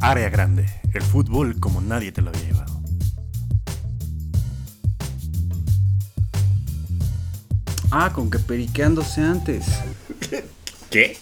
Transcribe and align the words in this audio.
Área 0.00 0.28
grande, 0.28 0.66
el 0.92 1.02
fútbol 1.02 1.58
como 1.60 1.80
nadie 1.80 2.12
te 2.12 2.22
lo 2.22 2.30
había 2.30 2.42
llevado. 2.42 2.80
Ah, 7.90 8.12
con 8.12 8.30
que 8.30 8.38
periqueándose 8.38 9.22
antes. 9.22 9.64
¿Qué? 10.90 11.16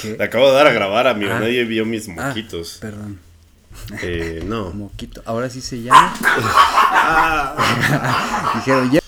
¿Qué? 0.00 0.16
Le 0.18 0.24
acabo 0.24 0.48
de 0.48 0.54
dar 0.54 0.66
a 0.66 0.72
grabar, 0.72 1.06
amigo. 1.06 1.32
Ah. 1.32 1.40
Nadie 1.40 1.64
vio 1.64 1.86
mis 1.86 2.08
Ah, 2.08 2.28
moquitos. 2.28 2.78
perdón. 2.80 3.18
Eh, 4.02 4.42
no. 4.44 4.70
Moquito. 4.74 5.22
Ahora 5.24 5.48
sí 5.48 5.60
se 5.60 5.82
llama. 5.82 6.12
Dijeron, 8.56 8.90
ya. 8.90 9.00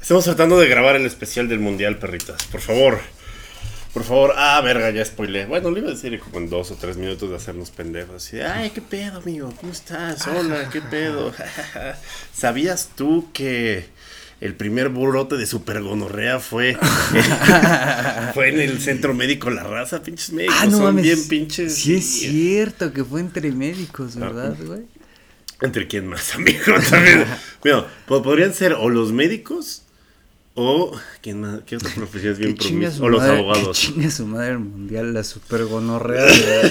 Estamos 0.00 0.24
tratando 0.24 0.58
de 0.58 0.68
grabar 0.68 0.94
el 0.96 1.06
especial 1.06 1.48
del 1.48 1.58
Mundial, 1.58 1.98
perritas. 1.98 2.44
Por 2.44 2.60
favor. 2.60 3.00
Favor. 4.06 4.32
Ah, 4.36 4.60
verga, 4.62 4.90
ya 4.90 5.04
spoilé. 5.04 5.46
Bueno, 5.46 5.70
le 5.70 5.80
iba 5.80 5.88
a 5.88 5.92
decir 5.94 6.18
como 6.20 6.38
en 6.38 6.48
dos 6.48 6.70
o 6.70 6.76
tres 6.76 6.96
minutos 6.96 7.28
de 7.28 7.36
hacernos 7.36 7.70
pendejos. 7.70 8.16
Así, 8.16 8.40
ay, 8.40 8.70
qué 8.70 8.80
pedo, 8.80 9.18
amigo. 9.18 9.52
¿Cómo 9.60 9.72
estás? 9.72 10.26
Hola, 10.28 10.68
qué 10.70 10.80
pedo. 10.80 11.32
¿Sabías 12.32 12.90
tú 12.94 13.28
que 13.32 13.86
el 14.40 14.54
primer 14.54 14.90
brote 14.90 15.36
de 15.36 15.46
supergonorrea 15.46 16.38
fue, 16.40 16.76
fue 18.34 18.50
en 18.50 18.60
el 18.60 18.80
centro 18.80 19.12
médico 19.14 19.50
La 19.50 19.64
Raza? 19.64 20.02
Pinches 20.02 20.32
médicos. 20.32 20.56
Ah, 20.60 20.66
no 20.66 20.72
son 20.72 20.84
mames. 20.84 21.02
bien 21.02 21.28
pinches. 21.28 21.74
Sí, 21.74 21.96
es 21.96 22.06
cierto 22.06 22.92
que 22.92 23.04
fue 23.04 23.20
entre 23.20 23.50
médicos, 23.50 24.16
¿verdad, 24.16 24.56
güey? 24.64 24.82
¿Entre 25.62 25.86
quién 25.88 26.06
más, 26.06 26.34
amigo? 26.34 26.60
También. 26.90 27.24
Mira, 27.64 27.86
podrían 28.06 28.52
ser 28.54 28.74
o 28.74 28.88
los 28.88 29.12
médicos 29.12 29.82
o. 30.56 30.98
¿Quién 31.22 31.40
más? 31.40 31.60
¿Qué 31.64 31.76
otra 31.76 31.90
profesión 31.94 32.32
es 32.32 32.38
bien 32.38 32.54
Que 32.56 32.64
chinga 32.64 32.88
promis- 32.88 32.92
su 32.96 33.04
O 33.04 33.08
los 33.08 33.20
madre- 33.22 33.38
abogados. 33.38 33.78
Chinga 33.78 34.10
su 34.10 34.26
madre 34.26 34.50
el 34.52 34.58
mundial, 34.58 35.14
la 35.14 35.22
supergonorrea. 35.22 36.24
de- 36.24 36.70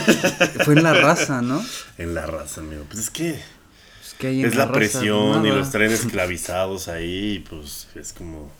Fue 0.65 0.73
en 0.73 0.83
la 0.83 0.93
raza, 0.93 1.41
¿no? 1.41 1.63
En 1.97 2.13
la 2.13 2.25
raza, 2.25 2.61
amigo. 2.61 2.83
Pues 2.89 2.99
es 3.05 3.09
que 3.09 3.29
Es 3.29 4.13
que 4.19 4.27
ahí 4.27 4.41
en 4.41 4.47
es 4.47 4.55
la, 4.55 4.65
raza, 4.65 4.73
presión 4.77 5.45
y 5.45 5.49
los 5.49 5.71
traen 5.71 5.91
esclavizados 5.93 6.87
ahí. 6.89 7.35
Y 7.35 7.39
pues 7.39 7.87
es 7.95 8.11
como. 8.13 8.51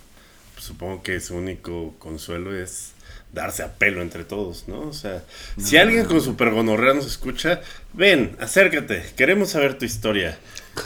pues, 0.54 0.66
supongo 0.66 1.04
que 1.04 1.20
su 1.20 1.36
único 1.36 1.96
consuelo 2.00 2.56
es 2.56 2.92
darse 3.34 3.64
a 3.64 3.74
pelo 3.74 4.02
entre 4.02 4.24
todos, 4.24 4.70
¿no? 4.70 4.80
O 4.82 4.94
sea, 4.94 5.24
si 5.58 5.76
alguien 5.76 6.06
con 6.06 6.22
supergonorrea 6.22 6.94
nos 6.94 7.06
escucha, 7.06 7.60
ven, 7.92 8.38
acércate, 8.40 9.04
queremos 9.18 9.50
saber 9.50 9.78
tu 9.78 9.84
historia. 9.84 10.38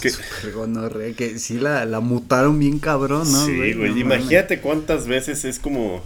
Que- 0.02 0.10
Supergonorrea, 0.12 1.14
que 1.16 1.40
sí 1.40 1.60
la, 1.60 1.86
la 1.86 2.00
mutaron 2.00 2.58
bien 2.60 2.80
cabrón, 2.80 3.32
¿no? 3.32 3.46
sí, 3.46 3.74
güey. 3.74 3.92
No. 3.92 3.98
Imagínate 3.98 4.60
cuántas 4.60 5.08
veces 5.08 5.46
es 5.46 5.60
como. 5.60 6.04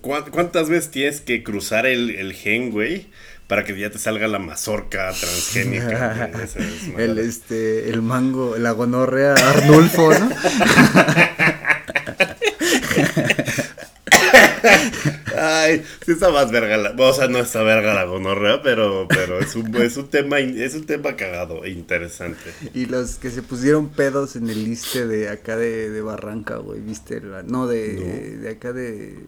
cu- 0.00 0.30
¿Cuántas 0.30 0.68
veces 0.68 0.90
tienes 0.90 1.20
que 1.20 1.42
cruzar 1.42 1.86
el, 1.86 2.10
el 2.10 2.32
gen, 2.34 2.70
güey? 2.70 3.08
Para 3.46 3.64
que 3.64 3.78
ya 3.78 3.90
te 3.90 3.98
salga 3.98 4.26
la 4.26 4.38
mazorca 4.38 5.12
transgénica. 5.12 6.30
El 6.98 7.18
este, 7.18 7.90
el 7.90 8.00
mango, 8.00 8.56
la 8.56 8.70
gonorrea 8.70 9.34
Arnulfo, 9.34 10.14
¿no? 10.18 10.30
Ay, 15.38 15.84
sí 16.04 16.12
está 16.12 16.30
más 16.30 16.50
verga 16.50 16.76
la. 16.76 16.94
O 16.96 17.12
sea, 17.12 17.28
no 17.28 17.38
está 17.38 17.62
verga 17.62 17.94
la 17.94 18.04
gonorrea, 18.04 18.62
pero, 18.62 19.06
pero 19.08 19.38
es 19.40 19.54
un, 19.54 19.74
es 19.76 19.96
un 19.96 20.08
tema, 20.08 20.38
es 20.40 20.74
un 20.74 20.86
tema 20.86 21.16
cagado 21.16 21.64
e 21.64 21.70
interesante. 21.70 22.54
Y 22.74 22.86
los 22.86 23.16
que 23.16 23.30
se 23.30 23.42
pusieron 23.42 23.88
pedos 23.90 24.36
en 24.36 24.48
el 24.48 24.64
liste 24.64 25.06
de 25.06 25.28
acá 25.28 25.56
de, 25.56 25.90
de 25.90 26.02
Barranca, 26.02 26.56
güey, 26.56 26.80
¿viste? 26.80 27.20
La, 27.20 27.42
no, 27.42 27.66
de, 27.66 28.36
de 28.38 28.48
acá 28.48 28.72
de... 28.72 29.26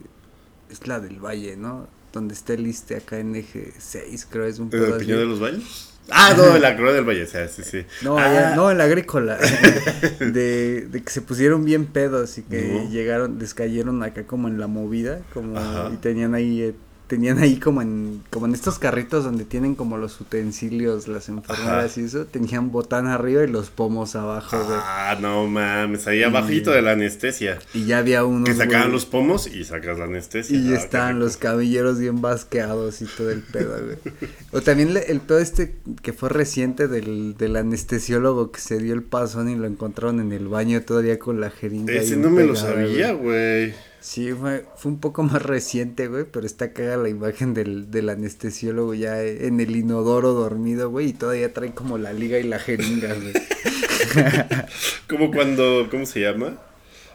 Es 0.69 0.85
la 0.87 0.99
del 0.99 1.19
Valle, 1.23 1.55
¿no? 1.57 1.87
Donde 2.13 2.33
está 2.33 2.53
el 2.53 2.63
liste 2.63 2.95
acá 2.95 3.19
en 3.19 3.35
eje 3.35 3.73
6, 3.77 4.27
creo, 4.29 4.45
es 4.45 4.59
un 4.59 4.69
¿En 4.73 4.81
pedo 4.81 4.95
el. 4.95 5.05
Piñón 5.05 5.19
de 5.19 5.25
los 5.25 5.39
Baños? 5.39 5.96
Ah, 6.09 6.33
no, 6.37 6.55
en 6.55 6.61
la 6.61 6.75
Cruz 6.77 6.93
del 6.93 7.03
Valle, 7.03 7.25
sí, 7.27 7.63
sí. 7.63 7.85
No, 8.01 8.17
Ah, 8.17 8.25
allá- 8.29 8.55
no, 8.55 8.71
en 8.71 8.77
la 8.77 8.85
agrícola. 8.85 9.37
de, 10.19 10.87
de 10.89 11.03
que 11.03 11.09
se 11.11 11.21
pusieron 11.21 11.65
bien 11.65 11.85
pedos 11.85 12.37
y 12.37 12.43
que 12.43 12.61
No. 12.83 12.89
llegaron, 12.89 13.39
descayeron 13.39 14.01
acá 14.03 14.23
como 14.25 14.47
en 14.47 14.59
la 14.59 14.67
movida, 14.67 15.19
como 15.33 15.57
Ajá. 15.57 15.89
y 15.93 15.97
tenían 15.97 16.33
ahí, 16.35 16.61
eh, 16.61 16.75
tenían 17.07 17.39
ahí 17.39 17.57
como 17.57 17.81
en, 17.81 18.21
como 18.29 18.45
en 18.45 18.53
estos 18.53 18.79
carritos 18.79 19.23
donde 19.23 19.45
tienen 19.45 19.75
como 19.75 19.97
los 19.97 20.19
utensilios, 20.19 21.07
las 21.07 21.29
enfermeras 21.29 21.91
Ajá. 21.91 22.01
y 22.01 22.03
eso, 22.03 22.25
tenían 22.25 22.71
botán 22.71 23.07
arriba 23.07 23.43
y 23.43 23.47
los 23.47 23.69
pomos 23.69 24.15
abajo, 24.15 24.57
güey. 24.63 24.77
Ah, 24.81 25.17
no 25.21 25.47
mames, 25.47 26.05
ahí 26.07 26.23
abajito 26.23 26.71
de 26.71 26.81
la 26.81 26.91
anestesia. 26.91 27.59
Y 27.73 27.85
ya 27.85 27.99
había 27.99 28.25
unos. 28.25 28.49
Que 28.49 28.55
sacaban 28.55 28.81
güey, 28.87 28.93
los 28.93 29.05
pomos 29.05 29.47
y 29.47 29.63
sacas 29.63 29.97
la 29.97 30.05
anestesia. 30.05 30.57
Y 30.57 30.73
Ah, 30.73 30.77
estaban 30.77 31.19
los 31.19 31.37
cabelleros 31.37 31.99
bien 31.99 32.21
basqueados 32.21 33.01
y 33.01 33.05
todo 33.05 33.31
el 33.31 33.41
pedo, 33.41 33.75
güey. 33.83 33.97
O 34.51 34.61
también 34.61 34.93
le- 34.93 35.11
el 35.11 35.19
pedo 35.21 35.39
este 35.39 35.75
que 36.01 36.13
fue 36.13 36.29
reciente 36.29 36.87
del, 36.87 37.35
del 37.37 37.55
anestesiólogo 37.55 38.51
que 38.51 38.59
se 38.59 38.79
dio 38.79 38.93
el 38.93 39.03
pasón 39.03 39.49
y 39.49 39.55
lo 39.55 39.67
encontraron 39.67 40.19
en 40.19 40.31
el 40.31 40.47
baño 40.47 40.81
todavía 40.81 41.19
con 41.19 41.39
la 41.39 41.49
jeringa. 41.51 41.93
Ese 41.93 42.17
no 42.17 42.29
me 42.29 42.43
lo 42.43 42.55
sabía, 42.55 43.13
güey. 43.13 43.73
Sí, 43.99 44.31
fue, 44.33 44.65
fue 44.77 44.91
un 44.91 44.99
poco 44.99 45.23
más 45.23 45.41
reciente, 45.41 46.07
güey, 46.07 46.25
pero 46.31 46.45
está 46.45 46.71
caga 46.73 46.97
la 46.97 47.09
imagen 47.09 47.53
del, 47.53 47.91
del 47.91 48.09
anestesiólogo 48.09 48.93
ya 48.93 49.21
en 49.23 49.59
el 49.59 49.75
inodoro 49.75 50.33
dormido, 50.33 50.89
güey, 50.89 51.09
y 51.09 51.13
todavía 51.13 51.53
trae 51.53 51.73
como 51.73 51.97
la 51.97 52.13
liga 52.13 52.37
y 52.39 52.43
la 52.43 52.59
jeringa, 52.59 53.13
güey. 53.13 53.33
Como 55.09 55.31
cuando, 55.31 55.87
¿cómo 55.91 56.05
se 56.05 56.21
llama? 56.21 56.57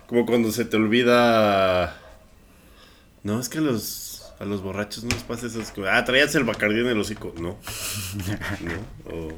Como 0.07 0.27
cuando 0.27 0.53
se 0.53 0.65
te 0.65 0.77
olvida... 0.77 1.99
No, 3.23 3.41
es 3.41 3.49
que 3.49 3.59
a 3.59 3.61
los, 3.63 4.33
a 4.39 4.45
los 4.45 4.63
borrachos 4.63 5.05
no 5.05 5.11
les 5.11 5.23
pasa 5.23 5.47
eso. 5.47 5.61
es 5.61 5.71
como, 5.71 5.87
Ah, 5.87 6.05
traías 6.05 6.35
el 6.35 6.45
bacardí 6.45 6.81
en 6.81 6.87
el 6.89 6.99
hocico. 6.99 7.33
No. 7.41 7.57
No. 8.61 9.13
o- 9.13 9.33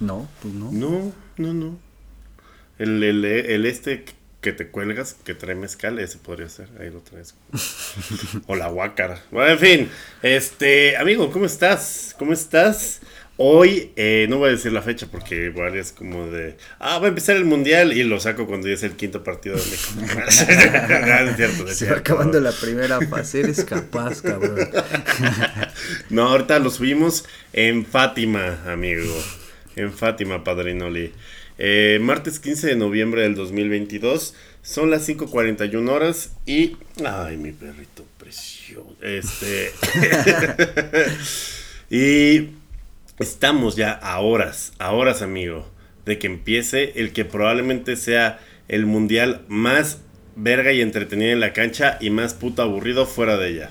No, 0.00 0.28
pues 0.42 0.54
no. 0.54 0.70
no, 0.72 1.12
no, 1.36 1.54
no. 1.54 1.78
El, 2.78 3.02
el, 3.02 3.24
el 3.24 3.66
este 3.66 4.04
que 4.40 4.52
te 4.52 4.68
cuelgas, 4.68 5.16
que 5.24 5.34
trae 5.34 5.54
mezcal, 5.54 5.98
ese 5.98 6.18
podría 6.18 6.48
ser. 6.48 6.68
Ahí 6.80 6.90
lo 6.90 7.00
traes. 7.00 7.34
o 8.46 8.54
la 8.56 8.68
guácara. 8.68 9.22
Bueno, 9.30 9.52
en 9.52 9.58
fin. 9.58 9.90
Este, 10.22 10.96
amigo, 10.96 11.30
¿cómo 11.30 11.46
estás? 11.46 12.14
¿Cómo 12.18 12.32
estás? 12.32 13.00
Hoy, 13.42 13.92
eh, 13.96 14.26
no 14.28 14.36
voy 14.36 14.48
a 14.48 14.52
decir 14.52 14.70
la 14.70 14.82
fecha 14.82 15.06
porque 15.10 15.46
igual 15.46 15.74
es 15.74 15.92
como 15.92 16.26
de, 16.26 16.58
ah, 16.78 16.98
va 16.98 17.06
a 17.06 17.08
empezar 17.08 17.36
el 17.36 17.46
mundial 17.46 17.94
y 17.94 18.02
lo 18.04 18.20
saco 18.20 18.46
cuando 18.46 18.68
ya 18.68 18.74
es 18.74 18.82
el 18.82 18.96
quinto 18.96 19.24
partido 19.24 19.56
de 19.56 19.62
México. 19.62 19.94
No, 20.10 21.30
es 21.30 21.36
cierto, 21.36 21.66
es 21.66 21.78
Se 21.78 21.90
va 21.90 21.96
acabando 21.96 22.38
la 22.38 22.52
primera 22.52 23.00
fase, 23.08 23.40
eres 23.40 23.64
capaz, 23.64 24.20
cabrón. 24.20 24.58
No, 26.10 26.28
ahorita 26.28 26.58
lo 26.58 26.68
subimos 26.68 27.24
en 27.54 27.86
Fátima, 27.86 28.58
amigo. 28.66 29.10
En 29.74 29.90
Fátima, 29.90 30.44
Padrinoli. 30.44 31.14
Eh, 31.62 31.98
martes 32.00 32.40
15 32.40 32.68
de 32.68 32.76
noviembre 32.76 33.20
del 33.20 33.34
2022. 33.34 34.34
Son 34.62 34.90
las 34.90 35.06
5.41 35.06 35.90
horas 35.90 36.32
y... 36.46 36.78
Ay, 37.04 37.36
mi 37.36 37.52
perrito 37.52 38.06
precioso. 38.18 38.96
Este... 39.02 39.70
y 41.90 42.48
estamos 43.18 43.76
ya 43.76 43.92
a 43.92 44.20
horas, 44.20 44.72
a 44.78 44.92
horas, 44.92 45.20
amigo, 45.20 45.68
de 46.06 46.18
que 46.18 46.28
empiece 46.28 46.98
el 46.98 47.12
que 47.12 47.26
probablemente 47.26 47.96
sea 47.96 48.40
el 48.68 48.86
mundial 48.86 49.42
más 49.48 49.98
verga 50.36 50.72
y 50.72 50.80
entretenido 50.80 51.32
en 51.32 51.40
la 51.40 51.52
cancha 51.52 51.98
y 52.00 52.08
más 52.08 52.32
puto 52.32 52.62
aburrido 52.62 53.04
fuera 53.04 53.36
de 53.36 53.48
ella. 53.50 53.70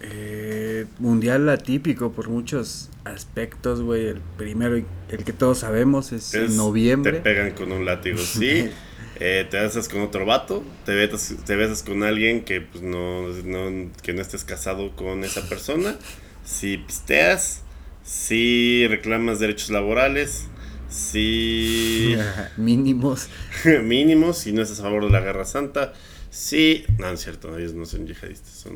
Eh, 0.00 0.86
mundial 0.98 1.50
atípico 1.50 2.12
por 2.12 2.30
muchos 2.30 2.88
aspectos, 3.06 3.80
güey. 3.82 4.06
El 4.08 4.20
primero, 4.36 4.76
y 4.78 4.84
el 5.10 5.24
que 5.24 5.32
todos 5.32 5.58
sabemos, 5.58 6.12
es, 6.12 6.34
Es- 6.34 6.50
en 6.50 6.56
noviembre. 6.56 7.12
Te 7.12 7.20
pegan 7.20 7.52
con 7.52 7.72
un 7.72 7.84
látigo, 7.84 8.18
sí. 8.18 8.68
Eh, 9.18 9.46
te 9.50 9.58
besas 9.58 9.88
con 9.88 10.02
otro 10.02 10.26
vato, 10.26 10.62
te 10.84 10.92
besas, 10.94 11.34
te 11.46 11.56
besas 11.56 11.82
con 11.82 12.02
alguien 12.02 12.44
que 12.44 12.60
pues 12.60 12.82
no, 12.82 13.26
no- 13.28 13.90
que 14.02 14.12
no 14.12 14.20
estés 14.20 14.44
casado 14.44 14.94
con 14.94 15.24
esa 15.24 15.48
persona. 15.48 15.96
Si 16.44 16.76
pisteas, 16.76 17.62
si 18.04 18.86
reclamas 18.88 19.38
derechos 19.38 19.70
laborales, 19.70 20.48
si 20.90 22.14
Mínimos. 22.58 23.28
mínimos, 23.84 24.36
si 24.36 24.52
no 24.52 24.60
estás 24.60 24.80
a 24.80 24.82
favor 24.82 25.04
de 25.04 25.10
la 25.10 25.20
guerra 25.20 25.46
santa, 25.46 25.94
sí, 26.36 26.84
no, 26.98 27.08
es 27.10 27.20
cierto, 27.22 27.56
ellos 27.56 27.72
no 27.74 27.86
son 27.86 28.06
yihadistas, 28.06 28.52
son, 28.52 28.74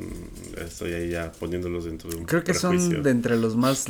estoy 0.64 0.92
ahí 0.94 1.10
ya 1.10 1.30
poniéndolos 1.32 1.84
dentro 1.84 2.10
de 2.10 2.16
un 2.16 2.24
Creo 2.24 2.42
que 2.42 2.52
prejuicio. 2.54 2.90
son 2.92 3.02
de 3.02 3.10
entre 3.10 3.36
los 3.36 3.56
más 3.56 3.86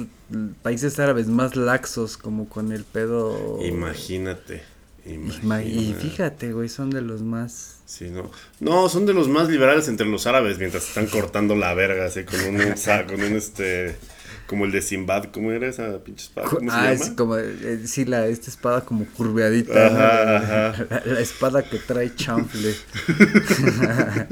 países 0.62 0.98
árabes 0.98 1.28
más 1.28 1.54
laxos, 1.56 2.16
como 2.16 2.48
con 2.48 2.72
el 2.72 2.84
pedo. 2.84 3.58
Imagínate. 3.64 4.62
Ima- 5.06 5.64
Y 5.64 5.78
imagínate. 5.78 6.00
fíjate, 6.08 6.52
güey, 6.52 6.68
son 6.68 6.90
de 6.90 7.00
los 7.02 7.22
más. 7.22 7.76
Sí, 7.86 8.10
no. 8.10 8.30
No, 8.60 8.88
son 8.88 9.06
de 9.06 9.14
los 9.14 9.28
más 9.28 9.48
liberales 9.48 9.88
entre 9.88 10.06
los 10.06 10.26
árabes 10.26 10.58
mientras 10.58 10.86
están 10.88 11.06
cortando 11.06 11.56
la 11.56 11.72
verga, 11.74 12.06
así, 12.06 12.24
con 12.24 12.38
un, 12.40 12.74
con 13.08 13.22
un 13.22 13.36
este, 13.36 13.96
como 14.50 14.64
el 14.64 14.72
de 14.72 14.82
Simbad, 14.82 15.26
¿cómo 15.26 15.52
era 15.52 15.68
esa 15.68 16.02
pinche 16.02 16.24
espada? 16.24 16.48
¿Cómo 16.48 16.68
se 16.68 16.76
ah, 16.76 16.92
llama? 16.92 17.04
es 17.04 17.10
como, 17.10 17.36
eh, 17.36 17.82
sí, 17.86 18.04
la, 18.04 18.26
esta 18.26 18.50
espada 18.50 18.80
como 18.84 19.04
curveadita. 19.06 19.72
¿no? 19.72 19.80
Ajá, 19.96 20.36
ajá. 20.72 20.86
La, 20.90 21.02
la 21.06 21.20
espada 21.20 21.62
que 21.62 21.78
trae 21.78 22.12
chanfle. 22.16 22.74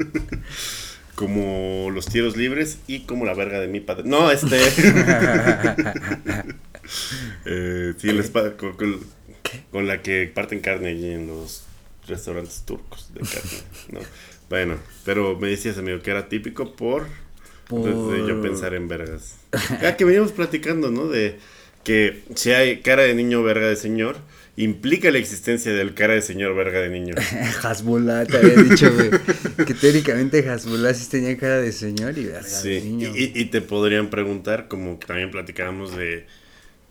Como 1.15 1.89
los 1.91 2.05
tiros 2.05 2.35
libres 2.37 2.79
y 2.87 3.01
como 3.01 3.25
la 3.25 3.33
verga 3.33 3.59
de 3.59 3.67
mi 3.67 3.79
padre. 3.81 4.03
No, 4.05 4.29
este. 4.31 4.57
eh, 7.45 7.93
sí, 7.97 8.11
la 8.11 8.21
espada 8.21 8.57
con, 8.57 8.73
con- 8.77 8.99
con 9.71 9.87
la 9.87 10.01
que 10.01 10.31
parten 10.33 10.59
carne 10.59 10.89
allí 10.89 11.11
en 11.11 11.27
los 11.27 11.63
restaurantes 12.07 12.63
turcos 12.65 13.13
de 13.13 13.21
carne. 13.21 13.59
¿no? 13.91 13.99
Bueno, 14.49 14.75
pero 15.05 15.37
me 15.37 15.47
decías, 15.49 15.77
amigo, 15.77 15.99
que 16.01 16.11
era 16.11 16.27
típico 16.29 16.73
por. 16.73 17.07
Por- 17.67 17.83
de- 17.83 18.21
de 18.21 18.27
yo 18.29 18.41
pensar 18.41 18.73
en 18.73 18.87
vergas. 18.87 19.38
Ya 19.81 19.95
que 19.97 20.05
veníamos 20.05 20.31
platicando, 20.31 20.91
¿no? 20.91 21.07
De 21.07 21.37
que 21.83 22.23
si 22.35 22.51
hay 22.51 22.81
cara 22.81 23.03
de 23.03 23.13
niño, 23.15 23.41
verga 23.41 23.67
de 23.67 23.75
señor, 23.75 24.17
implica 24.57 25.09
la 25.11 25.17
existencia 25.17 25.71
del 25.73 25.93
cara 25.93 26.13
de 26.13 26.21
señor, 26.21 26.55
verga 26.55 26.81
de 26.81 26.89
niño. 26.89 27.15
Hasbullah 27.63 28.25
te 28.25 28.37
había 28.37 28.55
dicho, 28.61 28.93
güey. 28.93 29.09
que 29.65 29.73
teóricamente 29.73 30.47
Hasbullah 30.47 30.93
sí 30.93 31.09
tenía 31.09 31.37
cara 31.37 31.57
de 31.61 31.71
señor 31.71 32.17
y 32.17 32.25
verga 32.25 32.43
Sí, 32.43 32.69
de 32.69 32.81
niño. 32.81 33.11
y, 33.15 33.31
y 33.39 33.45
te 33.45 33.61
podrían 33.61 34.09
preguntar, 34.09 34.67
como 34.67 34.99
que 34.99 35.07
también 35.07 35.31
platicábamos 35.31 35.95
de 35.95 36.27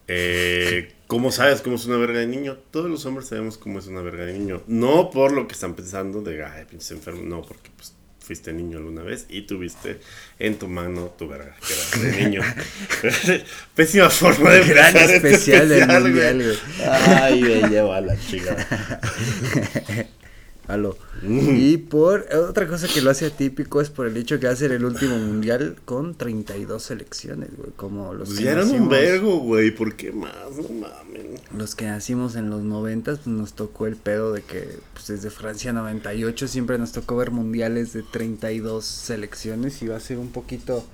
eh, 0.08 0.92
cómo 1.06 1.30
sabes 1.30 1.60
cómo 1.60 1.76
es 1.76 1.84
una 1.84 1.98
verga 1.98 2.20
de 2.20 2.26
niño. 2.26 2.56
Todos 2.70 2.90
los 2.90 3.04
hombres 3.06 3.28
sabemos 3.28 3.58
cómo 3.58 3.78
es 3.78 3.86
una 3.86 4.00
verga 4.02 4.24
de 4.24 4.32
niño. 4.32 4.62
No 4.66 5.10
por 5.10 5.32
lo 5.32 5.46
que 5.46 5.52
están 5.54 5.74
pensando 5.74 6.22
de, 6.22 6.42
ay, 6.42 6.64
pinche 6.68 6.94
enfermo, 6.94 7.22
no, 7.22 7.42
porque 7.42 7.70
pues 7.76 7.94
fuiste 8.28 8.52
niño 8.52 8.76
alguna 8.76 9.02
vez 9.02 9.24
y 9.30 9.46
tuviste 9.46 10.00
en 10.38 10.58
tu 10.58 10.68
mano 10.68 11.14
tu 11.18 11.26
verga, 11.26 11.56
que 11.66 11.72
era 11.72 12.12
de 12.12 12.22
niño. 12.22 12.42
Pésima 13.74 14.10
forma 14.10 14.50
de 14.50 14.64
Gran 14.64 14.88
empezar 14.88 15.14
este 15.14 15.28
especial 15.30 15.68
del 15.70 15.78
especial, 15.80 16.02
mundial, 16.02 16.34
güey. 16.34 16.46
güey. 16.46 16.88
Ay, 16.90 17.40
me 17.40 17.68
lleva 17.70 17.96
a 17.96 18.00
la 18.02 18.20
chica. 18.20 18.54
Aló. 20.68 20.96
Y 21.22 21.78
por 21.78 22.26
otra 22.32 22.68
cosa 22.68 22.86
que 22.86 23.00
lo 23.00 23.10
hace 23.10 23.24
atípico 23.26 23.80
es 23.80 23.88
por 23.88 24.06
el 24.06 24.16
hecho 24.18 24.38
que 24.38 24.46
va 24.46 24.52
a 24.52 24.56
ser 24.56 24.70
el 24.70 24.84
último 24.84 25.16
mundial 25.16 25.76
con 25.86 26.14
32 26.14 26.82
selecciones, 26.82 27.48
güey, 27.56 27.70
como 27.74 28.12
los 28.12 28.28
Pues 28.28 28.38
que 28.38 28.44
ya 28.44 28.52
eran 28.52 28.66
un 28.66 28.72
nacimos- 28.72 28.88
vergo, 28.90 29.38
güey, 29.38 29.70
¿por 29.74 29.96
qué 29.96 30.12
más? 30.12 30.34
No 30.56 30.68
mames. 30.68 31.40
Los 31.56 31.74
que 31.74 31.86
nacimos 31.86 32.36
en 32.36 32.50
los 32.50 32.60
90 32.62 33.14
pues 33.14 33.26
nos 33.26 33.54
tocó 33.54 33.86
el 33.86 33.96
pedo 33.96 34.32
de 34.32 34.42
que 34.42 34.68
pues 34.92 35.06
desde 35.06 35.30
Francia 35.30 35.72
98 35.72 36.46
siempre 36.46 36.76
nos 36.78 36.92
tocó 36.92 37.16
ver 37.16 37.30
mundiales 37.30 37.94
de 37.94 38.02
32 38.02 38.84
selecciones 38.84 39.80
y 39.82 39.88
va 39.88 39.96
a 39.96 40.00
ser 40.00 40.18
un 40.18 40.28
poquito 40.30 40.84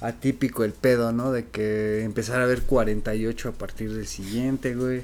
atípico 0.00 0.64
el 0.64 0.72
pedo, 0.72 1.12
¿no? 1.12 1.30
De 1.30 1.46
que 1.46 2.02
empezar 2.02 2.40
a 2.40 2.46
ver 2.46 2.62
48 2.62 3.50
a 3.50 3.52
partir 3.52 3.92
del 3.92 4.06
siguiente, 4.06 4.74
güey. 4.74 5.02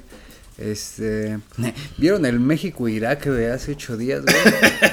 Este, 0.57 1.37
¿vieron 1.97 2.25
el 2.25 2.39
México-Irak 2.39 3.25
de 3.27 3.51
hace 3.51 3.73
ocho 3.73 3.95
días, 3.97 4.23
güey? 4.23 4.35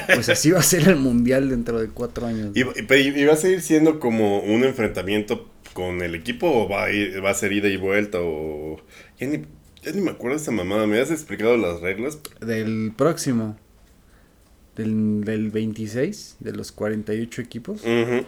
Pues 0.15 0.29
así 0.29 0.51
va 0.51 0.59
a 0.59 0.63
ser 0.63 0.87
el 0.87 0.97
mundial 0.97 1.49
dentro 1.49 1.79
de 1.81 1.87
cuatro 1.89 2.27
años. 2.27 2.51
¿Y, 2.55 2.63
pero 2.87 3.01
¿y 3.01 3.25
va 3.25 3.33
a 3.33 3.37
seguir 3.37 3.61
siendo 3.61 3.99
como 3.99 4.39
un 4.41 4.63
enfrentamiento 4.63 5.49
con 5.73 6.01
el 6.03 6.13
equipo 6.13 6.47
o 6.47 6.69
va 6.69 6.85
a, 6.85 6.91
ir- 6.91 7.23
va 7.25 7.31
a 7.31 7.33
ser 7.33 7.51
ida 7.53 7.67
y 7.67 7.77
vuelta 7.77 8.19
o... 8.21 8.79
Ya 9.19 9.27
ni, 9.27 9.41
ya 9.83 9.91
ni 9.91 10.01
me 10.01 10.11
acuerdo 10.11 10.37
de 10.37 10.43
esa 10.43 10.51
mamada, 10.51 10.85
me 10.85 10.99
has 11.01 11.09
explicado 11.09 11.57
las 11.57 11.81
reglas. 11.81 12.19
Del 12.39 12.93
próximo, 12.95 13.57
del, 14.75 15.23
del 15.23 15.49
26, 15.49 16.37
de 16.39 16.51
los 16.53 16.71
48 16.71 17.41
equipos. 17.41 17.81
Ujú. 17.81 18.25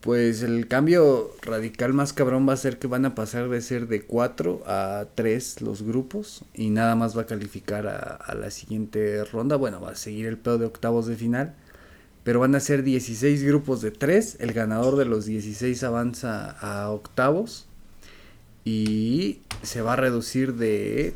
Pues 0.00 0.42
el 0.42 0.66
cambio 0.66 1.30
radical 1.42 1.92
más 1.92 2.14
cabrón 2.14 2.48
va 2.48 2.54
a 2.54 2.56
ser 2.56 2.78
que 2.78 2.86
van 2.86 3.04
a 3.04 3.14
pasar 3.14 3.50
de 3.50 3.60
ser 3.60 3.86
de 3.86 4.02
4 4.02 4.62
a 4.66 5.04
3 5.14 5.60
los 5.60 5.82
grupos 5.82 6.42
y 6.54 6.70
nada 6.70 6.94
más 6.94 7.16
va 7.16 7.22
a 7.22 7.26
calificar 7.26 7.86
a, 7.86 8.34
la 8.34 8.50
siguiente 8.50 9.22
ronda. 9.24 9.56
Bueno, 9.56 9.78
va 9.78 9.90
a 9.90 9.96
seguir 9.96 10.24
el 10.24 10.38
pedo 10.38 10.56
de 10.56 10.64
octavos 10.64 11.06
de 11.06 11.16
final, 11.16 11.54
pero 12.24 12.40
van 12.40 12.54
a 12.54 12.60
ser 12.60 12.82
16 12.82 13.44
grupos 13.44 13.82
de 13.82 13.90
3. 13.90 14.38
El 14.40 14.54
ganador 14.54 14.96
de 14.96 15.04
los 15.04 15.26
16 15.26 15.82
avanza 15.82 16.50
a 16.50 16.88
octavos 16.90 17.66
y 18.64 19.40
se 19.62 19.82
va 19.82 19.92
a 19.92 19.96
reducir 19.96 20.54
de 20.54 21.12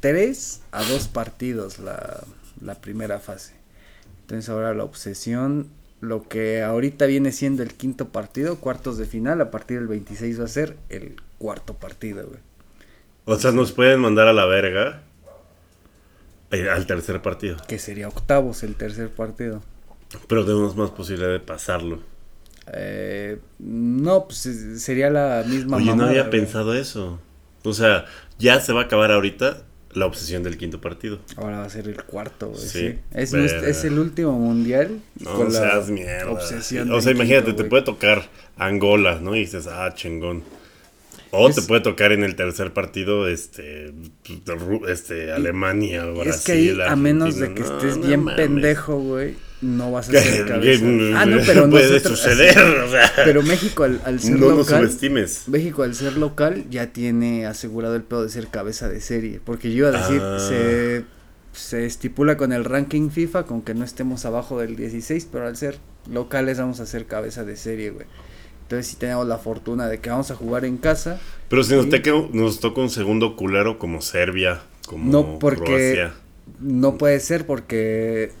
3 0.00 0.60
a 0.72 0.82
2 0.82 1.08
partidos 1.08 1.78
la, 1.78 2.22
la 2.60 2.74
primera 2.74 3.18
fase. 3.18 3.54
Entonces 4.22 4.50
ahora 4.50 4.74
la 4.74 4.84
obsesión, 4.84 5.68
lo 6.00 6.28
que 6.28 6.62
ahorita 6.62 7.06
viene 7.06 7.32
siendo 7.32 7.62
el 7.62 7.74
quinto 7.74 8.08
partido, 8.08 8.56
cuartos 8.56 8.98
de 8.98 9.06
final, 9.06 9.40
a 9.40 9.50
partir 9.50 9.78
del 9.78 9.88
26 9.88 10.40
va 10.40 10.44
a 10.44 10.48
ser 10.48 10.76
el 10.88 11.16
cuarto 11.38 11.74
partido, 11.74 12.26
güey. 12.26 12.40
O 13.24 13.36
sea, 13.36 13.50
nos 13.52 13.72
pueden 13.72 14.00
mandar 14.00 14.28
a 14.28 14.32
la 14.32 14.46
verga 14.46 15.02
eh, 16.50 16.68
al 16.70 16.86
tercer 16.86 17.22
partido. 17.22 17.56
Que 17.66 17.78
sería 17.78 18.08
octavos 18.08 18.62
el 18.62 18.76
tercer 18.76 19.10
partido. 19.10 19.62
Pero 20.28 20.44
tenemos 20.44 20.76
más 20.76 20.90
posibilidad 20.90 21.30
de 21.30 21.40
pasarlo. 21.40 22.00
Eh, 22.72 23.38
no, 23.58 24.24
pues 24.26 24.46
eh, 24.46 24.78
sería 24.78 25.10
la 25.10 25.44
misma 25.46 25.76
Oye, 25.78 25.94
no 25.94 26.04
había 26.04 26.22
güey. 26.22 26.30
pensado 26.30 26.74
eso. 26.74 27.20
O 27.64 27.72
sea, 27.72 28.06
ya 28.38 28.60
se 28.60 28.72
va 28.72 28.82
a 28.82 28.84
acabar 28.84 29.10
ahorita 29.10 29.62
la 29.96 30.04
obsesión 30.04 30.42
del 30.42 30.58
quinto 30.58 30.78
partido. 30.78 31.18
Ahora 31.36 31.60
va 31.60 31.64
a 31.64 31.70
ser 31.70 31.88
el 31.88 32.02
cuarto, 32.04 32.48
güey. 32.50 32.60
Sí, 32.60 32.68
Sí. 32.68 32.98
Es, 33.14 33.84
el 33.84 33.98
último 33.98 34.38
mundial. 34.38 35.00
No 35.18 35.32
con 35.32 35.52
la 35.52 35.58
seas 35.58 35.88
mierda. 35.88 36.30
Obsesión 36.30 36.92
o 36.92 37.00
sea, 37.00 37.12
imagínate, 37.12 37.46
quinto, 37.46 37.62
te 37.62 37.68
puede 37.68 37.82
tocar 37.82 38.28
Angola, 38.58 39.18
¿no? 39.20 39.34
Y 39.34 39.40
dices, 39.40 39.66
ah, 39.66 39.90
chingón. 39.94 40.42
O 41.30 41.50
te 41.50 41.62
puede 41.62 41.80
tocar 41.80 42.12
en 42.12 42.24
el 42.24 42.36
tercer 42.36 42.72
partido, 42.72 43.26
este, 43.26 43.92
este 44.88 45.32
Alemania, 45.32 46.04
Brasil, 46.04 46.30
Es 46.30 46.44
que 46.44 46.52
ahí, 46.52 46.78
a 46.86 46.94
menos 46.96 47.36
de 47.36 47.52
que 47.52 47.62
estés 47.62 47.96
no 47.96 48.06
bien 48.06 48.24
mames. 48.24 48.36
pendejo, 48.36 48.98
güey, 48.98 49.34
no 49.62 49.90
vas 49.92 50.08
a 50.08 50.12
ser 50.12 50.46
cabeza. 50.46 50.84
Ah, 51.16 51.26
no, 51.26 51.38
pero 51.46 51.68
puede 51.70 51.88
nosotros- 51.90 52.18
suceder, 52.20 52.58
o 52.58 52.90
sea, 52.90 53.10
Pero 53.24 53.42
México 53.42 53.84
al, 53.84 54.00
al 54.04 54.20
ser 54.20 54.38
no 54.38 54.50
local, 54.50 54.64
subestimes. 54.80 55.44
México 55.48 55.82
al 55.82 55.94
ser 55.94 56.16
local 56.18 56.64
ya 56.70 56.92
tiene 56.92 57.46
asegurado 57.46 57.96
el 57.96 58.02
pedo 58.02 58.22
de 58.22 58.28
ser 58.28 58.48
cabeza 58.48 58.88
de 58.88 59.00
serie, 59.00 59.40
porque 59.44 59.72
yo 59.72 59.88
iba 59.88 59.98
a 59.98 60.02
decir, 60.02 60.20
Ah. 60.22 60.38
se, 60.38 61.04
se 61.52 61.86
estipula 61.86 62.36
con 62.36 62.52
el 62.52 62.64
ranking 62.64 63.08
FIFA 63.10 63.44
con 63.44 63.62
que 63.62 63.72
no 63.74 63.84
estemos 63.84 64.24
abajo 64.26 64.60
del 64.60 64.76
16, 64.76 65.26
pero 65.32 65.46
al 65.46 65.56
ser 65.56 65.78
locales 66.10 66.58
vamos 66.58 66.80
a 66.80 66.86
ser 66.86 67.06
cabeza 67.06 67.44
de 67.44 67.56
serie, 67.56 67.90
güey. 67.90 68.06
Entonces 68.62 68.88
sí 68.88 68.96
tenemos 68.96 69.26
la 69.26 69.38
fortuna 69.38 69.86
de 69.88 70.00
que 70.00 70.10
vamos 70.10 70.30
a 70.30 70.34
jugar 70.34 70.64
en 70.64 70.76
casa, 70.76 71.18
Pero 71.48 71.62
si 71.64 71.74
nos, 71.74 71.84
Sí. 71.84 71.90
toca, 71.92 72.10
nos 72.32 72.60
toca 72.60 72.80
un 72.80 72.90
segundo 72.90 73.36
culero 73.36 73.78
como 73.78 74.02
Serbia, 74.02 74.60
como 74.86 75.10
no 75.10 75.38
porque 75.38 75.64
Croacia, 75.64 76.12
no 76.60 76.98
puede 76.98 77.20
ser 77.20 77.46
porque 77.46 78.32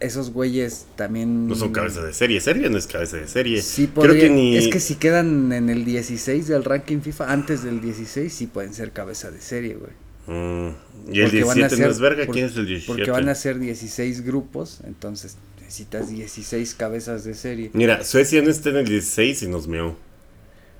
esos 0.00 0.30
güeyes 0.30 0.86
también 0.96 1.48
no 1.48 1.54
son 1.54 1.72
cabeza 1.72 2.02
de 2.02 2.12
serie. 2.12 2.40
Serbia 2.40 2.68
no 2.68 2.76
es 2.78 2.86
cabeza 2.86 3.16
de 3.16 3.28
serie. 3.28 3.62
Sí, 3.62 3.86
Creo 3.86 3.94
podría- 4.06 4.22
que 4.24 4.30
ni... 4.30 4.56
es 4.56 4.68
que 4.68 4.80
si 4.80 4.96
quedan 4.96 5.52
en 5.52 5.70
el 5.70 5.84
16 5.84 6.48
del 6.48 6.64
ranking 6.64 7.00
FIFA, 7.00 7.32
antes 7.32 7.62
del 7.62 7.80
16 7.80 8.32
sí 8.32 8.46
pueden 8.46 8.74
ser 8.74 8.92
cabeza 8.92 9.30
de 9.30 9.40
serie, 9.40 9.74
güey. 9.74 9.92
Mm, 10.28 10.74
y 11.12 11.20
el 11.20 11.26
Porque 11.30 11.44
van 11.44 11.50
a 11.50 11.68
17 11.68 11.76
no 11.76 11.76
ser- 11.76 11.90
es 11.90 12.00
verga, 12.00 12.26
por- 12.26 12.34
¿quién 12.34 12.46
es 12.46 12.56
el 12.56 12.66
17? 12.66 12.86
Porque 12.86 13.10
van 13.10 13.28
a 13.28 13.34
ser 13.34 13.58
16 13.58 14.22
grupos, 14.24 14.80
entonces 14.86 15.36
necesitas 15.60 16.08
16 16.08 16.74
cabezas 16.74 17.24
de 17.24 17.34
serie. 17.34 17.70
Mira, 17.72 18.04
Suecia 18.04 18.42
no 18.42 18.50
está 18.50 18.70
en 18.70 18.76
el 18.76 18.86
16 18.86 19.42
y 19.42 19.48
nos 19.48 19.66
meó. 19.68 19.96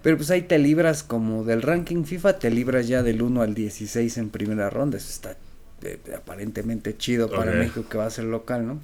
Pero 0.03 0.17
pues 0.19 0.31
ahí 0.31 0.43
te 0.43 0.59
libras 0.59 1.03
como 1.03 1.43
del 1.43 1.63
ranking 1.63 2.05
FIFA, 2.05 2.39
te 2.39 2.51
libras 2.51 2.87
ya 2.87 3.03
del 3.03 3.23
1 3.23 3.43
al 3.43 3.55
16 3.55 4.19
en 4.19 4.31
primera 4.31 4.71
ronda. 4.71 4.99
Eso 4.99 5.09
está 5.11 5.37
eh, 5.83 5.99
aparentemente 6.17 6.97
chido 6.97 7.29
para. 7.31 7.53
México 7.53 7.85
que 7.89 7.99
va 7.99 8.07
a 8.07 8.11
ser 8.11 8.25
local, 8.25 8.67
¿no? 8.67 8.81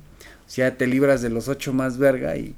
O 0.53 0.55
sea, 0.55 0.77
te 0.77 0.87
libras 0.87 1.23
de 1.23 1.31
los 1.31 1.49
8 1.49 1.73
más 1.73 1.97
verga 1.97 2.37
y 2.37 2.55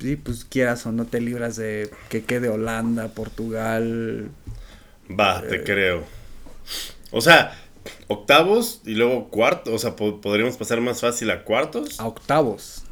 sí, 0.00 0.16
pues 0.16 0.44
quieras 0.44 0.84
o 0.86 0.92
no 0.92 1.04
te 1.04 1.20
libras 1.20 1.54
de 1.54 1.88
que 2.08 2.24
quede 2.24 2.48
Holanda, 2.48 3.06
Portugal. 3.08 4.28
Va, 5.08 5.38
Eh. 5.44 5.48
te 5.48 5.62
creo. 5.62 6.02
O 7.12 7.20
sea, 7.20 7.56
octavos 8.08 8.80
y 8.84 8.94
luego 8.94 9.28
cuartos. 9.28 9.72
O 9.72 9.78
sea, 9.78 9.94
po- 9.94 10.20
podríamos 10.20 10.56
pasar 10.56 10.80
más 10.80 11.00
fácil 11.00 11.30
a 11.30 11.44
cuartos. 11.44 12.00
A 12.00 12.08
octavos. 12.08 12.82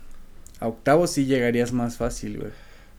A 0.60 0.68
octavos 0.68 1.10
sí 1.10 1.26
llegarías 1.26 1.72
más 1.72 1.96
fácil, 1.96 2.38
güey. 2.38 2.52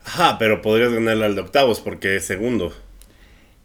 Ajá, 0.04 0.38
pero 0.38 0.62
podrías 0.62 0.92
ganarle 0.92 1.26
al 1.26 1.36
de 1.36 1.42
octavos 1.42 1.80
porque 1.80 2.18
es 2.18 2.26
segundo. 2.26 2.74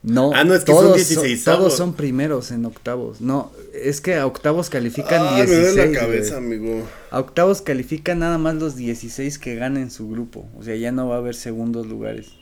No, 0.02 0.32
Ah, 0.34 0.42
no, 0.42 0.54
es 0.54 0.64
que 0.64 0.72
son 0.72 0.86
todos 0.86 0.96
16avos. 0.98 1.44
todos 1.44 1.76
son 1.76 1.94
primeros 1.94 2.50
en 2.50 2.64
octavos. 2.64 3.20
No, 3.20 3.52
es 3.72 4.00
que 4.00 4.16
a 4.16 4.26
octavos 4.26 4.68
califican 4.68 5.20
Ah, 5.24 5.30
me 5.38 5.44
16. 5.46 5.74
duele 5.76 5.92
la 5.92 6.00
cabeza, 6.00 6.36
amigo. 6.38 6.82
A 7.10 7.20
octavos 7.20 7.62
califican 7.62 8.18
nada 8.18 8.36
más 8.38 8.56
los 8.56 8.74
16 8.74 9.38
que 9.38 9.54
ganen 9.54 9.90
su 9.92 10.08
grupo. 10.08 10.48
O 10.58 10.64
sea, 10.64 10.74
ya 10.74 10.90
no 10.90 11.08
va 11.08 11.16
a 11.16 11.18
haber 11.18 11.36
segundos 11.36 11.86
lugares. 11.86 12.32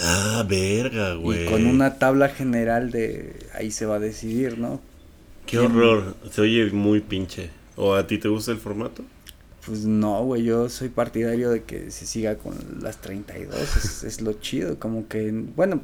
Ah, 0.00 0.44
verga, 0.48 1.14
güey. 1.14 1.44
Y 1.46 1.50
con 1.50 1.66
una 1.66 1.98
tabla 1.98 2.30
general 2.30 2.90
de 2.90 3.36
ahí 3.52 3.70
se 3.70 3.84
va 3.86 3.96
a 3.96 4.00
decidir, 4.00 4.56
¿no? 4.58 4.80
Qué 5.46 5.58
¿Quién? 5.58 5.72
horror. 5.72 6.14
Se 6.32 6.40
oye 6.40 6.70
muy 6.70 7.00
pinche. 7.00 7.50
¿O 7.76 7.94
a 7.94 8.06
ti 8.06 8.16
te 8.18 8.28
gusta 8.28 8.50
el 8.50 8.58
formato? 8.58 9.02
Pues 9.66 9.80
no, 9.84 10.24
güey, 10.24 10.42
yo 10.44 10.68
soy 10.70 10.88
partidario 10.88 11.50
de 11.50 11.62
que 11.64 11.90
se 11.90 12.06
siga 12.06 12.36
con 12.36 12.54
las 12.82 13.00
32, 13.00 13.54
es, 13.76 14.04
es 14.04 14.20
lo 14.20 14.34
chido, 14.34 14.78
como 14.78 15.08
que, 15.08 15.30
bueno, 15.56 15.80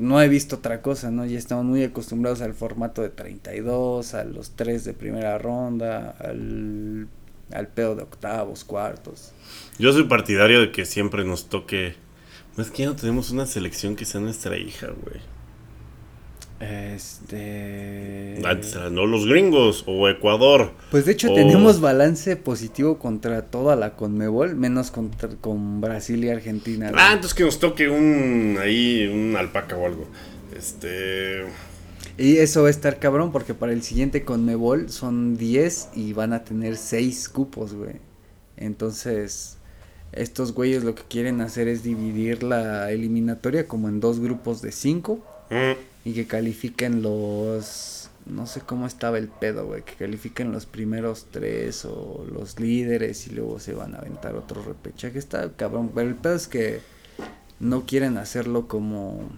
no 0.00 0.20
he 0.20 0.28
visto 0.28 0.56
otra 0.56 0.82
cosa, 0.82 1.10
¿no? 1.10 1.26
Ya 1.26 1.38
estamos 1.38 1.64
muy 1.64 1.84
acostumbrados 1.84 2.40
al 2.40 2.54
formato 2.54 3.02
de 3.02 3.10
32, 3.10 4.14
a 4.14 4.24
los 4.24 4.52
tres 4.56 4.84
de 4.84 4.94
primera 4.94 5.36
ronda, 5.38 6.16
al, 6.18 7.06
al 7.52 7.68
pedo 7.68 7.94
de 7.94 8.02
octavos, 8.02 8.64
cuartos. 8.64 9.32
Yo 9.78 9.92
soy 9.92 10.04
partidario 10.04 10.60
de 10.60 10.72
que 10.72 10.86
siempre 10.86 11.24
nos 11.24 11.48
toque 11.48 11.94
Es 12.56 12.70
que 12.70 12.82
ya 12.82 12.88
no 12.88 12.96
tenemos 12.96 13.30
una 13.30 13.46
selección 13.46 13.94
que 13.94 14.04
sea 14.04 14.20
nuestra 14.20 14.56
hija, 14.56 14.88
güey. 14.88 15.20
Este. 16.60 18.40
Antes 18.44 18.74
eran 18.74 18.94
no 18.94 19.06
los 19.06 19.26
gringos 19.26 19.84
o 19.86 20.08
Ecuador. 20.08 20.72
Pues 20.90 21.04
de 21.06 21.12
hecho 21.12 21.32
o- 21.32 21.34
tenemos 21.34 21.80
balance 21.80 22.36
positivo 22.36 22.98
contra 22.98 23.42
toda 23.46 23.76
la 23.76 23.96
Conmebol, 23.96 24.54
menos 24.56 24.90
contra, 24.90 25.28
con 25.40 25.80
Brasil 25.80 26.22
y 26.24 26.30
Argentina. 26.30 26.92
Ah, 26.94 27.10
entonces 27.14 27.34
que 27.34 27.44
nos 27.44 27.58
toque 27.58 27.88
un 27.88 28.56
ahí, 28.60 29.06
un 29.12 29.36
alpaca 29.36 29.76
o 29.76 29.86
algo. 29.86 30.06
Este. 30.56 31.44
Y 32.18 32.36
eso 32.38 32.62
va 32.62 32.68
a 32.68 32.70
estar 32.70 32.98
cabrón 32.98 33.32
porque 33.32 33.54
para 33.54 33.72
el 33.72 33.82
siguiente 33.82 34.24
Conmebol 34.24 34.90
son 34.90 35.36
10 35.38 35.90
y 35.94 36.12
van 36.12 36.32
a 36.34 36.44
tener 36.44 36.76
6 36.76 37.28
cupos, 37.30 37.72
güey. 37.74 37.94
Entonces, 38.56 39.56
estos 40.12 40.52
güeyes 40.52 40.84
lo 40.84 40.94
que 40.94 41.02
quieren 41.08 41.40
hacer 41.40 41.66
es 41.68 41.82
dividir 41.82 42.42
la 42.42 42.90
eliminatoria 42.90 43.66
como 43.66 43.88
en 43.88 44.00
dos 44.00 44.20
grupos 44.20 44.60
de 44.60 44.70
5 44.72 45.24
mm, 45.50 45.72
y 46.04 46.12
que 46.12 46.26
califiquen 46.26 47.02
los... 47.02 48.10
No 48.26 48.46
sé 48.46 48.60
cómo 48.60 48.86
estaba 48.86 49.18
el 49.18 49.28
pedo, 49.28 49.66
güey. 49.66 49.82
Que 49.82 49.94
califiquen 49.94 50.52
los 50.52 50.66
primeros 50.66 51.26
tres 51.30 51.84
o 51.84 52.24
los 52.30 52.60
líderes 52.60 53.26
y 53.26 53.30
luego 53.30 53.58
se 53.58 53.72
van 53.72 53.94
a 53.94 53.98
aventar 53.98 54.34
otro 54.36 54.62
repechaje. 54.62 55.18
Está 55.18 55.50
cabrón. 55.52 55.90
Pero 55.94 56.08
el 56.08 56.14
pedo 56.14 56.34
es 56.34 56.46
que 56.46 56.80
no 57.58 57.86
quieren 57.86 58.18
hacerlo 58.18 58.68
como, 58.68 59.28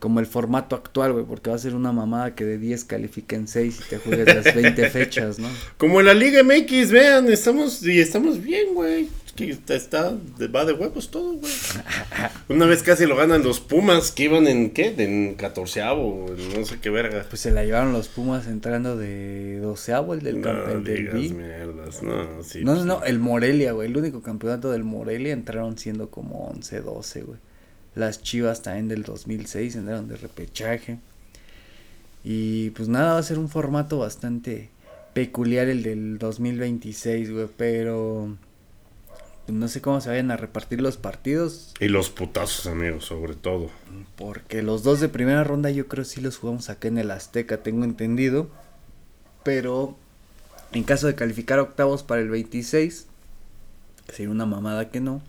como 0.00 0.20
el 0.20 0.26
formato 0.26 0.76
actual, 0.76 1.12
güey. 1.12 1.24
Porque 1.24 1.50
va 1.50 1.56
a 1.56 1.60
ser 1.60 1.74
una 1.74 1.92
mamada 1.92 2.34
que 2.34 2.44
de 2.44 2.58
10 2.58 2.84
califiquen 2.84 3.48
6 3.48 3.80
y 3.80 3.88
te 3.88 3.98
juegues 3.98 4.34
las 4.34 4.54
20 4.54 4.90
fechas, 4.90 5.38
¿no? 5.38 5.48
Como 5.78 6.00
en 6.00 6.06
la 6.06 6.14
Liga 6.14 6.42
MX, 6.42 6.90
vean, 6.90 7.30
estamos 7.30 7.82
y 7.86 8.00
estamos 8.00 8.42
bien, 8.42 8.74
güey. 8.74 9.08
Que 9.34 9.50
está, 9.50 9.74
está- 9.74 10.16
va 10.54 10.64
de 10.64 10.72
huevos 10.74 11.10
todo, 11.10 11.32
güey. 11.34 11.52
Una 12.48 12.66
vez 12.66 12.82
casi 12.84 13.04
lo 13.06 13.16
ganan 13.16 13.42
los 13.42 13.58
Pumas, 13.60 14.12
que 14.12 14.24
iban 14.24 14.46
en 14.46 14.70
qué? 14.70 14.94
En 14.98 15.34
catorceavo, 15.34 16.26
no 16.56 16.64
sé 16.64 16.78
qué 16.80 16.90
verga. 16.90 17.26
Pues 17.28 17.40
se 17.42 17.50
la 17.50 17.64
llevaron 17.64 17.92
los 17.92 18.06
Pumas 18.08 18.46
entrando 18.46 18.96
de 18.96 19.58
doceavo, 19.60 20.14
el 20.14 20.20
del, 20.20 20.40
no, 20.40 20.48
campe- 20.48 20.72
el 20.72 20.84
del 20.84 21.08
B. 21.08 21.28
mierdas, 21.30 22.02
no, 22.02 22.42
sí. 22.44 22.60
No, 22.64 22.72
no, 22.72 22.76
pues, 22.76 22.86
no, 22.86 23.04
el 23.04 23.18
Morelia, 23.18 23.72
güey. 23.72 23.88
El 23.88 23.96
único 23.96 24.22
campeonato 24.22 24.70
del 24.70 24.84
Morelia 24.84 25.32
entraron 25.32 25.76
siendo 25.78 26.10
como 26.10 26.46
11, 26.48 26.80
12, 26.80 27.22
güey. 27.22 27.38
Las 27.96 28.22
Chivas 28.22 28.62
también 28.62 28.88
del 28.88 29.02
2006 29.02 29.74
entraron 29.76 30.08
de 30.08 30.16
repechaje. 30.16 30.98
Y 32.22 32.70
pues 32.70 32.88
nada, 32.88 33.14
va 33.14 33.18
a 33.18 33.22
ser 33.22 33.38
un 33.38 33.48
formato 33.48 33.98
bastante 33.98 34.68
peculiar 35.12 35.68
el 35.68 35.82
del 35.82 36.18
2026, 36.18 37.30
güey. 37.32 37.46
Pero 37.56 38.36
no 39.46 39.68
sé 39.68 39.80
cómo 39.80 40.00
se 40.00 40.08
vayan 40.08 40.30
a 40.30 40.36
repartir 40.36 40.80
los 40.80 40.96
partidos. 40.96 41.72
Y 41.80 41.88
los 41.88 42.10
putazos, 42.10 42.66
amigos, 42.66 43.04
sobre 43.04 43.34
todo. 43.34 43.70
Porque 44.16 44.62
los 44.62 44.82
dos 44.82 45.00
de 45.00 45.08
primera 45.08 45.44
ronda 45.44 45.70
yo 45.70 45.86
creo 45.88 46.04
sí 46.04 46.20
los 46.20 46.38
jugamos 46.38 46.70
acá 46.70 46.88
en 46.88 46.98
el 46.98 47.10
Azteca, 47.10 47.62
tengo 47.62 47.84
entendido. 47.84 48.48
Pero 49.42 49.96
en 50.72 50.82
caso 50.84 51.06
de 51.06 51.14
calificar 51.14 51.58
octavos 51.58 52.02
para 52.02 52.20
el 52.22 52.28
26, 52.30 53.06
que 54.06 54.12
sería 54.12 54.30
una 54.30 54.46
mamada 54.46 54.90
que 54.90 55.00
no, 55.00 55.20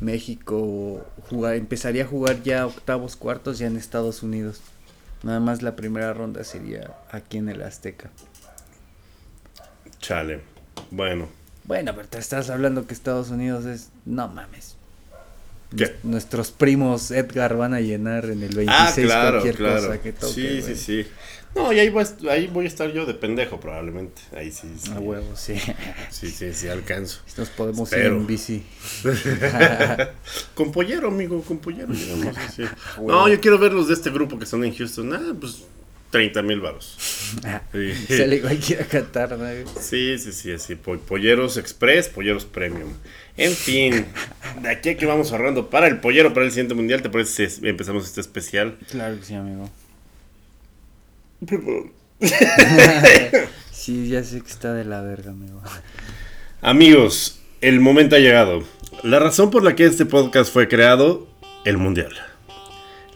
México 0.00 1.04
juga- 1.30 1.56
empezaría 1.56 2.04
a 2.04 2.06
jugar 2.06 2.42
ya 2.42 2.66
octavos, 2.66 3.16
cuartos 3.16 3.58
ya 3.58 3.66
en 3.66 3.76
Estados 3.76 4.22
Unidos. 4.22 4.60
Nada 5.22 5.40
más 5.40 5.62
la 5.62 5.74
primera 5.74 6.12
ronda 6.12 6.44
sería 6.44 6.94
aquí 7.10 7.38
en 7.38 7.48
el 7.48 7.62
Azteca. 7.62 8.10
Chale. 10.00 10.42
Bueno. 10.90 11.28
Bueno, 11.68 11.92
pero 11.94 12.08
te 12.08 12.18
estás 12.18 12.48
hablando 12.50 12.86
que 12.86 12.94
Estados 12.94 13.28
Unidos 13.30 13.64
es... 13.66 13.90
No 14.06 14.26
mames. 14.28 14.74
¿Qué? 15.76 15.84
Nues- 15.84 15.94
Nuestros 16.02 16.50
primos 16.50 17.10
Edgar 17.10 17.56
van 17.56 17.74
a 17.74 17.80
llenar 17.80 18.24
en 18.24 18.42
el 18.42 18.56
26 18.56 18.66
Ah, 18.68 18.92
claro, 18.94 19.30
cualquier 19.32 19.54
claro. 19.56 19.82
cosa 19.86 20.00
que 20.00 20.12
toque. 20.14 20.32
sí, 20.32 20.62
sí, 20.62 20.74
sí. 20.74 21.06
No, 21.54 21.70
y 21.72 21.78
ahí 21.78 21.90
voy, 21.90 22.00
a 22.00 22.02
est- 22.04 22.24
ahí 22.26 22.46
voy 22.46 22.64
a 22.64 22.68
estar 22.68 22.90
yo 22.90 23.04
de 23.04 23.12
pendejo, 23.14 23.60
probablemente. 23.60 24.20
Ahí 24.34 24.50
sí, 24.50 24.66
sí. 24.82 24.90
A 24.92 24.98
huevo, 24.98 25.36
sí. 25.36 25.54
Sí, 26.10 26.30
sí, 26.30 26.54
sí, 26.54 26.68
alcanzo. 26.68 27.20
Nos 27.36 27.50
podemos 27.50 27.92
Espero. 27.92 28.14
ir 28.14 28.20
en 28.20 28.26
bici. 28.26 28.62
Con 30.54 30.72
pollero, 30.72 31.08
amigo, 31.08 31.42
con 31.42 31.58
pollero. 31.58 31.94
sí. 31.94 32.62
Huevo. 32.98 33.10
No, 33.10 33.28
yo 33.28 33.40
quiero 33.40 33.58
ver 33.58 33.72
los 33.72 33.88
de 33.88 33.94
este 33.94 34.10
grupo 34.10 34.38
que 34.38 34.44
están 34.44 34.64
en 34.64 34.74
Houston. 34.74 35.12
Ah, 35.14 35.34
pues 35.38 35.64
30 36.10 36.42
mil 36.42 36.60
varos. 36.60 36.96
Sí. 37.72 37.92
Sale 38.16 38.40
cualquiera 38.40 38.84
a 38.84 38.86
cantar, 38.86 39.38
¿no? 39.38 39.46
Sí, 39.80 40.18
sí, 40.18 40.32
sí, 40.32 40.52
así. 40.52 40.74
po- 40.74 40.96
Polleros 40.98 41.56
Express, 41.58 42.08
polleros 42.08 42.44
Premium. 42.46 42.90
En 43.36 43.52
fin, 43.52 44.06
de 44.62 44.68
aquí 44.70 44.88
a 44.90 44.96
que 44.96 45.06
vamos 45.06 45.30
ahorrando 45.32 45.68
para 45.70 45.86
el 45.86 45.98
pollero 46.00 46.32
para 46.34 46.46
el 46.46 46.50
siguiente 46.52 46.74
mundial, 46.74 47.02
¿te 47.02 47.10
parece 47.10 47.48
si 47.50 47.66
empezamos 47.68 48.04
este 48.06 48.20
especial? 48.20 48.76
Claro 48.90 49.18
que 49.20 49.24
sí, 49.26 49.34
amigo. 49.34 49.70
Sí, 53.70 54.08
ya 54.08 54.22
sé 54.24 54.40
que 54.40 54.50
está 54.50 54.74
de 54.74 54.84
la 54.84 55.02
verga, 55.02 55.30
amigo. 55.30 55.62
Amigos, 56.60 57.38
el 57.60 57.80
momento 57.80 58.16
ha 58.16 58.18
llegado. 58.18 58.64
La 59.04 59.18
razón 59.20 59.50
por 59.50 59.62
la 59.62 59.76
que 59.76 59.84
este 59.84 60.04
podcast 60.04 60.52
fue 60.52 60.66
creado, 60.68 61.28
el 61.64 61.78
mundial. 61.78 62.12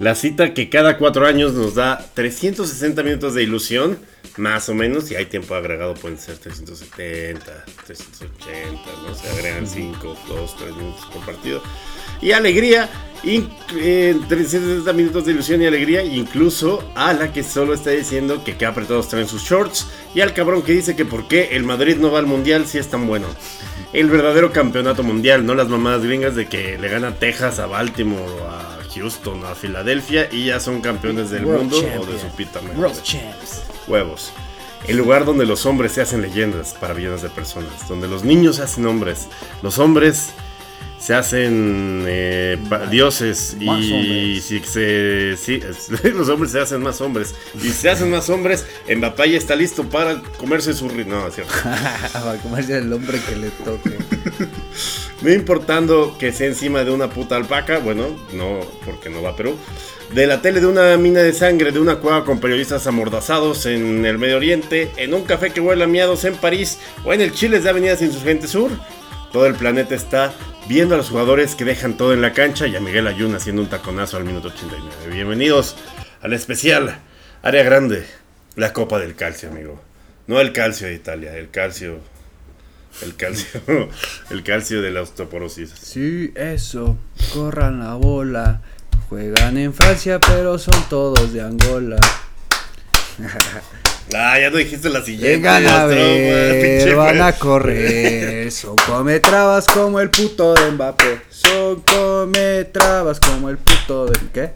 La 0.03 0.17
cita 0.17 0.53
que 0.53 0.69
cada 0.69 0.99
cuatro 0.99 1.27
años 1.27 1.53
nos 1.53 1.77
da 1.77 2.05
360 2.15 3.05
minutos 3.05 3.35
de 3.35 3.45
ilusión, 3.45 3.99
más 4.37 4.69
o 4.69 4.75
menos, 4.75 5.09
y 5.13 5.15
hay 5.15 5.27
tiempo 5.27 5.55
agregado, 5.55 5.95
pueden 5.95 6.19
ser 6.19 6.39
370, 6.39 7.65
380, 7.87 8.81
no 9.07 9.15
se 9.15 9.31
agregan 9.31 9.65
5, 9.65 10.17
2, 10.27 10.57
3 10.59 10.75
minutos 10.77 11.07
por 11.13 11.25
partido. 11.25 11.63
Y 12.21 12.33
alegría, 12.33 12.91
in- 13.23 13.49
eh, 13.77 14.17
360 14.29 14.93
minutos 14.93 15.25
de 15.25 15.33
ilusión 15.35 15.63
y 15.63 15.67
alegría, 15.67 16.03
incluso 16.03 16.83
a 16.97 17.13
la 17.13 17.33
que 17.33 17.45
solo 17.45 17.73
está 17.73 17.91
diciendo 17.91 18.43
que 18.43 18.57
qué 18.57 18.67
apretados 18.67 19.09
traen 19.09 19.29
sus 19.29 19.43
shorts, 19.45 19.87
y 20.17 20.21
al 20.21 20.35
cabrón 20.35 20.63
que 20.63 20.73
dice 20.73 20.97
que 20.97 21.05
por 21.05 21.29
qué 21.29 21.51
el 21.53 21.63
Madrid 21.63 21.99
no 21.99 22.11
va 22.11 22.19
al 22.19 22.27
mundial 22.27 22.67
si 22.67 22.79
es 22.79 22.89
tan 22.89 23.07
bueno. 23.07 23.29
El 23.93 24.11
verdadero 24.11 24.51
campeonato 24.51 25.05
mundial, 25.05 25.47
no 25.47 25.55
las 25.55 25.69
mamadas 25.69 26.03
gringas 26.03 26.35
de 26.35 26.49
que 26.49 26.77
le 26.77 26.89
gana 26.89 27.15
Texas 27.15 27.61
a 27.61 27.67
Baltimore 27.67 28.25
o 28.33 28.49
a 28.51 28.72
Houston 28.95 29.45
a 29.45 29.55
Filadelfia 29.55 30.29
y 30.31 30.47
ya 30.47 30.61
son 30.61 30.81
campeones 30.81 31.31
del 31.31 31.45
World 31.45 31.73
mundo 31.73 31.77
o 32.01 32.07
de 32.07 32.19
su 32.19 32.29
pita. 32.29 32.61
World 32.77 33.03
Champs. 33.03 33.63
Huevos. 33.87 34.33
El 34.87 34.97
lugar 34.97 35.25
donde 35.25 35.47
los 35.47 35.65
hombres 35.67 35.93
se 35.93 36.03
hacen 36.03 36.23
leyendas 36.23 36.75
para 36.75 36.95
millones 36.95 37.23
de 37.23 37.31
personas. 37.31 37.89
Donde 37.89 38.09
los 38.09 38.25
niños 38.25 38.57
se 38.57 38.63
hacen 38.63 38.87
hombres. 38.87 39.29
Los 39.63 39.79
hombres 39.79 40.33
se 41.03 41.15
hacen 41.15 42.05
eh, 42.07 42.57
dioses. 42.89 43.57
Más 43.61 43.81
y 43.81 44.41
si 44.41 44.61
se. 44.61 45.37
sí, 45.37 45.61
los 46.15 46.29
hombres 46.29 46.53
se 46.53 46.61
hacen 46.61 46.81
más 46.81 47.01
hombres. 47.01 47.35
Y 47.57 47.61
si 47.61 47.73
se 47.73 47.91
hacen 47.91 48.09
más 48.09 48.31
hombres, 48.31 48.65
Mbappé 48.89 49.33
ya 49.33 49.39
está 49.39 49.57
listo 49.57 49.83
para 49.83 50.23
comerse 50.39 50.73
su. 50.75 50.87
No, 50.87 51.27
es 51.27 51.35
cierto. 51.35 51.53
Va 51.65 52.33
a 52.33 52.37
comerse 52.37 52.79
el 52.79 52.93
hombre 52.93 53.19
que 53.29 53.35
le 53.35 53.51
toque. 53.51 53.99
No 55.23 55.33
importando 55.33 56.17
que 56.19 56.33
sea 56.33 56.47
encima 56.47 56.85
de 56.85 56.93
una 56.93 57.11
puta 57.11 57.37
alpaca, 57.37 57.79
bueno, 57.79 58.09
no, 58.33 58.61
porque 58.85 59.09
no 59.09 59.23
va 59.23 59.31
a 59.31 59.37
Perú. 59.37 59.57
De 60.13 60.27
la 60.27 60.43
tele 60.43 60.61
de 60.61 60.67
una 60.67 60.97
mina 60.97 61.21
de 61.21 61.33
sangre, 61.33 61.71
de 61.71 61.79
una 61.79 61.97
cueva 61.97 62.25
con 62.25 62.41
periodistas 62.41 62.87
amordazados 62.89 63.67
en 63.67 64.05
el 64.05 64.19
Medio 64.19 64.37
Oriente, 64.37 64.91
en 64.97 65.15
un 65.15 65.23
café 65.23 65.51
que 65.51 65.61
huele 65.61 65.85
a 65.85 65.87
miados 65.87 66.25
en 66.25 66.35
París 66.35 66.79
o 67.05 67.13
en 67.13 67.21
el 67.21 67.33
Chiles 67.33 67.63
de 67.63 67.71
Avenidas 67.71 68.03
Insurgente 68.03 68.49
Sur. 68.49 68.71
Todo 69.33 69.47
el 69.47 69.55
planeta 69.55 69.95
está 69.95 70.35
viendo 70.69 70.95
a 70.95 70.99
los 70.99 71.11
jugadores 71.11 71.55
que 71.55 71.65
dejan 71.65 71.97
todo 71.97 72.13
en 72.13 72.23
la 72.23 72.33
cancha 72.33 72.67
y 72.67 72.77
a 72.77 72.81
Miguel 72.81 73.07
Ayun 73.07 73.35
haciendo 73.35 73.63
un 73.63 73.69
taconazo 73.69 74.17
al 74.17 74.25
minuto 74.25 74.49
89. 74.49 75.15
Bienvenidos 75.15 75.77
al 76.21 76.33
especial 76.33 77.01
Área 77.43 77.63
Grande, 77.63 78.07
la 78.57 78.73
Copa 78.73 78.99
del 78.99 79.15
Calcio, 79.15 79.51
amigo. 79.51 79.81
No 80.27 80.41
el 80.41 80.53
calcio 80.53 80.87
de 80.87 80.95
Italia, 80.95 81.37
el 81.37 81.51
calcio. 81.51 81.99
El 83.03 83.17
calcio. 83.17 83.61
El 84.31 84.43
calcio 84.43 84.83
de 84.83 84.91
la 84.91 85.01
osteoporosis. 85.01 85.71
Sí, 85.71 86.31
eso. 86.35 86.99
Corran 87.33 87.81
la 87.81 87.95
bola. 87.95 88.61
Juegan 89.09 89.57
en 89.57 89.73
Francia, 89.73 90.21
pero 90.21 90.59
son 90.59 90.75
todos 90.91 91.33
de 91.33 91.41
Angola. 91.41 91.97
Ah, 94.15 94.39
ya 94.39 94.51
no 94.51 94.57
dijiste 94.59 94.89
la 94.91 95.03
siguiente. 95.03 95.31
Vengan 95.37 95.67
a 95.67 95.87
ver, 95.87 96.95
van 96.97 97.23
a 97.23 97.33
correr. 97.33 98.51
Son 98.53 98.77
come 98.77 99.21
trabas 99.21 99.67
como 99.67 100.01
el 100.01 100.11
puto 100.11 100.55
de 100.55 100.71
Mbappé. 100.73 101.21
Son 101.31 101.81
come 101.83 102.65
trabas 102.65 103.21
como 103.21 103.49
el 103.49 103.59
puto 103.59 104.07
de. 104.07 104.19
¿Qué? 104.33 104.51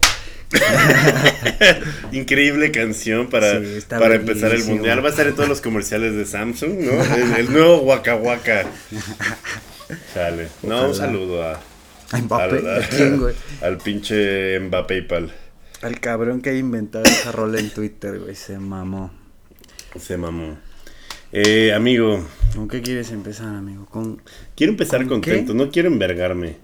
Increíble 2.11 2.71
canción 2.71 3.27
para, 3.27 3.59
Sí, 3.59 3.79
para 3.89 4.15
empezar 4.15 4.51
el 4.53 4.63
mundial. 4.65 5.03
Va 5.03 5.07
a 5.07 5.11
estar 5.11 5.27
en 5.27 5.35
todos 5.35 5.49
los 5.49 5.61
comerciales 5.61 6.15
de 6.15 6.25
Samsung, 6.25 6.79
¿no? 6.79 7.03
El, 7.15 7.35
el 7.35 7.51
nuevo 7.51 7.77
Waka 7.81 8.15
Waka. 8.15 8.65
Chale. 10.13 10.47
No, 10.63 10.75
Ojalá. 10.75 10.87
un 10.89 10.95
saludo 10.95 11.43
a. 11.43 11.59
A 12.11 12.17
Mbappé. 12.19 12.43
al- 12.43 12.83
¿A 12.83 12.87
quién, 12.87 13.19
güey? 13.19 13.35
Al 13.61 13.77
pinche 13.77 14.59
Mbappé 14.59 15.01
Pal. 15.03 15.33
Al 15.81 15.99
cabrón 15.99 16.41
que 16.41 16.51
ha 16.51 16.53
inventado 16.53 17.03
esa 17.05 17.31
rola 17.31 17.59
en 17.59 17.69
Twitter, 17.69 18.19
güey. 18.19 18.35
Se 18.35 18.57
mamó. 18.57 19.11
Se 19.99 20.17
mamó. 20.17 20.57
Eh, 21.31 21.73
amigo, 21.73 22.25
¿Con 22.55 22.67
qué 22.67 22.81
quieres 22.81 23.11
empezar, 23.11 23.47
amigo? 23.47 23.85
Con. 23.85 24.21
quiero 24.55 24.71
empezar 24.71 25.01
¿Con 25.01 25.21
contento, 25.21 25.51
qué? 25.53 25.57
no 25.57 25.71
quiero 25.71 25.89
envergarme. 25.89 26.55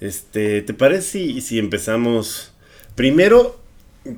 Este, 0.00 0.62
¿te 0.62 0.74
parece 0.74 1.02
si, 1.02 1.40
si 1.40 1.58
empezamos 1.58 2.52
primero? 2.94 3.60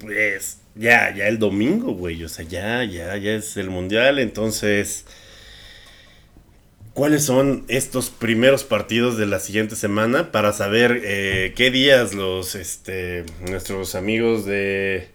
Pues 0.01 0.59
ya, 0.75 1.15
ya 1.15 1.29
el 1.29 1.39
domingo, 1.39 1.93
güey. 1.93 2.23
O 2.25 2.29
sea, 2.29 2.45
ya, 2.45 2.85
ya, 2.85 3.17
ya 3.17 3.33
es 3.33 3.57
el 3.57 3.71
mundial. 3.71 4.19
Entonces, 4.19 5.05
¿cuáles 6.93 7.25
son 7.25 7.65
estos 7.69 8.11
primeros 8.11 8.65
partidos 8.65 9.17
de 9.17 9.27
la 9.27 9.39
siguiente 9.39 9.77
semana 9.77 10.33
para 10.33 10.53
saber 10.53 11.01
eh, 11.05 11.53
qué 11.57 11.71
días 11.71 12.15
los, 12.15 12.57
este, 12.57 13.25
nuestros 13.49 13.95
amigos 13.95 14.45
de, 14.45 15.09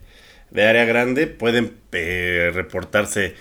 de 0.52 0.66
área 0.66 0.86
grande 0.86 1.28
pueden 1.28 1.74
eh, 1.92 2.52
reportarse 2.54 3.36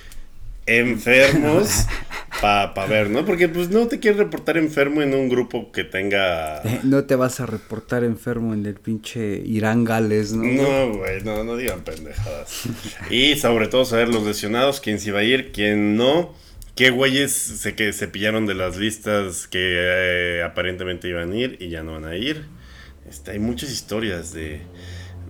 enfermos 0.69 1.87
para 2.41 2.87
ver, 2.87 3.11
¿no? 3.11 3.25
Porque 3.25 3.49
pues 3.49 3.71
no 3.71 3.89
te 3.89 3.99
quieres 3.99 4.19
reportar 4.19 4.57
enfermo 4.59 5.03
en 5.03 5.15
un 5.15 5.29
grupo 5.29 5.73
que 5.73 5.85
tenga... 5.85 6.63
No 6.85 7.05
te 7.05 7.17
vas 7.17 7.41
a 7.41 7.47
reportar 7.47 8.05
enfermo 8.05 8.55
en 8.55 8.67
el 8.67 8.75
pinche 8.75 9.43
Irán 9.45 9.85
Gales, 9.85 10.33
¿no? 10.33 10.45
No, 10.45 10.99
güey, 10.99 11.23
no, 11.25 11.43
no 11.43 11.57
digan 11.57 11.81
pendejadas. 11.83 12.69
y 13.11 13.37
sobre 13.37 13.69
todo 13.69 13.85
saber 13.85 14.09
los 14.09 14.25
lesionados, 14.25 14.81
quién 14.81 15.01
se 15.01 15.09
iba 15.09 15.21
a 15.21 15.25
ir, 15.25 15.53
quién 15.53 15.97
no. 15.97 16.35
¿Qué 16.75 16.91
güeyes 16.91 17.33
se, 17.33 17.75
que 17.75 17.93
se 17.93 18.07
pillaron 18.07 18.47
de 18.47 18.55
las 18.55 18.77
listas 18.77 19.49
que 19.49 19.59
eh, 19.59 20.43
aparentemente 20.45 21.09
iban 21.09 21.33
a 21.33 21.37
ir 21.37 21.57
y 21.59 21.71
ya 21.71 21.83
no 21.83 21.95
van 21.95 22.05
a 22.05 22.15
ir? 22.15 22.45
Este, 23.09 23.33
hay 23.33 23.41
muchas 23.41 23.73
historias 23.73 24.33
de, 24.33 24.61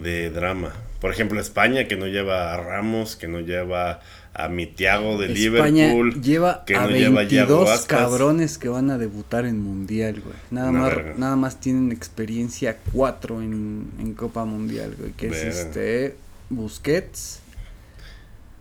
de 0.02 0.28
drama. 0.28 0.74
Por 1.00 1.12
ejemplo, 1.12 1.40
España 1.40 1.86
que 1.86 1.96
no 1.96 2.06
lleva 2.06 2.52
a 2.52 2.56
Ramos, 2.56 3.14
que 3.16 3.28
no 3.28 3.40
lleva 3.40 4.00
a 4.34 4.48
Mitiago 4.48 5.16
de 5.18 5.32
España 5.32 5.86
Liverpool. 5.88 6.20
lleva 6.22 6.64
que 6.64 6.74
a 6.76 6.82
no 6.82 6.90
lleva 6.90 7.20
a 7.20 7.24
Yago 7.24 7.58
22 7.60 7.70
Aspas. 7.70 7.86
cabrones 7.86 8.58
que 8.58 8.68
van 8.68 8.90
a 8.90 8.98
debutar 8.98 9.44
en 9.46 9.60
Mundial, 9.62 10.20
güey. 10.20 10.36
Nada 10.50 10.70
Una 10.70 10.78
más, 10.80 10.94
verga. 10.96 11.14
nada 11.16 11.36
más 11.36 11.60
tienen 11.60 11.92
experiencia 11.92 12.78
cuatro 12.92 13.40
en, 13.42 13.90
en 14.00 14.14
Copa 14.14 14.44
Mundial, 14.44 14.94
güey. 14.98 15.12
Que 15.12 15.28
Verga. 15.28 15.48
es 15.48 15.56
este 15.56 16.16
Busquets. 16.50 17.40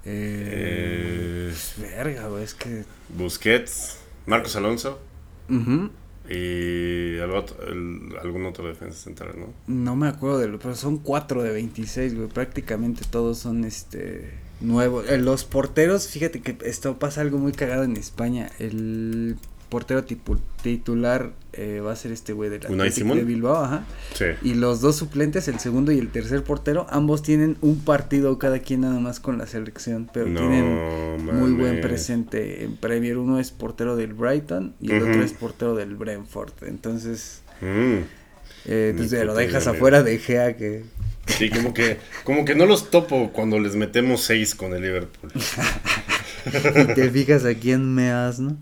Eh, 0.06 1.52
Eh, 1.52 1.54
verga, 1.96 2.28
güey, 2.28 2.44
es 2.44 2.54
que... 2.54 2.84
Busquets, 3.10 3.98
Marcos 4.26 4.56
Alonso 4.56 5.00
ujú, 5.50 5.90
y 6.30 7.16
el 7.18 7.32
otro- 7.32 7.58
el- 7.68 8.16
algún 8.22 8.46
otro 8.46 8.68
defensa 8.68 8.98
central, 8.98 9.32
¿no? 9.38 9.48
No 9.68 9.96
me 9.96 10.08
acuerdo 10.08 10.40
de 10.40 10.48
lo, 10.48 10.60
pero 10.60 10.76
son 10.76 10.98
cuatro 10.98 11.44
de 11.44 11.52
26, 11.52 12.16
güey. 12.16 12.28
Prácticamente 12.28 13.04
todos 13.10 13.38
son 13.40 13.64
este 13.64 14.32
nuevos. 14.60 15.10
Eh, 15.10 15.18
los 15.18 15.46
porteros, 15.46 16.08
fíjate 16.08 16.42
que 16.42 16.58
esto 16.66 16.98
pasa 17.00 17.22
algo 17.22 17.38
muy 17.38 17.52
cagado 17.52 17.84
en 17.84 17.96
España. 17.98 18.50
El 18.60 19.38
portero 19.70 20.04
titular 20.62 21.32
eh, 21.54 21.82
va 21.86 21.92
a 21.92 21.96
ser 21.96 22.12
este 22.12 22.34
güey 22.34 22.50
de 22.50 22.60
la 22.60 22.70
¿Unai 22.70 22.88
Athletic 22.88 22.94
Simón? 23.04 23.18
de 23.18 23.24
Bilbao, 23.24 23.64
ajá. 23.64 23.86
Sí. 24.14 24.26
Y 24.44 24.54
los 24.54 24.82
dos 24.82 24.96
suplentes, 24.96 25.48
el 25.48 25.60
segundo 25.60 25.92
y 25.92 26.00
el 26.00 26.10
tercer 26.10 26.44
portero, 26.44 26.88
ambos 26.90 27.22
tienen 27.24 27.58
un 27.62 27.80
partido 27.80 28.38
cada 28.40 28.60
quien 28.60 28.82
nada 28.82 29.00
más 29.00 29.20
con 29.20 29.38
la 29.38 29.48
selección, 29.48 30.10
pero 30.14 30.28
No 30.28 30.40
tienen 30.40 31.26
muy 31.26 31.52
buen 31.52 31.82
presente 31.82 32.64
en 32.64 32.76
Premier. 32.78 33.18
Uno 33.18 33.40
es 33.40 33.52
portero 33.52 33.96
del 33.96 34.14
Brighton 34.14 34.74
y 34.80 34.92
el 34.92 35.02
otro 35.04 35.24
es 35.24 35.34
portero 35.34 35.76
del 35.76 35.96
Brentford. 35.96 36.52
Entonces, 36.64 37.42
Mm. 37.62 38.04
eh, 38.66 38.90
entonces 38.92 39.20
lo 39.26 39.32
puta 39.34 39.42
dejas 39.42 39.66
afuera 39.68 40.04
de 40.04 40.20
Gea 40.20 40.56
que... 40.56 40.84
Sí, 41.26 41.50
como 41.50 41.74
que, 41.74 41.98
como 42.24 42.46
que 42.46 42.56
no 42.56 42.66
los 42.66 42.90
topo 42.90 43.32
cuando 43.34 43.60
les 43.60 43.76
metemos 43.76 44.22
seis 44.22 44.56
con 44.56 44.74
el 44.74 44.82
Liverpool. 44.84 45.32
y 46.46 46.94
te 46.94 47.10
fijas 47.10 47.46
a 47.46 47.54
quién 47.56 47.94
me 47.94 48.12
has, 48.12 48.40
¿no? 48.40 48.58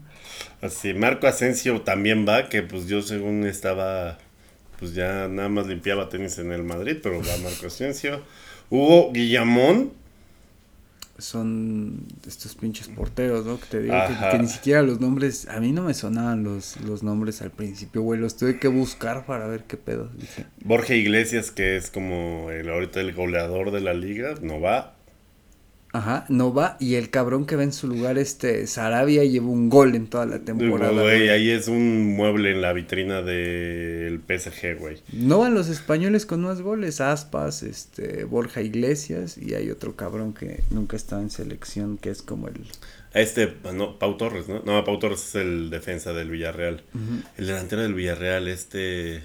Así, 0.66 0.94
Marco 0.94 1.28
Asensio 1.28 1.82
también 1.82 2.28
va, 2.28 2.50
que 2.50 2.64
pues 2.64 2.88
yo 2.88 3.02
según 3.02 3.46
estaba, 3.46 4.18
pues 4.80 4.94
ya 4.94 5.28
nada 5.28 5.50
más 5.50 5.68
limpiaba 5.68 6.10
tenis 6.10 6.38
en 6.40 6.52
el 6.52 6.64
Madrid, 6.64 6.98
pero 7.02 7.20
va 7.20 7.38
Marco 7.44 7.68
Asensio. 7.68 8.22
Hugo 8.70 9.12
Guillamón, 9.14 9.94
Son 11.18 12.06
estos 12.28 12.56
pinches 12.56 12.90
porteros, 12.90 13.46
¿no? 13.46 13.60
Que 13.60 13.68
te 13.68 13.82
digo 13.84 13.96
que, 14.32 14.40
ni 14.40 14.48
siquiera 14.48 14.82
los 14.82 15.00
nombres, 15.00 15.48
a 15.48 15.60
mí 15.62 15.72
no 15.72 15.84
me 15.84 15.94
sonaban 15.94 16.44
los, 16.44 16.78
los 16.82 17.04
nombres 17.04 17.42
al 17.42 17.52
principio, 17.52 18.02
güey, 18.02 18.20
los 18.20 18.36
tuve 18.36 18.60
que 18.60 18.68
buscar 18.68 19.26
para 19.26 19.48
ver 19.48 19.64
qué 19.66 19.78
pedo. 19.78 20.10
Dije, 20.18 20.48
Borja 20.64 20.94
Iglesias, 20.96 21.52
que 21.52 21.78
es 21.78 21.90
como 21.92 22.50
el, 22.52 22.70
ahorita 22.70 23.00
el 23.00 23.14
goleador 23.14 23.72
de 23.72 23.82
la 23.82 23.94
liga, 23.94 24.36
no 24.42 24.60
va. 24.60 24.95
Ajá, 25.96 26.26
no 26.30 26.54
va, 26.54 26.78
y 26.80 26.96
el 26.96 27.10
cabrón 27.10 27.46
que 27.46 27.56
va 27.56 27.64
en 27.64 27.72
su 27.72 27.88
lugar, 27.88 28.18
este, 28.18 28.68
Sarabia, 28.68 29.24
lleva 29.24 29.48
un 29.48 29.70
gol 29.70 29.96
en 29.96 30.08
toda 30.08 30.26
la 30.26 30.40
temporada. 30.40 30.92
Güey, 30.92 31.30
ahí 31.30 31.50
es 31.50 31.68
un 31.68 32.16
mueble 32.16 32.52
en 32.52 32.62
la 32.62 32.74
vitrina 32.74 33.22
del 33.22 34.20
PSG, 34.20 34.78
güey. 34.78 34.98
No 35.14 35.40
van 35.40 35.54
los 35.54 35.70
españoles 35.70 36.26
con 36.26 36.42
más 36.42 36.62
goles, 36.62 37.02
Aspas, 37.02 37.64
este, 37.64 38.26
Borja 38.26 38.62
Iglesias, 38.62 39.38
y 39.38 39.54
hay 39.54 39.72
otro 39.72 39.96
cabrón 39.96 40.34
que 40.34 40.64
nunca 40.70 40.98
está 40.98 41.22
en 41.22 41.30
selección, 41.30 41.98
que 41.98 42.10
es 42.10 42.22
como 42.22 42.48
el... 42.48 42.66
Este, 43.14 43.54
no, 43.74 43.98
Pau 43.98 44.18
Torres, 44.18 44.50
¿no? 44.50 44.62
No, 44.66 44.84
Pau 44.84 45.00
Torres 45.00 45.26
es 45.30 45.36
el 45.36 45.70
defensa 45.70 46.12
del 46.12 46.30
Villarreal. 46.30 46.84
El 47.38 47.48
delantero 47.48 47.82
del 47.82 47.94
Villarreal, 47.94 48.48
este... 48.48 49.24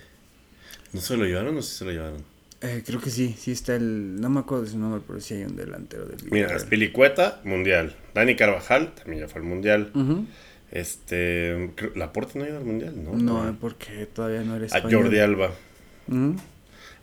¿No 0.93 1.01
se 1.01 1.17
lo 1.17 1.25
llevaron 1.25 1.57
o 1.57 1.63
sí 1.63 1.79
se 1.79 1.85
lo 1.85 1.93
llevaron? 1.93 2.25
Eh, 2.63 2.83
creo 2.85 3.01
que 3.01 3.09
sí, 3.11 3.35
sí 3.39 3.53
está 3.53 3.75
el, 3.75 4.21
no 4.21 4.29
me 4.29 4.41
acuerdo 4.41 4.65
de 4.65 4.71
su 4.71 4.79
nombre, 4.79 5.01
pero 5.07 5.19
sí 5.21 5.35
hay 5.35 5.45
un 5.45 5.57
delantero 5.57 6.05
del 6.07 6.19
Mira. 6.31 6.59
Spilicueta, 6.59 7.41
mundial. 7.45 7.97
Dani 8.15 8.37
Carvajal, 8.37 8.95
también 8.95 9.21
ya 9.21 9.29
fue 9.29 9.41
al 9.41 9.47
mundial. 9.47 9.91
Ujú. 9.95 10.27
Este. 10.71 11.71
creo- 11.75 11.93
Laporte 11.97 12.39
no 12.39 12.47
iba 12.47 12.59
al 12.59 12.65
mundial, 12.65 13.03
¿no? 13.03 13.15
No, 13.17 13.57
porque 13.61 14.07
todavía 14.07 14.43
no 14.43 14.57
eres 14.57 14.73
A 14.75 14.83
Jordi 14.83 15.19
Alba. 15.19 15.53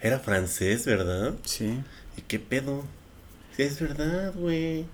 Era 0.02 0.20
francés, 0.20 0.86
¿verdad? 0.86 1.34
Sí. 1.44 1.80
¿Y 2.18 2.22
qué 2.22 2.40
pedo? 2.40 2.84
Sí, 3.56 3.64
es 3.64 3.80
verdad, 3.82 4.34
güey. 4.36 4.86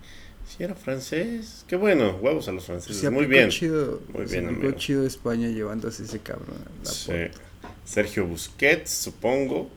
Sí, 0.47 0.63
era 0.63 0.75
francés. 0.75 1.65
Qué 1.67 1.75
bueno, 1.75 2.17
huevos 2.21 2.47
a 2.47 2.51
los 2.53 2.65
franceses. 2.65 2.97
Se 2.97 3.09
Muy 3.09 3.25
bien. 3.25 3.49
chido. 3.49 4.01
Muy 4.13 4.27
se 4.27 4.33
bien, 4.35 4.45
aplicó 4.45 4.67
amigo. 4.67 4.79
chido 4.79 5.05
España 5.05 5.49
llevándose 5.49 6.03
ese 6.03 6.19
cabrón. 6.19 6.55
a 6.57 6.85
la 6.85 6.89
Sí. 6.91 7.11
Sergio 7.85 8.25
Busquets, 8.25 8.89
supongo. 8.91 9.69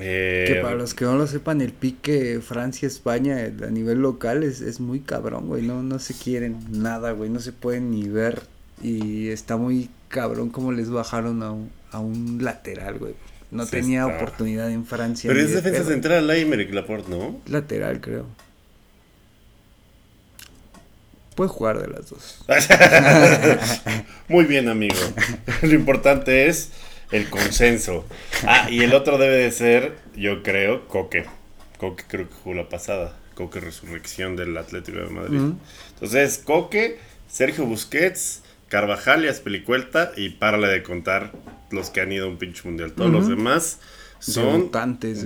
Eh, 0.00 0.46
Que 0.48 0.60
para 0.62 0.74
los 0.76 0.94
que 0.94 1.04
no 1.04 1.16
lo 1.16 1.26
sepan, 1.26 1.60
el 1.60 1.72
pique 1.72 2.40
Francia-España 2.40 3.36
a 3.62 3.70
nivel 3.70 3.98
local 4.00 4.42
es, 4.42 4.60
es 4.60 4.80
muy 4.80 5.00
cabrón, 5.00 5.46
güey. 5.46 5.62
No, 5.62 5.82
no 5.82 5.98
se 5.98 6.14
quieren 6.14 6.58
nada, 6.70 7.12
güey. 7.12 7.28
No 7.30 7.40
se 7.40 7.52
pueden 7.52 7.90
ni 7.90 8.08
ver. 8.08 8.42
Y 8.82 9.28
está 9.28 9.56
muy 9.56 9.90
cabrón 10.08 10.48
como 10.50 10.72
les 10.72 10.88
bajaron 10.90 11.42
a 11.42 11.52
un, 11.52 11.70
a 11.92 12.00
un 12.00 12.38
lateral, 12.42 12.98
güey. 12.98 13.14
No 13.50 13.64
Sí 13.64 13.72
tenía 13.72 14.02
está. 14.02 14.16
oportunidad 14.16 14.70
en 14.70 14.86
Francia. 14.86 15.28
Pero 15.28 15.40
es 15.40 15.50
de 15.50 15.56
defensa 15.56 15.80
pedo. 15.80 15.90
central, 15.90 16.30
Aymeric 16.30 16.72
Laporte, 16.72 17.10
¿no? 17.10 17.38
Lateral, 17.46 18.00
creo. 18.00 18.26
Puede 21.34 21.48
jugar 21.50 21.80
de 21.80 21.88
las 21.88 22.10
dos. 22.10 22.44
Muy 24.28 24.44
bien, 24.44 24.68
amigo. 24.68 24.96
Lo 25.62 25.74
importante 25.74 26.48
es 26.48 26.70
el 27.12 27.28
consenso. 27.28 28.04
Ah, 28.46 28.68
y 28.70 28.82
el 28.82 28.94
otro 28.94 29.18
debe 29.18 29.36
de 29.36 29.50
ser, 29.52 29.96
yo 30.16 30.42
creo, 30.42 30.86
Coque. 30.88 31.24
Coque 31.78 32.04
creo 32.06 32.28
que 32.28 32.34
jugó 32.34 32.54
la 32.54 32.68
pasada. 32.68 33.16
Coque 33.34 33.60
Resurrección 33.60 34.36
del 34.36 34.56
Atlético 34.56 34.98
de 34.98 35.10
Madrid. 35.10 35.40
Entonces, 35.94 36.38
Coque, 36.38 36.98
Sergio 37.28 37.64
Busquets, 37.64 38.42
Carvajal 38.68 39.24
y 39.24 39.28
Aspelicueta. 39.28 40.12
Y 40.16 40.30
párale 40.30 40.68
de 40.68 40.82
contar 40.82 41.32
los 41.70 41.90
que 41.90 42.00
han 42.02 42.12
ido 42.12 42.26
a 42.26 42.28
un 42.28 42.36
pinche 42.36 42.62
mundial. 42.64 42.92
Todos 42.92 43.10
los 43.10 43.28
demás 43.28 43.78
son. 44.18 44.70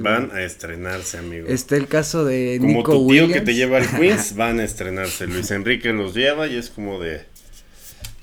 Van 0.00 0.30
a 0.32 0.42
estrenarse, 0.42 1.18
amigo. 1.18 1.48
Está 1.48 1.76
el 1.76 1.88
caso 1.88 2.24
de 2.24 2.58
Como 2.60 2.78
Nico 2.78 2.92
tu 2.92 2.98
tío 2.98 3.06
Williams. 3.24 3.32
que 3.32 3.40
te 3.40 3.54
lleva 3.54 3.78
al 3.78 3.88
Queens, 3.88 4.36
van 4.36 4.60
a 4.60 4.64
estrenarse. 4.64 5.26
Luis 5.26 5.50
Enrique 5.50 5.92
los 5.92 6.14
lleva 6.14 6.46
y 6.46 6.56
es 6.56 6.70
como 6.70 7.00
de. 7.00 7.22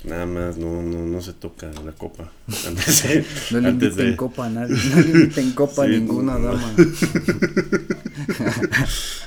Nada 0.04 0.26
más, 0.26 0.58
no, 0.58 0.82
no, 0.82 1.06
no 1.06 1.22
se 1.22 1.34
toca 1.34 1.72
la 1.86 1.92
copa. 1.92 2.32
Antes 2.68 3.04
de. 3.04 3.26
No 3.52 3.60
le 3.60 3.68
antes 3.70 3.96
de- 3.96 4.16
copa 4.16 4.48
a 4.48 4.50
nadie. 4.50 4.76
No 4.90 5.02
le 5.02 5.10
inviten 5.12 5.52
copa 5.52 5.84
a 5.84 5.88
ninguna 5.88 6.40
no. 6.40 6.48
dama. 6.48 6.74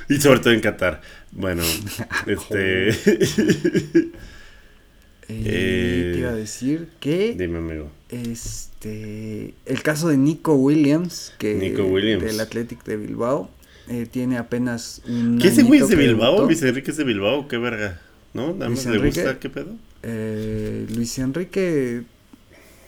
Y 0.09 0.17
sobre 0.21 0.41
todo 0.41 0.53
en 0.53 0.61
Qatar. 0.61 1.01
Bueno, 1.33 1.63
este. 2.27 2.89
Eh, 5.29 6.11
te 6.13 6.19
iba 6.19 6.31
a 6.31 6.35
decir 6.35 6.89
que 7.01 7.35
Dime, 7.39 7.59
amigo. 7.59 7.91
este 8.11 9.55
el 9.65 9.83
caso 9.83 10.09
de 10.09 10.19
Nico 10.19 10.55
Williams 10.55 11.33
que 11.39 11.55
Nico 11.55 11.85
Williams. 11.85 12.23
del 12.25 12.39
Athletic 12.41 12.85
de 12.85 12.99
Bilbao 12.99 13.49
eh, 13.89 14.07
tiene 14.11 14.37
apenas 14.37 15.01
un 15.09 15.39
¿Qué 15.39 15.49
ese 15.49 15.63
güey 15.63 15.81
es 15.81 15.89
de 15.89 15.97
Bilbao? 15.97 16.45
Luis 16.45 16.63
Enrique 16.63 16.91
es 16.91 16.97
de 16.99 17.05
Bilbao, 17.05 17.49
qué 17.49 17.57
verga. 17.59 18.01
¿No? 18.35 18.53
Nada 18.53 18.67
Luis 18.69 18.85
más 18.85 18.95
le 18.95 19.01
gusta, 19.07 19.39
¿qué 19.39 19.49
pedo? 19.49 19.77
Eh, 20.07 20.87
Luis 20.95 21.19
Enrique 21.19 22.03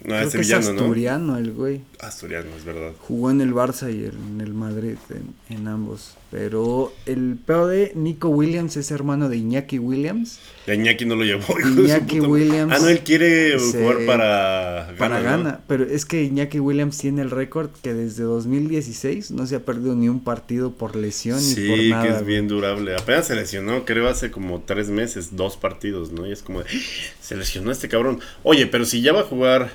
No, 0.04 0.08
Creo 0.08 0.20
es 0.20 0.32
que 0.32 0.40
es 0.40 0.46
sevillano, 0.48 0.72
¿no? 0.74 0.80
asturiano 0.82 1.38
el 1.38 1.52
güey. 1.52 1.80
Asturiano, 2.00 2.48
es 2.56 2.64
verdad. 2.64 2.92
Jugó 3.00 3.30
en 3.30 3.40
el 3.40 3.52
Barça 3.54 3.90
y 3.92 4.04
en 4.04 4.40
el 4.40 4.52
Madrid, 4.54 4.96
en, 5.10 5.56
en 5.56 5.66
ambos. 5.68 6.14
Pero 6.30 6.92
el 7.06 7.36
peor 7.44 7.68
de 7.70 7.92
Nico 7.94 8.28
Williams 8.28 8.76
es 8.76 8.90
hermano 8.90 9.28
de 9.28 9.36
Iñaki 9.38 9.78
Williams. 9.78 10.38
Y 10.66 10.72
Iñaki 10.72 11.06
no 11.06 11.14
lo 11.16 11.24
llevó. 11.24 11.44
Iñaki 11.58 12.20
Williams 12.20 12.72
Ah, 12.74 12.78
no, 12.80 12.88
él 12.88 13.00
quiere 13.00 13.58
se- 13.58 13.78
jugar 13.80 14.04
para 14.06 14.94
Para 14.98 15.18
¿no? 15.20 15.24
gana. 15.24 15.60
Pero 15.68 15.84
es 15.84 16.04
que 16.04 16.24
Iñaki 16.24 16.58
Williams 16.60 16.98
tiene 16.98 17.22
el 17.22 17.30
récord 17.30 17.70
que 17.82 17.94
desde 17.94 18.24
2016 18.24 19.30
no 19.30 19.46
se 19.46 19.56
ha 19.56 19.60
perdido 19.64 19.94
ni 19.94 20.08
un 20.08 20.20
partido 20.22 20.72
por 20.72 20.96
lesión 20.96 21.38
ni 21.38 21.54
por 21.68 21.78
Sí, 21.78 21.90
nada. 21.90 22.02
que 22.02 22.08
es 22.10 22.26
bien 22.26 22.48
durable. 22.48 22.94
Apenas 22.96 23.26
se 23.28 23.36
lesionó, 23.36 23.84
creo, 23.84 24.08
hace 24.08 24.30
como 24.30 24.60
tres 24.62 24.88
meses, 24.90 25.36
dos 25.36 25.56
partidos, 25.56 26.12
¿no? 26.12 26.26
Y 26.26 26.32
es 26.32 26.42
como, 26.42 26.62
de, 26.62 26.66
se 27.20 27.36
lesionó 27.36 27.70
este 27.70 27.88
cabrón. 27.88 28.20
Oye, 28.42 28.66
pero 28.66 28.84
si 28.84 29.00
ya 29.00 29.12
va 29.12 29.20
a 29.20 29.24
jugar, 29.24 29.70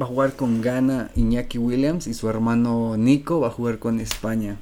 Va 0.00 0.04
a 0.04 0.08
jugar 0.08 0.34
con 0.36 0.60
Ghana 0.60 1.10
Iñaki 1.16 1.58
Williams 1.58 2.06
y 2.06 2.14
su 2.14 2.28
hermano 2.28 2.96
Nico 2.98 3.40
va 3.40 3.48
a 3.48 3.50
jugar 3.50 3.78
con 3.78 3.98
España. 4.00 4.56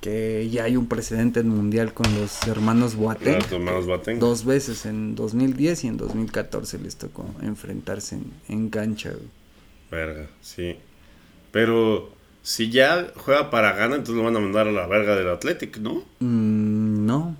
Que 0.00 0.48
ya 0.50 0.64
hay 0.64 0.76
un 0.76 0.88
precedente 0.88 1.38
en 1.40 1.48
mundial 1.48 1.94
con 1.94 2.12
los 2.18 2.42
hermanos 2.48 2.96
Boateng. 2.96 3.36
los 3.38 3.52
hermanos 3.52 3.86
Boateng. 3.86 4.18
Dos 4.18 4.44
veces, 4.44 4.84
en 4.84 5.14
2010 5.14 5.84
y 5.84 5.86
en 5.88 5.96
2014 5.96 6.78
les 6.80 6.96
tocó 6.96 7.24
enfrentarse 7.42 8.16
en, 8.16 8.32
en 8.48 8.68
cancha. 8.70 9.10
güey. 9.10 9.28
verga, 9.92 10.26
sí. 10.40 10.74
Pero 11.52 12.10
si 12.42 12.70
ya 12.70 13.12
juega 13.16 13.50
para 13.50 13.72
gana, 13.74 13.94
entonces 13.94 14.16
lo 14.16 14.24
van 14.24 14.34
a 14.36 14.40
mandar 14.40 14.66
a 14.66 14.72
la 14.72 14.88
verga 14.88 15.14
del 15.14 15.28
Athletic, 15.28 15.78
¿no? 15.78 16.02
Mm, 16.18 17.06
no. 17.06 17.36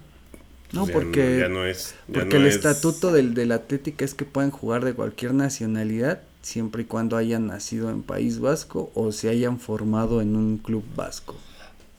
No, 0.73 0.83
Pues 0.85 0.87
ya 0.87 0.93
porque, 0.95 1.39
ya 1.41 1.49
no 1.49 1.67
es. 1.67 1.95
ya 2.07 2.21
porque 2.21 2.39
no 2.39 2.43
el 2.43 2.47
es- 2.47 2.55
estatuto 2.55 3.11
del, 3.13 3.35
del 3.35 3.51
Atlético 3.51 4.05
es 4.05 4.15
que 4.15 4.25
pueden 4.25 4.51
jugar 4.53 4.85
de 4.85 4.95
cualquier 4.95 5.35
nacionalidad 5.35 6.23
siempre 6.43 6.83
y 6.83 6.85
cuando 6.87 7.17
hayan 7.17 7.47
nacido 7.47 7.91
en 7.91 8.03
País 8.03 8.41
Vasco 8.41 8.91
o 8.95 9.13
se 9.13 9.29
hayan 9.29 9.59
formado 9.59 10.21
en 10.21 10.37
un 10.37 10.59
club 10.59 10.85
vasco. 10.95 11.37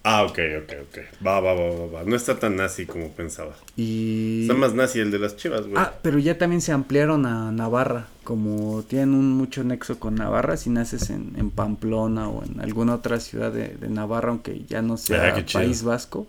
Ah, 0.05 0.23
ok, 0.23 0.37
ok, 0.63 0.73
ok. 0.89 1.25
Va, 1.25 1.39
va, 1.39 1.53
va, 1.53 1.69
va, 1.69 1.85
va. 1.85 2.03
No 2.03 2.17
está 2.17 2.37
tan 2.37 2.57
nazi 2.57 2.85
como 2.85 3.07
pensaba. 3.11 3.53
Y... 3.77 4.41
Está 4.41 4.53
más 4.53 4.73
nazi 4.73 4.99
el 4.99 5.11
de 5.11 5.19
las 5.19 5.37
chivas, 5.37 5.61
güey. 5.61 5.75
Ah, 5.77 5.93
pero 6.01 6.19
ya 6.19 6.37
también 6.37 6.59
se 6.59 6.73
ampliaron 6.73 7.25
a 7.25 7.53
Navarra. 7.53 8.07
Como 8.25 8.83
tienen 8.83 9.13
un 9.13 9.31
mucho 9.31 9.63
nexo 9.63 9.99
con 9.99 10.15
Navarra, 10.15 10.57
si 10.57 10.69
naces 10.69 11.09
en, 11.09 11.33
en 11.37 11.51
Pamplona 11.51 12.27
o 12.27 12.43
en 12.43 12.59
alguna 12.59 12.95
otra 12.95 13.21
ciudad 13.21 13.53
de, 13.53 13.69
de 13.69 13.89
Navarra, 13.89 14.31
aunque 14.31 14.65
ya 14.67 14.81
no 14.81 14.97
sea 14.97 15.35
Ah. 15.37 15.45
País 15.53 15.83
Vasco, 15.83 16.27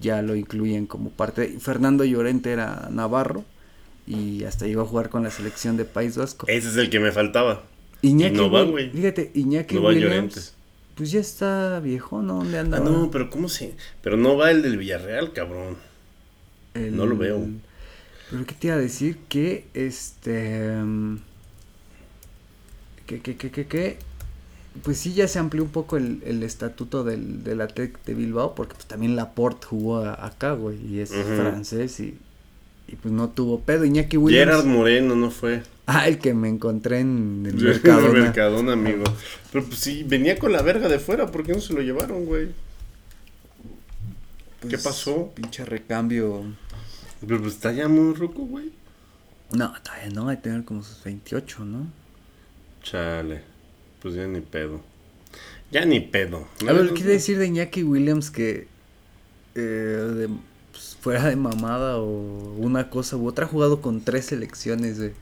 ya 0.00 0.22
lo 0.22 0.36
incluyen 0.36 0.86
como 0.86 1.10
parte. 1.10 1.58
Fernando 1.58 2.04
Llorente 2.04 2.52
era 2.52 2.88
Navarro 2.92 3.44
y 4.06 4.44
hasta 4.44 4.66
llegó 4.66 4.82
a 4.82 4.86
jugar 4.86 5.10
con 5.10 5.22
la 5.22 5.30
selección 5.30 5.76
de 5.76 5.84
País 5.84 6.16
Vasco. 6.16 6.46
Ese 6.48 6.68
es 6.68 6.76
el 6.76 6.90
que 6.90 7.00
me 7.00 7.12
faltaba. 7.12 7.64
Iñaki, 8.02 8.36
no 8.36 8.50
va, 8.50 8.62
güey. 8.62 8.90
Fíjate, 8.90 9.30
Iñaki 9.34 9.74
No 9.74 9.82
va 9.82 9.88
Williams, 9.88 10.54
pues 10.94 11.10
ya 11.10 11.20
está 11.20 11.80
viejo, 11.80 12.22
¿no? 12.22 12.36
¿Dónde 12.38 12.58
anda? 12.58 12.78
Ah, 12.78 12.80
no, 12.80 13.10
pero 13.10 13.28
¿cómo 13.30 13.48
se...? 13.48 13.74
Pero 14.02 14.16
no 14.16 14.36
va 14.36 14.50
el 14.50 14.62
del 14.62 14.76
Villarreal, 14.78 15.32
cabrón. 15.32 15.76
El- 16.74 16.96
no 16.96 17.06
lo 17.06 17.16
veo. 17.16 17.46
Pero 18.30 18.44
qué 18.46 18.54
te 18.54 18.66
iba 18.68 18.76
a 18.76 18.78
decir 18.78 19.18
que 19.28 19.66
este 19.74 20.80
que 23.06 23.20
que 23.20 23.36
que 23.36 23.50
que 23.50 23.66
que 23.66 23.98
pues 24.82 24.98
sí 24.98 25.14
ya 25.14 25.26
se 25.28 25.38
amplió 25.38 25.62
un 25.62 25.70
poco 25.70 25.96
el, 25.96 26.22
el 26.26 26.42
estatuto 26.42 27.02
del, 27.04 27.44
del 27.44 27.60
Athletic 27.60 28.04
de 28.04 28.14
Bilbao 28.14 28.54
porque 28.54 28.74
pues 28.74 28.86
también 28.86 29.16
Laporte 29.16 29.66
jugó 29.66 29.98
acá, 30.00 30.52
güey, 30.52 30.84
y 30.84 31.00
es 31.00 31.10
francés 31.10 31.98
y, 32.00 32.18
y 32.88 32.96
pues 32.96 33.12
no 33.12 33.28
tuvo 33.30 33.60
pedo. 33.60 33.84
Iñaki 33.84 34.16
Williams. 34.16 34.46
Gerard 34.46 34.64
Moreno 34.66 35.14
no 35.16 35.30
fue. 35.30 35.62
Ah, 35.86 36.08
el 36.08 36.18
que 36.18 36.34
me 36.34 36.48
encontré 36.48 37.00
en 37.00 37.44
el 37.46 37.54
Mercadona. 37.62 38.06
el 38.06 38.22
Mercadona, 38.22 38.72
amigo. 38.72 39.04
Pero 39.52 39.64
pues 39.64 39.78
sí, 39.78 40.04
venía 40.04 40.38
con 40.38 40.52
la 40.52 40.62
verga 40.62 40.88
de 40.88 40.98
fuera. 40.98 41.26
¿Por 41.30 41.44
qué 41.44 41.52
no 41.52 41.60
se 41.60 41.72
lo 41.74 41.80
llevaron, 41.82 42.24
güey? 42.26 42.48
¿Qué 44.60 44.68
Pues, 44.70 44.82
pasó? 44.82 45.32
Pinche 45.34 45.64
recambio. 45.64 46.44
Pero 47.26 47.40
pues 47.40 47.54
está 47.54 47.72
ya 47.72 47.88
muy 47.88 48.14
ruco, 48.14 48.42
güey. 48.42 48.72
No, 49.52 49.72
todavía 49.82 50.10
no, 50.10 50.28
hay 50.28 50.36
que 50.38 50.42
tener 50.44 50.64
como 50.64 50.82
sus 50.82 51.02
28, 51.04 51.64
¿no? 51.64 51.86
Chale. 52.82 53.42
Pues 54.02 54.14
ya 54.14 54.26
ni 54.26 54.40
pedo. 54.40 54.80
Ya 55.70 55.84
ni 55.84 56.00
pedo. 56.00 56.48
A 56.68 56.72
ver, 56.72 56.90
quiere 56.94 57.12
decir 57.12 57.38
de 57.38 57.46
Iñaki 57.46 57.82
Williams 57.84 58.30
que 58.30 58.66
eh, 59.54 59.58
de- 59.60 60.28
fuera 61.06 61.28
de 61.28 61.36
mamada 61.36 61.98
o 61.98 62.08
una 62.58 62.90
cosa 62.90 63.16
u 63.16 63.28
otra, 63.28 63.44
ha 63.44 63.48
jugado 63.48 63.80
con 63.80 64.00
tres 64.00 64.26
selecciones. 64.26 64.98
güey. 64.98 65.12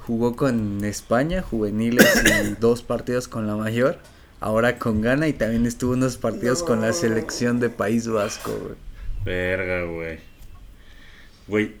Jugó 0.00 0.36
con 0.36 0.84
España, 0.84 1.40
juveniles 1.40 2.22
y 2.26 2.56
dos 2.60 2.82
partidos 2.82 3.26
con 3.26 3.46
la 3.46 3.56
mayor. 3.56 3.96
Ahora 4.38 4.78
con 4.78 5.00
Ghana 5.00 5.26
y 5.26 5.32
también 5.32 5.64
estuvo 5.64 5.94
unos 5.94 6.18
partidos 6.18 6.62
con 6.62 6.82
la 6.82 6.92
selección 6.92 7.58
de 7.58 7.70
País 7.70 8.06
Vasco. 8.06 8.50
güey. 8.52 8.74
Verga, 9.24 9.84
güey. 9.84 10.18
Güey, 11.46 11.72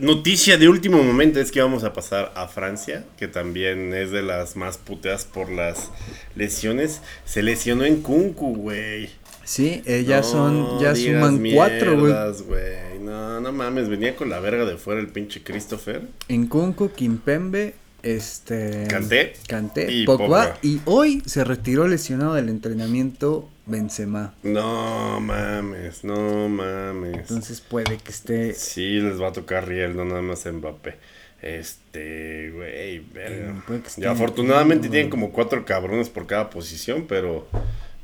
noticia 0.00 0.58
de 0.58 0.68
último 0.68 1.02
momento 1.02 1.40
es 1.40 1.50
que 1.50 1.62
vamos 1.62 1.82
a 1.82 1.94
pasar 1.94 2.30
a 2.36 2.46
Francia, 2.46 3.06
que 3.16 3.26
también 3.26 3.94
es 3.94 4.10
de 4.10 4.20
las 4.20 4.54
más 4.54 4.76
puteas 4.76 5.24
por 5.24 5.50
las 5.50 5.90
lesiones. 6.34 7.00
Se 7.24 7.42
lesionó 7.42 7.86
en 7.86 8.02
Kunku, 8.02 8.54
güey. 8.54 9.08
Sí, 9.46 9.80
eh, 9.86 10.04
ya 10.04 10.18
No 10.18 10.22
son, 10.24 10.80
ya 10.80 10.94
suman 10.96 11.42
cuatro, 11.54 11.98
güey. 11.98 13.00
No, 13.00 13.40
no 13.40 13.52
mames, 13.52 13.88
venía 13.88 14.16
con 14.16 14.28
la 14.28 14.40
verga 14.40 14.64
de 14.64 14.76
fuera 14.76 15.00
el 15.00 15.06
pinche 15.06 15.42
Christopher. 15.42 16.02
En 16.28 16.48
Kunku, 16.48 16.90
Kimpembe, 16.90 17.74
este... 18.02 18.86
Kanté 18.88 19.34
Kanté, 19.46 19.90
y 19.90 20.04
Pogba, 20.04 20.58
y 20.62 20.80
hoy 20.84 21.22
se 21.26 21.44
retiró 21.44 21.86
lesionado 21.86 22.34
del 22.34 22.48
entrenamiento 22.48 23.48
Benzema. 23.66 24.34
No 24.42 25.20
mames, 25.20 26.02
no 26.02 26.48
mames. 26.48 27.18
Entonces 27.18 27.60
puede 27.60 27.98
que 27.98 28.10
esté 28.10 28.54
Sí, 28.54 29.00
les 29.00 29.20
va 29.20 29.28
a 29.28 29.32
tocar 29.32 29.68
Riel, 29.68 29.96
no 29.96 30.04
nada 30.04 30.22
más 30.22 30.44
Mbappé. 30.44 30.96
Este, 31.42 32.50
güey, 32.50 32.98
verga. 32.98 33.62
Y 33.96 34.04
afortunadamente 34.04 34.88
tienen 34.88 35.10
como 35.10 35.30
cuatro 35.30 35.64
cabrones 35.64 36.08
por 36.08 36.26
cada 36.26 36.50
posición, 36.50 37.06
pero, 37.08 37.46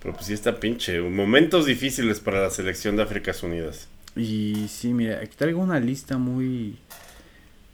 pero 0.03 0.15
pues 0.15 0.27
sí 0.27 0.33
está 0.33 0.59
pinche. 0.59 1.01
Momentos 1.01 1.67
difíciles 1.67 2.21
para 2.21 2.43
la 2.43 2.51
selección 2.51 2.97
de 2.97 3.05
Áfricas 3.05 3.43
Unidas. 3.43 3.89
Y 4.17 4.67
sí, 4.69 4.93
mira, 4.93 5.21
aquí 5.21 5.37
traigo 5.37 5.61
una 5.61 5.81
lista 5.81 6.19
muy 6.19 6.79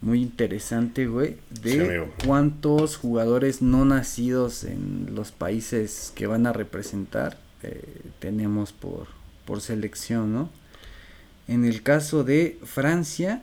muy 0.01 0.23
interesante, 0.23 1.07
güey, 1.07 1.37
de 1.61 1.73
Sí, 1.73 2.25
cuántos 2.25 2.97
jugadores 2.97 3.63
no 3.63 3.85
nacidos 3.85 4.63
en 4.63 5.09
los 5.13 5.33
países 5.33 6.13
que 6.15 6.29
van 6.29 6.47
a 6.47 6.53
representar 6.53 7.37
eh, 7.65 7.83
tenemos 8.21 8.73
por, 8.73 9.09
por 9.45 9.61
selección, 9.61 10.33
¿no? 10.33 10.51
En 11.49 11.65
el 11.65 11.83
caso 11.83 12.23
de 12.23 12.59
Francia, 12.63 13.43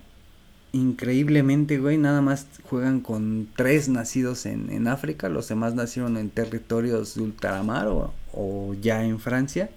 increíblemente, 0.72 1.78
güey, 1.78 1.98
nada 1.98 2.22
más 2.22 2.48
juegan 2.70 3.02
con 3.02 3.50
tres 3.58 3.90
nacidos 3.90 4.46
en, 4.46 4.72
en 4.72 4.88
África, 4.88 5.28
los 5.28 5.50
demás 5.50 5.74
nacieron 5.74 6.16
en 6.16 6.30
territorios 6.30 7.16
de 7.16 7.24
ultramar 7.24 7.88
o, 7.88 8.14
o 8.36 8.76
ya 8.80 9.04
en 9.04 9.20
Francia, 9.20 9.70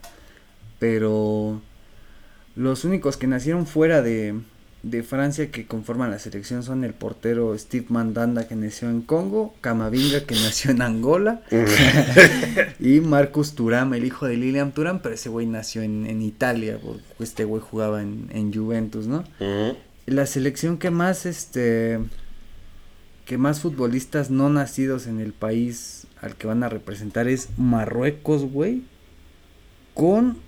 pero 0.78 1.60
los 2.56 2.84
únicos 2.84 3.16
que 3.16 3.26
nacieron 3.26 3.66
fuera 3.66 4.02
de, 4.02 4.34
de 4.82 5.02
Francia 5.02 5.50
que 5.50 5.66
conforman 5.66 6.10
la 6.10 6.18
selección 6.18 6.62
son 6.62 6.84
el 6.84 6.92
portero 6.94 7.56
Steve 7.58 7.86
Mandanda 7.88 8.46
que 8.48 8.56
nació 8.56 8.90
en 8.90 9.02
Congo, 9.02 9.54
Camavinga 9.60 10.20
que 10.24 10.34
nació 10.34 10.70
en 10.70 10.82
Angola 10.82 11.42
y 12.80 13.00
Marcus 13.00 13.54
Thuram, 13.54 13.94
el 13.94 14.04
hijo 14.04 14.26
de 14.26 14.36
Lilian 14.36 14.72
Thuram, 14.72 15.00
pero 15.00 15.14
ese 15.14 15.28
güey 15.28 15.46
nació 15.46 15.82
en, 15.82 16.06
en 16.06 16.22
Italia, 16.22 16.78
porque 16.84 17.02
este 17.20 17.44
güey 17.44 17.62
jugaba 17.62 18.02
en, 18.02 18.28
en 18.32 18.52
Juventus, 18.52 19.06
¿no? 19.06 19.24
La 20.06 20.26
selección 20.26 20.78
que 20.78 20.90
más 20.90 21.26
este 21.26 21.98
que 23.26 23.36
más 23.36 23.60
futbolistas 23.60 24.30
no 24.30 24.48
nacidos 24.48 25.06
en 25.06 25.20
el 25.20 25.34
país 25.34 25.97
al 26.20 26.36
que 26.36 26.46
van 26.46 26.62
a 26.62 26.68
representar 26.68 27.28
es 27.28 27.48
Marruecos, 27.56 28.44
güey. 28.44 28.82
Con 29.94 30.38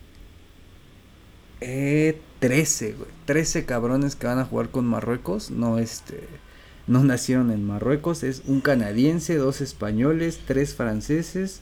eh, 1.61 2.21
13, 2.41 2.93
güey. 2.93 3.11
13 3.27 3.65
cabrones 3.65 4.17
que 4.17 4.27
van 4.27 4.39
a 4.39 4.45
jugar 4.45 4.71
con 4.71 4.87
Marruecos. 4.87 5.51
No, 5.51 5.79
este. 5.79 6.25
No 6.87 7.05
nacieron 7.05 7.51
en 7.51 7.65
Marruecos. 7.65 8.23
Es 8.23 8.43
un 8.47 8.61
canadiense, 8.61 9.37
dos 9.37 9.61
españoles, 9.61 10.41
tres 10.47 10.75
franceses, 10.75 11.61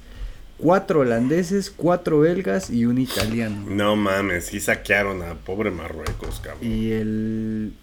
cuatro 0.57 1.01
holandeses, 1.01 1.71
cuatro 1.71 2.21
belgas 2.21 2.71
y 2.71 2.87
un 2.87 2.99
italiano. 2.99 3.67
No 3.69 3.97
mames, 3.97 4.47
sí 4.47 4.61
saquearon 4.61 5.23
a 5.23 5.35
pobre 5.35 5.71
Marruecos, 5.71 6.41
cabrón. 6.41 6.65
Y 6.65 6.93
el. 6.93 7.75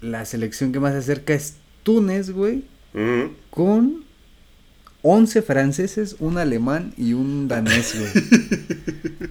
La 0.00 0.24
selección 0.24 0.72
que 0.72 0.78
más 0.78 0.92
se 0.92 0.98
acerca 0.98 1.34
es 1.34 1.56
Túnez, 1.82 2.30
güey. 2.30 2.64
Con 3.50 4.07
11 5.02 5.42
franceses, 5.42 6.16
un 6.18 6.38
alemán 6.38 6.92
y 6.96 7.12
un 7.12 7.46
danés, 7.48 7.94
güey. 7.98 9.30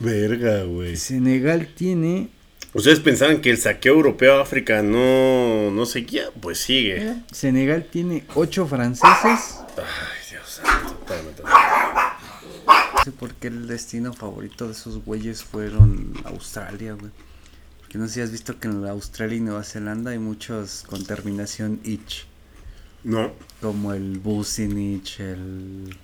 Verga, 0.00 0.64
güey. 0.64 0.96
Senegal 0.96 1.68
tiene. 1.74 2.28
¿Ustedes 2.74 3.00
pensaban 3.00 3.40
que 3.40 3.50
el 3.50 3.58
saqueo 3.58 3.94
europeo 3.94 4.38
a 4.38 4.42
África 4.42 4.82
no, 4.82 5.70
no 5.70 5.86
seguía? 5.86 6.26
Pues 6.40 6.58
sigue. 6.58 7.16
Senegal 7.32 7.86
tiene 7.90 8.24
8 8.34 8.66
franceses, 8.66 9.60
Ay, 9.76 10.30
Dios. 10.30 10.60
Espérame, 10.60 11.48
No 12.94 13.04
sé 13.04 13.12
por 13.12 13.34
qué 13.34 13.48
el 13.48 13.66
destino 13.66 14.12
favorito 14.12 14.66
de 14.66 14.72
esos 14.72 15.02
güeyes 15.04 15.42
fueron 15.42 16.12
Australia, 16.24 16.92
güey. 16.92 17.10
Porque 17.80 17.96
no 17.96 18.06
sé 18.06 18.14
si 18.14 18.20
has 18.20 18.30
visto 18.30 18.60
que 18.60 18.68
en 18.68 18.84
Australia 18.86 19.38
y 19.38 19.40
Nueva 19.40 19.64
Zelanda 19.64 20.10
hay 20.10 20.18
muchos 20.18 20.84
con 20.86 21.06
terminación 21.06 21.80
ich. 21.84 22.26
No. 23.04 23.32
Como 23.60 23.92
el 23.92 24.18
Businich, 24.18 25.20
el... 25.20 25.96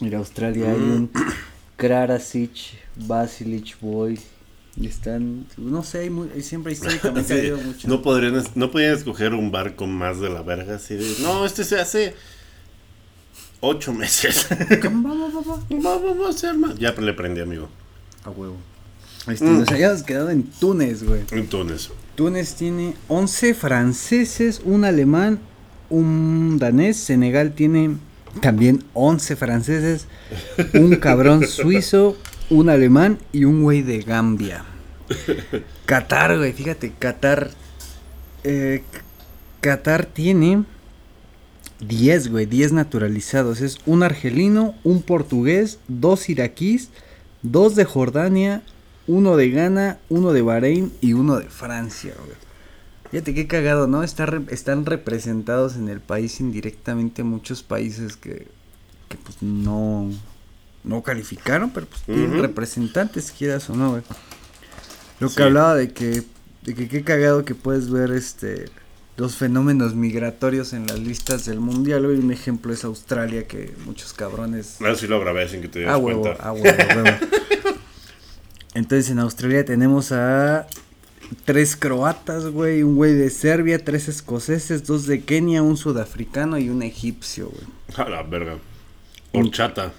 En 0.00 0.14
Australia 0.14 0.70
hay 0.72 0.78
Mm. 0.78 0.92
un 0.92 1.10
Krarasic, 1.76 2.50
Basilich 2.96 3.78
Boy. 3.80 4.18
Están, 4.82 5.46
no 5.58 5.82
sé, 5.84 5.98
hay 6.00 6.10
mu- 6.10 6.28
hay 6.34 6.42
siempre 6.42 6.72
históricamente 6.72 7.20
ha 7.34 7.36
Sí, 7.36 7.40
habido 7.42 7.58
mucho. 7.58 7.88
no 7.88 8.00
podrían, 8.02 8.42
no 8.54 8.70
podían 8.70 8.94
escoger 8.94 9.34
un 9.34 9.50
barco 9.52 9.86
más 9.86 10.18
de 10.18 10.30
la 10.30 10.40
verga 10.42 10.76
así 10.76 10.94
de, 10.94 11.14
no, 11.20 11.44
este 11.44 11.62
se 11.64 11.78
hace 11.78 12.14
ocho 13.60 13.92
meses. 13.92 14.46
Vamos, 14.82 15.32
vamos, 15.34 15.60
Vamos 15.68 16.02
vamos 16.02 16.26
a 16.26 16.30
hacer 16.30 16.54
más. 16.56 16.78
Ya 16.78 16.92
le 16.92 17.12
prendí, 17.12 17.40
amigo. 17.42 17.68
A 18.24 18.30
huevo. 18.30 18.56
Este, 19.28 19.44
Mm. 19.44 19.58
Nos 19.60 19.68
habíamos 19.68 20.02
quedado 20.02 20.30
en 20.30 20.44
Túnez, 20.44 21.04
güey. 21.04 21.20
Entonces, 21.32 21.90
Túnez 22.16 22.54
tiene 22.54 22.94
11 23.08 23.54
franceses, 23.54 24.62
un 24.64 24.84
alemán, 24.84 25.38
un 25.92 26.58
danés. 26.58 26.96
Senegal 26.96 27.52
tiene 27.52 27.96
también 28.40 28.82
11 28.94 29.36
franceses, 29.36 30.06
un 30.74 30.96
cabrón 30.96 31.46
suizo, 31.46 32.16
un 32.50 32.68
alemán 32.70 33.18
y 33.32 33.44
un 33.44 33.62
güey 33.62 33.82
de 33.82 34.00
Gambia. 34.00 34.64
Qatar, 35.86 36.38
güey, 36.38 36.52
fíjate, 36.52 36.92
Qatar. 36.98 37.50
eh, 38.44 38.82
Qatar 39.60 40.06
tiene 40.06 40.64
10, 41.86 42.28
güey, 42.30 42.46
10 42.46 42.72
naturalizados. 42.72 43.60
Es 43.60 43.78
un 43.86 44.02
argelino, 44.02 44.74
un 44.82 45.02
portugués, 45.02 45.78
dos 45.88 46.28
iraquíes, 46.28 46.88
dos 47.42 47.76
de 47.76 47.84
Jordania, 47.84 48.62
uno 49.06 49.36
de 49.36 49.50
Ghana, 49.50 49.98
uno 50.08 50.32
de 50.32 50.42
Bahrein 50.42 50.92
y 51.00 51.12
uno 51.12 51.36
de 51.38 51.48
Francia, 51.48 52.14
güey. 52.24 52.36
Fíjate 53.12 53.34
qué 53.34 53.46
cagado, 53.46 53.86
¿no? 53.86 54.02
Está 54.02 54.26
re- 54.26 54.42
están 54.48 54.84
representados 54.86 55.76
en 55.76 55.88
el 55.88 56.00
país 56.00 56.40
indirectamente 56.40 57.22
muchos 57.22 57.62
países 57.62 58.16
que, 58.16 58.48
que 59.08 59.16
pues 59.22 59.40
no, 59.42 60.10
no 60.82 61.02
calificaron, 61.02 61.70
pero 61.70 61.86
pues 61.86 62.02
tienen 62.02 62.32
Ujú. 62.32 62.40
representantes, 62.42 63.30
quieras 63.30 63.68
o 63.70 63.76
no, 63.76 63.90
güey. 63.90 64.02
Lo 65.20 65.28
que 65.28 65.34
Sí. 65.34 65.42
hablaba 65.42 65.74
de 65.76 65.92
que, 65.92 66.22
de 66.62 66.74
que 66.74 66.88
qué 66.88 67.04
cagado 67.04 67.44
que 67.44 67.54
puedes 67.54 67.90
ver 67.90 68.10
este 68.10 68.64
los 69.18 69.36
fenómenos 69.36 69.94
migratorios 69.94 70.72
en 70.72 70.86
las 70.86 70.98
listas 70.98 71.44
del 71.44 71.60
mundial, 71.60 72.06
güey. 72.06 72.18
Un 72.18 72.32
ejemplo 72.32 72.72
es 72.72 72.82
Australia, 72.82 73.46
que 73.46 73.74
muchos 73.84 74.14
cabrones 74.14 74.80
a 74.80 74.84
ver 74.84 74.96
si 74.96 75.06
lo 75.06 75.20
grabé 75.20 75.46
sin 75.50 75.60
que 75.60 75.68
te 75.68 75.80
dieras 75.80 75.96
Ah, 75.96 75.98
huevo, 75.98 76.22
cuenta. 76.22 76.42
ah, 76.42 76.52
huevo, 76.52 76.82
huevo. 76.94 77.18
Entonces 78.74 79.10
en 79.10 79.18
Australia 79.18 79.64
tenemos 79.66 80.12
a 80.12 80.66
tres 81.44 81.76
croatas, 81.76 82.46
güey, 82.46 82.82
un 82.82 82.96
güey 82.96 83.14
de 83.14 83.30
Serbia, 83.30 83.84
tres 83.84 84.08
escoceses, 84.08 84.86
dos 84.86 85.06
de 85.06 85.22
Kenia, 85.22 85.62
un 85.62 85.76
sudafricano 85.76 86.58
y 86.58 86.68
un 86.68 86.82
egipcio, 86.82 87.48
güey. 87.48 87.66
A 87.96 88.08
la 88.08 88.22
verga. 88.22 88.58
Horchata. 89.32 89.92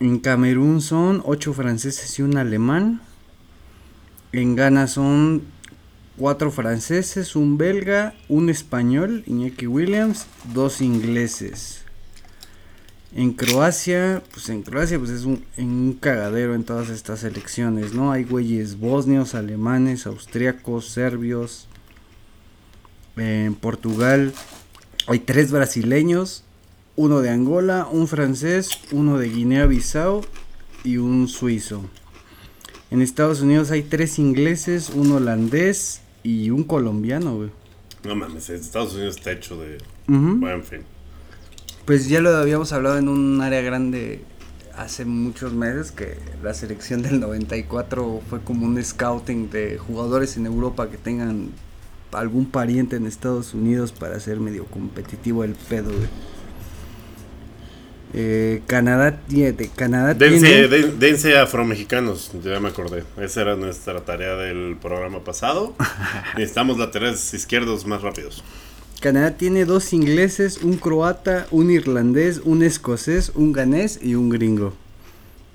En 0.00 0.18
Camerún 0.18 0.80
son 0.80 1.22
ocho 1.24 1.52
franceses 1.52 2.18
y 2.18 2.22
un 2.22 2.36
alemán. 2.36 3.00
En 4.32 4.56
Ghana 4.56 4.86
son 4.86 5.42
cuatro 6.16 6.50
franceses, 6.50 7.36
un 7.36 7.58
belga, 7.58 8.14
un 8.28 8.48
español, 8.48 9.24
Iñaki 9.26 9.66
Williams, 9.66 10.26
dos 10.54 10.80
ingleses. 10.80 11.79
En 13.12 13.32
Croacia, 13.32 14.22
pues 14.32 14.48
en 14.50 14.62
Croacia 14.62 14.98
pues 14.98 15.10
es 15.10 15.24
un, 15.24 15.44
en 15.56 15.68
un 15.68 15.92
cagadero 15.94 16.54
en 16.54 16.62
todas 16.62 16.90
estas 16.90 17.24
elecciones, 17.24 17.92
¿no? 17.92 18.12
Hay 18.12 18.22
güeyes 18.22 18.78
bosnios, 18.78 19.34
alemanes, 19.34 20.06
austriacos, 20.06 20.88
serbios. 20.88 21.66
En 23.16 23.54
Portugal 23.54 24.32
hay 25.08 25.18
tres 25.18 25.50
brasileños, 25.50 26.44
uno 26.94 27.20
de 27.20 27.30
Angola, 27.30 27.88
un 27.90 28.06
francés, 28.06 28.78
uno 28.92 29.18
de 29.18 29.28
Guinea-Bissau 29.28 30.24
y 30.84 30.98
un 30.98 31.26
suizo. 31.26 31.82
En 32.92 33.02
Estados 33.02 33.40
Unidos 33.40 33.72
hay 33.72 33.82
tres 33.82 34.20
ingleses, 34.20 34.88
un 34.90 35.10
holandés 35.12 36.02
y 36.22 36.50
un 36.50 36.62
colombiano, 36.62 37.36
güey. 37.36 37.50
No 38.04 38.14
mames, 38.14 38.50
Estados 38.50 38.94
Unidos 38.94 39.16
está 39.16 39.32
hecho 39.32 39.60
de. 39.60 39.78
Bueno, 40.06 40.56
en 40.56 40.64
fin. 40.64 40.80
Pues 41.90 42.08
ya 42.08 42.20
lo 42.20 42.30
habíamos 42.36 42.72
hablado 42.72 42.98
en 42.98 43.08
un 43.08 43.40
área 43.40 43.62
grande 43.62 44.22
hace 44.76 45.04
muchos 45.04 45.52
meses 45.54 45.90
que 45.90 46.18
la 46.40 46.54
selección 46.54 47.02
del 47.02 47.18
94 47.18 48.22
fue 48.30 48.40
como 48.42 48.64
un 48.64 48.80
scouting 48.80 49.50
de 49.50 49.76
jugadores 49.76 50.36
en 50.36 50.46
Europa 50.46 50.88
que 50.88 50.98
tengan 50.98 51.50
algún 52.12 52.46
pariente 52.46 52.94
en 52.94 53.06
Estados 53.08 53.54
Unidos 53.54 53.90
para 53.90 54.20
ser 54.20 54.38
medio 54.38 54.66
competitivo 54.66 55.42
el 55.42 55.56
pedo, 55.56 55.90
güey. 55.90 56.08
Eh, 58.14 58.62
Canadá 58.68 59.18
tiene, 59.26 59.56
Canadá 59.74 60.14
Dense, 60.14 60.46
tiene 60.46 60.68
den- 60.68 61.00
dense 61.00 61.36
afromexicanos, 61.38 62.30
ya 62.44 62.60
me 62.60 62.68
acordé. 62.68 63.02
Esa 63.20 63.40
era 63.40 63.56
nuestra 63.56 64.04
tarea 64.04 64.36
del 64.36 64.76
programa 64.80 65.24
pasado. 65.24 65.74
Necesitamos 66.36 66.78
laterales 66.78 67.34
izquierdos 67.34 67.84
más 67.84 68.00
rápidos. 68.02 68.44
Canadá 69.00 69.38
tiene 69.38 69.64
dos 69.64 69.94
ingleses, 69.94 70.62
un 70.62 70.76
croata, 70.76 71.46
un 71.50 71.70
irlandés, 71.70 72.42
un 72.44 72.62
escocés, 72.62 73.32
un 73.34 73.52
ganés 73.52 73.98
y 74.02 74.14
un 74.14 74.28
gringo. 74.28 74.74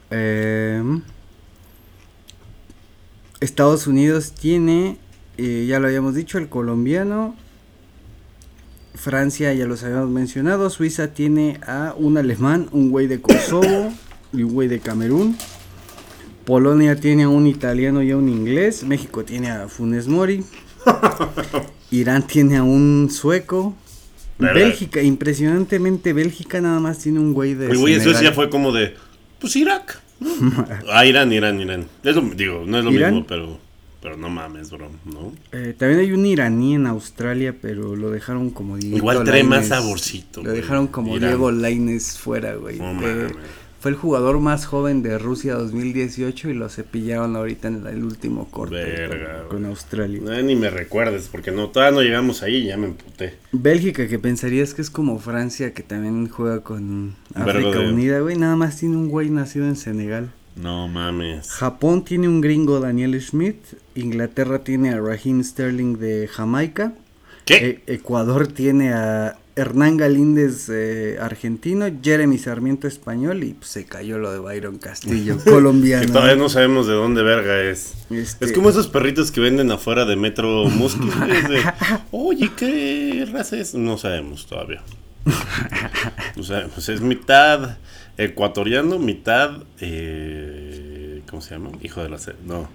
Em, 0.10 1.04
Estados 3.40 3.86
Unidos 3.86 4.32
tiene, 4.32 4.98
eh, 5.38 5.68
ya 5.70 5.80
lo 5.80 5.88
habíamos 5.88 6.16
dicho, 6.16 6.40
el 6.40 6.50
colombiano. 6.50 7.36
Francia 8.96 9.54
ya 9.54 9.68
los 9.68 9.84
habíamos 9.84 10.10
mencionado. 10.10 10.72
Suiza 10.72 11.14
tiene 11.14 11.60
a 11.68 11.94
un 11.96 12.18
alemán, 12.18 12.68
un 12.72 12.90
güey 12.90 13.06
de 13.06 13.22
Kosovo 13.22 13.94
y 14.34 14.42
un 14.42 14.54
güey 14.54 14.68
de 14.68 14.80
Camerún. 14.80 15.38
Polonia 16.46 17.00
tiene 17.00 17.24
a 17.24 17.30
un 17.30 17.46
italiano 17.46 18.02
y 18.02 18.10
a 18.10 18.18
un 18.18 18.28
inglés. 18.28 18.84
México 18.84 19.24
tiene 19.24 19.52
a 19.52 19.68
Funes 19.68 20.08
Mori. 20.08 20.44
Irán 21.92 22.26
tiene 22.28 22.58
a 22.58 22.64
un 22.64 23.10
sueco. 23.12 23.76
¿Verdad? 24.38 24.56
Bélgica, 24.56 25.02
impresionantemente 25.02 26.12
Bélgica 26.12 26.60
nada 26.60 26.80
más 26.82 27.00
tiene 27.00 27.20
un 27.20 27.34
güey 27.34 27.54
de 27.54 27.68
El 27.68 27.78
güey 27.78 27.96
de. 27.96 28.02
Suecia 28.04 28.34
fue 28.34 28.50
como 28.50 28.72
de. 28.74 28.96
Pues 29.40 29.56
Irak. 29.56 30.02
ah, 30.92 31.06
Irán, 31.06 31.32
Irán, 31.32 31.60
Irán. 31.62 31.88
Es 32.04 32.16
lo- 32.16 32.22
digo, 32.22 32.64
no 32.66 32.78
es 32.80 32.84
lo 32.86 32.92
¿Irán? 32.92 33.14
mismo, 33.14 33.28
pero. 33.28 33.60
Pero 34.02 34.18
no 34.18 34.30
mames, 34.30 34.70
bro, 34.70 34.92
¿no? 35.06 35.34
Eh, 35.52 35.74
también 35.76 36.00
hay 36.02 36.12
un 36.12 36.24
iraní 36.28 36.76
en 36.76 36.86
Australia, 36.86 37.56
pero 37.60 37.96
lo 37.96 38.12
dejaron 38.12 38.52
como 38.52 38.78
Diego 38.78 38.98
Igual 38.98 39.24
trae 39.24 39.44
más 39.44 39.70
saborcito, 39.70 40.44
Lo 40.44 40.50
güey. 40.52 40.62
dejaron 40.62 40.86
como 40.88 41.16
Irán. 41.18 41.32
Diego 41.32 41.50
Laines 41.52 42.16
fuera, 42.20 42.54
güey. 42.56 42.78
No 42.78 42.92
Eh, 42.92 42.94
mames. 42.94 43.32
Fue 43.86 43.92
el 43.92 43.98
jugador 43.98 44.40
más 44.40 44.66
joven 44.66 45.04
de 45.04 45.20
Rusia 45.20 45.54
2018 45.54 46.50
y 46.50 46.56
lo 46.56 46.70
cepillaron 46.70 47.36
ahorita 47.36 47.68
en 47.68 47.86
el 47.86 48.04
último 48.04 48.50
corte 48.50 48.78
Verga, 48.78 49.44
con. 49.48 49.64
Australia. 49.68 50.22
No, 50.24 50.42
ni 50.42 50.56
me 50.56 50.72
recuerdes, 50.72 51.30
porque 51.32 51.52
no, 51.52 51.70
todavía 51.70 51.96
no 51.96 52.02
llegamos 52.02 52.42
ahí 52.42 52.56
y 52.56 52.66
ya 52.66 52.78
me 52.78 52.88
emputé. 52.88 53.36
Bélgica, 53.52 54.08
que 54.08 54.18
pensarías 54.18 54.74
que 54.74 54.82
es 54.82 54.90
como 54.90 55.20
Francia, 55.20 55.72
que 55.76 55.84
también 55.84 56.28
juega 56.30 56.62
con 56.62 57.14
África 57.36 57.78
de- 57.78 57.90
Unida, 57.90 58.22
güey. 58.22 58.36
Nada 58.36 58.56
más 58.56 58.76
tiene 58.80 58.98
un 58.98 59.08
güey 59.08 59.30
nacido 59.30 59.68
en 59.68 59.76
Senegal. 59.76 60.32
No 60.56 60.88
mames. 60.88 61.52
Japón 61.52 62.04
tiene 62.06 62.28
un 62.28 62.42
gringo 62.42 62.80
Daniel 62.80 63.22
Schmidt. 63.22 63.58
Inglaterra 63.94 64.64
tiene 64.64 64.90
a 64.96 65.00
Raheem 65.00 65.44
Sterling 65.44 66.00
de 66.00 66.28
Jamaica. 66.28 66.94
¿Qué? 67.46 67.82
E- 67.86 67.94
Ecuador 67.94 68.48
tiene 68.48 68.94
a 68.94 69.38
Hernán 69.58 69.96
Galíndez 69.98 70.68
eh, 70.70 71.18
argentino, 71.22 71.86
Jeremy 72.04 72.38
Sarmiento 72.38 72.88
español 72.88 73.44
y 73.46 73.54
pues, 73.54 73.70
se 73.72 73.86
cayó 73.86 74.18
lo 74.18 74.32
de 74.32 74.40
Byron 74.40 74.78
Castillo, 74.80 75.38
que 75.44 75.50
colombiano. 75.50 76.06
todavía 76.12 76.36
no 76.36 76.50
sabemos 76.50 76.88
de 76.88 76.94
dónde 76.94 77.24
verga 77.24 77.62
es. 77.64 77.94
Este- 78.10 78.46
Es 78.46 78.52
como 78.52 78.70
esos 78.70 78.88
perritos 78.88 79.32
que 79.32 79.40
venden 79.40 79.72
afuera 79.72 80.04
de 80.06 80.16
Metro 80.18 80.66
de, 80.66 81.64
Oye, 82.12 82.52
¿qué 82.58 83.28
raza 83.32 83.56
es? 83.58 83.74
No 83.76 83.98
sabemos 83.98 84.46
todavía. 84.46 84.84
No 86.36 86.44
sabemos. 86.44 86.88
Es 86.90 87.00
mitad 87.02 87.78
ecuatoriano, 88.18 89.00
mitad. 89.00 89.64
Eh, 89.80 91.22
¿Cómo 91.30 91.42
se 91.42 91.52
llama? 91.56 91.70
Hijo 91.82 92.04
de 92.04 92.10
la. 92.10 92.18
ce- 92.20 92.36
No. 92.46 92.70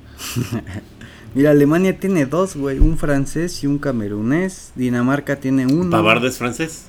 Mira, 1.34 1.50
Alemania 1.50 1.98
tiene 1.98 2.26
dos, 2.26 2.56
güey, 2.56 2.78
un 2.78 2.98
francés 2.98 3.62
y 3.62 3.66
un 3.66 3.78
camerunés. 3.78 4.72
Dinamarca 4.74 5.36
tiene 5.36 5.66
uno. 5.66 5.90
¿Pavard 5.90 6.24
es 6.24 6.38
francés? 6.38 6.86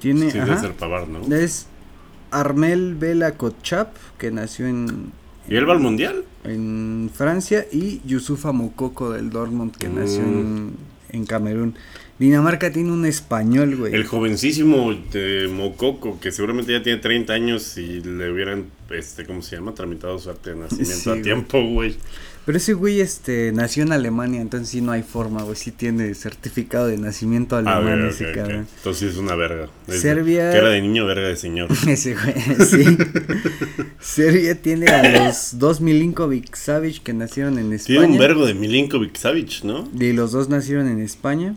Tiene, 0.00 0.30
Sí, 0.30 0.38
debe 0.38 0.56
ser 0.58 0.72
Pavard, 0.74 1.08
¿no? 1.08 1.34
es 1.34 1.66
Armel 2.30 2.94
Bela 2.94 3.32
Kotchap, 3.32 3.96
que 4.18 4.30
nació 4.30 4.66
en, 4.68 5.12
¿Y 5.48 5.56
él 5.56 5.68
va 5.68 5.72
al 5.72 5.80
mundial? 5.80 6.24
en 6.44 7.10
Francia, 7.12 7.66
y 7.72 8.00
Yusufa 8.06 8.52
Mokoko 8.52 9.10
del 9.10 9.30
Dortmund, 9.30 9.74
que 9.76 9.88
nació 9.88 10.22
Mm. 10.22 10.26
en, 10.38 10.72
en 11.10 11.26
Camerún. 11.26 11.74
Dinamarca 12.20 12.70
tiene 12.72 12.92
un 12.92 13.06
español, 13.06 13.76
güey. 13.76 13.94
El 13.94 14.04
jovencísimo 14.04 14.92
de 15.12 15.48
Mococo, 15.52 16.18
que 16.20 16.32
seguramente 16.32 16.72
ya 16.72 16.82
tiene 16.82 17.00
30 17.00 17.32
años 17.32 17.76
y 17.78 18.00
le 18.00 18.30
hubieran, 18.32 18.66
este, 18.90 19.24
¿cómo 19.24 19.40
se 19.42 19.56
llama? 19.56 19.72
Tramitado 19.74 20.18
su 20.18 20.28
acta 20.30 20.50
de 20.50 20.56
nacimiento 20.56 20.94
Sí, 20.94 21.08
a 21.08 21.12
güey. 21.12 21.22
tiempo, 21.22 21.62
güey. 21.64 21.96
Pero 22.48 22.56
ese 22.56 22.72
güey 22.72 23.02
este, 23.02 23.52
nació 23.52 23.82
en 23.82 23.92
Alemania, 23.92 24.40
entonces 24.40 24.70
sí 24.70 24.80
no 24.80 24.90
hay 24.92 25.02
forma, 25.02 25.42
güey. 25.42 25.54
Sí 25.54 25.70
tiene 25.70 26.14
certificado 26.14 26.86
de 26.86 26.96
nacimiento 26.96 27.56
A 27.56 27.58
alemán 27.58 27.84
ver, 27.84 28.04
ese 28.06 28.24
ok, 28.24 28.30
ok. 28.30 28.36
cabrón. 28.36 28.66
Entonces 28.78 29.10
es 29.12 29.16
una 29.18 29.34
verga. 29.34 29.68
Es- 29.86 30.00
Serbia- 30.00 30.50
Cara 30.50 30.70
de 30.70 30.80
niño, 30.80 31.04
verga 31.04 31.28
de 31.28 31.36
señor. 31.36 31.68
Ese 31.86 32.14
güey, 32.14 32.34
sí. 32.66 32.96
Serbia 34.00 34.62
tiene 34.62 34.86
a 34.88 35.26
los 35.28 35.58
dos 35.58 35.82
Milinkovic 35.82 36.54
Savic 36.56 37.02
que 37.02 37.12
nacieron 37.12 37.58
en 37.58 37.70
España. 37.74 37.98
Tiene 38.00 38.12
un 38.14 38.18
vergo 38.18 38.46
de 38.46 38.54
Milinkovic 38.54 39.16
Savic, 39.16 39.64
¿no? 39.64 39.86
Y 40.00 40.14
los 40.14 40.32
dos 40.32 40.48
nacieron 40.48 40.88
en 40.88 41.00
España. 41.02 41.54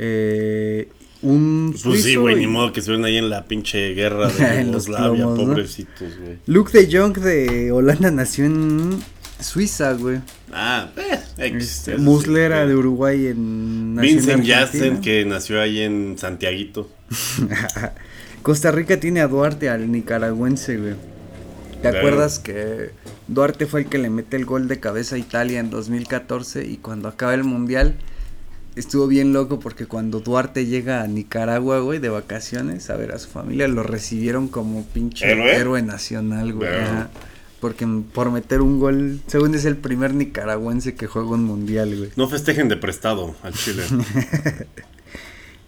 Eh, 0.00 0.88
un 1.22 1.72
Pues 1.84 2.02
sí, 2.02 2.16
güey, 2.16 2.34
y- 2.34 2.40
ni 2.40 2.46
modo 2.48 2.72
que 2.72 2.80
estuvieran 2.80 3.04
ahí 3.04 3.16
en 3.16 3.30
la 3.30 3.44
pinche 3.46 3.94
guerra 3.94 4.26
de 4.28 4.64
Yugoslavia, 4.66 5.24
pobrecitos, 5.26 6.18
güey. 6.20 6.38
Luke 6.46 6.72
de 6.76 6.98
Jong 6.98 7.16
de 7.18 7.70
Holanda 7.70 8.10
nació 8.10 8.46
en 8.46 8.98
Suiza, 9.42 9.92
güey. 9.94 10.20
Ah, 10.52 10.88
eh, 10.96 11.18
X, 11.38 11.62
Este, 11.62 11.90
eso 11.92 11.98
sí, 11.98 12.04
Muslera 12.04 12.62
eh. 12.64 12.66
de 12.68 12.76
Uruguay 12.76 13.26
en 13.28 13.96
Vincent. 13.96 14.46
Janssen, 14.46 15.00
que 15.00 15.24
nació 15.24 15.60
ahí 15.60 15.80
en 15.80 16.16
Santiaguito. 16.18 16.88
Costa 18.42 18.70
Rica 18.70 18.98
tiene 18.98 19.20
a 19.20 19.28
Duarte, 19.28 19.68
al 19.68 19.90
nicaragüense, 19.92 20.76
güey. 20.78 20.94
¿Te 21.74 21.80
Claro. 21.90 21.98
acuerdas 21.98 22.38
que 22.38 22.90
Duarte 23.28 23.66
fue 23.66 23.80
el 23.82 23.86
que 23.88 23.98
le 23.98 24.10
mete 24.10 24.36
el 24.36 24.44
gol 24.44 24.68
de 24.68 24.80
cabeza 24.80 25.16
a 25.16 25.18
Italia 25.18 25.60
en 25.60 25.70
2014 25.70 26.66
y 26.66 26.76
cuando 26.76 27.08
acaba 27.08 27.32
el 27.34 27.44
mundial 27.44 27.94
estuvo 28.76 29.06
bien 29.06 29.32
loco 29.32 29.60
porque 29.60 29.86
cuando 29.86 30.20
Duarte 30.20 30.66
llega 30.66 31.02
a 31.02 31.06
Nicaragua, 31.06 31.78
güey, 31.80 31.98
de 31.98 32.08
vacaciones 32.10 32.90
a 32.90 32.96
ver 32.96 33.12
a 33.12 33.18
su 33.18 33.28
familia, 33.30 33.66
lo 33.66 33.82
recibieron 33.82 34.48
como 34.48 34.84
pinche 34.84 35.30
¿Héroe? 35.30 35.56
héroe, 35.56 35.82
nacional, 35.82 36.52
güey. 36.52 36.68
Claro. 36.68 37.08
Porque 37.60 37.86
por 38.14 38.30
meter 38.30 38.62
un 38.62 38.80
gol, 38.80 39.20
según 39.26 39.54
es 39.54 39.64
el 39.66 39.76
primer 39.76 40.14
nicaragüense 40.14 40.94
que 40.94 41.06
juega 41.06 41.30
un 41.30 41.44
mundial, 41.44 41.94
güey. 41.96 42.10
No 42.16 42.26
festejen 42.28 42.68
de 42.68 42.76
prestado 42.76 43.34
al 43.42 43.52
Chile. 43.54 43.84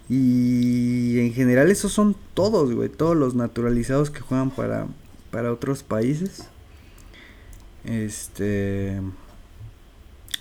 Y 0.09 1.21
en 1.21 1.33
general 1.33 1.71
esos 1.71 1.91
son 1.91 2.15
todos, 2.35 2.71
güey, 2.75 2.91
todos 2.91 3.17
los 3.17 3.35
naturalizados 3.35 4.11
que 4.11 4.21
juegan 4.21 4.51
para, 4.51 4.87
para 5.31 5.51
otros 5.51 5.83
países. 5.83 6.49
Este... 7.85 9.01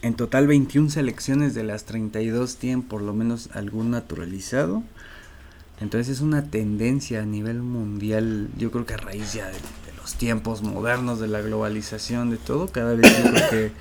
En 0.01 0.15
total 0.15 0.47
21 0.47 0.89
selecciones 0.89 1.53
de 1.53 1.63
las 1.63 1.85
32 1.85 2.57
tienen 2.57 2.81
por 2.81 3.01
lo 3.01 3.13
menos 3.13 3.49
algún 3.53 3.91
naturalizado. 3.91 4.83
Entonces 5.79 6.17
es 6.17 6.21
una 6.21 6.49
tendencia 6.49 7.21
a 7.21 7.25
nivel 7.25 7.61
mundial, 7.61 8.49
yo 8.57 8.71
creo 8.71 8.85
que 8.85 8.95
a 8.95 8.97
raíz 8.97 9.31
ya 9.33 9.47
de 9.47 9.53
los 10.01 10.15
tiempos 10.15 10.61
modernos, 10.61 11.19
de 11.19 11.27
la 11.27 11.41
globalización, 11.41 12.31
de 12.31 12.37
todo, 12.37 12.67
cada 12.67 12.95
vez 12.95 13.11
que, 13.49 13.71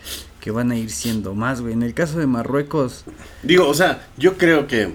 que 0.40 0.50
van 0.50 0.70
a 0.70 0.76
ir 0.76 0.90
siendo 0.90 1.34
más, 1.34 1.60
güey. 1.60 1.72
En 1.72 1.82
el 1.82 1.94
caso 1.94 2.18
de 2.18 2.26
Marruecos, 2.26 3.04
Digo, 3.42 3.68
o 3.68 3.74
sea, 3.74 4.06
yo 4.16 4.36
creo 4.36 4.66
que 4.66 4.94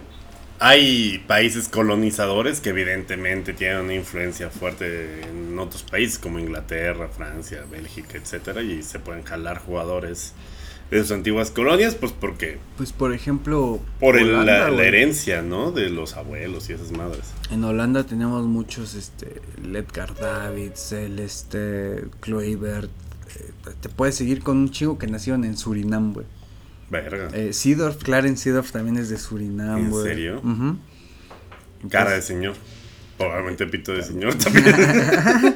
hay 0.59 1.23
países 1.27 1.67
colonizadores 1.67 2.61
que 2.61 2.69
evidentemente 2.69 3.53
tienen 3.53 3.79
una 3.79 3.93
influencia 3.93 4.49
fuerte 4.49 5.23
en 5.27 5.59
otros 5.59 5.83
países 5.83 6.17
como 6.17 6.39
Inglaterra, 6.39 7.09
Francia, 7.09 7.65
Bélgica, 7.69 8.17
etcétera, 8.17 8.61
y 8.61 8.81
se 8.81 8.99
pueden 8.99 9.23
jalar 9.23 9.59
jugadores 9.59 10.33
de 10.91 11.01
sus 11.01 11.11
antiguas 11.11 11.49
colonias, 11.51 11.95
pues 11.95 12.11
porque 12.11 12.57
pues 12.77 12.91
por 12.93 13.13
ejemplo... 13.13 13.79
por 13.99 14.17
el- 14.17 14.45
la, 14.45 14.67
herencia, 14.83 15.41
¿no? 15.41 15.71
De 15.71 15.89
los 15.89 16.15
abuelos 16.15 16.69
y 16.69 16.73
esas 16.73 16.91
madres. 16.91 17.21
En 17.49 17.63
Holanda 17.63 18.03
tenemos 18.05 18.45
muchos, 18.45 18.93
este, 18.93 19.41
el 19.63 19.75
Edgar 19.75 20.13
Davids, 20.15 20.91
el 20.91 21.19
este, 21.19 22.03
Kluivert. 22.19 22.89
eh, 23.35 23.51
te 23.81 23.89
puedes 23.89 24.15
seguir 24.15 24.43
con 24.43 24.57
un 24.57 24.69
chico 24.71 24.97
que 24.99 25.07
nacieron 25.07 25.43
en 25.43 25.57
Surinam, 25.57 26.13
güey. 26.13 26.25
Verga. 26.91 27.29
Eh, 27.33 27.51
Seedorf, 27.51 27.97
Clarence 28.03 28.43
Seedorf 28.43 28.71
también 28.71 28.97
es 28.97 29.09
de 29.09 29.17
Surinam, 29.17 29.77
¿En 29.79 29.89
güey. 29.89 30.03
serio? 30.07 30.39
Ujú. 30.43 30.77
Cara 31.89 32.11
de 32.11 32.21
señor. 32.21 32.53
Probablemente 33.17 33.65
pito 33.67 33.93
de 33.93 34.03
señor 34.03 34.35
también. 34.35 34.65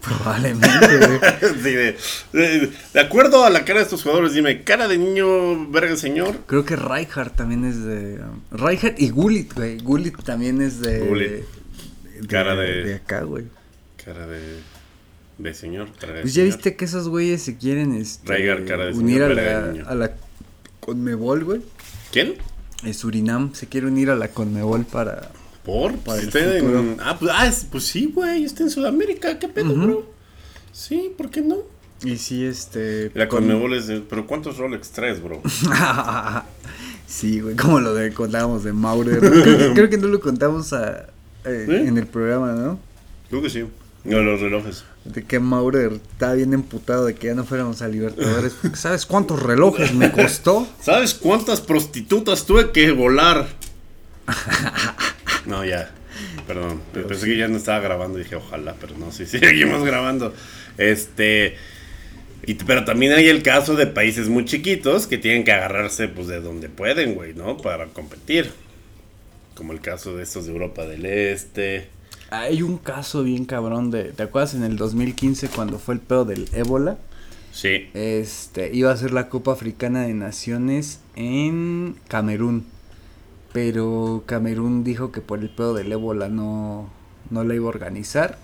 Probablemente, 0.00 0.96
güey. 0.98 1.20
Sí, 1.62 1.70
de, 1.72 1.96
de- 2.32 2.72
de 2.92 3.00
acuerdo 3.00 3.44
a 3.44 3.50
la 3.50 3.64
cara 3.64 3.80
de 3.80 3.84
estos 3.84 4.02
jugadores, 4.02 4.32
dime, 4.32 4.62
cara 4.64 4.88
de 4.88 4.98
niño, 4.98 5.68
verga 5.70 5.96
señor. 5.96 6.38
Creo 6.46 6.64
que 6.64 6.76
Rijkaard 6.76 7.32
también 7.32 7.64
es 7.64 7.82
de... 7.84 8.20
um, 8.22 8.40
Rijkaard 8.58 8.94
y 8.98 9.10
Gullit, 9.10 9.52
güey. 9.54 9.78
Gullit 9.78 10.16
también 10.22 10.60
es 10.62 10.80
de... 10.80 11.00
Gullit. 11.00 11.30
de- 11.30 12.26
Cara 12.28 12.54
de- 12.54 12.84
de 12.84 12.94
acá, 12.94 13.22
güey. 13.22 13.44
Cara 14.02 14.26
de, 14.26 14.40
de 15.38 15.54
señor. 15.54 15.88
Cara 16.00 16.14
de 16.14 16.20
Pues 16.22 16.34
ya 16.34 16.42
viste 16.44 16.74
que 16.76 16.84
esos 16.86 17.08
güeyes 17.08 17.42
se 17.42 17.56
quieren 17.58 17.94
este, 17.94 18.34
Rijkaard, 18.34 18.66
cara 18.66 18.86
de 18.86 18.92
unir 18.92 19.22
a 19.22 19.28
señor, 19.28 19.36
de 19.44 19.52
la, 19.52 19.72
niño. 19.72 19.84
a 19.88 19.94
la 19.94 20.12
Conmebol, 20.80 21.44
güey. 21.44 21.60
¿Quién? 22.12 22.34
Surinam 22.92 23.54
se 23.54 23.66
quiere 23.66 23.86
unir 23.86 24.10
a 24.10 24.16
la 24.16 24.28
Conmebol 24.28 24.84
para... 24.84 25.30
¿Por? 25.64 25.96
Para 25.98 26.20
el 26.20 26.26
Está 26.28 26.58
en- 26.58 26.96
ah, 27.00 27.16
pues, 27.18 27.30
ah, 27.34 27.46
es- 27.46 27.66
pues 27.70 27.84
sí, 27.84 28.10
güey, 28.14 28.44
está 28.44 28.62
en 28.62 28.70
Sudamérica, 28.70 29.38
¿qué 29.38 29.48
pedo, 29.48 29.74
bro? 29.74 30.10
Sí, 30.72 31.12
¿por 31.16 31.30
qué 31.30 31.40
no? 31.40 31.58
Y 32.02 32.16
sí, 32.18 32.44
este... 32.44 33.10
La 33.14 33.28
con- 33.28 33.40
Conmebol 33.44 33.72
es 33.74 33.86
de- 33.86 34.00
pero 34.00 34.26
¿cuántos 34.26 34.58
Rolex 34.58 34.90
traes, 34.90 35.22
bro? 35.22 35.40
sí, 37.06 37.40
güey, 37.40 37.56
como 37.56 37.80
lo 37.80 37.94
de 37.94 38.12
contábamos 38.12 38.64
de 38.64 38.72
Maurer. 38.72 39.20
Creo, 39.20 39.42
que- 39.58 39.72
creo 39.74 39.90
que 39.90 39.96
no 39.98 40.08
lo 40.08 40.20
contamos 40.20 40.72
a, 40.74 41.06
eh, 41.44 41.64
¿Sí? 41.66 41.74
en 41.74 41.96
el 41.96 42.06
programa, 42.06 42.52
¿no? 42.52 42.78
Creo 43.30 43.40
que 43.42 43.48
sí. 43.50 43.64
No, 44.04 44.20
los 44.22 44.40
relojes. 44.40 44.84
De 45.06 45.22
que 45.24 45.38
Maurer 45.40 45.92
estaba 46.12 46.34
bien 46.34 46.52
emputado 46.52 47.06
de 47.06 47.14
que 47.14 47.28
ya 47.28 47.34
no 47.34 47.44
fuéramos 47.44 47.80
a 47.80 47.88
Libertadores. 47.88 48.52
Porque 48.60 48.76
¿Sabes 48.76 49.06
cuántos 49.06 49.42
relojes 49.42 49.94
me 49.94 50.12
costó? 50.12 50.68
¿Sabes 50.82 51.14
cuántas 51.14 51.62
prostitutas 51.62 52.44
tuve 52.44 52.70
que 52.70 52.90
volar? 52.92 53.48
No, 55.46 55.64
ya. 55.64 55.90
Perdón. 56.46 56.80
Pensé 56.92 57.26
que 57.26 57.36
ya 57.36 57.48
no 57.48 57.56
estaba 57.56 57.80
grabando 57.80 58.18
y 58.18 58.22
dije, 58.22 58.36
ojalá, 58.36 58.74
pero 58.80 58.96
no, 58.96 59.12
sí, 59.12 59.26
sí, 59.26 59.38
seguimos 59.38 59.84
grabando. 59.84 60.34
Este. 60.78 61.56
Y, 62.46 62.54
pero 62.54 62.84
también 62.84 63.12
hay 63.12 63.28
el 63.28 63.42
caso 63.42 63.74
de 63.74 63.86
países 63.86 64.28
muy 64.28 64.44
chiquitos 64.44 65.06
que 65.06 65.16
tienen 65.16 65.44
que 65.44 65.52
agarrarse 65.52 66.08
pues 66.08 66.26
de 66.26 66.40
donde 66.40 66.68
pueden, 66.68 67.14
güey, 67.14 67.34
¿no? 67.34 67.56
Para 67.56 67.86
competir. 67.86 68.50
Como 69.54 69.72
el 69.72 69.80
caso 69.80 70.16
de 70.16 70.24
estos 70.24 70.46
de 70.46 70.52
Europa 70.52 70.84
del 70.84 71.06
Este. 71.06 71.88
Hay 72.30 72.62
un 72.62 72.78
caso 72.78 73.22
bien 73.22 73.44
cabrón 73.44 73.90
de... 73.90 74.04
¿Te 74.04 74.24
acuerdas 74.24 74.54
en 74.54 74.64
el 74.64 74.76
2015 74.76 75.48
cuando 75.48 75.78
fue 75.78 75.94
el 75.94 76.00
pedo 76.00 76.24
del 76.24 76.48
ébola? 76.52 76.98
Sí. 77.52 77.88
Este, 77.94 78.74
iba 78.74 78.90
a 78.90 78.96
ser 78.96 79.12
la 79.12 79.28
Copa 79.28 79.52
Africana 79.52 80.02
de 80.02 80.12
Naciones 80.12 80.98
en 81.14 81.94
Camerún. 82.08 82.66
Pero 83.54 84.24
Camerún 84.26 84.82
dijo 84.82 85.12
que 85.12 85.20
por 85.20 85.38
el 85.38 85.48
pedo 85.48 85.74
del 85.74 85.92
ébola 85.92 86.28
no, 86.28 86.90
no 87.30 87.44
la 87.44 87.54
iba 87.54 87.66
a 87.66 87.68
organizar. 87.68 88.36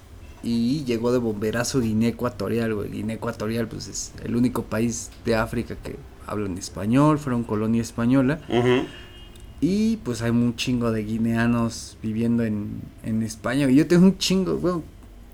Y 0.44 0.85
llegó 0.85 1.11
de 1.11 1.18
bomberazo 1.18 1.81
Guinea 1.81 2.11
Ecuatorial, 2.11 2.75
güey. 2.75 2.92
Guinea 2.92 3.16
Ecuatorial, 3.16 3.66
pues 3.66 3.88
es 3.88 4.12
el 4.23 4.37
único 4.37 4.62
país 4.62 5.11
de 5.25 5.35
África 5.35 5.75
que 5.75 5.96
hablan 6.29 6.57
español, 6.57 7.18
fueron 7.18 7.42
colonia 7.42 7.83
española. 7.83 8.40
Y 9.61 9.96
pues 9.96 10.23
hay 10.23 10.31
un 10.31 10.55
chingo 10.55 10.92
de 10.92 11.03
guineanos 11.03 11.99
viviendo 12.01 12.44
en, 12.44 12.81
en 13.03 13.25
España. 13.25 13.68
Y 13.68 13.75
yo 13.75 13.88
tengo 13.88 14.05
un 14.07 14.16
chingo, 14.16 14.85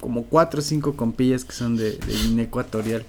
como 0.00 0.24
cuatro 0.24 0.60
o 0.60 0.62
cinco 0.62 0.96
compillas 0.96 1.44
que 1.44 1.52
son 1.52 1.76
de, 1.76 1.98
de 1.98 2.14
Guinea 2.14 2.46
Ecuatorial. 2.46 3.04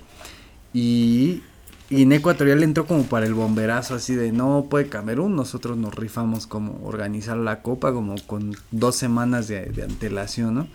Y 0.73 1.43
Guinea 1.89 2.17
Ecuatorial 2.17 2.63
entró 2.63 2.86
como 2.86 3.04
para 3.04 3.26
el 3.26 3.34
bomberazo, 3.34 3.95
así 3.95 4.13
de 4.13 4.34
no 4.34 4.67
puede 4.69 4.89
Camerún. 4.89 5.38
Nosotros 5.38 5.78
nos 5.78 5.95
rifamos 5.95 6.45
como 6.45 6.86
organizar 6.86 7.38
la 7.38 7.62
copa, 7.62 7.93
como 7.93 8.15
con 8.26 8.56
dos 8.71 8.97
semanas 8.97 9.47
de, 9.47 9.71
antelación, 9.82 10.56
¿no? 10.56 10.67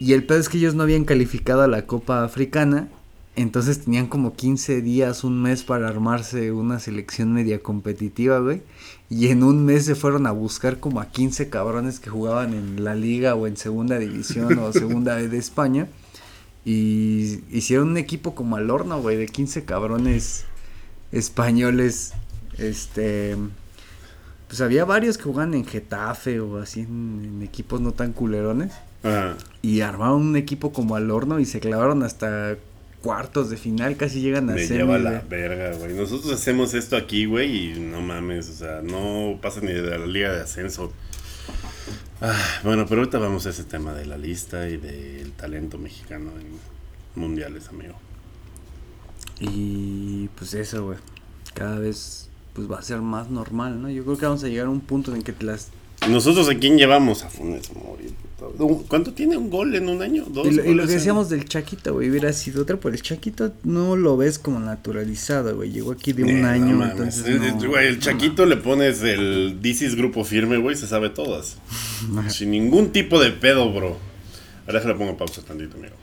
Y 0.00 0.14
el 0.14 0.24
pedo 0.24 0.38
es 0.38 0.48
que 0.48 0.58
ellos 0.58 0.74
no 0.74 0.82
habían 0.82 1.04
calificado 1.04 1.62
a 1.62 1.68
la 1.68 1.86
Copa 1.86 2.24
Africana. 2.24 2.88
Entonces 3.36 3.84
tenían 3.84 4.08
como 4.08 4.34
15 4.34 4.82
días, 4.82 5.22
un 5.22 5.40
mes 5.40 5.62
para 5.62 5.86
armarse 5.86 6.50
una 6.50 6.80
selección 6.80 7.32
media 7.32 7.60
competitiva, 7.60 8.40
güey. 8.40 8.62
Y 9.08 9.28
en 9.28 9.44
un 9.44 9.64
mes 9.64 9.84
se 9.84 9.94
fueron 9.94 10.26
a 10.26 10.32
buscar 10.32 10.80
como 10.80 11.00
a 11.00 11.06
15 11.06 11.48
cabrones 11.48 12.00
que 12.00 12.10
jugaban 12.10 12.54
en 12.54 12.82
la 12.82 12.96
liga 12.96 13.36
o 13.36 13.46
en 13.46 13.56
segunda 13.56 13.98
división 13.98 14.58
o 14.58 14.72
segunda 14.72 15.14
B 15.14 15.28
de 15.28 15.38
España. 15.38 15.86
Y 16.64 17.40
hicieron 17.50 17.88
un 17.90 17.96
equipo 17.96 18.34
como 18.34 18.56
al 18.56 18.70
horno, 18.70 19.00
güey, 19.00 19.16
de 19.16 19.26
15 19.26 19.64
cabrones 19.64 20.44
españoles. 21.12 22.12
Este. 22.58 23.36
Pues 24.48 24.60
había 24.60 24.84
varios 24.84 25.18
que 25.18 25.24
jugaban 25.24 25.54
en 25.54 25.64
Getafe 25.66 26.40
o 26.40 26.58
así 26.58 26.80
en, 26.80 27.22
en 27.24 27.42
equipos 27.42 27.80
no 27.80 27.92
tan 27.92 28.12
culerones. 28.12 28.72
Ajá. 29.02 29.36
Y 29.62 29.80
armaron 29.80 30.22
un 30.22 30.36
equipo 30.36 30.72
como 30.72 30.96
al 30.96 31.10
horno 31.10 31.38
y 31.38 31.44
se 31.44 31.60
clavaron 31.60 32.02
hasta 32.02 32.56
cuartos 33.02 33.48
de 33.48 33.56
final, 33.56 33.96
casi 33.96 34.20
llegan 34.20 34.50
a 34.50 34.54
Me 34.54 34.66
semi, 34.66 34.80
lleva 34.80 34.98
la 34.98 35.10
güey. 35.10 35.22
verga, 35.28 35.76
güey. 35.78 35.94
Nosotros 35.94 36.32
hacemos 36.32 36.74
esto 36.74 36.96
aquí, 36.96 37.26
güey, 37.26 37.72
y 37.76 37.78
no 37.80 38.00
mames, 38.00 38.48
o 38.48 38.54
sea, 38.54 38.80
no 38.82 39.38
pasa 39.40 39.60
ni 39.60 39.72
de 39.72 39.82
la 39.82 40.04
liga 40.04 40.32
de 40.32 40.40
ascenso. 40.40 40.92
Ah, 42.20 42.60
bueno, 42.64 42.84
pero 42.88 43.02
ahorita 43.02 43.18
vamos 43.18 43.46
a 43.46 43.50
ese 43.50 43.64
tema 43.64 43.94
de 43.94 44.04
la 44.04 44.18
lista 44.18 44.68
y 44.68 44.76
del 44.76 45.32
talento 45.32 45.78
mexicano 45.78 46.30
en 46.40 47.20
mundiales, 47.20 47.68
amigo. 47.68 47.94
Y 49.38 50.28
pues 50.36 50.54
eso, 50.54 50.84
güey. 50.84 50.98
Cada 51.54 51.78
vez 51.78 52.28
pues 52.54 52.68
va 52.70 52.78
a 52.78 52.82
ser 52.82 53.00
más 53.00 53.30
normal, 53.30 53.80
¿no? 53.80 53.88
Yo 53.88 54.02
creo 54.04 54.18
que 54.18 54.26
vamos 54.26 54.42
a 54.42 54.48
llegar 54.48 54.66
a 54.66 54.70
un 54.70 54.80
punto 54.80 55.14
en 55.14 55.22
que 55.22 55.32
las... 55.44 55.68
Nosotros 56.08 56.48
a 56.48 56.56
quién 56.56 56.76
llevamos 56.76 57.22
a 57.22 57.30
Funes 57.30 57.72
Mori. 57.74 58.12
Un- 58.58 58.84
¿Cuánto 58.84 59.12
tiene 59.14 59.36
un 59.36 59.50
gol 59.50 59.74
en 59.74 59.88
un 59.88 60.00
año? 60.00 60.24
¿Dos 60.28 60.46
Y 60.46 60.50
lo, 60.52 60.62
y 60.62 60.66
lo 60.68 60.72
goles 60.72 60.86
que 60.86 60.92
en- 60.92 60.98
decíamos 60.98 61.28
del 61.28 61.44
Chaquito, 61.46 61.94
güey, 61.94 62.08
hubiera 62.08 62.32
sido 62.32 62.62
otra, 62.62 62.76
pero 62.76 62.94
el 62.94 63.02
Chaquito 63.02 63.52
no 63.64 63.96
lo 63.96 64.16
ves 64.16 64.38
como 64.38 64.60
naturalizado, 64.60 65.56
güey. 65.56 65.72
Llegó 65.72 65.90
aquí 65.92 66.12
de 66.12 66.22
un 66.22 66.28
Eh, 66.30 66.34
no 66.42 66.48
año, 66.48 66.84
entonces 66.84 67.26
no- 67.40 67.68
güey, 67.68 67.88
el 67.88 67.98
Chaquito 67.98 68.46
le 68.46 68.56
pones 68.56 69.02
el 69.02 69.58
Dicis 69.60 69.96
grupo 69.96 70.22
firme, 70.24 70.56
güey, 70.58 70.76
se 70.76 70.86
sabe 70.86 71.10
todas. 71.10 71.56
Sin 72.28 72.52
ningún 72.52 72.92
tipo 72.92 73.20
de 73.20 73.30
pedo, 73.32 73.72
bro. 73.72 73.96
Ahora 74.66 74.80
déjale 74.80 74.94
pongo 74.94 75.16
pausa 75.16 75.42
tantito, 75.42 75.76
amigo. 75.76 75.94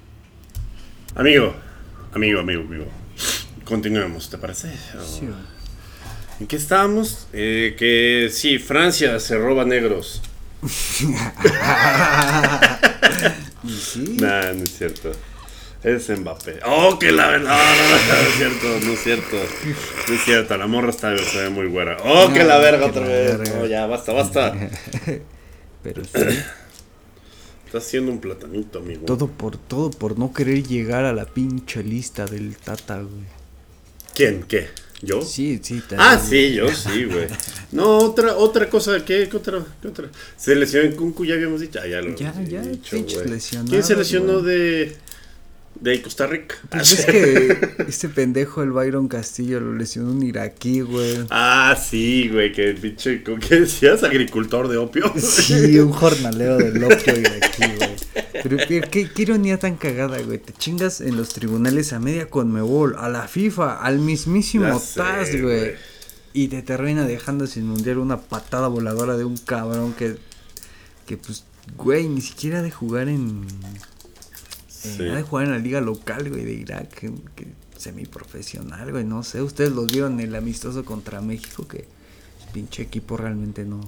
Amigo, 1.16 1.54
amigo, 2.14 2.40
amigo, 2.42 2.62
amigo. 2.64 2.86
Continuemos, 3.64 4.30
¿te 4.30 4.38
parece? 4.38 4.68
O- 5.00 5.04
Sí. 5.06 5.22
¿En 6.42 6.48
qué 6.48 6.58
estábamos? 6.58 7.28
Eh, 7.32 7.76
que 7.80 8.28
sí, 8.30 8.60
Francia 8.60 9.20
se 9.22 9.38
roba 9.38 9.64
negros. 9.64 10.22
Sí. 13.68 14.18
Nah, 14.20 14.52
no 14.54 14.64
es 14.64 14.78
cierto. 14.78 15.12
Es 15.84 16.10
Mbappé. 16.10 16.60
Oh, 16.66 16.98
que 16.98 17.12
la 17.12 17.28
verdad. 17.28 17.50
No, 17.50 17.58
no, 17.58 17.60
no, 17.60 18.22
no 18.22 18.28
es 18.28 18.36
cierto, 18.38 18.68
no 18.86 18.94
es 18.94 19.04
cierto. 19.04 19.36
No 20.08 20.14
es 20.16 20.24
cierto, 20.24 20.58
la 20.58 20.68
morra 20.68 20.90
está, 20.90 21.16
se 21.18 21.42
ve 21.44 21.50
muy 21.50 21.68
güera. 21.68 21.98
Oh, 22.04 22.32
que 22.34 22.44
la 22.44 22.58
verga 22.58 22.88
otra 22.88 23.06
vez. 23.06 23.38
No, 23.54 23.66
ya, 23.66 23.86
basta, 23.86 24.14
basta. 24.14 24.54
Pero 25.84 26.04
sí. 26.04 26.12
Estás 27.66 27.86
haciendo 27.88 28.12
un 28.12 28.20
platanito, 28.20 28.80
amigo. 28.80 29.06
todo 29.06 29.28
por 29.28 29.58
todo 29.58 29.90
por 29.92 30.18
no 30.18 30.34
querer 30.34 30.64
llegar 30.64 31.06
a 31.06 31.14
la 31.14 31.26
pinche 31.26 31.84
lista 31.84 32.26
del 32.26 32.56
Tata, 32.58 32.98
güey. 32.98 33.26
¿Quién? 34.14 34.44
¿Qué? 34.44 34.70
¿Yo? 35.02 35.22
Sí, 35.22 35.60
sí. 35.62 35.82
Ah, 35.98 36.18
también. 36.18 36.52
sí, 36.52 36.54
yo 36.56 36.70
sí, 36.74 37.06
güey. 37.06 37.28
No, 37.72 37.98
otra, 37.98 38.36
otra 38.38 38.70
cosa, 38.70 39.04
¿qué, 39.04 39.28
qué 39.30 39.38
otra? 39.38 39.64
¿Qué 39.82 39.88
otra? 39.88 40.08
Se 40.38 40.56
lesionó 40.56 40.90
en 40.90 40.96
Kunku, 40.96 41.26
ya 41.26 41.36
habíamos 41.36 41.62
dicho. 41.62 41.80
Ah, 41.84 41.88
ya 41.88 42.02
lo 42.02 42.16
Ya, 42.16 42.34
ya, 42.44 42.62
dicho, 42.62 42.98
güey. 42.98 43.40
¿Quién 43.70 43.84
se 43.84 43.96
lesionó 43.96 44.42
de, 44.42 44.96
de 45.80 46.02
Costa 46.02 46.28
Rica? 46.28 46.56
Pues 46.70 47.00
es 47.00 47.06
que 47.06 47.76
este 47.88 48.10
pendejo, 48.10 48.64
el 48.64 48.72
Byron 48.72 49.08
Castillo, 49.08 49.60
lo 49.60 49.74
lesionó 49.74 50.12
un 50.12 50.24
iraquí, 50.24 50.82
güey. 50.82 51.26
Ah, 51.30 51.78
sí, 51.82 52.30
güey, 52.30 52.52
que 52.52 52.70
el 52.70 52.78
pinche, 52.78 53.24
¿con 53.24 53.40
¿qué 53.40 53.62
decías? 53.62 54.04
Agricultor 54.04 54.68
de 54.68 54.78
opio. 54.78 55.14
Sí, 55.18 55.78
un 55.80 55.92
jornalero 55.92 56.58
del 56.58 56.84
opio 56.84 57.18
iraquí, 57.18 57.64
güey. 57.78 57.96
Pero 58.44 58.58
qué, 58.68 58.82
qué, 58.82 59.22
ironía 59.22 59.58
tan 59.58 59.76
cagada, 59.76 60.20
güey. 60.22 60.38
Te 60.38 60.54
chingas 60.54 61.02
en 61.02 61.18
los 61.18 61.30
tribunales 61.30 61.94
a 61.94 62.00
media 62.00 62.30
Conmebol, 62.30 62.96
a 62.98 63.10
la 63.10 63.28
FIFA, 63.28 63.82
al 63.82 64.00
mismísimo 64.00 64.80
sé, 64.80 65.00
TAS, 65.00 65.42
güey. 65.42 65.74
Y 66.34 66.50
te 66.50 66.62
termina 66.62 67.06
dejando 67.06 67.48
sin 67.48 67.66
mundial 67.66 67.98
una 67.98 68.20
patada 68.20 68.68
voladora 68.68 69.18
de 69.18 69.24
un 69.24 69.38
cabrón 69.38 69.94
que, 69.94 70.18
que 71.08 71.18
pues, 71.18 71.46
güey, 71.78 72.08
ni 72.08 72.22
siquiera 72.22 72.62
de 72.62 72.72
jugar 72.72 73.08
en... 73.08 73.48
Sí. 74.86 75.08
Ha 75.08 75.16
de 75.16 75.22
jugar 75.24 75.46
en 75.46 75.52
la 75.52 75.60
liga 75.60 75.82
local, 75.82 76.30
güey, 76.30 76.44
de 76.44 76.54
Irak, 76.54 76.90
que, 76.90 77.12
que 77.36 77.48
semiprofesional, 77.78 78.92
güey, 78.92 79.04
no 79.04 79.24
sé. 79.24 79.42
Ustedes 79.42 79.72
los 79.72 79.92
vieron 79.92 80.20
en 80.20 80.30
el 80.30 80.36
amistoso 80.36 80.86
contra 80.86 81.22
México, 81.22 81.68
que 81.68 81.86
pinche 82.54 82.84
equipo 82.84 83.18
realmente 83.18 83.66
no, 83.66 83.82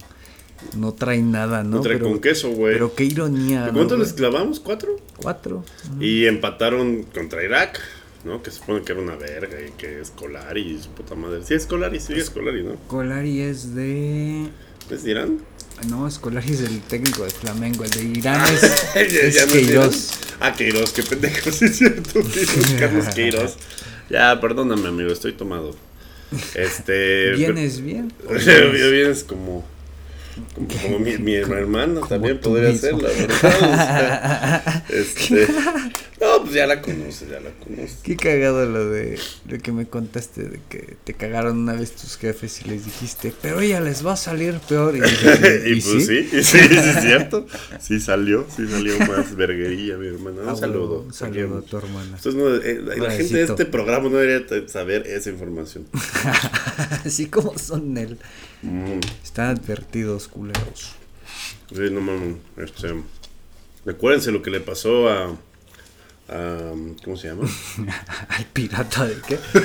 no 0.76 0.94
trae 0.94 1.22
nada, 1.22 1.64
¿no? 1.64 1.78
No 1.78 1.82
trae 1.82 1.98
pero, 1.98 2.10
con 2.10 2.20
queso, 2.20 2.50
güey. 2.50 2.74
pero 2.74 2.94
qué 2.96 3.06
ironía. 3.06 3.62
¿De 3.62 3.68
¿no, 3.68 3.74
cuánto 3.74 3.96
güey? 3.96 4.06
les 4.06 4.14
clavamos? 4.14 4.60
¿Cuatro? 4.60 4.98
Cuatro. 5.18 5.64
Y 6.00 6.26
empataron 6.26 7.04
contra 7.04 7.44
Irak, 7.44 7.80
¿no? 8.26 8.44
Que 8.44 8.52
se 8.52 8.60
supone 8.60 8.82
que 8.82 8.92
era 8.92 9.02
una 9.02 9.16
verga 9.16 9.58
y 9.62 9.72
que 9.72 10.02
es 10.02 10.12
Colari 10.12 10.80
su 10.82 10.90
puta 10.90 11.16
madre. 11.16 11.44
Sí, 11.44 11.54
es 11.54 11.66
Colari, 11.66 12.00
sí, 12.00 12.14
es 12.14 12.30
Colari, 12.30 12.64
¿no? 12.64 12.76
Colari 12.88 13.42
es 13.42 13.74
de... 13.74 14.50
¿Es 14.90 15.04
de 15.04 15.12
Irán? 15.12 15.40
No, 15.88 16.08
Escolari 16.08 16.52
es 16.54 16.62
el 16.62 16.82
técnico 16.82 17.24
de 17.24 17.30
Flamengo, 17.30 17.84
el 17.84 17.90
de 17.92 18.04
Irán 18.04 18.42
es, 18.54 18.62
Ya- 18.96 19.02
es 19.02 19.34
ya 19.36 19.44
es 19.44 19.52
Queiroz. 19.52 19.96
Irán. 19.96 20.38
Ah, 20.40 20.54
Queiroz, 20.54 20.92
qué 20.92 21.04
pendejo, 21.04 21.52
sí 21.52 21.66
es 21.66 21.78
cierto. 21.78 22.20
Queiroz, 22.22 22.68
Carlos 22.80 23.06
Queiroz. 23.16 23.58
Ya, 24.10 24.40
perdóname, 24.40 24.88
amigo, 24.88 25.12
estoy 25.12 25.34
tomado. 25.34 25.76
Este. 26.56 27.34
¿Vienes 27.36 27.82
bien? 27.82 28.12
Vienes 28.30 29.24
como. 29.26 29.66
Como, 30.84 31.00
mi, 31.00 31.18
mi 31.18 31.36
hermano 31.36 32.02
también 32.08 32.40
podría 32.40 32.76
ser, 32.76 32.94
la 32.94 33.10
verdad. 33.10 33.34
o 33.44 33.50
sea, 33.50 34.86
este, 34.90 35.48
no, 36.20 36.42
pues 36.44 36.54
ya 36.54 36.66
la 36.68 36.82
conoces, 36.82 37.30
ya 37.30 37.40
la 37.40 37.52
conoces. 37.64 38.00
Qué 38.04 38.16
cagado 38.16 38.66
lo 38.66 38.90
de 38.90 39.20
lo 39.48 39.58
que 39.60 39.72
me 39.72 39.86
contaste 39.88 40.44
de 40.44 40.60
que 40.70 40.96
te 41.04 41.14
cagaron 41.14 41.58
una 41.60 41.74
vez 41.74 41.92
tus 41.96 42.18
jefes 42.18 42.62
y 42.66 42.70
les 42.70 42.86
dijiste, 42.86 43.34
pero 43.42 43.62
ella 43.62 43.80
les 43.82 44.06
va 44.06 44.14
a 44.14 44.18
salir 44.18 44.56
peor. 44.68 44.96
Y, 44.96 45.00
pues 45.02 45.84
sí, 45.84 46.02
sí, 46.30 46.44
sí, 46.44 46.58
es 46.60 47.02
cierto. 47.02 47.46
Sí 47.80 48.00
salió, 48.00 48.46
sí 48.56 48.68
salió 48.68 48.98
más 49.00 49.36
verguería, 49.36 49.98
mi 49.98 50.08
hermano. 50.08 50.42
Ah, 50.48 50.54
Un 50.54 50.58
saludo. 50.60 51.02
Un 51.02 51.14
saludo 51.14 51.58
a 51.60 51.62
tu 51.62 51.78
hermana. 51.78 52.18
Entonces, 52.18 52.36
no, 52.36 52.56
eh, 52.56 52.82
la- 52.98 53.12
gente 53.12 53.36
de 53.38 53.44
este 53.44 53.66
programa 53.66 54.10
no 54.10 54.18
debería 54.18 54.68
saber 54.68 55.06
esa 55.08 55.30
información. 55.30 55.86
Así 57.06 57.28
como 57.28 57.58
son 57.58 57.98
él. 57.98 58.18
Mm, 58.62 59.00
Están 59.24 59.56
advertidos, 59.58 60.28
culeros. 60.28 60.94
sí, 61.74 61.82
no 61.92 62.02
mames. 62.02 62.38
Este, 62.58 62.94
recuérdense 63.86 64.32
lo 64.32 64.42
que 64.42 64.50
le 64.52 64.60
pasó 64.60 65.10
a, 65.10 65.36
a. 66.30 66.72
¿Cómo 67.04 67.18
se 67.18 67.28
llama? 67.30 67.48
¿Al 68.30 68.46
pirata 68.46 69.06
de 69.06 69.16
qué? 69.28 69.40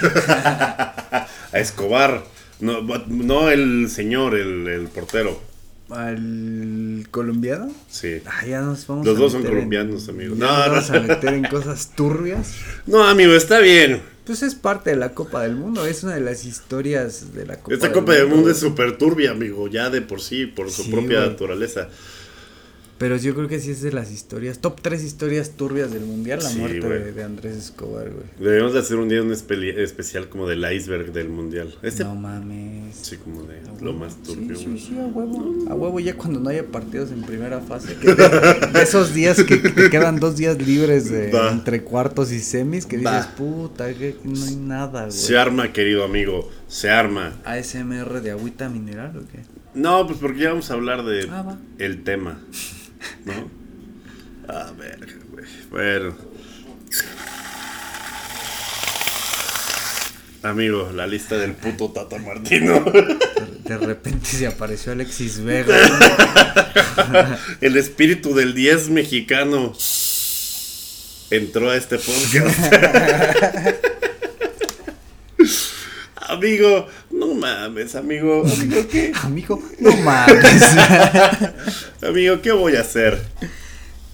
A 1.53 1.59
Escobar. 1.59 2.25
No, 2.61 2.81
no 3.09 3.51
el 3.51 3.91
señor, 3.91 4.35
el, 4.37 4.67
el 4.69 4.87
portero. 4.89 5.43
¿Al 5.91 7.07
colombiano? 7.11 7.71
Sí. 7.91 8.23
Ah, 8.25 8.47
ya 8.47 8.61
nos 8.61 8.87
vamos 8.87 9.05
Los 9.05 9.17
a 9.17 9.21
dos 9.21 9.33
son 9.33 9.41
meter 9.43 9.55
colombianos, 9.57 10.09
amigo. 10.09 10.37
ya 10.37 10.47
No, 10.47 10.53
no. 10.67 10.71
vamos 10.73 10.91
a 10.91 11.01
meter 11.01 11.35
en 11.35 11.45
cosas 11.45 11.91
turbias. 11.97 12.53
No, 12.87 13.03
amigo, 13.05 13.33
está 13.35 13.59
bien. 13.59 14.01
Pues 14.25 14.43
es 14.43 14.55
parte 14.55 14.91
de 14.91 14.97
la 14.97 15.15
Copa 15.15 15.43
del 15.43 15.57
Mundo, 15.57 15.85
es 15.85 16.05
una 16.05 16.15
de 16.15 16.21
las 16.21 16.45
historias 16.45 17.35
de 17.35 17.45
la 17.45 17.57
Copa 17.59 17.75
Esta 17.75 17.93
Copa 17.93 18.13
del 18.13 18.29
Mundo 18.29 18.51
es 18.51 18.59
súper 18.59 18.97
turbia, 18.97 19.33
amigo. 19.33 19.67
Ya 19.69 19.91
de 19.91 20.01
por 20.01 20.21
sí, 20.21 20.47
por 20.47 20.71
su 20.71 20.85
Sí, 20.85 20.91
propia 20.93 21.19
güey. 21.19 21.31
naturaleza. 21.31 21.89
Pero 22.99 23.17
yo 23.17 23.35
creo 23.35 23.49
que 23.49 23.59
sí 23.59 23.73
es 23.73 23.83
de 23.83 23.91
las 23.91 24.13
historias, 24.13 24.61
top 24.61 24.81
tres 24.81 25.03
historias 25.03 25.51
turbias 25.57 25.91
del 25.93 26.05
mundial, 26.05 26.39
la 26.41 26.49
Sí, 26.51 26.59
muerte 26.59 26.89
de, 26.89 27.13
de 27.13 27.25
Andrés 27.25 27.57
Escobar, 27.57 28.09
güey. 28.11 28.27
Debemos 28.39 28.75
de 28.75 28.79
hacer 28.79 28.97
un 28.99 29.09
día 29.09 29.21
un 29.23 29.31
espe- 29.33 29.77
especial 29.79 30.29
como 30.29 30.47
del 30.47 30.65
iceberg 30.73 31.13
del 31.13 31.29
mundial. 31.29 31.75
Este, 31.83 32.05
No 32.05 32.15
mames. 32.15 32.95
sí, 33.03 33.17
como 33.17 33.43
de 33.43 33.61
lo 33.81 33.93
más 33.93 34.15
turbio. 34.23 34.55
Sí, 34.57 34.67
sí, 34.79 34.87
sí, 34.91 34.99
a 35.01 35.07
huevo. 35.07 35.65
A 35.69 35.75
huevo 35.75 35.99
ya 35.99 36.15
cuando 36.17 36.39
no 36.39 36.49
haya 36.51 36.65
partidos 36.65 37.11
en 37.11 37.23
primera 37.23 37.61
fase. 37.61 37.97
Que 37.97 38.15
de, 38.15 38.29
de 38.73 38.83
esos 38.83 39.13
días 39.13 39.43
que 39.43 39.57
te 39.57 39.91
quedan 39.91 40.21
dos 40.21 40.37
días 40.37 40.57
libres 40.65 41.11
de, 41.11 41.31
entre 41.51 41.83
cuartos 41.83 42.31
y 42.31 42.39
semis, 42.39 42.87
que 42.87 42.99
dices, 42.99 43.27
puta, 43.37 43.93
que 43.95 44.15
no 44.23 44.45
hay 44.45 44.55
nada, 44.57 45.11
Se 45.11 45.33
güey. 45.33 45.41
arma, 45.43 45.73
querido 45.73 46.05
amigo. 46.05 46.49
Se 46.69 46.89
arma. 46.89 47.33
ASMR 47.45 48.21
de 48.23 48.31
agüita 48.31 48.69
mineral 48.69 49.17
o 49.17 49.21
qué? 49.23 49.41
No, 49.75 50.07
pues 50.07 50.19
porque 50.21 50.41
ya 50.41 50.51
vamos 50.51 50.71
a 50.71 50.75
hablar 50.75 51.05
de 51.05 51.27
Ah, 51.31 51.57
el 51.79 52.05
tema. 52.05 52.39
¿No? 53.25 53.51
A 54.49 54.73
ver, 54.73 54.99
güey. 55.31 55.47
Bueno. 55.71 56.15
Amigo, 60.43 60.91
la 60.93 61.07
lista 61.07 61.37
del 61.37 61.53
puto 61.53 61.91
Tata 61.91 62.19
Martino. 62.19 62.85
De, 63.65 63.79
repente 63.79 64.27
se 64.27 64.49
apareció 64.49 64.91
Alexis 64.91 65.43
Vega. 65.45 65.77
El 67.61 67.77
espíritu 67.77 68.35
del 68.35 68.53
10 68.53 68.89
mexicano 68.91 69.73
entró 71.31 71.71
a 71.71 71.77
este 71.77 71.99
podcast. 71.99 72.59
amigo, 76.29 76.89
no 77.11 77.35
mames, 77.35 77.95
amigo. 77.95 78.45
Amigo, 78.45 78.89
¿qué? 78.91 79.13
Amigo, 79.23 79.63
no 79.79 79.97
mames. 79.99 80.63
Amigo, 82.03 82.41
¿qué 82.43 82.53
voy 82.53 82.77
a 82.77 82.81
hacer? 82.81 83.21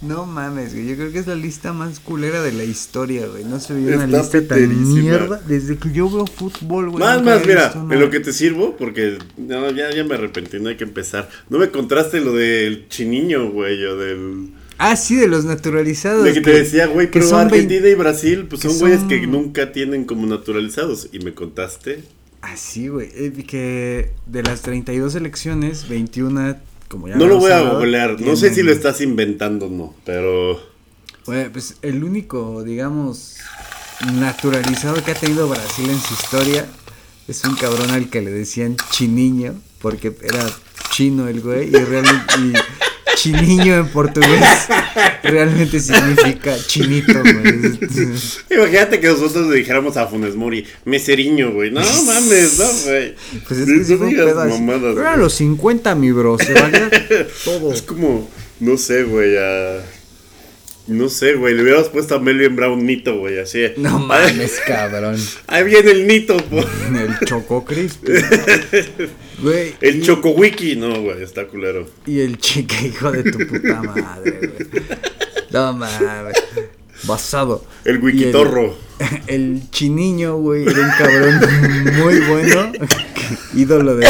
No 0.01 0.25
mames, 0.25 0.73
güey. 0.73 0.87
Yo 0.87 0.95
creo 0.95 1.11
que 1.11 1.19
es 1.19 1.27
la 1.27 1.35
lista 1.35 1.73
más 1.73 1.99
culera 1.99 2.41
de 2.41 2.53
la 2.53 2.63
historia, 2.63 3.27
güey. 3.27 3.43
No 3.43 3.59
se 3.59 3.73
vio 3.73 3.95
una 3.95 4.07
lista 4.07 4.41
tan 4.47 4.93
mierda. 4.93 5.41
Desde 5.45 5.77
que 5.77 5.91
yo 5.91 6.09
veo 6.09 6.25
fútbol, 6.25 6.89
güey. 6.91 7.03
Más, 7.03 7.21
más, 7.21 7.45
mira, 7.45 7.65
visto 7.65 7.91
en 7.93 7.99
lo 7.99 8.09
que 8.09 8.19
te 8.21 8.31
sirvo, 8.31 8.77
porque 8.77 9.17
no, 9.37 9.69
ya, 9.71 9.91
ya 9.91 10.03
me 10.05 10.15
arrepentí, 10.15 10.59
no 10.59 10.69
hay 10.69 10.77
que 10.77 10.85
empezar. 10.85 11.29
No 11.49 11.57
me 11.57 11.69
contraste 11.69 12.21
lo 12.21 12.33
del 12.33 12.87
chiniño, 12.87 13.51
güey, 13.51 13.83
o 13.85 13.97
del... 13.97 14.51
Ah, 14.77 14.95
sí, 14.95 15.15
de 15.15 15.27
los 15.27 15.43
naturalizados. 15.43 16.23
De 16.23 16.31
que 16.33 16.39
te 16.41 16.51
decía, 16.53 16.87
güey, 16.87 17.11
pero 17.11 17.35
Argentina 17.35 17.81
vein- 17.81 17.91
y 17.91 17.95
Brasil, 17.95 18.45
pues 18.49 18.61
son 18.61 18.77
güeyes 18.79 19.01
son- 19.01 19.09
que 19.09 19.27
nunca 19.27 19.73
tienen 19.73 20.05
como 20.05 20.25
naturalizados. 20.25 21.09
Y 21.11 21.19
me 21.19 21.33
contaste. 21.33 22.03
Ah, 22.41 22.55
sí, 22.55 22.87
güey. 22.87 23.09
eh, 23.13 23.33
Que 23.45 24.11
de 24.27 24.43
las 24.43 24.61
32 24.61 25.15
elecciones, 25.15 25.89
21, 25.89 26.55
como 26.89 27.07
ya 27.07 27.15
No 27.15 27.27
lo 27.27 27.37
voy 27.37 27.51
a 27.51 27.61
googlear. 27.61 28.19
No 28.19 28.35
sé 28.35 28.53
si 28.53 28.63
lo 28.63 28.73
estás 28.73 28.99
inventando 28.99 29.67
o 29.67 29.69
no, 29.69 29.95
pero. 30.03 30.59
Güey, 31.25 31.49
pues 31.49 31.77
el 31.81 32.03
único, 32.03 32.63
digamos, 32.63 33.37
naturalizado 34.13 35.01
que 35.03 35.11
ha 35.11 35.15
tenido 35.15 35.47
Brasil 35.47 35.89
en 35.89 35.99
su 35.99 36.13
historia 36.15 36.65
es 37.27 37.43
un 37.45 37.55
cabrón 37.55 37.91
al 37.91 38.09
que 38.09 38.21
le 38.21 38.31
decían 38.31 38.75
chiniño, 38.91 39.53
porque 39.81 40.15
era 40.23 40.43
chino 40.89 41.27
el 41.27 41.41
güey, 41.41 41.69
y 41.69 41.77
realmente. 41.77 42.33
Y 42.37 42.53
chiniño 43.21 43.75
en 43.75 43.87
portugués 43.87 44.39
realmente 45.23 45.79
significa 45.79 46.57
chinito, 46.65 47.21
güey. 47.21 47.79
Imagínate 48.49 48.99
que 48.99 49.07
nosotros 49.07 49.47
le 49.47 49.57
dijéramos 49.57 49.97
a 49.97 50.07
Funes 50.07 50.35
Mori, 50.35 50.65
meseriño, 50.85 51.51
güey. 51.51 51.71
No 51.71 51.81
mames, 52.03 52.59
no, 52.59 52.65
güey. 52.85 53.15
Pues 53.47 53.59
es 53.59 53.67
que 53.67 53.83
sí 53.83 53.95
fue 53.95 54.11
Pero 54.11 55.01
eran 55.01 55.19
los 55.19 55.33
50, 55.33 55.95
mi 55.95 56.11
bro, 56.11 56.37
se 56.39 56.53
valía 56.53 56.89
todo. 57.43 57.73
Es 57.73 57.81
como, 57.81 58.29
no 58.59 58.77
sé, 58.77 59.03
güey, 59.03 59.37
a... 59.37 59.83
No 60.89 61.07
sé, 61.07 61.35
güey, 61.35 61.53
le 61.53 61.61
hubiéramos 61.63 61.89
puesto 61.89 62.15
a 62.15 62.19
Melvin 62.19 62.55
Brown 62.55 62.85
Nito, 62.85 63.17
güey, 63.19 63.39
así. 63.39 63.59
No 63.77 63.99
mames, 63.99 64.59
cabrón. 64.65 65.15
Ahí 65.47 65.63
viene 65.63 65.91
el 65.91 66.07
Nito, 66.07 66.35
po. 66.37 66.57
El 66.97 67.17
Choco 67.25 67.63
Crispy. 67.65 68.11
Güey. 69.41 69.73
El 69.79 69.97
y- 69.97 70.01
Choco 70.01 70.31
Wiki, 70.31 70.75
no, 70.75 71.01
güey, 71.01 71.23
está 71.23 71.47
culero. 71.47 71.87
Y 72.05 72.19
el 72.19 72.37
chique, 72.39 72.87
hijo 72.87 73.09
de 73.11 73.23
tu 73.31 73.37
puta 73.47 73.81
madre, 73.81 74.31
güey. 74.41 74.83
No 75.51 75.71
mames. 75.73 76.35
Basado. 77.05 77.63
El 77.85 77.93
Y 77.95 77.97
el- 77.97 78.03
Wikitorro. 78.03 78.75
El, 79.27 79.61
chiniño, 79.71 80.35
güey, 80.37 80.63
era 80.67 80.81
un 80.81 80.91
cabrón 80.97 81.39
muy 82.03 82.19
bueno. 82.19 82.71
ídolo 83.55 83.95
de 83.95 84.05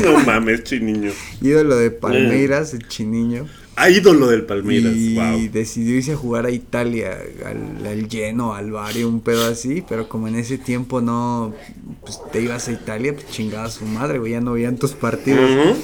No 0.00 0.20
mames, 0.20 0.62
chiniño. 0.62 1.10
ídolo 1.42 1.74
de 1.76 1.90
Palmeiras, 1.90 2.72
el 2.74 2.86
chiniño. 2.86 3.48
Ah, 3.76 3.90
ídolo 3.90 4.28
del 4.28 4.44
Palmeiras, 4.44 4.94
y 4.94 5.14
wow. 5.14 5.50
decidió 5.52 5.96
irse 5.96 6.12
a 6.12 6.16
jugar 6.16 6.46
a 6.46 6.50
Italia, 6.50 7.18
al, 7.44 7.86
al 7.86 8.08
lleno, 8.08 8.54
al 8.54 8.70
barrio, 8.70 9.08
un 9.08 9.20
pedo 9.20 9.46
así, 9.46 9.82
pero 9.88 10.08
como 10.08 10.28
en 10.28 10.36
ese 10.36 10.58
tiempo 10.58 11.00
no, 11.00 11.52
pues 12.02 12.20
te 12.32 12.40
ibas 12.40 12.68
a 12.68 12.72
Italia, 12.72 13.14
pues 13.14 13.28
chingaba 13.30 13.64
a 13.64 13.70
su 13.70 13.84
madre, 13.84 14.18
güey, 14.18 14.32
ya 14.32 14.40
no 14.40 14.52
veían 14.52 14.76
tus 14.76 14.92
partidos. 14.92 15.76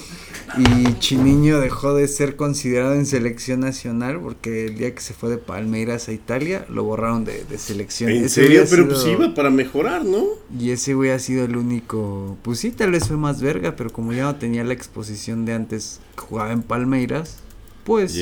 Y 0.58 0.98
Chiniño 0.98 1.60
dejó 1.60 1.94
de 1.94 2.08
ser 2.08 2.34
considerado 2.34 2.94
en 2.94 3.06
selección 3.06 3.60
nacional 3.60 4.18
porque 4.20 4.66
el 4.66 4.78
día 4.78 4.92
que 4.94 5.00
se 5.00 5.14
fue 5.14 5.30
de 5.30 5.38
Palmeiras 5.38 6.08
a 6.08 6.12
Italia 6.12 6.66
lo 6.68 6.82
borraron 6.82 7.24
de, 7.24 7.44
de 7.44 7.58
selección. 7.58 8.10
¿En 8.10 8.24
Ese 8.24 8.42
serio? 8.42 8.64
Pero 8.68 8.88
pues 8.88 9.06
iba 9.06 9.32
para 9.34 9.50
mejorar, 9.50 10.04
¿no? 10.04 10.26
Y 10.58 10.70
ese 10.70 10.94
güey 10.94 11.10
ha 11.10 11.20
sido 11.20 11.44
el 11.44 11.56
único, 11.56 12.36
pues 12.42 12.58
sí, 12.58 12.72
tal 12.72 12.90
vez 12.90 13.06
fue 13.06 13.16
más 13.16 13.40
verga, 13.40 13.76
pero 13.76 13.90
como 13.90 14.12
ya 14.12 14.24
no 14.24 14.36
tenía 14.36 14.64
la 14.64 14.72
exposición 14.72 15.44
de 15.44 15.52
antes 15.52 16.00
jugaba 16.16 16.52
en 16.52 16.62
Palmeiras, 16.62 17.36
pues 17.84 18.14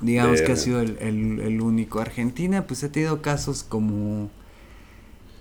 digamos 0.00 0.40
que 0.42 0.52
ha 0.52 0.56
sido 0.56 0.80
el, 0.80 0.96
el- 1.00 1.40
el 1.40 1.60
único. 1.60 2.00
Argentina 2.00 2.66
pues 2.66 2.82
ha 2.84 2.90
tenido 2.92 3.22
casos 3.22 3.62
como... 3.62 4.30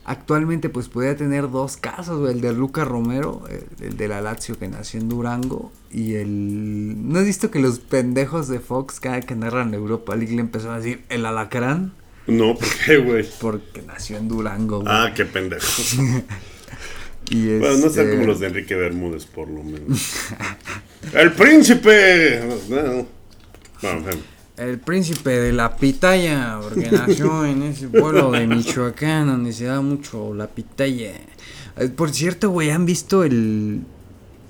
Actualmente 0.03 0.69
pues 0.69 0.87
podría 0.89 1.15
tener 1.15 1.51
dos 1.51 1.77
casos, 1.77 2.27
el 2.29 2.41
de 2.41 2.53
Luca 2.53 2.83
Romero, 2.85 3.43
el, 3.49 3.85
el 3.85 3.97
de 3.97 4.07
la 4.07 4.19
Lazio 4.19 4.57
que 4.57 4.67
nació 4.67 4.99
en 4.99 5.09
Durango 5.09 5.71
y 5.91 6.15
el... 6.15 7.07
¿No 7.11 7.19
has 7.19 7.25
visto 7.25 7.51
que 7.51 7.59
los 7.59 7.77
pendejos 7.79 8.47
de 8.47 8.59
Fox 8.59 8.99
cada 8.99 9.21
que 9.21 9.35
narran 9.35 9.75
Europa 9.75 10.15
League 10.15 10.33
le 10.33 10.41
empezó 10.41 10.71
a 10.71 10.77
decir 10.77 11.03
el 11.09 11.23
alacrán? 11.27 11.93
No, 12.25 12.55
¿por 12.55 12.67
qué, 12.85 12.97
güey? 12.97 13.27
Porque 13.39 13.83
nació 13.83 14.17
en 14.17 14.27
Durango, 14.27 14.79
güey. 14.79 14.91
Ah, 14.91 15.11
qué 15.15 15.23
pendejo. 15.25 15.65
y 17.31 17.57
Bueno, 17.59 17.77
no 17.77 17.87
este, 17.87 18.09
como 18.09 18.25
los 18.25 18.39
de 18.41 18.47
Enrique 18.47 18.75
Bermúdez, 18.75 19.25
por 19.25 19.49
lo 19.49 19.63
menos. 19.63 20.09
¡El 21.13 21.31
príncipe! 21.31 22.41
No. 22.69 23.07
El 24.57 24.79
príncipe 24.79 25.29
de 25.29 25.53
la 25.53 25.75
pitaya, 25.75 26.59
porque 26.61 26.91
nació 26.91 27.45
en 27.45 27.63
ese 27.63 27.87
pueblo 27.87 28.31
de 28.31 28.45
Michoacán 28.47 29.27
donde 29.27 29.53
se 29.53 29.65
da 29.65 29.81
mucho 29.81 30.33
la 30.33 30.47
pitaya. 30.47 31.13
Eh, 31.77 31.87
Por 31.87 32.11
cierto, 32.11 32.49
güey, 32.49 32.69
¿han 32.69 32.85
visto 32.85 33.23
el, 33.23 33.81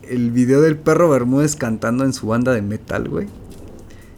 el 0.02 0.32
video 0.32 0.62
del 0.62 0.76
perro 0.76 1.10
Bermúdez 1.10 1.56
cantando 1.56 2.04
en 2.04 2.14
su 2.14 2.28
banda 2.28 2.52
de 2.54 2.62
metal, 2.64 3.08
güey? 3.08 3.28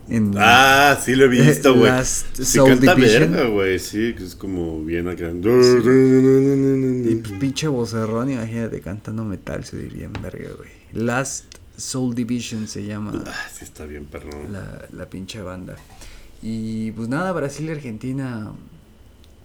En, 0.09 0.33
Ah, 0.37 0.99
sí 1.03 1.15
lo 1.15 1.25
he 1.25 1.27
visto, 1.29 1.73
güey. 1.75 1.89
Last 1.91 2.35
Sí 2.35 2.45
Soul 2.45 2.69
canta 2.71 2.95
Division. 2.95 3.31
verga, 3.31 3.47
güey. 3.49 3.79
Sí, 3.79 4.13
que 4.13 4.23
es 4.25 4.35
como 4.35 4.83
bien 4.83 5.07
acá. 5.07 5.29
Y 5.31 7.15
pues, 7.15 7.31
pinche 7.39 7.67
vocerrón, 7.67 8.29
imagínate 8.31 8.81
cantando 8.81 9.23
metal, 9.23 9.63
se 9.63 9.77
diría 9.77 10.05
en 10.05 10.13
verga, 10.13 10.49
güey. 10.57 10.69
Last 10.93 11.45
Soul 11.77 12.13
Division 12.15 12.67
se 12.67 12.83
llama. 12.85 13.23
Ah, 13.25 13.47
sí 13.53 13.63
está 13.63 13.85
bien, 13.85 14.05
perdón. 14.05 14.51
la, 14.51 14.85
la 14.91 15.09
pinche 15.09 15.41
banda. 15.41 15.75
Y 16.41 16.91
pues 16.91 17.07
nada, 17.07 17.31
Brasil 17.31 17.67
y 17.67 17.71
Argentina, 17.71 18.51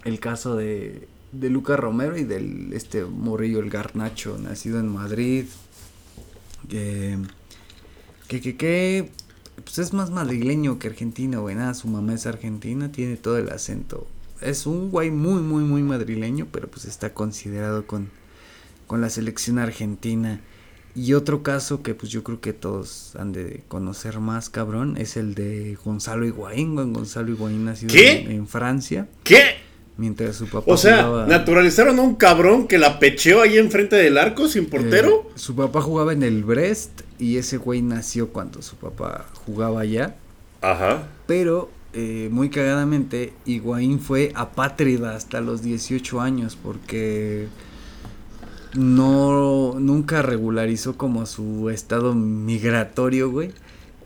el 0.05 0.19
caso 0.19 0.57
de, 0.57 1.07
de 1.31 1.51
Luca 1.51 1.77
Romero 1.77 2.19
y 2.19 2.25
del 2.25 2.73
este 2.73 3.05
morrillo, 3.05 3.61
el 3.61 3.71
Garnacho, 3.71 4.37
nacido 4.39 4.81
en 4.81 4.89
Madrid, 4.89 5.45
que, 6.69 7.17
que, 8.27 8.41
que, 8.41 8.57
que, 8.57 9.11
pues 9.69 9.81
es 9.81 9.93
más 9.93 10.11
madrileño 10.11 10.79
que 10.79 10.89
argentino, 10.89 11.43
güey, 11.43 11.55
nada, 11.55 11.75
su 11.75 11.89
mamá 11.89 12.15
es 12.15 12.25
argentina, 12.25 12.91
tiene 12.91 13.17
todo 13.17 13.37
el 13.37 13.51
acento. 13.51 14.07
Es 14.41 14.65
un 14.65 14.91
güey 14.91 15.11
muy, 15.11 15.43
muy, 15.43 15.63
muy 15.63 15.83
madrileño, 15.83 16.47
pero 16.51 16.69
pues 16.69 16.87
está 16.87 17.13
considerado 17.13 17.87
con, 17.87 18.09
con 18.87 19.03
la 19.03 19.11
selección 19.11 19.59
argentina. 19.59 20.41
Y 20.95 21.13
otro 21.13 21.43
caso 21.43 21.83
que 21.83 21.95
pues 21.95 22.11
yo 22.11 22.25
creo 22.25 22.41
que 22.41 22.55
todos 22.55 23.15
han 23.17 23.33
de 23.33 23.63
conocer 23.69 24.21
más, 24.21 24.49
cabrón, 24.49 24.97
es 24.97 25.19
el 25.19 25.35
de 25.35 25.77
Gonzalo 25.85 26.25
Higuaín. 26.25 26.75
Gonzalo 26.75 27.31
Higuaín 27.31 27.67
nacido 27.67 27.93
¿Qué? 27.93 28.23
En, 28.23 28.31
en 28.31 28.49
Francia, 28.49 29.07
¿Qué? 29.23 29.59
Mientras 29.99 30.37
su 30.37 30.47
papá 30.49 30.73
O 30.73 30.77
sea, 30.79 31.05
jugaba- 31.05 31.27
naturalizaron 31.27 31.99
a 31.99 32.03
un 32.03 32.15
cabrón 32.15 32.67
que 32.67 32.79
la 32.79 32.99
pecheó 32.99 33.43
ahí 33.43 33.59
enfrente 33.59 33.97
del 33.97 34.17
arco 34.17 34.49
sin 34.49 34.65
portero. 34.67 35.27
Eh, 35.29 35.33
su 35.35 35.55
papá 35.55 35.83
jugaba 35.83 36.13
en 36.15 36.23
el 36.23 36.43
Brest 36.45 37.03
y 37.19 37.37
ese 37.37 37.59
güey 37.59 37.83
nació 37.83 38.29
cuando 38.31 38.63
su 38.63 38.77
papá 38.77 39.27
jugaba 39.45 39.81
allá. 39.81 40.17
Ajá. 40.63 41.03
Pero, 41.27 41.69
eh, 41.93 42.29
muy 42.33 42.49
cagadamente, 42.49 43.33
Higuaín 43.45 44.01
fue 44.01 44.33
apátrida 44.35 45.15
hasta 45.15 45.41
los 45.43 45.63
18 45.63 46.21
años 46.21 46.57
porque 46.61 47.49
no 48.75 49.75
nunca 49.79 50.23
regularizó 50.23 50.97
como 50.97 51.27
su 51.27 51.71
estado 51.71 52.15
migratorio, 52.15 53.31
güey. 53.31 53.51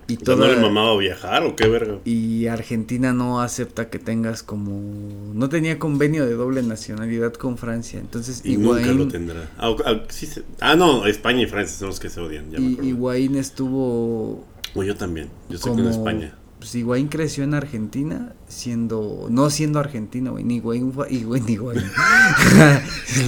Y 0.09 0.15
¿No 0.17 0.21
toda- 0.23 0.49
le 0.49 0.57
mamaba 0.61 0.97
viajar 0.99 1.45
o 1.45 1.55
qué 1.57 1.69
verga? 1.69 1.99
y 2.05 2.47
Argentina 2.47 3.13
no 3.13 3.41
acepta 3.41 3.89
que 3.89 3.99
tengas 3.99 4.43
como 4.43 5.33
no 5.35 5.49
tenía 5.49 5.79
convenio 5.79 6.27
de 6.27 6.35
doble 6.35 6.63
nacionalidad 6.63 7.33
con 7.35 7.57
Francia, 7.57 8.01
entonces 8.01 8.43
Y 8.45 8.57
nunca 8.57 8.81
lo 8.81 8.93
Higuaín 8.93 9.09
tendrá. 9.09 9.51
Ah, 9.59 9.75
ah, 9.87 10.01
sí 10.09 10.27
se- 10.27 10.43
ah, 10.61 10.75
no, 10.77 11.07
España 11.07 11.43
y 11.43 11.47
Francia 11.47 11.79
son 11.79 11.89
los 11.89 12.01
que 12.01 12.11
se 12.11 12.21
odian. 12.21 12.51
Ya 12.51 12.59
me 12.59 12.67
y 12.67 12.73
acuerdo. 12.73 12.89
Higuaín 12.91 13.37
estuvo 13.37 14.45
O 14.75 14.83
yo 14.83 14.97
también. 14.97 15.29
Yo 15.49 15.57
estoy 15.57 15.71
como 15.73 15.85
con 15.85 15.93
España. 15.93 16.35
Pues 16.63 16.77
Higuaín 16.77 17.09
creció 17.09 17.43
en 17.43 17.55
Argentina 17.55 18.35
siendo 18.47 19.27
no 19.29 19.51
siendo 19.51 19.81
argentino, 19.81 20.31
güey, 20.31 20.45
ni 20.45 20.59
Higuaín 20.59 20.93
fue 20.93 21.13
Higuaín, 21.13 21.49
Higuaín. 21.49 21.83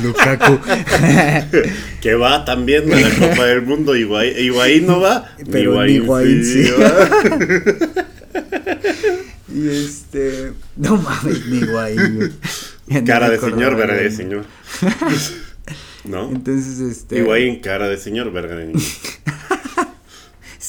Lukaku. 0.05 0.61
Que 2.01 2.15
va 2.15 2.45
también 2.45 2.93
a 2.93 3.01
la 3.01 3.11
Copa 3.11 3.47
del 3.47 3.63
Mundo. 3.63 3.97
Higuaín, 3.97 4.39
Higuaín 4.39 4.87
no 4.87 5.01
va. 5.01 5.35
Pero 5.51 5.85
Higuaín 5.85 6.45
sí. 6.45 6.71
va. 6.79 7.09
y 9.53 9.69
este, 9.69 10.53
no 10.77 10.97
mames, 10.97 11.47
ni 11.47 11.57
Higuaín. 11.57 12.15
güey. 12.15 12.31
No 12.87 13.05
Cara 13.05 13.31
de 13.31 13.41
señor, 13.41 13.75
verga 13.75 13.95
de 13.97 14.13
señor. 14.13 14.45
¿No? 16.05 16.31
Entonces 16.31 16.79
este 16.79 17.19
Higuaín, 17.19 17.59
cara 17.59 17.89
de 17.89 17.97
señor, 17.97 18.31
verga 18.31 18.55
de 18.55 18.67
niño. 18.67 18.81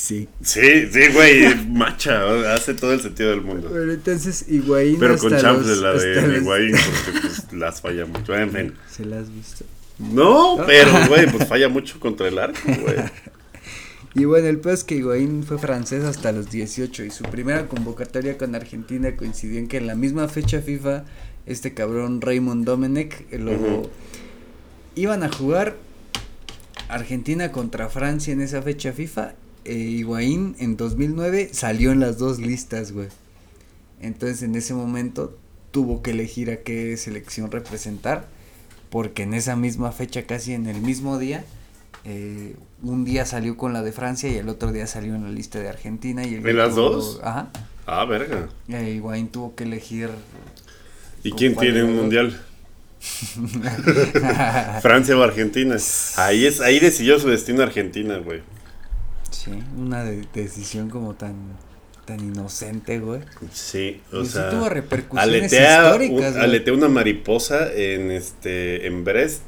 Sí. 0.06 0.28
Sí, 0.42 0.88
sí, 0.92 1.08
güey, 1.14 1.56
macha, 1.68 2.54
hace 2.54 2.74
todo 2.74 2.94
el 2.94 3.02
sentido 3.02 3.32
del 3.32 3.42
mundo. 3.42 3.70
Pero 3.72 3.92
entonces 3.94 4.46
Higuaín 4.48 5.00
Pero 5.00 5.18
con 5.18 5.32
Champs 5.38 5.66
los- 5.66 5.78
la 5.80 5.94
de 5.94 6.22
los- 6.22 6.42
Higuaín, 6.42 6.72
porque 7.06 7.20
pues 7.28 7.54
las 7.54 7.82
falla 7.82 8.06
mucho. 8.06 8.36
En 8.36 8.52
fin. 8.52 8.74
¿Se 8.90 9.06
la 9.06 9.20
has 9.20 9.34
visto? 9.34 9.66
No, 9.98 10.58
pero, 10.66 10.92
güey, 11.08 11.30
pues 11.32 11.48
falla 11.48 11.70
mucho 11.70 12.00
contra 12.00 12.28
el 12.28 12.38
arco, 12.38 12.60
güey. 12.66 12.98
Y 14.14 14.24
bueno, 14.26 14.48
el 14.48 14.60
peor 14.60 14.76
es 14.76 14.84
que 14.86 14.96
Higuaín 14.96 15.44
fue 15.44 15.58
francés 15.60 16.04
hasta 16.06 16.32
los 16.32 16.50
18 16.50 17.04
y 17.04 17.12
su 17.12 17.24
primera 17.26 17.68
convocatoria 17.68 18.38
con 18.38 18.56
Argentina 18.56 19.14
coincidió 19.18 19.60
en 19.60 19.68
que 19.68 19.78
en 19.78 19.88
la 19.88 19.96
misma 19.96 20.28
fecha 20.30 20.62
FIFA 20.62 21.04
este 21.46 21.74
cabrón 21.74 22.22
Raymond 22.22 22.66
Domenech 22.66 23.26
eh, 23.32 23.40
lo 23.40 23.52
Ujú. 23.52 23.90
iban 24.96 25.24
a 25.24 25.30
jugar 25.30 25.76
Argentina 26.88 27.52
contra 27.52 27.90
Francia 27.90 28.32
en 28.32 28.42
esa 28.42 28.62
fecha 28.62 28.94
FIFA 28.94 29.34
eh, 29.66 29.74
Higuaín 29.74 30.56
en 30.60 30.78
2009 30.78 31.50
salió 31.54 31.92
en 31.92 32.00
las 32.00 32.18
dos 32.18 32.40
listas, 32.40 32.92
güey. 32.92 33.08
Entonces 34.02 34.42
en 34.44 34.56
ese 34.56 34.74
momento 34.74 35.38
tuvo 35.72 36.02
que 36.02 36.12
elegir 36.12 36.50
a 36.52 36.58
qué 36.58 36.96
selección 36.98 37.52
representar, 37.52 38.28
porque 38.90 39.24
en 39.24 39.34
esa 39.34 39.56
misma 39.56 39.92
fecha, 39.92 40.24
casi 40.24 40.54
en 40.54 40.68
el 40.68 40.82
mismo 40.82 41.18
día, 41.18 41.44
eh, 42.06 42.56
un 42.84 43.04
día 43.04 43.26
salió 43.26 43.58
con 43.58 43.74
la 43.74 43.82
de 43.82 43.92
Francia 43.92 44.30
y 44.30 44.36
el 44.36 44.48
otro 44.48 44.72
día 44.72 44.86
salió 44.88 45.16
en 45.16 45.24
la 45.24 45.30
lista 45.32 45.60
de 45.60 45.68
Argentina. 45.70 46.24
Y 46.26 46.36
el 46.36 46.48
¿En 46.48 46.58
las 46.58 46.74
tuvo- 46.76 46.92
dos? 46.92 47.20
Ajá. 47.24 47.50
Ah, 47.88 48.06
verga. 48.06 48.48
Eh, 48.68 48.94
Higuaín 48.96 49.28
tuvo 49.30 49.56
que 49.56 49.64
elegir. 49.64 50.10
¿Y 51.24 51.30
¿Con 51.32 51.40
quién 51.40 51.56
tiene 51.56 51.84
un 51.84 51.96
mundial? 51.96 52.40
Francia 54.82 55.18
o 55.18 55.24
Argentina. 55.24 55.76
Ahí 56.18 56.46
es, 56.46 56.62
ahí 56.62 56.80
decidió 56.80 57.20
su 57.20 57.28
destino 57.30 57.62
Argentina, 57.64 58.18
güey. 58.18 58.42
Sí, 59.46 59.52
una 59.78 60.04
de- 60.04 60.28
decisión 60.34 60.90
como 60.90 61.14
tan 61.14 61.36
tan 62.06 62.20
inocente, 62.20 63.00
güey. 63.00 63.22
Sí, 63.52 64.00
o 64.10 64.18
Pues 64.18 64.28
sí 64.28 64.34
sea, 64.34 64.50
tuvo 64.52 64.70
repercusiones 64.70 65.28
aletea, 65.54 65.86
históricas, 65.86 66.12
un- 66.28 66.32
güey. 66.34 66.44
aletea 66.44 66.74
una 66.74 66.88
mariposa 66.90 67.74
en 67.74 68.12
este 68.12 68.86
en 68.86 69.04
Brest 69.04 69.42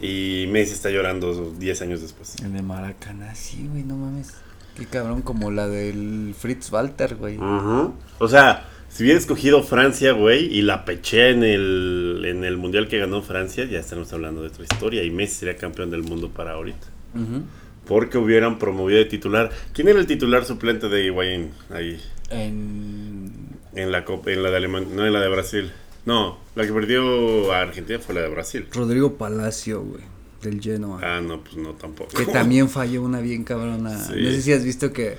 y 0.00 0.46
Messi 0.50 0.72
está 0.72 0.90
llorando 0.90 1.52
10 1.58 1.82
años 1.82 2.00
después. 2.02 2.36
El 2.42 2.52
de 2.52 2.62
Maracaná, 2.62 3.34
sí, 3.34 3.68
güey, 3.70 3.82
no 3.82 3.96
mames. 3.96 4.32
Qué 4.76 4.84
cabrón, 4.86 5.22
como 5.22 5.50
la 5.50 5.68
del 5.68 6.34
Fritz 6.38 6.70
Walter, 6.70 7.16
güey. 7.16 7.38
Ujú. 7.38 7.94
O 8.18 8.28
sea, 8.28 8.68
si 8.90 9.02
hubiera 9.04 9.18
escogido 9.18 9.62
Francia, 9.62 10.12
güey, 10.12 10.46
y 10.54 10.62
la 10.62 10.84
peché 10.84 11.30
en 11.30 11.42
el, 11.44 12.22
en 12.26 12.44
el 12.44 12.56
mundial 12.58 12.88
que 12.88 12.98
ganó 12.98 13.22
Francia, 13.22 13.64
ya 13.64 13.78
estamos 13.80 14.12
hablando 14.12 14.42
de 14.42 14.48
otra 14.48 14.64
historia 14.64 15.02
y 15.02 15.10
Messi 15.10 15.36
sería 15.40 15.56
campeón 15.56 15.90
del 15.90 16.02
mundo 16.02 16.30
para 16.30 16.52
ahorita. 16.52 16.86
Ujú. 17.14 17.42
Porque 17.86 18.18
hubieran 18.18 18.58
promovido 18.58 18.98
de 18.98 19.04
titular. 19.04 19.50
¿Quién 19.72 19.88
era 19.88 19.98
el 19.98 20.06
titular 20.06 20.44
suplente 20.44 20.88
de 20.88 21.04
Higuaín 21.04 21.52
ahí? 21.70 22.00
En... 22.30 23.30
En 23.74 23.92
la 23.92 24.04
copa, 24.04 24.30
en 24.30 24.42
la 24.42 24.50
de 24.50 24.56
Alemania, 24.56 24.88
no 24.94 25.06
en 25.06 25.12
la 25.12 25.20
de 25.20 25.28
Brasil. 25.28 25.70
No, 26.06 26.38
la 26.54 26.64
que 26.64 26.72
perdió 26.72 27.52
a 27.52 27.62
Argentina 27.62 27.98
fue 27.98 28.14
la 28.14 28.22
de 28.22 28.28
Brasil. 28.28 28.66
Rodrigo 28.72 29.14
Palacio, 29.16 29.82
güey, 29.82 30.02
del 30.40 30.60
Genoa. 30.60 31.00
Ah, 31.02 31.20
no, 31.20 31.42
pues 31.42 31.56
no 31.56 31.74
tampoco. 31.74 32.16
Que 32.16 32.26
también 32.26 32.70
falló 32.70 33.02
una 33.02 33.20
bien 33.20 33.44
cabrona. 33.44 33.98
Sí. 34.06 34.14
No 34.22 34.30
sé 34.30 34.42
si 34.42 34.52
has 34.52 34.64
visto 34.64 34.92
que 34.92 35.16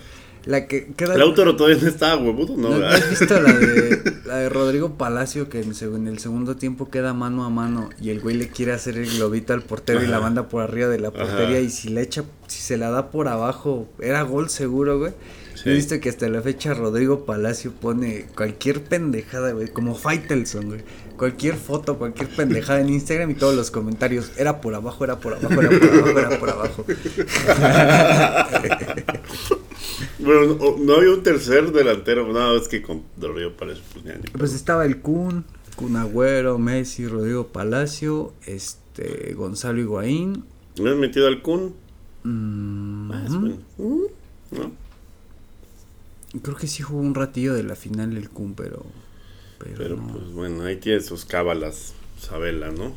la 0.47 0.65
que 0.65 0.87
queda 0.95 1.15
El 1.15 1.21
autor 1.21 1.55
todavía 1.57 1.81
no 1.81 1.89
estaba 1.89 2.21
huevudo, 2.21 2.55
¿no? 2.55 2.69
¿No, 2.69 2.75
no 2.75 2.79
¿verdad? 2.79 2.95
has 2.95 3.09
visto 3.09 3.39
la 3.39 3.53
de, 3.53 4.13
la 4.25 4.37
de 4.37 4.49
Rodrigo 4.49 4.97
Palacio 4.97 5.49
que 5.49 5.61
en, 5.61 6.07
el 6.07 6.19
segundo 6.19 6.55
tiempo 6.55 6.89
queda 6.89 7.13
mano 7.13 7.43
a 7.43 7.49
mano 7.49 7.89
y 8.01 8.09
el 8.11 8.21
güey 8.21 8.37
le 8.37 8.47
quiere 8.47 8.71
hacer 8.71 8.97
el 8.97 9.09
globito 9.09 9.53
al 9.53 9.61
portero 9.61 10.01
y 10.03 10.07
la 10.07 10.17
Ajá. 10.17 10.25
manda 10.25 10.47
por 10.47 10.63
arriba 10.63 10.87
de 10.87 10.99
la 10.99 11.11
portería 11.11 11.57
Ajá. 11.57 11.59
y 11.59 11.69
si 11.69 11.89
le 11.89 12.01
echa, 12.01 12.23
si 12.47 12.61
se 12.61 12.77
la 12.77 12.89
da 12.89 13.11
por 13.11 13.27
abajo, 13.27 13.89
era 13.99 14.21
gol 14.23 14.49
seguro, 14.49 14.99
güey. 14.99 15.11
Sí. 15.55 15.69
He 15.69 15.73
visto 15.73 15.99
que 15.99 16.09
hasta 16.09 16.29
la 16.29 16.41
fecha 16.41 16.73
Rodrigo 16.75 17.25
Palacio 17.25 17.71
pone 17.71 18.27
cualquier 18.35 18.83
pendejada, 18.83 19.51
güey, 19.51 19.67
como 19.67 19.95
Faitelson, 19.95 20.67
güey. 20.67 20.81
Cualquier 21.17 21.55
foto, 21.55 21.97
cualquier 21.97 22.29
pendejada 22.29 22.79
en 22.79 22.89
Instagram 22.89 23.31
y 23.31 23.33
todos 23.33 23.55
los 23.55 23.71
comentarios. 23.71 24.31
Era 24.37 24.61
por 24.61 24.75
abajo, 24.75 25.03
era 25.03 25.19
por 25.19 25.33
abajo, 25.33 25.59
era 25.59 25.69
por 25.69 25.89
abajo, 25.89 26.19
era 26.19 26.39
por 26.39 26.49
abajo. 26.51 26.85
Bueno, 30.27 30.55
no, 30.55 30.77
no 30.77 30.93
había 30.95 31.11
un 31.11 31.23
tercer 31.23 31.71
delantero. 31.71 32.31
No, 32.31 32.55
es 32.55 32.67
que 32.67 32.81
con 32.81 33.03
Rodrigo 33.19 33.53
Palacio, 33.53 33.83
pues 33.93 34.05
ni 34.05 34.11
Pues 34.37 34.53
estaba 34.53 34.85
el 34.85 34.99
Kun, 35.01 35.45
Kun 35.75 35.95
Agüero, 35.95 36.57
Messi, 36.59 37.07
Rodrigo 37.07 37.47
Palacio, 37.47 38.33
este, 38.45 39.33
Gonzalo 39.33 39.79
Higuaín. 39.79 40.43
¿Me 40.79 40.89
has 40.91 40.97
metido 40.97 41.27
al 41.27 41.41
Kun? 41.41 41.73
mm, 42.23 43.11
Ah, 43.11 43.23
es 43.25 43.31
ujú. 43.31 43.39
bueno. 43.39 43.57
Mm, 43.77 44.03
¿No? 44.59 44.71
Creo 46.41 46.55
que 46.57 46.67
sí 46.67 46.83
jugó 46.83 46.99
un 47.01 47.15
ratillo 47.15 47.53
de 47.53 47.63
la 47.63 47.75
final 47.75 48.15
el 48.17 48.29
Kun, 48.29 48.53
pero. 48.53 48.85
Pero, 49.59 49.75
Pero 49.77 49.95
no. 49.95 50.07
pues 50.13 50.31
bueno, 50.33 50.63
ahí 50.65 50.75
tiene 50.75 51.01
sus 51.01 51.25
cábalas, 51.25 51.93
Sabela, 52.19 52.69
¿no? 52.71 52.93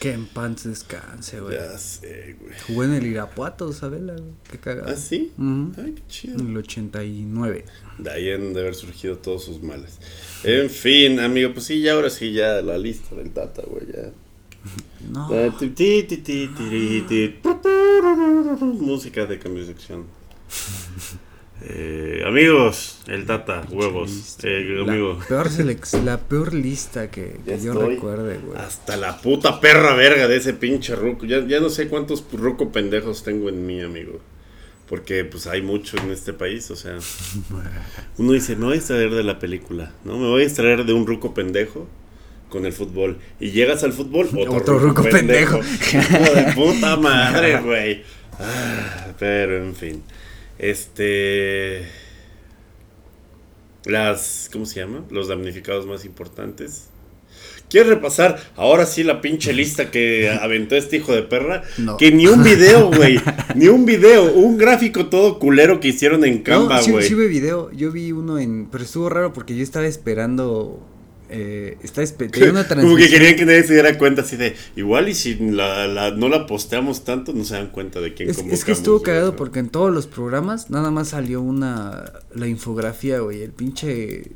Que 0.00 0.12
en 0.12 0.26
pants 0.26 0.64
descanse, 0.64 1.40
güey. 1.40 1.56
Ya 1.56 1.78
sé, 1.78 2.36
güey. 2.40 2.54
Jugó 2.66 2.84
en 2.84 2.94
el 2.94 3.06
Irapuato, 3.06 3.72
Sabela, 3.72 4.14
güey. 4.14 4.32
Qué 4.50 4.58
cagado. 4.58 4.90
¿Ah, 4.90 4.96
sí? 4.96 5.32
Ay, 5.38 5.92
qué 5.92 6.02
chido. 6.08 6.38
En 6.40 6.48
el 6.48 6.56
89. 6.56 7.64
De 7.98 8.10
ahí 8.10 8.30
han 8.30 8.52
de 8.52 8.60
haber 8.60 8.74
surgido 8.74 9.18
todos 9.18 9.44
sus 9.44 9.62
males. 9.62 9.98
En 10.42 10.68
fin, 10.68 11.20
amigo, 11.20 11.52
pues 11.52 11.66
sí, 11.66 11.80
ya 11.80 11.92
ahora 11.92 12.10
sí, 12.10 12.32
ya 12.32 12.60
la 12.60 12.76
lista 12.76 13.14
del 13.14 13.30
Tata, 13.30 13.62
güey, 13.66 13.86
ya. 13.86 14.12
No. 15.10 15.28
Música 18.60 19.26
de 19.26 19.38
cambio 19.38 19.66
de 19.66 19.74
sección. 19.74 20.06
Eh, 21.62 22.22
amigos, 22.26 22.98
el 23.06 23.26
Tata, 23.26 23.62
huevos. 23.70 24.36
Eh, 24.42 24.82
la, 24.84 24.92
amigo, 24.92 25.18
peor 25.28 25.48
selex- 25.48 26.02
la 26.02 26.18
peor 26.18 26.52
lista 26.52 27.10
que, 27.10 27.36
yo 27.62 27.72
recuerde, 27.74 28.38
güey. 28.38 28.58
hasta 28.58 28.96
la 28.96 29.16
puta 29.18 29.60
perra 29.60 29.94
verga 29.94 30.28
de 30.28 30.36
ese 30.36 30.52
pinche 30.52 30.94
ruco. 30.94 31.24
Ya, 31.26 31.46
ya 31.46 31.60
no 31.60 31.70
sé 31.70 31.88
cuántos 31.88 32.24
ruco 32.32 32.70
pendejos 32.72 33.22
tengo 33.22 33.48
en 33.48 33.64
mí, 33.66 33.80
amigo. 33.80 34.20
Porque 34.88 35.24
pues 35.24 35.46
hay 35.46 35.62
mucho 35.62 35.96
en 35.96 36.10
este 36.10 36.34
país, 36.34 36.70
o 36.70 36.76
sea. 36.76 36.98
Uno 38.18 38.32
dice, 38.32 38.56
me 38.56 38.66
voy 38.66 38.74
a 38.74 38.78
extraer 38.78 39.10
de 39.14 39.22
la 39.22 39.38
película, 39.38 39.92
¿no? 40.04 40.18
Me 40.18 40.26
voy 40.26 40.42
a 40.42 40.44
extraer 40.44 40.84
de 40.84 40.92
un 40.92 41.06
ruco 41.06 41.32
pendejo 41.32 41.88
con 42.50 42.66
el 42.66 42.72
fútbol. 42.74 43.18
Y 43.40 43.52
llegas 43.52 43.82
al 43.84 43.92
fútbol, 43.94 44.26
otro, 44.36 44.54
Otro 44.54 44.78
ruco, 44.78 45.02
ruco 45.02 45.10
pendejo. 45.10 45.60
pendejo. 45.60 45.98
Hijo 45.98 46.34
de 46.34 46.52
puta 46.52 46.96
madre, 46.98 47.60
güey. 47.62 48.02
Ah, 48.38 49.06
pero 49.18 49.64
en 49.64 49.74
fin. 49.74 50.02
Este. 50.58 51.86
Las. 53.84 54.48
¿Cómo 54.52 54.66
se 54.66 54.80
llama? 54.80 55.04
Los 55.10 55.28
damnificados 55.28 55.86
más 55.86 56.04
importantes. 56.04 56.88
¿Quieres 57.68 57.90
repasar 57.90 58.38
ahora 58.56 58.86
sí 58.86 59.02
la 59.02 59.20
pinche 59.20 59.52
lista 59.52 59.90
que 59.90 60.30
aventó 60.30 60.76
este 60.76 60.98
hijo 60.98 61.12
de 61.12 61.22
perra? 61.22 61.62
No. 61.78 61.96
Que 61.96 62.12
ni 62.12 62.26
un 62.26 62.44
video, 62.44 62.90
güey. 62.94 63.20
ni 63.56 63.66
un 63.68 63.84
video. 63.84 64.32
Un 64.32 64.58
gráfico 64.58 65.06
todo 65.06 65.38
culero 65.38 65.80
que 65.80 65.88
hicieron 65.88 66.24
en 66.24 66.42
Canva, 66.42 66.76
no, 66.76 66.82
sí, 66.82 66.90
güey. 66.92 67.08
sí 67.08 67.14
vi 67.14 67.26
video. 67.26 67.72
Yo 67.72 67.90
vi 67.90 68.12
uno 68.12 68.38
en. 68.38 68.68
Pero 68.70 68.84
estuvo 68.84 69.08
raro 69.08 69.32
porque 69.32 69.56
yo 69.56 69.62
estaba 69.62 69.86
esperando. 69.86 70.86
Eh, 71.30 71.78
espe- 71.82 72.30
tenía 72.30 72.50
una 72.50 72.66
Como 72.68 72.74
que 72.96 73.06
transmisión. 73.06 73.10
querían 73.10 73.36
que 73.36 73.44
nadie 73.46 73.62
se 73.64 73.72
diera 73.72 73.96
cuenta 73.98 74.22
así 74.22 74.36
de. 74.36 74.54
Igual 74.76 75.08
y 75.08 75.14
si 75.14 75.34
la, 75.36 75.86
la- 75.86 76.10
no 76.10 76.28
la 76.28 76.46
posteamos 76.46 77.04
tanto, 77.04 77.32
no 77.32 77.44
se 77.44 77.54
dan 77.54 77.68
cuenta 77.70 78.00
de 78.00 78.14
quién 78.14 78.28
Es, 78.30 78.38
es 78.38 78.64
que 78.64 78.72
estuvo 78.72 79.02
cagado 79.02 79.34
porque 79.36 79.58
en 79.58 79.68
todos 79.68 79.92
los 79.92 80.06
programas 80.06 80.70
nada 80.70 80.90
más 80.90 81.08
salió 81.08 81.40
una. 81.40 82.12
La 82.34 82.46
infografía, 82.46 83.20
güey. 83.20 83.42
El 83.42 83.50
pinche. 83.52 84.32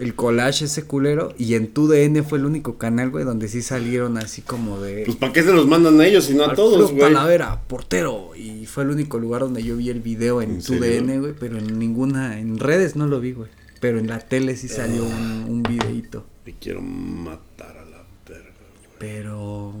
El 0.00 0.14
collage 0.14 0.64
ese 0.64 0.84
culero. 0.84 1.34
Y 1.36 1.52
en 1.54 1.68
TUDN 1.68 2.24
fue 2.24 2.38
el 2.38 2.46
único 2.46 2.78
canal, 2.78 3.10
güey, 3.10 3.26
donde 3.26 3.48
sí 3.48 3.60
salieron 3.60 4.16
así 4.16 4.40
como 4.40 4.80
de. 4.80 5.02
Pues 5.04 5.18
¿para 5.18 5.32
qué 5.34 5.42
se 5.42 5.52
los 5.52 5.66
mandan 5.66 6.00
a 6.00 6.06
ellos 6.06 6.30
y 6.30 6.34
no 6.34 6.44
a 6.44 6.54
todos, 6.54 6.90
güey? 6.92 7.00
Talavera, 7.12 7.60
portero. 7.68 8.30
Y 8.34 8.64
fue 8.64 8.84
el 8.84 8.90
único 8.90 9.18
lugar 9.18 9.42
donde 9.42 9.62
yo 9.62 9.76
vi 9.76 9.90
el 9.90 10.00
video 10.00 10.40
en 10.40 10.52
¿En 10.52 10.56
tu 10.62 10.78
serio? 10.78 11.02
DN, 11.02 11.18
güey. 11.20 11.34
Pero 11.38 11.58
en 11.58 11.78
ninguna, 11.78 12.40
en 12.40 12.58
redes 12.58 12.96
no 12.96 13.06
lo 13.06 13.20
vi, 13.20 13.32
güey. 13.32 13.50
Pero 13.80 13.98
en 13.98 14.06
la 14.08 14.20
tele 14.20 14.56
sí 14.56 14.68
salió 14.68 15.04
un, 15.04 15.44
un 15.48 15.62
videíto. 15.62 16.24
Me 16.52 16.58
quiero 16.58 16.80
matar 16.80 17.76
a 17.78 17.84
la 17.84 18.02
verga, 18.28 18.50
güey. 18.82 18.96
Pero. 18.98 19.74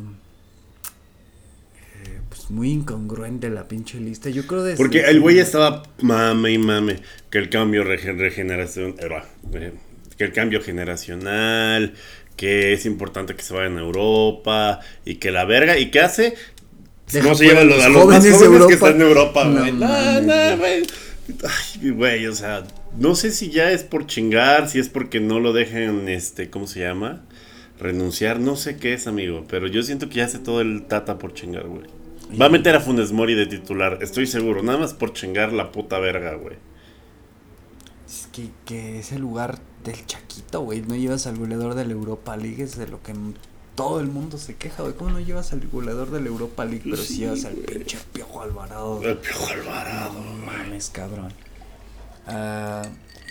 eh, 2.04 2.20
pues 2.28 2.50
muy 2.50 2.70
incongruente 2.70 3.50
la 3.50 3.66
pinche 3.68 3.98
lista. 4.00 4.30
Yo 4.30 4.46
creo 4.46 4.62
de. 4.62 4.76
Porque 4.76 5.00
el 5.00 5.20
güey 5.20 5.38
estaba 5.38 5.82
mame 6.00 6.52
y 6.52 6.58
mame 6.58 7.00
que 7.30 7.38
el 7.38 7.48
cambio 7.50 7.84
rege- 7.84 8.16
regeneración 8.16 8.94
era, 8.98 9.24
eh, 9.54 9.72
que 10.16 10.24
el 10.24 10.32
cambio 10.32 10.62
generacional, 10.62 11.94
que 12.36 12.72
es 12.72 12.86
importante 12.86 13.34
que 13.34 13.42
se 13.42 13.54
vayan 13.54 13.76
a 13.78 13.80
Europa 13.80 14.80
y 15.04 15.16
que 15.16 15.30
la 15.30 15.44
verga 15.44 15.76
y 15.78 15.90
qué 15.90 16.00
hace 16.00 16.34
Deja 17.10 17.28
no 17.28 17.34
se 17.34 17.44
fuera 17.46 17.64
lleva 17.64 17.74
a 17.74 17.88
los, 17.88 17.94
los 17.94 18.02
jóvenes 18.04 18.36
jóvenes 18.36 18.66
que 18.68 18.74
están 18.74 18.94
en 18.96 19.02
Europa, 19.02 19.44
No 19.44 19.60
güey. 19.60 19.72
No, 19.72 20.20
no, 20.20 20.56
güey. 20.56 20.56
güey. 20.56 20.82
Ay, 21.82 21.90
güey, 21.90 22.26
o 22.26 22.32
sea, 22.34 22.64
no 22.96 23.14
sé 23.14 23.30
si 23.30 23.50
ya 23.50 23.70
es 23.72 23.84
por 23.84 24.06
chingar, 24.06 24.68
si 24.68 24.78
es 24.78 24.88
porque 24.88 25.20
no 25.20 25.40
lo 25.40 25.52
dejen, 25.52 26.08
este, 26.08 26.50
¿cómo 26.50 26.66
se 26.66 26.80
llama? 26.80 27.24
Renunciar, 27.78 28.40
no 28.40 28.56
sé 28.56 28.76
qué 28.76 28.92
es, 28.94 29.06
amigo, 29.06 29.46
pero 29.48 29.66
yo 29.66 29.82
siento 29.82 30.08
que 30.08 30.16
ya 30.16 30.24
hace 30.26 30.38
todo 30.38 30.60
el 30.60 30.86
tata 30.86 31.18
por 31.18 31.32
chingar, 31.34 31.66
güey. 31.66 31.86
Va 32.40 32.46
a 32.46 32.50
meter 32.50 32.76
a 32.76 32.80
Funes 32.80 33.12
Mori 33.12 33.34
de 33.34 33.46
titular, 33.46 33.98
estoy 34.02 34.26
seguro, 34.26 34.62
nada 34.62 34.78
más 34.78 34.94
por 34.94 35.12
chingar 35.12 35.52
la 35.52 35.72
puta 35.72 35.98
verga, 35.98 36.34
güey. 36.34 36.56
Es 38.08 38.28
que, 38.32 38.50
que 38.64 38.98
ese 38.98 39.18
lugar 39.18 39.58
del 39.84 40.04
Chaquito, 40.06 40.60
güey. 40.62 40.82
No 40.82 40.96
llevas 40.96 41.26
al 41.26 41.38
goleador 41.38 41.74
de 41.74 41.84
la 41.84 41.92
Europa 41.92 42.36
League. 42.36 42.62
Es 42.62 42.76
de 42.76 42.88
lo 42.88 43.02
que 43.02 43.14
todo 43.76 44.00
el 44.00 44.08
mundo 44.08 44.36
se 44.38 44.56
queja, 44.56 44.82
güey. 44.82 44.94
¿Cómo 44.94 45.10
no 45.10 45.20
llevas 45.20 45.52
al 45.52 45.66
goleador 45.68 46.10
de 46.10 46.20
la 46.20 46.26
Europa 46.28 46.64
League? 46.64 46.86
Pero 46.90 47.02
si 47.02 47.18
llevas 47.18 47.44
al 47.44 47.54
pinche 47.54 47.98
Piojo 48.12 48.42
Alvarado. 48.42 49.00
El 49.02 49.18
Piojo 49.18 49.46
Alvarado, 49.52 50.14
No 50.14 50.22
güey. 50.22 50.34
mames, 50.46 50.90
cabrón. 50.90 51.32
Ah, 52.26 52.82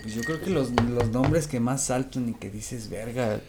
pues 0.01 0.15
yo 0.15 0.21
creo 0.21 0.41
que 0.41 0.49
los, 0.49 0.71
los 0.89 1.09
nombres 1.09 1.47
que 1.47 1.59
más 1.59 1.85
saltan 1.85 2.29
y 2.29 2.33
que 2.33 2.49
dices, 2.49 2.89
verga, 2.89 3.41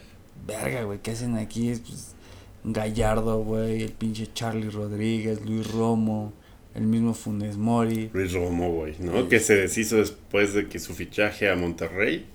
verga, 0.45 0.83
güey, 0.83 0.99
¿qué 0.99 1.11
hacen 1.11 1.37
aquí? 1.37 1.69
Es 1.69 1.79
pues 1.79 2.15
Gallardo, 2.63 3.43
güey, 3.43 3.83
el 3.83 3.91
pinche 3.91 4.27
Charlie 4.33 4.69
Rodríguez, 4.69 5.41
Luis 5.45 5.71
Romo, 5.71 6.33
el 6.75 6.83
mismo 6.83 7.13
Funes 7.13 7.57
Mori. 7.57 8.09
Luis 8.13 8.33
Romo, 8.33 8.71
güey, 8.71 8.95
¿no? 8.99 9.27
Que 9.27 9.39
se 9.39 9.55
deshizo 9.55 9.97
después 9.97 10.53
de 10.53 10.67
que 10.67 10.79
su 10.79 10.93
fichaje 10.93 11.49
a 11.49 11.55
Monterrey. 11.55 12.25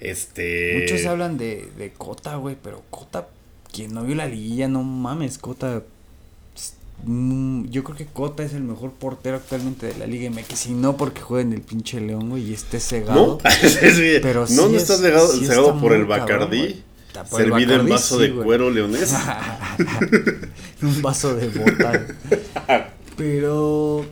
Este. 0.00 0.80
Muchos 0.80 1.06
hablan 1.06 1.38
de, 1.38 1.68
de 1.78 1.92
Cota, 1.92 2.36
güey, 2.36 2.56
pero 2.60 2.82
Cota, 2.90 3.28
quien 3.72 3.94
no 3.94 4.02
vio 4.02 4.16
la 4.16 4.26
liguilla, 4.26 4.68
no 4.68 4.82
mames, 4.82 5.38
Cota. 5.38 5.84
Mm, 7.04 7.64
Yo 7.70 7.84
creo 7.84 7.96
que 7.96 8.06
Cota 8.06 8.42
es 8.42 8.54
el 8.54 8.62
mejor 8.62 8.92
portero 8.92 9.36
actualmente 9.36 9.86
de 9.86 9.94
la 9.98 10.06
Liga 10.06 10.30
MX. 10.30 10.58
Si 10.58 10.72
no, 10.72 10.96
porque 10.96 11.20
juega 11.20 11.42
en 11.42 11.52
el 11.52 11.60
pinche 11.62 12.00
León, 12.00 12.30
güey, 12.30 12.50
y 12.50 12.54
esté 12.54 12.80
cegado. 12.80 13.38
¿No? 13.42 13.50
Sí, 13.68 14.18
Pero 14.22 14.40
no, 14.42 14.46
sí 14.46 14.54
no 14.56 14.66
es- 14.68 14.82
estás 14.82 15.00
cegado, 15.00 15.28
sí 15.32 15.46
cegado 15.46 15.68
está 15.68 15.80
por 15.80 15.92
el 15.92 16.04
Bacardí. 16.06 16.82
Servido 17.30 17.74
en 17.74 17.88
vaso 17.88 18.18
de 18.18 18.30
güey. 18.30 18.44
cuero 18.46 18.70
leonés. 18.70 19.12
Un 20.82 21.02
vaso 21.02 21.34
de 21.34 21.48
bota. 21.48 22.06
Pero, 23.16 24.06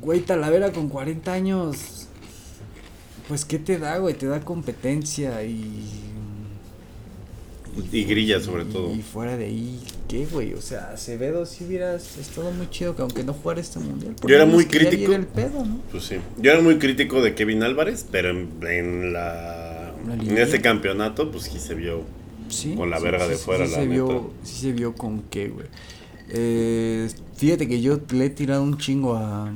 güey, 0.00 0.20
Talavera 0.20 0.72
con 0.72 0.88
40 0.88 1.30
años, 1.32 2.08
pues, 3.28 3.44
¿qué 3.44 3.58
te 3.58 3.78
da, 3.78 3.98
güey? 3.98 4.14
Te 4.14 4.26
da 4.26 4.40
competencia 4.40 5.42
y... 5.44 5.84
Y 7.92 8.04
grilla, 8.04 8.40
sobre 8.40 8.62
y- 8.64 8.66
todo. 8.66 8.94
Y 8.94 9.02
fuera 9.02 9.36
de 9.36 9.44
ahí, 9.46 9.78
¿qué, 10.08 10.26
güey? 10.26 10.54
O 10.54 10.60
sea, 10.62 10.90
Acevedo 10.92 11.44
si 11.46 11.64
hubieras 11.64 12.16
estado 12.18 12.50
muy 12.50 12.68
chido 12.70 12.96
que 12.96 13.02
aunque 13.02 13.22
no 13.24 13.32
jugara 13.34 13.60
este 13.60 13.78
mundial. 13.78 14.14
Yo 14.26 14.34
era 14.34 14.46
muy 14.46 14.64
crítico. 14.66 15.12
el 15.12 15.26
pedo, 15.26 15.64
¿no? 15.64 15.80
Pues 15.90 16.04
sí. 16.04 16.16
Yo 16.38 16.52
era 16.52 16.60
muy 16.62 16.78
crítico 16.78 17.20
de 17.22 17.34
Kevin 17.34 17.62
Álvarez, 17.62 18.06
pero 18.10 18.30
en, 18.30 18.48
en 18.68 19.12
la. 19.12 19.92
La 20.06 20.14
En 20.14 20.38
este 20.38 20.60
campeonato, 20.60 21.30
pues 21.30 21.44
sí 21.44 21.58
se 21.58 21.74
vio. 21.74 22.02
Sí. 22.48 22.74
Con 22.76 22.90
la 22.90 22.98
verga 23.00 23.24
sí, 23.24 23.30
de 23.30 23.36
sí, 23.36 23.44
fuera, 23.44 23.66
sí 23.66 23.72
la 23.72 23.76
se 23.78 23.86
neta. 23.86 23.92
vio, 24.04 24.30
sí 24.44 24.60
se 24.60 24.72
vio 24.72 24.94
con 24.94 25.22
qué, 25.22 25.48
güey. 25.48 25.66
Eh, 26.30 27.08
fíjate 27.36 27.68
que 27.68 27.80
yo 27.80 28.00
le 28.12 28.26
he 28.26 28.30
tirado 28.30 28.62
un 28.62 28.78
chingo 28.78 29.16
a, 29.16 29.50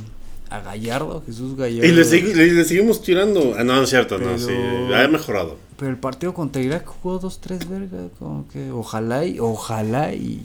a 0.51 0.61
Gallardo, 0.61 1.23
Jesús 1.27 1.57
Gallardo. 1.57 1.87
Y 1.87 1.93
le, 1.93 2.35
le- 2.35 2.53
le 2.53 2.65
seguimos 2.65 3.03
tirando. 3.03 3.55
Ah, 3.57 3.65
no, 3.65 3.77
no 3.77 3.83
es 3.83 3.91
cierto, 3.91 4.19
no, 4.19 4.39
sí. 4.39 4.53
Ha 4.95 5.07
mejorado. 5.09 5.57
Pero 5.81 5.93
el 5.93 5.97
partido 5.97 6.35
contra 6.35 6.61
Irak 6.61 6.85
jugó 6.85 7.19
dos, 7.19 7.41
tres 7.41 7.67
vergas, 7.67 8.11
como 8.19 8.47
que 8.49 8.71
ojalá 8.71 9.25
y, 9.25 9.39
ojalá 9.41 10.13
y 10.13 10.45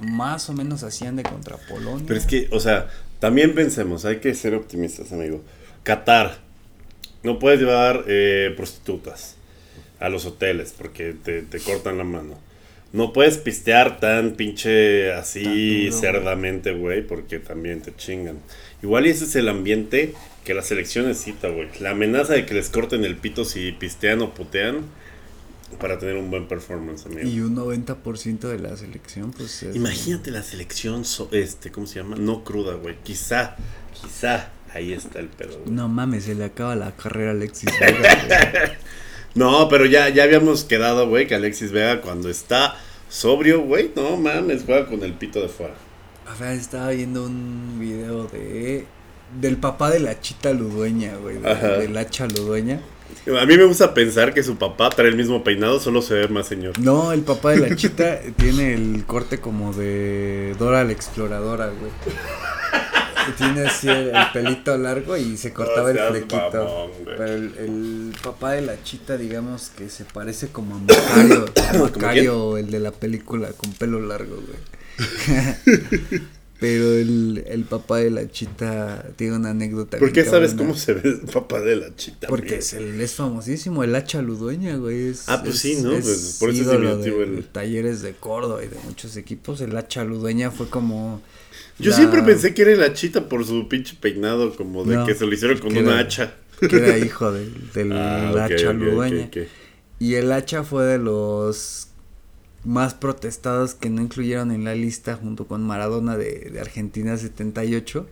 más 0.00 0.48
o 0.48 0.52
menos 0.52 0.84
hacían 0.84 1.16
de 1.16 1.24
contra 1.24 1.56
Polonia. 1.56 2.04
Pero 2.06 2.16
es 2.16 2.26
que, 2.26 2.48
o 2.52 2.60
sea, 2.60 2.88
también 3.18 3.56
pensemos, 3.56 4.04
hay 4.04 4.18
que 4.18 4.32
ser 4.36 4.54
optimistas, 4.54 5.10
amigo. 5.10 5.42
Qatar, 5.82 6.38
no 7.24 7.40
puedes 7.40 7.58
llevar 7.58 8.04
eh, 8.06 8.54
prostitutas 8.56 9.34
a 9.98 10.08
los 10.08 10.24
hoteles 10.26 10.76
porque 10.78 11.12
te, 11.12 11.42
te 11.42 11.58
cortan 11.58 11.98
la 11.98 12.04
mano. 12.04 12.38
No 12.92 13.12
puedes 13.12 13.36
pistear 13.36 13.98
tan 13.98 14.36
pinche 14.36 15.12
así 15.12 15.42
Tan 15.42 15.54
duro, 15.54 15.90
güey. 15.90 15.92
cerdamente, 15.92 16.72
güey, 16.72 17.04
porque 17.04 17.40
también 17.40 17.82
te 17.82 17.92
chingan. 17.96 18.38
Igual 18.80 19.08
y 19.08 19.10
ese 19.10 19.24
es 19.24 19.34
el 19.34 19.48
ambiente 19.48 20.14
que 20.44 20.54
la 20.54 20.62
selección 20.62 21.06
necesita, 21.06 21.48
güey. 21.48 21.68
La 21.80 21.90
amenaza 21.90 22.32
de 22.34 22.46
que 22.46 22.54
les 22.54 22.68
corten 22.70 23.04
el 23.04 23.16
pito 23.16 23.44
si 23.44 23.72
pistean 23.72 24.20
o 24.22 24.32
putean 24.34 24.82
para 25.78 25.98
tener 25.98 26.16
un 26.16 26.30
buen 26.30 26.48
performance, 26.48 27.06
amigo. 27.06 27.28
Y 27.28 27.40
un 27.40 27.54
90% 27.56 28.40
de 28.40 28.58
la 28.58 28.76
selección, 28.76 29.30
pues 29.32 29.62
es... 29.62 29.76
Imagínate 29.76 30.30
la 30.30 30.42
selección, 30.42 31.04
so- 31.04 31.28
este, 31.32 31.70
¿cómo 31.70 31.86
se 31.86 32.00
llama? 32.00 32.16
No 32.16 32.42
cruda, 32.42 32.74
güey. 32.74 32.96
Quizá, 33.04 33.54
quizá, 34.00 34.50
ahí 34.74 34.92
está 34.92 35.20
el 35.20 35.28
pedo. 35.28 35.58
güey. 35.60 35.70
No 35.70 35.88
mames, 35.88 36.24
se 36.24 36.34
le 36.34 36.44
acaba 36.44 36.74
la 36.74 36.96
carrera 36.96 37.30
a 37.30 37.34
Alexis 37.34 37.70
Vega. 37.80 38.72
No, 39.36 39.68
pero 39.68 39.86
ya, 39.86 40.08
ya 40.08 40.24
habíamos 40.24 40.64
quedado, 40.64 41.08
güey, 41.08 41.28
que 41.28 41.36
Alexis 41.36 41.70
Vega 41.70 42.00
cuando 42.00 42.28
está 42.30 42.76
sobrio, 43.08 43.60
güey, 43.62 43.92
no 43.94 44.16
mames, 44.16 44.64
juega 44.66 44.86
con 44.86 45.04
el 45.04 45.12
pito 45.12 45.40
de 45.40 45.48
fuera. 45.48 45.74
A 46.26 46.34
ver, 46.34 46.52
estaba 46.58 46.90
viendo 46.90 47.24
un 47.26 47.76
video 47.78 48.24
de... 48.26 48.86
Del 49.38 49.56
papá 49.58 49.90
de 49.90 50.00
la 50.00 50.20
chita 50.20 50.52
ludueña, 50.52 51.16
güey. 51.16 51.38
de-. 51.38 51.78
Del 51.78 51.96
hacha 51.96 52.26
ludueña. 52.26 52.80
A 53.40 53.44
mí 53.44 53.56
me 53.56 53.64
gusta 53.64 53.92
pensar 53.92 54.32
que 54.32 54.42
su 54.42 54.56
papá 54.56 54.88
trae 54.90 55.08
el 55.08 55.16
mismo 55.16 55.44
peinado, 55.44 55.78
solo 55.78 56.00
se 56.00 56.14
ve 56.14 56.28
más 56.28 56.46
señor. 56.46 56.78
No, 56.78 57.12
el 57.12 57.20
papá 57.22 57.50
de 57.50 57.68
la 57.68 57.76
chita 57.76 58.20
tiene 58.36 58.74
el 58.74 59.04
corte 59.06 59.38
como 59.40 59.72
de 59.72 60.54
Dora 60.58 60.84
la 60.84 60.92
exploradora, 60.92 61.66
güey. 61.66 61.90
Tiene 63.36 63.66
así 63.66 63.86
el, 63.88 64.08
el 64.08 64.26
pelito 64.32 64.76
largo 64.76 65.16
y 65.16 65.36
se 65.36 65.52
cortaba 65.52 65.90
el 65.90 65.98
flequito. 65.98 66.52
mamón. 66.52 66.90
Pero 67.04 67.26
el, 67.26 67.54
el 67.58 68.12
papá 68.20 68.52
de 68.52 68.62
la 68.62 68.82
chita, 68.82 69.16
digamos 69.16 69.68
que 69.68 69.88
se 69.88 70.04
parece 70.04 70.48
como 70.48 70.74
a 70.74 70.78
Macario. 70.78 71.44
Macario, 71.80 72.56
el 72.56 72.70
de 72.70 72.80
la 72.80 72.90
película 72.90 73.48
con 73.52 73.72
pelo 73.74 74.00
largo, 74.00 74.36
güey. 74.36 76.20
Pero 76.60 76.92
el, 76.92 77.42
el 77.48 77.64
papá 77.64 77.98
de 77.98 78.10
la 78.10 78.30
chita 78.30 79.06
tiene 79.16 79.36
una 79.36 79.50
anécdota. 79.50 79.96
¿Por 79.98 80.12
qué 80.12 80.24
sabes 80.26 80.52
cómo 80.52 80.74
se 80.76 80.92
ve 80.92 81.00
el 81.08 81.20
papá 81.20 81.60
de 81.60 81.74
la 81.76 81.96
chita? 81.96 82.28
Porque 82.28 82.56
es, 82.56 82.74
el, 82.74 83.00
es 83.00 83.14
famosísimo, 83.14 83.82
el 83.82 83.94
hacha 83.94 84.20
ludueña, 84.20 84.76
güey. 84.76 85.08
Es, 85.08 85.24
Ah, 85.26 85.40
pues 85.42 85.54
es- 85.54 85.60
sí, 85.62 85.76
¿no? 85.82 85.92
es 85.92 86.04
Pues 86.04 86.36
por 86.38 86.50
eso 86.50 86.60
es 86.60 87.02
de, 87.04 87.22
el- 87.22 87.36
de 87.36 87.42
talleres 87.44 88.02
de 88.02 88.12
Córdoba 88.12 88.62
y 88.62 88.68
de 88.68 88.76
muchos 88.84 89.16
equipos. 89.16 89.60
El 89.62 89.74
hacha 89.76 90.04
ludueña 90.04 90.50
fue 90.50 90.68
como. 90.68 91.22
Yo 91.78 91.90
la- 91.92 91.96
siempre 91.96 92.22
pensé 92.22 92.52
que 92.52 92.60
era 92.60 92.76
la 92.76 92.92
chita 92.92 93.26
por 93.26 93.46
su 93.46 93.66
pinche 93.66 93.96
peinado, 93.98 94.54
como 94.54 94.84
de 94.84 94.96
No, 94.96 95.06
que 95.06 95.14
se 95.14 95.24
lo 95.24 95.32
hicieron 95.32 95.56
con 95.58 95.70
una 95.74 95.92
era- 95.92 95.98
hacha. 96.00 96.34
Que 96.60 96.76
era 96.76 96.98
hijo 96.98 97.32
del, 97.32 97.70
del 97.72 97.92
Ah, 97.94 98.44
hacha 98.44 98.68
ok, 98.68 98.74
ludueña. 98.76 99.30
Y 99.98 100.14
el 100.14 100.30
hacha 100.30 100.62
fue 100.62 100.84
de 100.84 100.98
los 100.98 101.88
más 102.64 102.94
protestados 102.94 103.74
que 103.74 103.90
no 103.90 104.02
incluyeron 104.02 104.50
en 104.50 104.64
la 104.64 104.74
lista 104.74 105.16
junto 105.16 105.46
con 105.46 105.62
Maradona 105.62 106.16
de, 106.16 106.50
de 106.50 106.60
Argentina 106.60 107.16
78. 107.16 108.06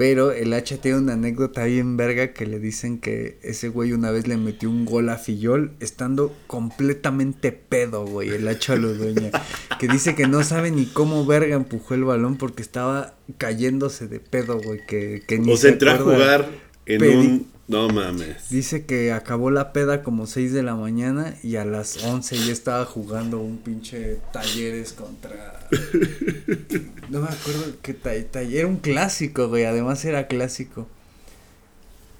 Pero 0.00 0.32
el 0.32 0.54
hacha 0.54 0.78
tiene 0.78 0.96
una 0.96 1.12
anécdota 1.12 1.64
bien 1.64 1.98
verga 1.98 2.32
que 2.32 2.46
le 2.46 2.58
dicen 2.58 3.00
que 3.00 3.38
ese 3.42 3.68
güey 3.68 3.92
una 3.92 4.10
vez 4.10 4.26
le 4.26 4.38
metió 4.38 4.70
un 4.70 4.86
gol 4.86 5.10
a 5.10 5.18
Fillol 5.18 5.72
estando 5.78 6.34
completamente 6.46 7.52
pedo, 7.52 8.06
güey, 8.06 8.30
el 8.30 8.48
hacha 8.48 8.76
ludueña. 8.76 9.30
Que 9.78 9.88
dice 9.88 10.14
que 10.14 10.26
no 10.26 10.42
sabe 10.42 10.70
ni 10.70 10.86
cómo 10.86 11.26
verga 11.26 11.54
empujó 11.54 11.92
el 11.92 12.04
balón 12.04 12.38
porque 12.38 12.62
estaba 12.62 13.14
cayéndose 13.36 14.08
de 14.08 14.20
pedo, 14.20 14.58
güey, 14.62 14.80
que, 14.86 15.22
que 15.26 15.38
ni 15.38 15.52
O 15.52 15.56
se 15.58 15.68
entró 15.68 15.90
a 15.90 15.98
jugar 15.98 16.48
en 16.86 17.02
un... 17.02 17.46
No 17.70 17.88
mames. 17.88 18.50
Dice 18.50 18.84
que 18.84 19.12
acabó 19.12 19.50
la 19.50 19.72
peda 19.72 20.02
como 20.02 20.26
6 20.26 20.52
de 20.52 20.62
la 20.62 20.74
mañana 20.74 21.36
y 21.42 21.56
a 21.56 21.64
las 21.64 22.02
11 22.04 22.36
ya 22.46 22.52
estaba 22.52 22.84
jugando 22.84 23.38
un 23.40 23.58
pinche 23.58 24.18
talleres 24.32 24.92
contra... 24.92 25.68
No 27.10 27.20
me 27.20 27.28
acuerdo 27.28 27.64
qué 27.82 27.92
ta- 27.94 28.10
taller, 28.30 28.58
era 28.60 28.68
un 28.68 28.76
clásico, 28.78 29.48
güey, 29.48 29.64
además 29.64 30.04
era 30.04 30.26
clásico. 30.28 30.88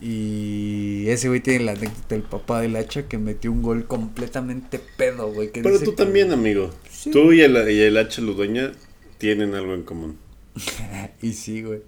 Y 0.00 1.04
ese 1.08 1.28
güey 1.28 1.40
tiene 1.40 1.64
la 1.64 1.72
anécdota 1.72 2.14
del 2.14 2.22
papá 2.22 2.60
del 2.60 2.74
hacha 2.76 3.06
que 3.06 3.18
metió 3.18 3.52
un 3.52 3.62
gol 3.62 3.86
completamente 3.86 4.80
pedo, 4.96 5.30
güey. 5.32 5.50
que 5.52 5.62
Pero 5.62 5.74
dice 5.74 5.84
tú 5.84 5.90
que- 5.92 6.04
también, 6.04 6.32
amigo. 6.32 6.70
Sí. 6.90 7.10
Tú 7.10 7.32
y 7.32 7.42
el, 7.42 7.56
y 7.70 7.80
el 7.82 7.96
H. 7.98 8.22
Ludueña 8.22 8.72
tienen 9.18 9.54
algo 9.54 9.74
en 9.74 9.82
común. 9.82 10.16
y 11.22 11.34
sí, 11.34 11.62
güey. 11.62 11.82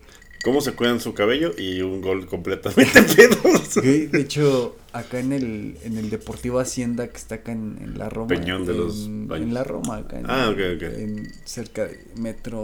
Cómo 0.44 0.60
se 0.60 0.72
cuidan 0.72 0.98
su 1.00 1.14
cabello 1.14 1.52
y 1.56 1.82
un 1.82 2.00
gol 2.00 2.26
completamente 2.26 3.00
pedoso. 3.16 3.80
Güey, 3.80 4.06
de 4.08 4.20
hecho, 4.20 4.76
acá 4.92 5.20
en 5.20 5.32
el, 5.32 5.76
en 5.84 5.96
el 5.98 6.10
Deportivo 6.10 6.58
Hacienda 6.58 7.06
que 7.08 7.16
está 7.16 7.36
acá 7.36 7.52
en, 7.52 7.78
en 7.80 7.96
la 7.98 8.08
Roma. 8.08 8.26
Peñón 8.28 8.66
de 8.66 8.74
los 8.74 9.06
en, 9.06 9.28
Baños. 9.28 9.46
en 9.48 9.54
la 9.54 9.62
Roma, 9.64 9.96
acá 9.98 10.18
en, 10.18 10.26
Ah, 10.28 10.48
ok, 10.50 10.58
ok. 10.76 10.82
en- 10.82 11.32
cerca 11.44 11.86
de 11.86 12.04
Metro 12.16 12.60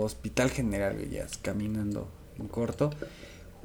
Hospital 0.00 0.50
General, 0.50 0.96
ya 1.10 1.26
caminando 1.42 2.08
en 2.38 2.46
corto. 2.48 2.90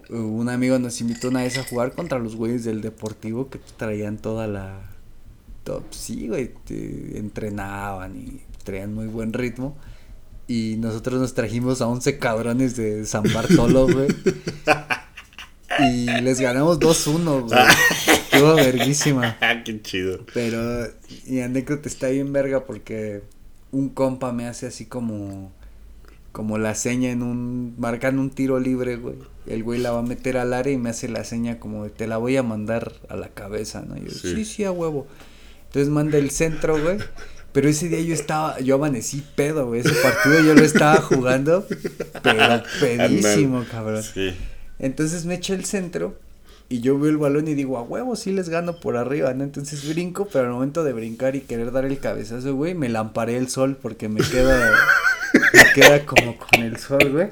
Un 0.09 0.49
amigo 0.49 0.79
nos 0.79 1.01
invitó 1.01 1.27
una 1.27 1.43
vez 1.43 1.57
a 1.57 1.63
jugar 1.63 1.91
contra 1.93 2.17
los 2.17 2.35
güeyes 2.35 2.63
del 2.63 2.81
Deportivo 2.81 3.49
que 3.49 3.59
traían 3.77 4.17
toda 4.17 4.47
la. 4.47 4.79
to- 5.65 5.83
sí, 5.91 6.27
güey, 6.29 6.51
te- 6.65 7.17
entrenaban 7.19 8.15
y 8.15 8.41
traían 8.63 8.93
muy 8.93 9.07
buen 9.07 9.33
ritmo. 9.33 9.77
Y 10.49 10.77
nosotros 10.77 11.21
nos 11.21 11.35
trajimos 11.35 11.79
a 11.81 11.87
11 11.87 12.17
cabrones 12.17 12.75
de 12.75 13.05
San 13.05 13.23
Bartolo, 13.33 13.87
güey. 13.87 14.07
Y 15.79 16.07
les 16.21 16.41
ganamos 16.41 16.79
2-1, 16.79 17.47
güey. 17.47 17.59
Estuvo 18.31 18.55
verguísima. 18.55 19.37
Ah, 19.41 19.63
qué 19.63 19.81
chido. 19.81 20.25
Pero 20.33 20.87
mi 21.27 21.39
anécdota 21.41 21.87
está 21.87 22.07
bien 22.09 22.33
verga 22.33 22.65
porque 22.65 23.21
un 23.71 23.89
compa 23.89 24.33
me 24.33 24.47
hace 24.47 24.65
así 24.67 24.85
como 24.87 25.51
como 26.31 26.57
la 26.57 26.73
seña 26.75 27.11
en 27.11 27.21
un 27.23 27.75
marcan 27.77 28.17
un 28.19 28.29
tiro 28.31 28.59
libre, 28.59 28.97
güey. 28.97 29.15
El 29.47 29.63
güey 29.63 29.79
la 29.79 29.91
va 29.91 29.99
a 29.99 30.03
meter 30.03 30.37
al 30.37 30.53
área 30.53 30.73
y 30.73 30.77
me 30.77 30.89
hace 30.89 31.07
la 31.07 31.23
seña 31.23 31.59
como 31.59 31.83
de 31.83 31.91
te 31.91 32.07
la 32.07 32.17
voy 32.17 32.35
a 32.37 32.43
mandar 32.43 32.91
a 33.07 33.15
la 33.15 33.29
cabeza, 33.29 33.81
¿no? 33.87 33.95
Y 33.95 34.05
yo, 34.05 34.11
Sí. 34.11 34.35
sí, 34.35 34.45
sí, 34.45 34.63
a 34.63 34.71
huevo. 34.71 35.07
Entonces 35.67 35.89
manda 35.89 36.17
el 36.17 36.31
centro, 36.31 36.81
güey. 36.81 36.97
Pero 37.51 37.67
ese 37.67 37.89
día 37.89 38.01
yo 38.01 38.13
estaba, 38.13 38.59
yo 38.59 38.75
amanecí 38.75 39.23
pedo, 39.35 39.67
güey. 39.67 39.81
Ese 39.81 39.93
partido 40.01 40.41
yo 40.41 40.53
lo 40.53 40.63
estaba 40.63 41.01
jugando, 41.01 41.65
pero 42.21 42.63
pedísimo, 42.79 43.65
cabrón. 43.71 44.03
Sí. 44.03 44.35
Entonces 44.77 45.25
me 45.25 45.35
echa 45.35 45.53
el 45.53 45.65
centro 45.65 46.15
y 46.71 46.81
yo 46.81 46.99
veo 46.99 47.09
el 47.09 47.17
balón 47.17 47.47
y 47.47 47.55
digo, 47.55 47.79
a 47.79 47.81
huevo, 47.81 48.15
sí 48.15 48.31
les 48.31 48.47
gano 48.47 48.79
por 48.79 48.95
arriba, 48.95 49.33
¿no? 49.33 49.43
Entonces 49.43 49.89
brinco, 49.89 50.27
pero 50.31 50.45
al 50.45 50.51
momento 50.51 50.83
de 50.83 50.93
brincar 50.93 51.35
y 51.35 51.41
querer 51.41 51.71
dar 51.71 51.85
el 51.85 51.97
cabezazo, 51.97 52.53
güey, 52.53 52.75
me 52.75 52.89
lamparé 52.89 53.37
el 53.37 53.49
sol 53.49 53.75
porque 53.81 54.07
me 54.07 54.21
queda, 54.21 54.71
me 55.33 55.73
queda 55.73 56.05
como 56.05 56.37
con 56.37 56.61
el 56.61 56.77
sol, 56.77 57.11
güey. 57.11 57.29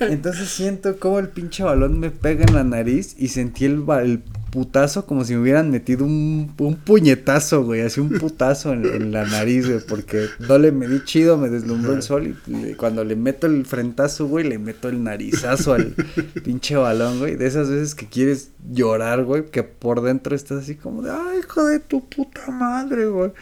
Entonces 0.00 0.48
siento 0.48 0.98
como 0.98 1.18
el 1.18 1.28
pinche 1.28 1.64
balón 1.64 2.00
me 2.00 2.10
pega 2.10 2.44
en 2.44 2.54
la 2.54 2.64
nariz 2.64 3.14
y 3.18 3.28
sentí 3.28 3.66
el, 3.66 3.84
el 4.02 4.22
putazo 4.56 5.04
como 5.04 5.22
si 5.24 5.34
me 5.34 5.40
hubieran 5.42 5.70
metido 5.70 6.04
un, 6.06 6.50
un 6.58 6.76
puñetazo, 6.76 7.62
güey, 7.64 7.82
así 7.82 8.00
un 8.00 8.08
putazo 8.08 8.72
en, 8.72 8.86
en 8.86 9.12
la 9.12 9.26
nariz, 9.26 9.66
güey, 9.68 9.80
porque 9.86 10.26
no 10.48 10.56
le 10.58 10.72
medí 10.72 11.04
chido, 11.04 11.36
me 11.36 11.50
deslumbró 11.50 11.92
el 11.92 12.02
sol 12.02 12.34
y 12.46 12.50
le- 12.50 12.76
cuando 12.76 13.04
le 13.04 13.16
meto 13.16 13.46
el 13.46 13.66
frentazo, 13.66 14.26
güey, 14.26 14.48
le 14.48 14.58
meto 14.58 14.88
el 14.88 15.02
narizazo 15.04 15.74
al 15.74 15.94
pinche 16.42 16.74
balón, 16.76 17.18
güey, 17.18 17.36
de 17.36 17.46
esas 17.46 17.68
veces 17.68 17.94
que 17.94 18.06
quieres 18.06 18.50
llorar, 18.72 19.24
güey, 19.24 19.44
que 19.50 19.62
por 19.62 20.00
dentro 20.00 20.34
estás 20.34 20.62
así 20.62 20.74
como 20.74 21.02
de, 21.02 21.10
ay, 21.10 21.40
hijo 21.40 21.64
de 21.66 21.78
tu 21.78 22.08
puta 22.08 22.50
madre, 22.50 23.06
güey. 23.06 23.32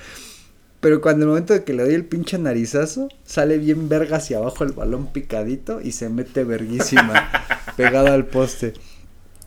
Pero 0.81 1.01
cuando 1.01 1.23
el 1.25 1.29
momento 1.31 1.55
de 1.55 1.65
que 1.65 1.73
le 1.75 1.85
doy 1.85 1.95
el 1.95 2.05
pinche 2.05 2.37
narizazo, 2.39 3.09
sale 3.25 3.57
bien 3.59 3.89
verga 3.89 4.17
hacia 4.19 4.39
abajo 4.39 4.65
el 4.65 4.73
balón 4.73 5.13
picadito 5.13 5.81
y 5.81 5.93
se 5.93 6.11
mete 6.11 6.45
verguísima, 6.45 7.31
pegado 7.77 8.09
al 8.09 8.27
poste. 8.27 8.75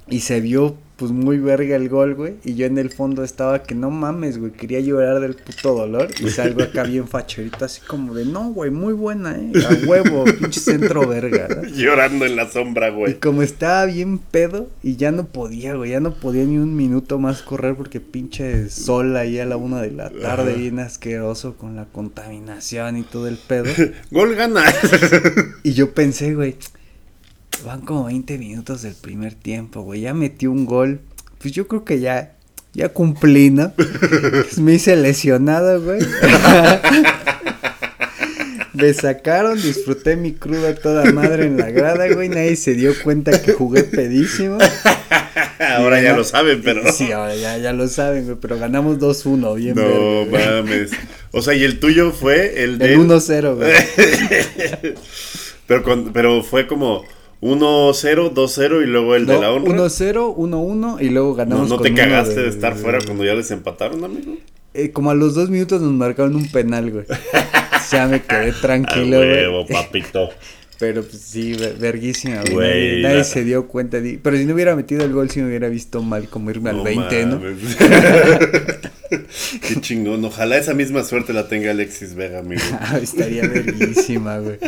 Y 0.10 0.22
se 0.22 0.40
vio 0.42 0.78
pues 0.98 1.12
muy 1.12 1.38
verga 1.38 1.76
el 1.76 1.90
gol, 1.90 2.16
güey. 2.16 2.34
Y 2.44 2.56
yo 2.56 2.66
en 2.66 2.78
el 2.80 2.90
fondo 2.90 3.24
estaba 3.24 3.64
que 3.64 3.76
no 3.76 3.92
mames, 3.92 4.40
güey. 4.40 4.52
Quería 4.52 4.80
llorar 4.80 5.20
del 5.20 5.36
puto 5.36 5.76
dolor. 5.76 6.08
Y 6.20 6.30
salgo 6.32 6.64
acá 6.64 6.84
bien 6.84 7.08
facherito, 7.08 7.66
así 7.66 7.82
como 7.88 8.14
de 8.16 8.26
no, 8.26 8.50
güey, 8.52 8.72
muy 8.72 8.94
buena, 8.94 9.38
eh. 9.38 9.52
A 9.70 9.88
huevo, 9.88 10.26
pinche 10.26 10.60
centro 10.60 11.08
verga. 11.08 11.48
¿no? 11.50 11.64
Llorando 11.76 12.26
en 12.26 12.36
la 12.36 12.50
sombra, 12.50 12.90
Y 12.90 12.92
güey. 12.94 13.20
como 13.20 13.44
estaba 13.44 13.86
bien 13.86 14.18
pedo 14.18 14.70
y 14.82 14.96
ya 14.96 15.12
no 15.12 15.28
podía, 15.28 15.76
güey, 15.76 15.92
ya 15.92 16.00
no 16.00 16.16
podía 16.16 16.44
ni 16.46 16.58
un 16.58 16.76
minuto 16.76 17.20
más 17.20 17.44
correr 17.44 17.76
porque 17.76 18.00
pinche 18.00 18.70
sol 18.70 19.16
ahí 19.18 19.38
a 19.40 19.46
la 19.46 19.58
una 19.58 19.82
de 19.82 19.92
la 19.92 20.10
tarde, 20.10 20.52
Ajá. 20.52 20.60
bien 20.60 20.80
asqueroso 20.80 21.56
con 21.58 21.76
la 21.76 21.86
contaminación 21.86 22.98
y 22.98 23.04
todo 23.04 23.28
el 23.28 23.38
pedo. 23.38 23.66
Gol 24.12 24.34
gana. 24.36 24.64
Y 25.64 25.74
yo 25.74 25.92
pensé, 25.94 26.34
güey, 26.34 26.56
van 27.64 27.82
como 27.82 28.06
20 28.06 28.38
minutos 28.38 28.82
del 28.82 28.94
primer 28.96 29.34
tiempo, 29.34 29.82
güey, 29.82 30.02
ya 30.02 30.14
metí 30.14 30.48
un 30.48 30.66
gol. 30.66 31.02
Pues 31.40 31.54
yo 31.54 31.68
creo 31.68 31.84
que 31.86 32.00
ya, 32.00 32.36
ya 32.74 32.90
cumplí, 32.90 33.50
¿no? 33.52 33.72
Pues 33.74 34.58
me 34.60 34.74
hice 34.76 34.96
lesionado, 34.96 35.82
güey. 35.82 36.00
Me 38.74 38.94
sacaron, 38.94 39.60
disfruté 39.60 40.16
mi 40.16 40.34
cruda 40.34 40.76
toda 40.76 41.12
madre 41.12 41.46
en 41.46 41.58
la 41.58 41.72
grada, 41.72 42.08
güey. 42.14 42.30
Nadie 42.30 42.56
se 42.56 42.76
dio 42.76 42.94
cuenta 43.04 43.42
que 43.42 43.54
jugué 43.54 43.84
pedísimo. 43.84 44.60
Ahora 45.60 46.00
ya 46.00 46.16
lo 46.16 46.24
saben, 46.24 46.62
pero. 46.64 46.92
Sí, 46.94 47.12
ahora 47.12 47.36
ya, 47.36 47.58
ya 47.58 47.74
lo 47.74 47.88
saben, 47.88 48.26
güey. 48.26 48.38
Pero 48.40 48.60
ganamos 48.60 49.00
2-1, 49.00 49.56
bien 49.56 49.76
No 49.76 50.26
mames. 50.26 50.92
O 51.32 51.42
sea, 51.42 51.56
y 51.56 51.64
el 51.64 51.80
tuyo 51.80 52.12
fue 52.12 52.64
el 52.64 52.78
de. 52.78 52.94
El 52.94 53.00
1-0, 53.00 53.56
güey. 53.56 53.74
pero, 55.68 55.82
con- 55.82 56.14
pero 56.14 56.44
fue 56.44 56.68
como 56.68 57.04
1-0, 57.42 58.34
2-0 58.34 58.84
y 58.84 58.88
luego 58.88 59.16
el 59.16 59.26
de 59.26 59.34
No, 59.34 59.42
la 59.42 59.52
honra. 59.52 59.72
1-0, 59.72 60.36
1-1 60.36 61.02
y 61.02 61.10
luego 61.10 61.30
¿No, 61.30 61.36
ganamos 61.36 61.70
no 61.70 61.78
con 61.78 61.84
te 61.86 61.94
cagaste 61.94 62.42
de, 62.42 62.50
estar 62.50 62.76
fuera 62.76 63.00
cuando 63.06 63.24
ya 63.26 63.36
les 63.36 63.52
empataron, 63.52 64.04
amigo? 64.04 64.36
Eh, 64.74 64.92
como 64.92 65.12
a 65.12 65.16
los 65.16 65.36
dos 65.36 65.50
minutos 65.50 65.82
nos 65.82 65.92
marcaron 65.92 66.36
un 66.36 66.50
penal, 66.52 66.92
güey. 66.92 67.06
ya 67.92 68.08
me 68.08 68.22
quedé 68.24 68.52
tranquilo, 68.54 69.20
huevo, 69.20 69.64
güey. 69.66 69.74
papito. 69.74 70.30
Pero 70.80 71.02
pues 71.04 71.20
sí, 71.24 71.54
ver- 71.56 71.76
verguísima, 71.78 72.42
güey. 72.42 72.54
Güey, 72.54 73.02
Nadie, 73.02 73.18
la- 73.18 73.24
se 73.24 73.44
dio 73.44 73.68
cuenta. 73.68 74.00
de- 74.00 74.20
Pero 74.22 74.38
si 74.38 74.46
no 74.46 74.54
hubiera 74.54 74.76
metido 74.76 75.04
el 75.04 75.12
gol, 75.12 75.28
sí 75.32 75.42
me 75.42 75.48
hubiera 75.48 75.70
visto 75.70 76.04
mal 76.04 76.30
como 76.30 76.52
irme 76.52 76.70
al 76.70 76.82
20, 76.84 77.26
¿no? 77.26 77.40
mames. 77.40 77.76
Qué 79.68 79.82
chingón. 79.82 80.24
Ojalá 80.26 80.56
esa 80.58 80.76
misma 80.76 81.04
suerte 81.04 81.34
la 81.34 81.48
tenga 81.48 81.72
Alexis 81.72 82.14
Vega, 82.14 82.40
amigo. 82.40 82.62
Ah, 82.80 83.00
Estaría 83.02 83.42
verguísima, 83.48 84.38
güey. 84.38 84.60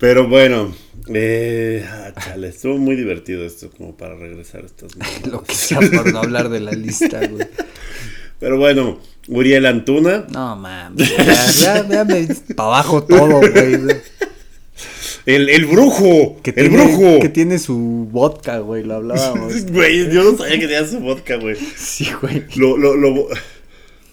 Pero 0.00 0.26
bueno, 0.26 0.74
eh, 1.12 1.86
ah, 1.86 2.12
chale, 2.18 2.48
estuvo 2.48 2.78
muy 2.78 2.96
divertido 2.96 3.44
esto 3.44 3.70
como 3.70 3.94
para 3.98 4.16
regresar 4.16 4.62
a 4.62 4.66
estas. 4.66 4.92
Lo 5.30 5.42
que 5.42 5.54
sea 5.54 5.78
por 5.78 6.10
no 6.10 6.20
hablar 6.20 6.48
de 6.48 6.60
la 6.60 6.72
lista, 6.72 7.20
güey. 7.28 7.46
Pero 8.38 8.56
bueno, 8.58 8.98
Uriel 9.28 9.66
Antuna, 9.66 10.24
No 10.30 10.56
mames. 10.56 11.14
Ya, 11.60 11.86
ya, 11.86 12.06
para 12.56 12.68
abajo 12.68 13.04
todo, 13.04 13.40
güey. 13.40 13.74
el, 15.26 15.50
el 15.50 15.66
brujo, 15.66 16.40
Que 16.42 16.50
el 16.56 16.70
tiene, 16.70 16.76
brujo. 16.76 17.20
Que 17.20 17.28
tiene 17.28 17.58
su 17.58 18.08
vodka, 18.10 18.60
güey. 18.60 18.82
Lo 18.82 18.94
hablábamos. 18.94 19.66
Güey, 19.70 20.10
yo 20.10 20.24
no 20.24 20.38
sabía 20.38 20.58
que 20.58 20.66
tenía 20.66 20.86
su 20.86 21.00
vodka, 21.00 21.36
güey. 21.36 21.56
Sí, 21.76 22.08
güey. 22.22 22.46
Lo, 22.56 22.78
lo, 22.78 22.96
lo, 22.96 23.28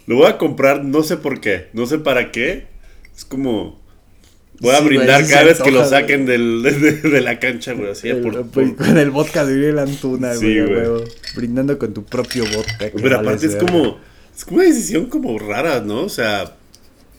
lo 0.06 0.16
voy 0.18 0.28
a 0.28 0.38
comprar, 0.38 0.84
no 0.84 1.02
sé 1.04 1.16
por 1.16 1.40
qué, 1.40 1.70
no 1.72 1.86
sé 1.86 1.98
para 2.00 2.34
qué. 2.34 2.68
Es 3.16 3.24
como... 3.24 3.87
Voy 4.60 4.72
a 4.74 4.78
Sí, 4.80 4.84
güey, 4.86 4.98
brindar 4.98 5.24
sí 5.24 5.32
cada 5.32 5.44
vez 5.46 5.62
que 5.62 5.72
lo 5.72 5.88
saquen 5.88 6.26
del, 6.26 6.64
de, 6.64 6.92
de 6.94 7.22
la 7.22 7.40
cancha, 7.40 7.74
güey. 7.74 7.92
Así, 7.92 8.10
El- 8.10 8.22
por, 8.22 8.48
por- 8.48 8.76
Con 8.76 8.98
el 8.98 9.12
vodka 9.12 9.46
de 9.46 9.54
Uriel 9.56 9.80
Antuna, 9.80 10.34
Sí, 10.34 10.60
güey, 10.60 10.88
güey. 10.88 11.04
Brindando 11.36 11.78
con 11.78 11.94
tu 11.94 12.04
propio 12.04 12.44
vodka. 12.46 12.90
Pero 12.96 13.20
aparte 13.20 13.46
es 13.46 13.56
como, 13.56 14.00
es 14.36 14.46
como 14.46 14.58
una 14.58 14.66
decisión 14.68 15.06
como 15.08 15.38
rara, 15.38 15.82
¿no? 15.82 16.02
O 16.04 16.10
sea, 16.10 16.56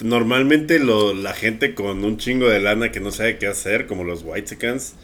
normalmente 0.01 0.79
lo, 0.79 1.15
la 1.15 1.33
gente 1.33 1.75
con 1.75 2.05
un 2.05 2.17
chingo 2.19 2.49
de 2.49 2.61
lana 2.61 2.91
que 2.93 3.01
no 3.01 3.11
sabe 3.11 3.39
qué 3.39 3.47
hacer, 3.47 3.87
como 3.87 4.05
los 4.05 4.23
Whitesicans, 4.25 4.95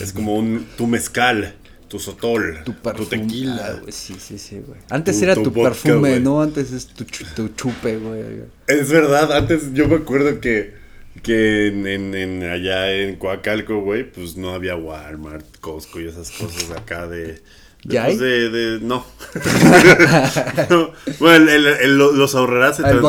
es 0.00 0.12
como 0.12 0.36
un 0.36 0.66
tu 0.76 0.86
mezcal, 0.86 1.54
tu 1.88 1.98
sotol, 1.98 2.58
Tu 2.64 2.72
tu, 2.72 3.06
tequila. 3.06 3.66
Ah, 3.66 3.78
güey, 3.80 3.92
sí, 3.92 4.14
sí, 4.18 4.38
sí, 4.38 4.60
güey. 4.64 4.78
Antes 4.90 5.18
Tu- 5.18 5.24
era 5.24 5.34
tu 5.34 5.42
tu, 5.44 5.50
vodka, 5.50 5.70
perfume, 5.70 6.08
güey. 6.10 6.20
¿no? 6.20 6.40
Antes 6.42 6.72
es 6.72 6.86
tu 6.86 7.48
chupe, 7.48 7.96
güey. 7.96 8.22
Es 8.66 8.90
verdad, 8.90 9.32
antes 9.32 9.72
yo 9.74 9.88
me 9.88 9.96
acuerdo 9.96 10.40
que, 10.40 10.78
que 11.22 11.68
en, 11.68 11.86
en- 11.86 12.14
en- 12.14 12.50
allá 12.50 12.92
en 12.92 13.16
Coacalco, 13.16 13.80
güey, 13.80 14.04
pues 14.10 14.36
no 14.36 14.52
había 14.54 14.76
Walmart, 14.76 15.44
Costco 15.60 16.00
y 16.00 16.08
esas 16.08 16.30
cosas 16.30 16.70
acá 16.76 17.06
de... 17.06 17.40
¿Ya 17.82 18.04
pues, 18.04 18.20
hay? 18.20 18.26
de, 18.26 18.50
de- 18.50 18.80
no. 18.80 19.06
No, 20.70 20.90
Bueno, 21.18 21.50
el- 21.50 21.66
el- 21.66 21.66
el- 21.66 21.96
los 21.96 22.34
ahorrarás 22.34 22.76
se 22.76 22.82
trans- 22.90 23.02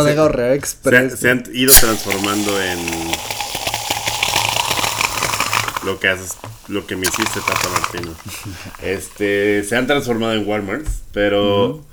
se, 0.53 0.55
Express. 0.55 1.19
se 1.19 1.29
han 1.29 1.43
ido 1.53 1.71
transformando 1.79 2.61
en 2.61 2.79
lo 5.85 5.99
que 5.99 6.07
haces, 6.09 6.33
lo 6.67 6.85
que 6.85 6.95
me 6.95 7.03
hiciste, 7.07 7.39
Tata 7.41 7.67
Martino. 7.69 8.13
Este, 8.83 9.63
se 9.63 9.75
han 9.75 9.87
transformado 9.87 10.33
en 10.33 10.47
Walmart, 10.47 10.85
pero 11.11 11.83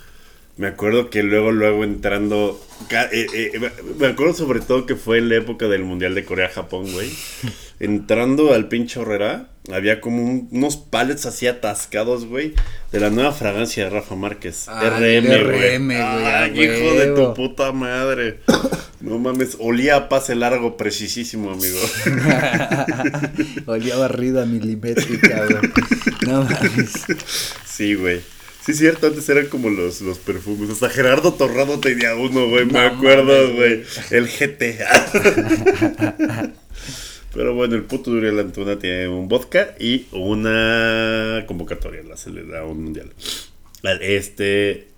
me 0.59 0.67
acuerdo 0.67 1.09
que 1.09 1.23
luego, 1.23 1.51
luego 1.53 1.85
entrando, 1.85 2.61
eh, 2.91 3.27
eh, 3.33 3.71
me- 3.99 4.07
acuerdo 4.07 4.35
sobre 4.35 4.61
todo 4.61 4.85
que 4.87 4.97
fue 4.97 5.19
en 5.19 5.29
la 5.29 5.37
época 5.37 5.69
del 5.69 5.85
Mundial 5.85 6.15
de 6.15 6.25
Corea-Japón, 6.25 6.93
güey. 6.93 7.11
Entrando 7.81 8.53
al 8.53 8.67
pinche 8.67 8.99
Horrera, 8.99 9.51
había 9.73 10.01
como 10.01 10.25
un- 10.25 10.49
unos 10.51 10.77
pallets 10.77 11.27
así 11.27 11.47
atascados, 11.47 12.25
güey, 12.27 12.55
de 12.91 12.99
la 13.01 13.09
nueva 13.11 13.33
fragancia 13.33 13.85
de 13.85 13.91
Rafa 13.91 14.17
Márquez. 14.17 14.65
Ah, 14.69 14.81
RM, 14.99 15.27
güey. 15.27 15.77
RM, 15.77 15.87
güey, 15.87 15.97
Ay, 16.01 16.61
hijo 16.61 16.95
de 16.95 17.07
tu 17.15 17.35
puta 17.35 17.71
madre. 17.71 18.41
No 19.01 19.17
mames, 19.21 19.57
olía 19.61 19.95
a 19.95 20.09
pase 20.09 20.35
largo 20.35 20.77
precisísimo, 20.77 21.53
amigo. 21.53 21.79
Olía 23.67 23.97
barrida 23.97 24.45
milimétrica, 24.45 25.45
güey. 25.47 25.73
No 26.27 26.43
mames. 26.43 26.93
Sí, 27.65 27.95
güey. 27.95 28.21
Sí, 28.69 28.73
es 28.73 28.79
cierto, 28.81 29.07
antes 29.07 29.27
eran 29.31 29.47
como 29.47 29.71
los, 29.71 30.03
los 30.03 30.19
perfumes. 30.19 30.69
Hasta 30.69 30.91
Gerardo 30.91 31.33
Torrado 31.33 31.81
tenía 31.81 32.14
uno, 32.14 32.51
güey. 32.51 32.66
Me 32.66 32.81
acuerdo, 32.81 33.55
güey. 33.55 33.83
El 34.11 34.29
GT. 34.29 34.79
Pero 37.33 37.55
bueno, 37.55 37.77
el 37.77 37.85
puto 37.85 38.11
Uriel 38.11 38.39
Antuna 38.39 38.79
tiene 38.79 39.09
un 39.09 39.27
vodka 39.27 39.75
y 39.81 40.05
una 40.12 41.45
convocatoria. 41.47 42.03
La 42.03 42.19
se 42.19 42.29
le 42.29 42.45
da 42.45 42.66
un 42.66 42.85
mundial. 42.85 43.11
Este. 44.03 44.89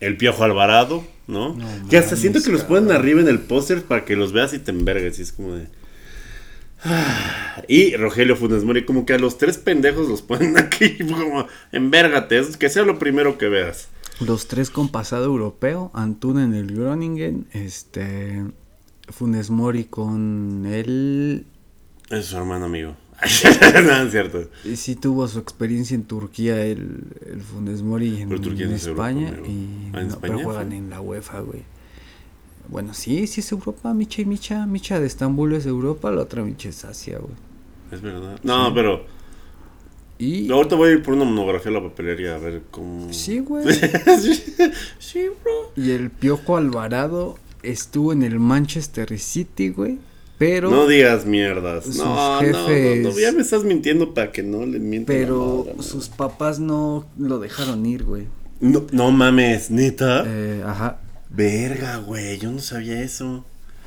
El 0.00 0.16
Piojo 0.16 0.44
Alvarado, 0.44 1.04
¿no? 1.26 1.54
No 1.54 1.88
que 1.90 1.98
hasta 1.98 2.16
siento 2.16 2.42
que 2.42 2.50
los 2.50 2.62
ponen 2.62 2.92
arriba 2.92 3.20
en 3.20 3.28
el 3.28 3.40
póster 3.40 3.82
para 3.82 4.06
que 4.06 4.16
los 4.16 4.32
veas 4.32 4.54
y 4.54 4.58
te 4.58 4.70
envergues. 4.70 5.18
Y 5.18 5.22
es 5.22 5.32
como 5.32 5.54
de. 5.54 5.66
Y 7.66 7.96
Rogelio 7.96 8.36
Funes 8.36 8.64
Mori, 8.64 8.84
como 8.84 9.04
que 9.04 9.14
a 9.14 9.18
los 9.18 9.36
tres 9.38 9.58
pendejos 9.58 10.08
los 10.08 10.22
ponen 10.22 10.56
aquí, 10.58 10.96
como, 11.08 11.46
envérgate, 11.72 12.38
es- 12.38 12.56
que 12.56 12.68
sea 12.68 12.84
lo 12.84 12.98
primero 12.98 13.36
que 13.38 13.48
veas. 13.48 13.88
Los 14.20 14.48
tres 14.48 14.70
con 14.70 14.88
pasado 14.88 15.24
europeo, 15.26 15.90
Antuna 15.94 16.42
en 16.44 16.54
el 16.54 16.74
Groningen, 16.74 17.46
este 17.52 18.44
Funes 19.08 19.50
Mori 19.50 19.84
con 19.84 20.66
él 20.66 21.46
Es 22.10 22.26
su 22.26 22.36
hermano 22.36 22.64
amigo. 22.66 22.96
no, 23.84 24.02
es 24.02 24.10
cierto. 24.12 24.48
y 24.64 24.76
sí 24.76 24.94
tuvo 24.94 25.26
su 25.26 25.40
experiencia 25.40 25.94
en 25.96 26.04
Turquía 26.04 26.64
el, 26.64 27.02
el 27.30 27.40
Funes 27.42 27.82
Mori 27.82 28.22
en, 28.22 28.30
Europa, 28.32 28.74
España 28.74 29.32
y 29.44 29.90
Ah, 29.92 30.00
¿en 30.00 30.08
no, 30.08 30.14
España 30.14 30.18
pero 30.20 30.38
juegan 30.44 30.68
fue? 30.68 30.76
en 30.76 30.90
la 30.90 31.00
UEFA, 31.00 31.40
güey. 31.40 31.62
Bueno, 32.68 32.92
sí, 32.92 33.26
sí 33.26 33.40
es 33.40 33.50
Europa, 33.50 33.94
Micha 33.94 34.22
y 34.22 34.26
Micha, 34.26 34.66
Micha 34.66 35.00
de 35.00 35.06
Estambul 35.06 35.54
es 35.54 35.66
Europa, 35.66 36.10
la 36.10 36.22
otra 36.22 36.42
Micha 36.42 36.68
es 36.68 36.84
Asia, 36.84 37.18
güey. 37.18 37.32
Es 37.90 38.02
verdad. 38.02 38.38
No, 38.42 38.74
pero 38.74 39.04
Y 40.18 40.50
ahorita 40.50 40.76
voy 40.76 40.90
a 40.90 40.92
ir 40.92 41.02
por 41.02 41.14
una 41.14 41.24
monografía 41.24 41.70
a 41.70 41.74
la 41.74 41.82
papelería 41.82 42.34
a 42.34 42.38
ver 42.38 42.62
cómo. 42.70 43.12
sí, 43.12 43.38
güey. 43.38 43.64
sí, 44.98 45.26
bro. 45.42 45.72
Y 45.76 45.92
el 45.92 46.10
Piojo 46.10 46.56
Alvarado 46.56 47.38
estuvo 47.62 48.12
en 48.12 48.22
el 48.22 48.38
Manchester 48.38 49.18
City, 49.18 49.70
güey. 49.70 49.98
Pero. 50.36 50.70
No 50.70 50.86
digas 50.86 51.26
mierdas. 51.26 51.84
sus 51.84 51.96
No, 51.96 52.40
no, 52.40 52.68
no, 52.68 53.18
ya 53.18 53.32
me 53.32 53.42
estás 53.42 53.64
mintiendo 53.64 54.14
para 54.14 54.30
que 54.30 54.42
no 54.42 54.64
le 54.66 54.78
mientan. 54.78 55.16
la 55.16 55.20
Pero 55.20 55.64
madre, 55.66 55.82
sus 55.82 56.08
papás 56.08 56.60
no 56.60 57.06
lo 57.18 57.38
dejaron 57.40 57.84
ir, 57.86 58.04
güey. 58.04 58.26
No, 58.60 58.86
no 58.92 59.10
mames, 59.10 59.70
neta. 59.70 60.24
Eh, 60.26 60.62
ajá. 60.64 61.00
Verga, 61.38 61.96
güey, 61.98 62.36
yo 62.38 62.50
no 62.50 62.58
sabía 62.58 63.00
eso. 63.00 63.44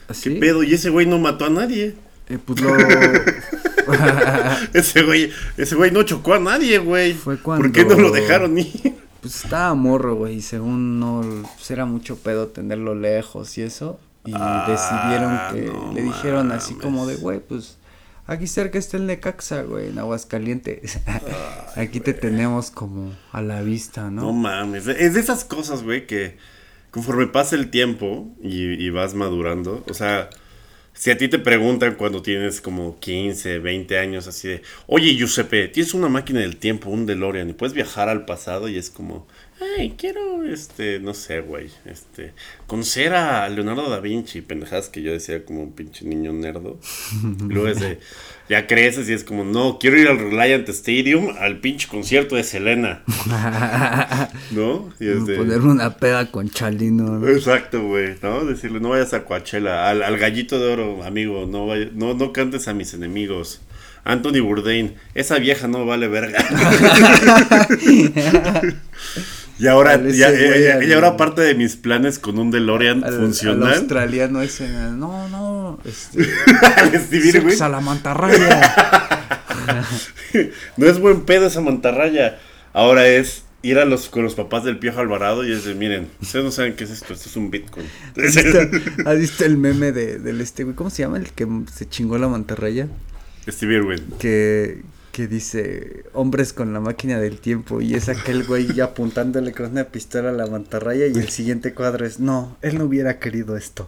¿Así? 0.08 0.34
¿Qué 0.34 0.39
pedo? 0.39 0.64
Y 0.64 0.74
ese 0.74 0.89
güey 0.89 1.06
no 1.06 1.20
mató 1.20 1.45
a 1.45 1.49
nadie. 1.49 1.95
Eh, 2.30 2.39
pues 2.43 2.62
lo. 2.62 2.74
Ese 4.74 5.02
güey, 5.04 5.32
ese 5.58 5.76
güey 5.76 5.91
no 5.91 6.04
chocó 6.04 6.34
a 6.36 6.39
nadie, 6.39 6.78
güey. 6.78 7.14
Fue 7.14 7.36
¿Por 7.38 7.72
qué 7.72 7.82
no 7.82 7.88
cuando- 7.95 8.04
lo 8.10 8.12
dejaron 8.14 8.58
ir? 8.58 8.72
pues 9.22 9.43
estaba 9.43 9.74
morro, 9.74 10.16
güey. 10.16 10.36
Y 10.36 10.41
según 10.41 10.99
no. 10.99 11.22
Pues 11.58 11.70
era 11.72 11.86
mucho 11.86 12.16
pedo 12.18 12.47
tenerlo 12.47 12.95
lejos 12.95 13.58
y 13.58 13.64
eso. 13.64 13.99
Y 14.24 14.32
Ah, 14.36 14.66
decidieron 14.70 15.39
que. 15.52 15.74
no 15.78 15.93
le 15.93 16.02
dijeron 16.04 16.52
así 16.54 16.76
como 16.76 17.06
de, 17.06 17.16
güey, 17.16 17.39
pues. 17.39 17.78
Aquí 18.28 18.47
cerca 18.47 18.78
está 18.80 18.95
el 18.97 19.08
Necaxa, 19.08 19.64
güey, 19.64 19.89
en 19.89 19.97
Aguascalientes. 19.99 20.99
Aquí 21.76 21.99
te 21.99 22.14
tenemos 22.14 22.72
como 22.72 23.12
a 23.34 23.41
la 23.41 23.62
vista, 23.62 24.10
¿no? 24.10 24.22
No 24.22 24.32
mames, 24.34 24.88
es 24.88 25.16
de 25.16 25.20
esas 25.20 25.43
cosas, 25.43 25.84
güey, 25.84 26.06
que 26.08 26.38
conforme 26.92 27.28
pasa 27.28 27.56
el 27.56 27.70
tiempo 27.70 28.28
y, 28.42 28.89
vas 28.89 29.14
madurando, 29.14 29.84
o 29.89 29.94
sea, 29.94 30.30
si 30.94 31.10
a 31.10 31.18
ti 31.18 31.30
te 31.30 31.39
preguntan 31.39 31.96
cuando 31.96 32.22
tienes 32.22 32.60
como 32.60 33.00
15, 33.00 33.60
20 33.60 33.98
años, 33.98 34.28
así 34.28 34.50
de, 34.50 34.62
oye, 34.88 35.16
Giuseppe, 35.16 35.70
tienes 35.70 35.94
una 35.94 36.10
máquina 36.10 36.42
del 36.42 36.58
tiempo, 36.58 36.89
un 36.89 37.06
DeLorean, 37.06 37.50
y 37.50 37.54
puedes 37.54 37.74
viajar 37.74 38.10
al 38.10 38.26
pasado 38.26 38.68
y 38.68 38.78
es 38.78 38.89
como, 38.89 39.26
ay, 39.78 39.95
quiero, 39.97 40.43
este, 40.43 40.99
no 40.99 41.14
sé, 41.14 41.41
güey, 41.41 41.70
este, 41.86 42.34
conocer 42.68 43.14
a 43.14 43.47
Leonardo 43.49 43.89
da 43.89 43.99
Vinci, 43.99 44.41
pendejadas 44.41 44.89
que 44.89 45.01
yo 45.01 45.12
decía 45.12 45.45
como 45.45 45.62
un 45.64 45.74
pinche 45.74 46.05
niño 46.05 46.34
nerdo. 46.34 46.80
Y 47.24 47.43
luego 47.53 47.68
es 47.68 47.80
de, 47.80 47.99
ya 48.49 48.68
creces 48.68 49.09
y 49.09 49.14
es 49.14 49.24
como, 49.24 49.43
no, 49.43 49.78
quiero 49.80 49.97
ir 49.99 50.07
al 50.07 50.20
Reliant 50.20 50.68
Stadium 50.70 51.30
al 51.39 51.59
pinche 51.59 51.88
concierto 51.88 52.36
de 52.36 52.43
Selena. 52.43 53.03
¿No? 54.51 54.89
Y 54.99 55.07
es 55.07 55.26
de- 55.26 55.38
Ponerme 55.38 55.72
una 55.72 55.97
peda 55.97 56.30
con 56.32 56.49
Chalino. 56.49 57.20
¿no? 57.20 57.28
Exacto, 57.30 57.84
güey, 57.88 58.16
¿no? 58.22 58.45
Decirle, 58.45 58.80
no 58.80 58.89
vayas 58.89 59.14
a 59.14 59.24
Coachella, 59.26 59.89
al, 59.89 60.03
al 60.03 60.18
gallito 60.18 60.59
de 60.59 60.74
oro, 60.74 61.03
amigo, 61.03 61.45
no, 61.45 61.68
vaya- 61.68 61.89
no, 61.93 62.14
no 62.14 62.34
cantes 62.34 62.68
a 62.68 62.74
mis 62.74 62.93
enemigos. 62.93 63.62
Anthony 64.03 64.39
Bourdain, 64.41 64.95
esa 65.14 65.38
vieja 65.38 65.68
no 65.68 65.86
vale 65.86 66.07
verga. 66.07 66.43
y 69.64 69.68
ahora, 69.68 69.91
Al 69.93 70.12
ya, 70.12 70.32
ya- 70.32 70.76
al- 70.76 70.84
y 70.84 70.93
ahora 70.93 71.18
parte 71.18 71.41
de 71.41 71.53
mis 71.55 71.76
planes 71.76 72.18
con 72.20 72.39
un 72.39 72.49
DeLorean 72.51 73.03
Al, 73.03 73.14
al 73.14 73.20
funcional. 73.20 73.74
australiano 73.74 74.41
ese. 74.41 74.68
No, 74.70 75.28
no. 75.30 75.80
Este. 75.86 76.28
Al 76.78 76.99
Stevie, 76.99 77.32
güey. 77.41 77.51
Sex 77.51 77.62
a 77.62 77.70
la 77.70 77.80
mantarraya. 77.82 78.62
No 80.78 80.88
es 80.88 80.99
buen 80.99 81.22
pedo 81.26 81.47
esa 81.47 81.62
mantarraya. 81.62 82.39
Ahora 82.74 83.07
es 83.07 83.43
ir 83.64 83.78
a 83.80 83.86
los 83.86 84.09
con 84.09 84.24
los 84.24 84.34
papás 84.34 84.64
del 84.64 84.80
Piojo 84.80 84.99
Alvarado 85.01 85.45
y 85.45 85.51
es 85.51 85.66
de, 85.66 85.76
miren, 85.76 86.07
ustedes 86.22 86.45
no 86.45 86.51
saben 86.51 86.76
qué 86.76 86.86
es 86.86 86.89
esto, 86.89 87.14
esto 87.14 87.30
es 87.30 87.36
un 87.36 87.51
Bitcoin. 87.51 87.86
¿Has 88.18 88.36
visto, 88.36 88.59
has 89.05 89.20
visto 89.20 89.45
el 89.45 89.57
meme 89.57 89.91
de, 89.91 90.20
del 90.20 90.41
este, 90.41 90.64
güey? 90.64 90.76
¿Cómo 90.76 90.89
se 90.89 91.03
llama? 91.03 91.18
El 91.18 91.30
que 91.32 91.47
se 91.74 91.88
chingó 91.88 92.18
la 92.18 92.28
mantarraya. 92.28 92.88
Stevie 93.47 93.78
Irwin. 93.78 93.99
Que, 94.20 94.82
que 95.12 95.28
dice 95.28 96.03
hombres 96.14 96.53
con 96.53 96.74
la 96.74 96.80
máquina 96.80 97.20
del 97.20 97.39
tiempo. 97.39 97.82
Y 97.82 97.95
es 97.95 98.09
aquel 98.09 98.43
güey 98.45 98.80
apuntándole 98.82 99.51
con 99.51 99.72
una 99.72 99.86
pistola 99.86 100.30
a 100.30 100.34
la 100.34 100.47
mantarraya. 100.47 101.07
Y 101.07 101.14
el 101.18 101.30
siguiente 101.30 101.74
cuadro 101.74 102.05
es: 102.05 102.20
No, 102.20 102.57
él 102.62 102.78
no 102.78 102.86
hubiera 102.86 103.20
querido 103.20 103.57
esto. 103.57 103.88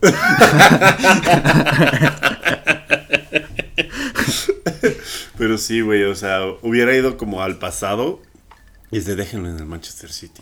Pero 5.38 5.58
sí, 5.58 5.82
güey, 5.82 6.04
o 6.04 6.16
sea, 6.16 6.42
hubiera 6.62 6.96
ido 6.96 7.18
como 7.18 7.42
al 7.42 7.58
pasado 7.58 8.22
y 8.92 8.98
es 8.98 9.06
de 9.06 9.16
déjenlo 9.16 9.50
en 9.50 9.58
el 9.58 9.66
Manchester 9.66 10.12
City. 10.12 10.42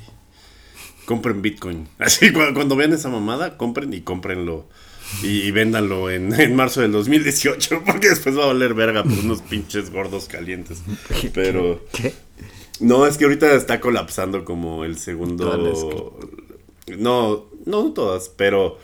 Compren 1.05 1.41
Bitcoin. 1.41 1.87
Así, 1.99 2.31
cu- 2.31 2.53
cuando, 2.53 2.75
vean 2.75 2.93
esa 2.93 3.09
mamada, 3.09 3.57
compren 3.57 3.93
y 3.93 4.01
cómprenlo. 4.01 4.67
Y, 5.23 5.41
y 5.41 5.51
véndanlo 5.51 6.09
en, 6.09 6.33
en 6.39 6.55
marzo 6.55 6.81
del 6.81 6.91
2018, 6.91 7.83
porque 7.85 8.09
después 8.09 8.37
va 8.37 8.43
a 8.43 8.47
valer 8.47 8.73
verga 8.73 9.03
por 9.03 9.13
unos 9.13 9.41
pinches 9.41 9.89
gordos 9.91 10.25
calientes. 10.25 10.81
Pero 11.33 11.85
¿Qué? 11.93 12.13
no, 12.79 13.05
es 13.05 13.17
que 13.17 13.25
ahorita 13.25 13.53
está 13.55 13.79
colapsando 13.81 14.43
como 14.45 14.83
el 14.85 14.97
segundo. 14.97 16.17
No, 16.97 17.45
no, 17.65 17.91
todas, 17.93 18.29
pero 18.29 18.77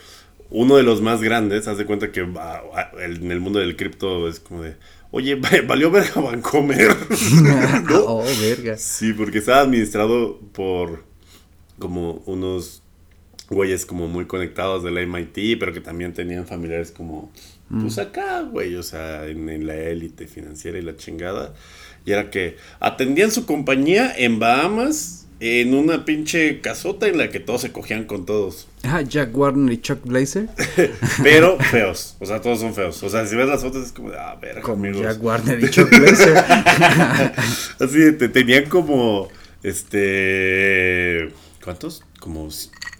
uno 0.49 0.78
de 0.78 0.84
los 0.84 1.01
más 1.01 1.21
grandes, 1.21 1.67
haz 1.67 1.78
de 1.78 1.86
cuenta 1.86 2.11
que 2.11 2.21
va- 2.21 2.61
en 2.99 3.32
el 3.32 3.39
mundo 3.39 3.59
del 3.59 3.75
cripto 3.75 4.30
es 4.30 4.39
como 4.39 4.61
de, 4.63 4.75
oye, 5.11 5.36
va- 5.36 5.49
valió 5.67 5.91
verga 5.91 6.21
Vancomer. 6.21 6.95
¿No? 7.89 7.99
Oh, 8.05 8.23
verga. 8.39 8.78
Sí, 8.78 9.13
porque 9.13 9.39
estaba 9.39 9.61
administrado 9.61 10.39
por 10.53 11.03
como 11.80 12.23
unos 12.25 12.82
güeyes 13.49 13.85
como 13.85 14.07
muy 14.07 14.25
conectados 14.25 14.83
de 14.83 14.91
la 14.91 15.05
MIT, 15.05 15.59
pero 15.59 15.73
que 15.73 15.81
también 15.81 16.13
tenían 16.13 16.45
familiares 16.45 16.91
como, 16.91 17.31
pues 17.69 17.97
acá, 17.97 18.41
güey, 18.41 18.75
o 18.75 18.83
sea, 18.83 19.25
en, 19.27 19.49
en 19.49 19.67
la 19.67 19.75
élite 19.75 20.27
financiera 20.27 20.77
y 20.77 20.81
la 20.81 20.95
chingada. 20.95 21.53
Y 22.05 22.11
era 22.11 22.29
que 22.29 22.57
atendían 22.79 23.31
su 23.31 23.45
compañía 23.45 24.13
en 24.15 24.39
Bahamas, 24.39 25.27
en 25.39 25.75
una 25.75 26.03
pinche 26.03 26.61
casota 26.61 27.07
en 27.07 27.17
la 27.17 27.29
que 27.29 27.39
todos 27.39 27.61
se 27.61 27.71
cogían 27.71 28.05
con 28.05 28.25
todos. 28.25 28.67
Ah, 28.83 29.01
Jack 29.01 29.37
Warner 29.37 29.71
y 29.73 29.81
Chuck 29.81 30.03
Blazer. 30.03 30.49
Pero 31.23 31.59
feos, 31.59 32.15
o 32.19 32.25
sea, 32.25 32.41
todos 32.41 32.59
son 32.59 32.73
feos. 32.73 33.01
O 33.03 33.09
sea, 33.09 33.25
si 33.27 33.35
ves 33.35 33.47
las 33.47 33.61
fotos 33.61 33.85
es 33.85 33.91
como, 33.91 34.09
de, 34.09 34.17
ah, 34.17 34.37
verga, 34.41 34.61
Como 34.61 34.85
amigos. 34.85 35.01
Jack 35.01 35.23
Warner 35.23 35.63
y 35.63 35.69
Chuck 35.69 35.89
Blazer. 35.89 36.37
Así, 37.79 38.11
te 38.17 38.29
tenían 38.29 38.65
como, 38.69 39.27
este, 39.61 41.29
¿cuántos? 41.63 42.03
Como 42.19 42.49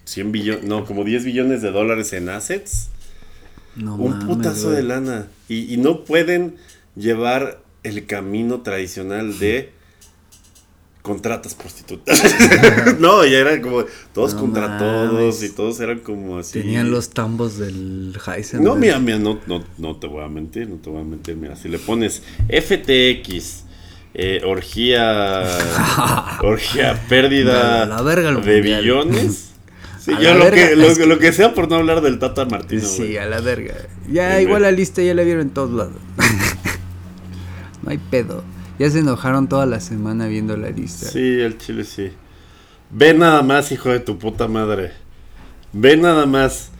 100 0.08 0.32
billones, 0.32 0.64
no, 0.64 0.84
como 0.84 1.04
10 1.04 1.24
billones 1.24 1.62
de 1.62 1.70
dólares 1.70 2.12
en 2.12 2.28
assets. 2.28 2.88
No 3.76 3.94
un 3.96 4.10
mames, 4.18 4.26
putazo 4.26 4.64
güey. 4.68 4.76
de 4.76 4.82
lana. 4.82 5.26
Y, 5.48 5.72
y 5.72 5.76
no 5.76 6.04
pueden 6.04 6.56
llevar 6.96 7.60
el 7.84 8.06
camino 8.06 8.62
tradicional 8.62 9.38
de 9.38 9.72
contratas 11.02 11.54
prostitutas. 11.54 12.22
no, 12.98 13.24
ya 13.24 13.38
era 13.38 13.60
como 13.62 13.84
todos 14.12 14.34
No 14.34 14.40
contra 14.40 14.68
mames. 14.68 14.78
todos 14.80 15.42
y 15.42 15.48
todos 15.50 15.80
eran 15.80 16.00
como 16.00 16.38
así. 16.38 16.60
Tenían 16.60 16.90
los 16.90 17.10
tambos 17.10 17.56
del 17.56 18.14
Heisenberg. 18.26 18.62
No, 18.68 18.76
mira, 18.76 18.98
mira, 18.98 19.18
no, 19.18 19.38
no, 19.46 19.64
no 19.78 19.96
te 19.96 20.06
voy 20.06 20.24
a 20.24 20.28
mentir, 20.28 20.68
no 20.68 20.76
te 20.76 20.90
voy 20.90 21.00
a 21.00 21.04
mentir. 21.04 21.36
Mira, 21.36 21.56
si 21.56 21.68
le 21.68 21.78
pones 21.78 22.22
FTX, 22.48 23.64
eh, 24.14 24.42
orgía, 24.44 25.44
orgía, 26.42 27.00
pérdida 27.08 27.86
la 27.86 28.02
verga 28.02 28.28
de 28.32 28.34
mundial. 28.34 28.62
billones. 28.82 29.47
Sí, 30.08 30.22
yo 30.22 30.34
lo 30.34 30.44
verga, 30.44 30.68
que, 30.68 30.76
lo, 30.76 30.86
es 30.86 30.98
que- 30.98 31.06
lo 31.06 31.18
que 31.18 31.32
sea 31.32 31.52
por 31.52 31.68
no 31.68 31.76
hablar 31.76 32.00
del 32.00 32.18
Tata 32.18 32.46
Martino. 32.46 32.80
Sí, 32.82 33.16
a 33.18 33.26
la 33.26 33.40
verga. 33.40 33.74
Ya, 34.10 34.36
Sí, 34.36 34.42
igual 34.44 34.62
la 34.62 34.70
lista 34.70 35.02
ya 35.02 35.14
la 35.14 35.22
vieron 35.22 35.42
en 35.42 35.50
todos 35.50 35.70
lados. 35.70 35.92
no 37.82 37.90
hay 37.90 37.98
pedo. 37.98 38.42
Ya 38.78 38.90
se 38.90 39.00
enojaron 39.00 39.48
toda 39.48 39.66
la 39.66 39.80
semana 39.80 40.26
viendo 40.28 40.56
la 40.56 40.70
lista. 40.70 41.08
Sí, 41.10 41.40
el 41.40 41.58
chile 41.58 41.84
sí. 41.84 42.10
Ve 42.90 43.12
nada 43.12 43.42
más, 43.42 43.70
hijo 43.72 43.90
de 43.90 44.00
tu 44.00 44.18
puta 44.18 44.48
madre. 44.48 44.92
Ve 45.72 45.96
nada 45.96 46.26
más. 46.26 46.70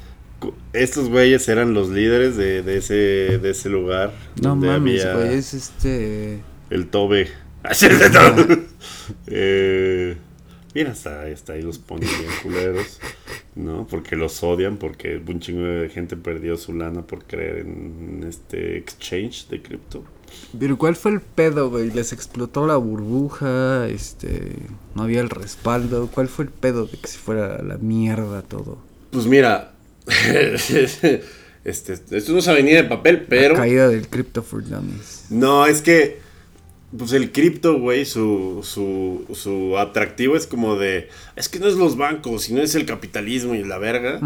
Estos 0.72 1.09
güeyes 1.09 1.49
eran 1.49 1.74
los 1.74 1.89
líderes 1.91 2.37
de, 2.37 2.62
de 2.62 2.79
ese, 2.79 2.95
de 3.39 3.51
ese 3.51 3.68
lugar. 3.68 4.12
no 4.41 4.55
mames, 4.55 5.05
güey, 5.12 5.35
es 5.35 5.53
este... 5.53 6.41
El 6.70 6.87
Tobe. 6.87 7.29
eh, 9.26 10.16
mira, 10.74 10.93
hasta, 10.93 11.22
hasta 11.22 11.55
ahí 11.55 11.62
los 11.62 11.79
ponen 11.79 12.09
bien 12.09 12.31
culeros. 12.43 13.01
¿No? 13.59 13.88
Porque 13.88 14.14
los 14.14 14.44
odian, 14.44 14.76
porque 14.76 15.20
un 15.26 15.40
chingo 15.40 15.64
de 15.64 15.88
gente 15.88 16.16
perdió 16.16 16.56
su 16.56 16.74
lana 16.74 17.02
por 17.02 17.24
creer 17.24 17.59
en 17.59 18.24
este 18.26 18.78
exchange 18.78 19.48
de 19.48 19.61
cripto. 19.61 20.04
Pero 20.59 20.78
¿cuál 20.78 20.94
fue 20.94 21.11
el 21.11 21.20
pedo, 21.20 21.68
güey? 21.68 21.90
Les 21.90 22.12
explotó 22.12 22.68
la 22.68 22.76
burbuja, 22.76 23.88
este... 23.88 24.52
No 24.94 25.02
había 25.02 25.20
el 25.20 25.28
respaldo. 25.28 26.09
¿Cuál 26.12 26.28
fue 26.28 26.44
el 26.44 26.52
pedo 26.52 26.86
de 26.86 26.98
que 26.98 27.09
se 27.09 27.18
fuera 27.18 27.61
la 27.62 27.78
mierda 27.78 28.42
todo? 28.42 28.78
Pues 29.11 29.26
mira, 29.26 29.72
este, 31.64 31.92
esto 31.92 32.32
no 32.32 32.38
es 32.38 32.46
avenida 32.46 32.82
de 32.82 32.88
papel, 32.88 33.26
pero... 33.28 33.54
La 33.54 33.61
caída 33.61 33.88
del 33.88 34.06
Crypto 34.06 34.44
for 34.44 34.62
Dummies. 34.62 35.26
No, 35.30 35.66
es 35.66 35.82
que, 35.82 36.20
pues 36.97 37.12
el 37.12 37.32
cripto, 37.32 37.78
güey, 37.78 38.05
su, 38.07 38.61
su, 38.62 39.26
su 39.34 39.76
atractivo 39.78 40.36
es 40.36 40.47
como 40.47 40.76
de, 40.76 41.09
es 41.36 41.49
que 41.49 41.59
no 41.59 41.66
es 41.68 41.74
los 41.74 41.97
bancos, 41.97 42.45
sino 42.45 42.62
es 42.62 42.74
el 42.74 42.86
capitalismo 42.86 43.55
y 43.55 43.62
la 43.64 43.78
verga. 43.78 44.20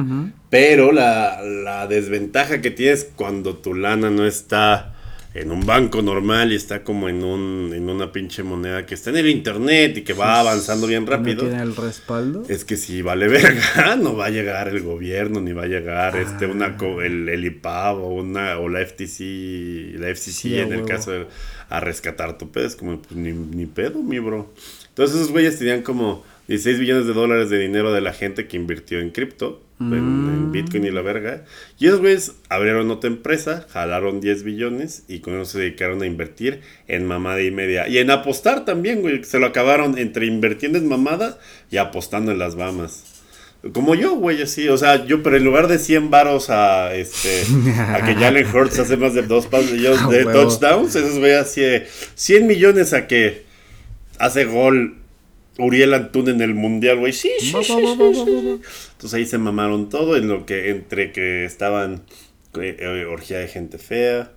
Pero 0.50 0.92
la, 0.92 1.40
la 1.42 1.86
desventaja 1.86 2.60
que 2.60 2.70
tienes 2.70 3.08
cuando 3.16 3.56
tu 3.56 3.74
lana 3.74 4.10
no 4.10 4.24
está 4.26 4.94
en 5.34 5.50
un 5.50 5.64
banco 5.64 6.02
normal 6.02 6.52
y 6.52 6.56
está 6.56 6.84
como 6.84 7.08
en 7.08 7.24
un 7.24 7.72
en 7.74 7.88
una 7.88 8.12
pinche 8.12 8.42
moneda 8.42 8.84
que 8.84 8.92
está 8.94 9.08
en 9.08 9.16
el 9.16 9.30
internet 9.30 9.96
y 9.96 10.02
que 10.02 10.12
va 10.12 10.38
avanzando 10.40 10.86
bien 10.86 11.06
rápido. 11.06 11.44
¿No 11.44 11.48
tiene 11.48 11.62
el 11.64 11.74
respaldo? 11.74 12.42
Es 12.50 12.66
que 12.66 12.76
si 12.76 13.00
vale 13.00 13.28
verga, 13.28 13.96
no 14.00 14.14
va 14.14 14.26
a 14.26 14.30
llegar 14.30 14.68
el 14.68 14.82
gobierno, 14.82 15.40
ni 15.40 15.54
va 15.54 15.62
a 15.62 15.68
llegar 15.68 16.16
este 16.18 16.44
una 16.44 16.76
co- 16.76 17.00
el, 17.00 17.30
el 17.30 17.44
IPAB 17.46 17.96
o 18.02 18.08
una 18.08 18.58
o 18.58 18.68
la 18.68 18.80
FTC, 18.84 19.98
la 19.98 20.08
FCC 20.14 20.32
Sí, 20.32 20.58
en 20.58 20.72
el 20.74 20.84
caso 20.84 21.12
de 21.12 21.26
a 21.72 21.80
rescatar 21.80 22.36
tu 22.36 22.50
pedo, 22.50 22.66
es 22.66 22.76
como 22.76 23.00
pues, 23.00 23.16
ni, 23.16 23.32
ni 23.32 23.66
pedo, 23.66 24.02
mi 24.02 24.18
bro. 24.18 24.52
Entonces 24.88 25.16
esos 25.16 25.30
güeyes 25.32 25.58
tenían 25.58 25.82
como 25.82 26.22
16 26.48 26.78
billones 26.78 27.06
de 27.06 27.14
dólares 27.14 27.48
de 27.48 27.58
dinero 27.58 27.92
de 27.92 28.02
la 28.02 28.12
gente 28.12 28.46
que 28.46 28.58
invirtió 28.58 29.00
en 29.00 29.10
cripto, 29.10 29.62
en, 29.80 29.94
en 29.94 30.48
Mm. 30.48 30.52
Bitcoin 30.52 30.84
y 30.84 30.90
la 30.90 31.00
verga. 31.00 31.44
Y 31.78 31.86
esos 31.86 32.00
güeyes 32.00 32.34
abrieron 32.50 32.90
otra 32.90 33.08
empresa, 33.08 33.66
jalaron 33.70 34.20
10 34.20 34.42
billones 34.42 35.04
y 35.08 35.20
con 35.20 35.34
eso 35.34 35.46
se 35.46 35.60
dedicaron 35.60 36.02
a 36.02 36.06
invertir 36.06 36.60
en 36.88 37.06
mamada 37.06 37.42
y 37.42 37.50
media. 37.50 37.88
Y 37.88 37.98
en 37.98 38.10
apostar 38.10 38.64
también, 38.66 39.00
güey. 39.00 39.24
Se 39.24 39.38
lo 39.38 39.46
acabaron 39.46 39.96
entre 39.96 40.26
invirtiendo 40.26 40.78
en 40.78 40.88
mamada 40.88 41.38
y 41.70 41.78
apostando 41.78 42.32
en 42.32 42.38
las 42.38 42.54
Bahamas. 42.54 43.11
Como 43.72 43.94
yo, 43.94 44.16
güey, 44.16 44.42
así. 44.42 44.68
O 44.68 44.76
sea, 44.76 45.04
yo, 45.06 45.22
pero 45.22 45.36
en 45.36 45.44
lugar 45.44 45.68
de 45.68 45.78
100 45.78 46.10
varos 46.10 46.50
a, 46.50 46.94
este, 46.96 47.42
a 47.78 48.04
que 48.04 48.14
Jalen 48.14 48.46
Hurts 48.46 48.80
hace 48.80 48.96
más 48.96 49.14
de 49.14 49.22
dos 49.22 49.46
pasos 49.46 49.70
de, 49.70 50.24
touchdowns, 50.32 50.96
esos 50.96 51.18
güey 51.18 51.34
así 51.34 51.60
de 51.60 51.86
100 52.14 52.46
millones 52.46 52.92
a 52.92 53.06
que 53.06 53.44
hace 54.18 54.44
gol 54.46 54.96
Uriel 55.58 55.94
Antún 55.94 56.28
en 56.28 56.40
el 56.40 56.54
mundial, 56.54 56.98
güey. 56.98 57.12
Sí, 57.12 57.30
sí, 57.38 57.52
sí, 57.52 57.62
sí, 57.62 57.74
sí, 57.74 58.24
sí. 58.24 58.60
Entonces 58.92 59.14
ahí 59.14 59.26
se 59.26 59.38
mamaron 59.38 59.88
todo 59.88 60.16
en 60.16 60.26
lo 60.26 60.44
que 60.44 60.70
entre 60.70 61.12
que 61.12 61.44
estaban 61.44 62.02
eh, 62.60 62.76
eh, 62.80 63.04
orgía 63.04 63.38
de 63.38 63.46
gente 63.46 63.78
fea, 63.78 64.32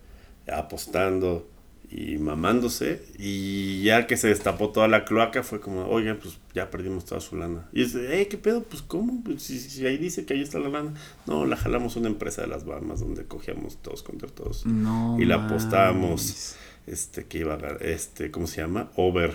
apostando 0.47 1.47
y 1.95 2.17
mamándose. 2.17 3.01
Y 3.17 3.83
ya 3.83 4.05
que 4.05 4.17
se 4.17 4.27
destapó 4.27 4.69
toda 4.69 4.89
la 4.89 5.05
cloaca, 5.05 5.43
fue 5.43 5.61
como, 5.61 5.85
oiga, 5.87 6.17
pues 6.21 6.37
ya 6.53 6.69
perdimos 6.69 7.05
toda 7.05 7.21
su 7.21 7.37
lana. 7.37 7.69
Y 7.71 7.83
es, 7.83 7.95
eh, 7.95 8.27
¿qué 8.29 8.37
pedo? 8.37 8.63
Pues 8.63 8.81
¿cómo? 8.81 9.23
Pues, 9.23 9.43
si, 9.43 9.59
si 9.59 9.85
ahí 9.87 9.97
dice 9.97 10.25
que 10.25 10.33
ahí 10.33 10.41
está 10.41 10.59
la 10.59 10.67
lana. 10.67 10.93
No, 11.25 11.45
la 11.45 11.55
jalamos 11.55 11.95
a 11.95 11.99
una 11.99 12.09
empresa 12.09 12.41
de 12.41 12.47
las 12.47 12.65
Bahamas 12.65 12.99
donde 12.99 13.23
cogíamos 13.23 13.77
todos 13.77 14.03
contra 14.03 14.27
todos. 14.27 14.65
No. 14.65 15.17
y 15.19 15.25
la 15.25 15.45
apostábamos, 15.45 16.57
este, 16.85 17.25
que 17.25 17.39
iba 17.39 17.53
a 17.53 17.77
este, 17.79 18.29
¿cómo 18.29 18.47
se 18.47 18.61
llama? 18.61 18.91
Over 18.97 19.33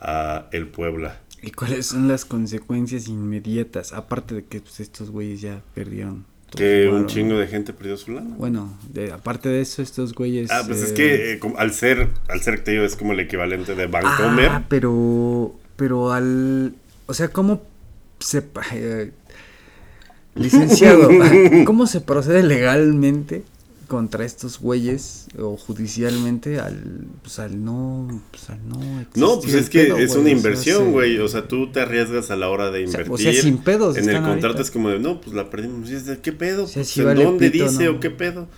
a 0.00 0.48
el 0.52 0.68
Puebla. 0.68 1.20
¿Y 1.40 1.52
cuáles 1.52 1.86
son 1.86 2.06
las 2.08 2.26
consecuencias 2.26 3.08
inmediatas? 3.08 3.94
Aparte 3.94 4.34
de 4.34 4.44
que 4.44 4.60
pues, 4.60 4.80
estos 4.80 5.10
güeyes 5.10 5.40
ya 5.40 5.62
perdieron. 5.74 6.26
Que 6.56 6.88
un 6.88 7.06
chingo 7.06 7.36
de 7.38 7.46
gente 7.46 7.72
perdió 7.72 7.96
su 7.96 8.12
lana. 8.12 8.34
Bueno, 8.38 8.76
de, 8.90 9.12
aparte 9.12 9.48
de 9.48 9.60
eso, 9.60 9.82
estos 9.82 10.14
güeyes. 10.14 10.50
Ah, 10.50 10.62
pues 10.66 10.82
es 10.82 10.90
eh, 10.92 10.94
que 10.94 11.32
eh, 11.32 11.38
como- 11.38 11.58
al 11.58 11.72
ser, 11.72 12.08
al 12.28 12.40
ser 12.40 12.56
que 12.56 12.62
te 12.62 12.70
digo, 12.72 12.84
es 12.84 12.96
como 12.96 13.12
el 13.12 13.20
equivalente 13.20 13.74
de 13.74 13.86
Bancomer. 13.86 14.48
Ah, 14.50 14.64
pero. 14.68 15.54
Pero 15.76 16.12
al. 16.12 16.74
O 17.06 17.14
sea, 17.14 17.28
¿cómo 17.28 17.62
se. 18.18 18.44
eh, 18.72 19.12
licenciado, 20.34 21.10
¿cómo 21.64 21.86
se 21.86 22.00
procede 22.00 22.42
legalmente 22.42 23.42
contra 23.88 24.24
estos 24.24 24.60
güeyes 24.60 25.26
o 25.38 25.56
judicialmente 25.56 26.60
al. 26.60 27.06
Pues 27.22 27.38
al 27.40 27.64
no. 27.64 28.22
Pues 28.30 28.48
al 28.50 28.68
no. 28.68 28.78
no, 29.16 29.40
pues 29.40 29.54
es 29.54 29.68
que 29.70 29.84
pedo, 29.86 29.98
es 29.98 30.14
güey, 30.14 30.20
una 30.20 30.34
o 30.34 30.38
sea, 30.40 30.50
inversión, 30.50 30.92
güey. 30.92 31.18
O 31.18 31.28
sea, 31.28 31.48
tú 31.48 31.72
te 31.72 31.80
arriesgas 31.80 32.30
a 32.30 32.36
la 32.36 32.48
hora 32.50 32.70
de 32.70 32.84
O 32.84 32.88
sea, 32.88 33.00
invertir. 33.02 33.12
o 33.12 33.18
sea, 33.18 33.32
sin 33.42 33.58
pedos 33.58 33.96
En 33.96 34.08
el 34.08 34.22
contrato 34.22 34.46
ahorita. 34.46 34.62
es 34.62 34.70
como 34.70 34.90
de, 34.90 35.00
no, 35.00 35.20
pues 35.20 35.34
la 35.34 35.50
perdimos. 35.50 35.90
Y 35.90 35.94
es 35.94 36.06
de, 36.06 36.20
¿qué 36.20 36.32
pedo? 36.32 36.64
O 36.64 36.66
sea, 36.68 36.84
Pues, 36.84 36.88
sí 36.88 37.00
¿En 37.00 37.06
vale 37.06 37.24
dónde 37.24 37.50
pito, 37.50 37.64
dice 37.64 37.84
¿no? 37.86 37.92
o 37.92 38.00
qué 38.00 38.10
pedo? 38.10 38.48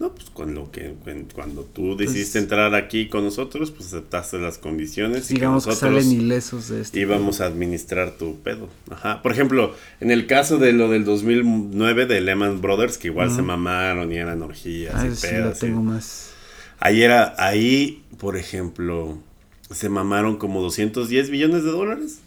No, 0.00 0.14
pues 0.14 0.30
cuando, 0.30 0.62
lo 0.62 0.70
que, 0.72 0.94
cuando, 1.04 1.34
cuando 1.34 1.62
tú 1.64 1.94
decidiste 1.96 2.32
Pues- 2.40 2.42
entrar 2.44 2.74
aquí 2.74 3.08
con 3.08 3.22
nosotros, 3.22 3.70
pues 3.70 3.88
aceptaste 3.88 4.38
las 4.38 4.56
condiciones. 4.56 5.30
y 5.30 5.34
Digamos 5.34 5.64
que 5.64 5.70
nosotros 5.72 6.02
salen 6.04 6.20
ilesos 6.22 6.68
de 6.70 6.80
esto. 6.80 6.98
íbamos 6.98 7.40
a 7.42 7.46
administrar 7.46 8.12
tu 8.16 8.38
pedo. 8.40 8.68
Ajá. 8.90 9.20
Por 9.22 9.30
ejemplo, 9.32 9.74
en 10.00 10.10
el 10.10 10.26
caso 10.26 10.56
de 10.56 10.72
lo 10.72 10.88
del 10.88 11.04
2009 11.04 12.06
de 12.06 12.20
Lehman 12.22 12.60
Brothers, 12.62 12.96
que 12.96 13.08
igual 13.08 13.30
se 13.30 13.42
mamaron 13.42 14.10
y 14.10 14.16
eran 14.16 14.40
orgías 14.42 14.94
Ah, 14.96 15.06
y 15.06 15.14
sí 15.14 15.26
pedas. 15.28 15.58
y- 15.58 15.60
tengo 15.66 15.82
más. 15.82 16.30
Ahí 16.78 17.02
era, 17.02 17.34
ahí, 17.36 18.02
por 18.18 18.38
ejemplo, 18.38 19.18
se 19.70 19.90
mamaron 19.90 20.38
como 20.38 20.62
210 20.62 21.28
billones 21.28 21.62
de 21.62 21.70
dólares. 21.70 22.20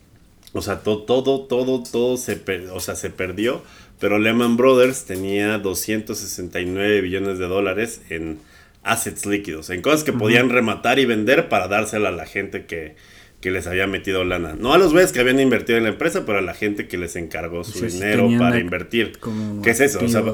O 0.56 0.62
sea, 0.62 0.82
to- 0.84 1.00
todo, 1.02 1.42
todo, 1.48 1.82
todo 1.82 2.18
se, 2.18 2.36
per- 2.36 2.70
o 2.72 2.80
sea, 2.80 2.96
se 2.96 3.10
perdió. 3.10 3.64
Pero 4.04 4.20
Lehman 4.20 4.58
Brothers 4.58 5.06
tenía 5.06 5.60
269 5.60 7.00
billones 7.00 7.40
de 7.40 7.48
dólares 7.48 8.02
en 8.10 8.38
assets 8.84 9.26
líquidos, 9.26 9.70
en 9.70 9.82
cosas 9.82 10.04
que 10.04 10.12
podían 10.12 10.50
rematar 10.50 11.00
y 11.00 11.06
vender 11.06 11.48
para 11.48 11.70
dársela 11.70 12.10
a 12.10 12.12
la 12.12 12.26
gente 12.26 12.66
que, 12.66 12.98
que 13.44 13.52
les 13.52 13.68
había 13.68 13.88
metido 13.88 14.24
lana. 14.24 14.56
No 14.58 14.74
a 14.74 14.78
los 14.78 14.94
güeyes 14.94 15.12
que 15.12 15.20
habían 15.20 15.38
invertido 15.42 15.78
en 15.78 15.84
la 15.84 15.90
empresa, 15.90 16.26
pero 16.26 16.38
a 16.38 16.42
la 16.42 16.54
gente 16.54 16.88
que 16.88 16.98
les 16.98 17.18
encargó 17.18 17.66
su 17.66 17.78
sí 17.78 17.88
dinero 17.88 18.30
para 18.40 18.58
invertir. 18.58 19.20
¿Qué 19.62 19.72
es 19.72 19.82
eso? 19.82 20.00
O 20.02 20.08
sea, 20.08 20.22
o- 20.22 20.34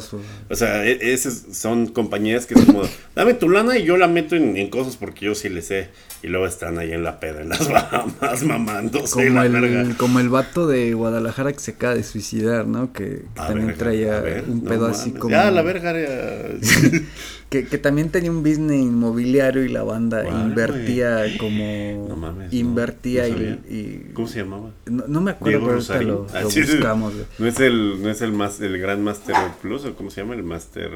o 0.49 0.55
sea, 0.55 0.86
e- 0.86 1.12
esas 1.12 1.43
son 1.51 1.88
compañías 1.88 2.45
que 2.45 2.53
es 2.53 2.66
como, 2.66 2.84
dame 3.16 3.34
tu 3.34 3.49
lana 3.49 3.80
y 3.80 3.84
yo 3.84 3.97
la 3.97 4.07
meto 4.07 4.36
en, 4.36 4.55
en 4.57 4.70
cosas 4.70 4.95
porque 4.95 5.26
yo 5.26 5.34
sí 5.34 5.49
le 5.49 5.64
sé. 5.64 5.89
Y 6.22 6.28
luego 6.28 6.45
están 6.45 6.78
ahí 6.78 6.91
en 6.91 7.03
la 7.03 7.20
peda, 7.20 7.41
en 7.41 7.49
las 7.49 7.68
Bahamas, 7.72 8.43
mamándose 8.43 9.12
Como 9.14 9.30
la 9.30 9.45
el, 9.47 9.51
verga. 9.53 9.95
como 9.97 10.20
el 10.20 10.30
vato 10.30 10.68
de 10.68 10.93
Guadalajara 10.93 11.51
que 11.53 11.60
se 11.60 11.72
acaba 11.72 11.95
de 11.95 12.03
suicidar, 12.03 12.68
¿no? 12.68 12.93
Que, 12.93 13.24
también 13.34 13.68
verga, 13.68 13.80
traía 13.80 14.20
ver, 14.20 14.43
un 14.47 14.64
no 14.64 14.70
pedo 14.70 14.86
así 14.88 15.07
mames. 15.10 15.22
como... 15.22 15.32
Ya, 15.32 15.49
la 15.49 15.62
verga. 15.64 15.93
Que, 17.50 17.66
que 17.66 17.80
también 17.80 18.10
tenía 18.10 18.30
un 18.30 18.43
business 18.43 18.80
inmobiliario 18.80 19.64
y 19.64 19.70
la 19.70 19.82
banda 19.82 20.24
¿Cuál, 20.24 20.50
invertía 20.50 21.24
como... 21.39 22.06
No 22.08 22.16
mames, 22.16 22.54
invertía 22.54 23.28
no 23.28 23.38
y, 23.38 23.41
y- 23.76 24.12
¿Cómo 24.14 24.28
se 24.28 24.39
llamaba? 24.41 24.70
No, 24.86 25.06
no 25.08 25.20
me 25.22 25.32
acuerdo, 25.32 25.60
pero 25.62 25.74
ahorita 25.74 26.02
lo, 26.04 26.28
Ah, 26.32 26.41
lo 26.41 26.52
sí, 26.52 26.62
buscamos. 26.62 27.14
¿No 27.39 27.47
es 27.47 27.60
el, 27.60 28.04
no 28.04 28.10
es 28.12 28.22
el, 28.22 28.34
más, 28.34 28.62
el 28.62 28.78
gran 28.78 29.04
Master 29.04 29.36
Plus 29.64 29.84
o 29.86 29.95
cómo 29.95 30.12
se 30.12 30.22
llama? 30.22 30.36
El 30.36 30.43
Master 30.43 30.91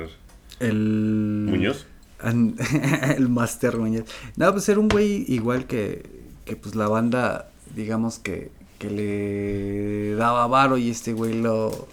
El... 0.60 1.48
Muñoz. 1.50 1.88
An- 2.20 2.56
el 3.18 3.30
Master 3.30 3.78
Muñoz. 3.78 4.06
No, 4.36 4.52
pues 4.52 4.70
era 4.70 4.80
un 4.80 4.90
güey 4.90 5.26
igual 5.28 5.66
que, 5.66 6.04
que 6.46 6.56
pues 6.56 6.76
la 6.76 6.88
banda, 6.88 7.50
digamos 7.76 8.20
que, 8.20 8.52
que 8.78 8.92
le 8.92 10.16
daba 10.16 10.46
varo 10.46 10.78
y 10.78 10.92
este 10.92 11.14
güey 11.14 11.34
lo, 11.34 11.88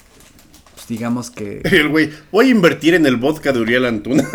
digamos 0.91 1.31
que... 1.31 1.63
El 1.71 1.89
güey, 1.89 2.11
voy 2.33 2.49
a 2.49 2.51
invertir 2.51 2.95
en 2.95 3.07
el 3.07 3.17
vodka 3.17 3.53
de 3.53 3.61
Uriel 3.61 3.87
Antuna. 3.87 4.25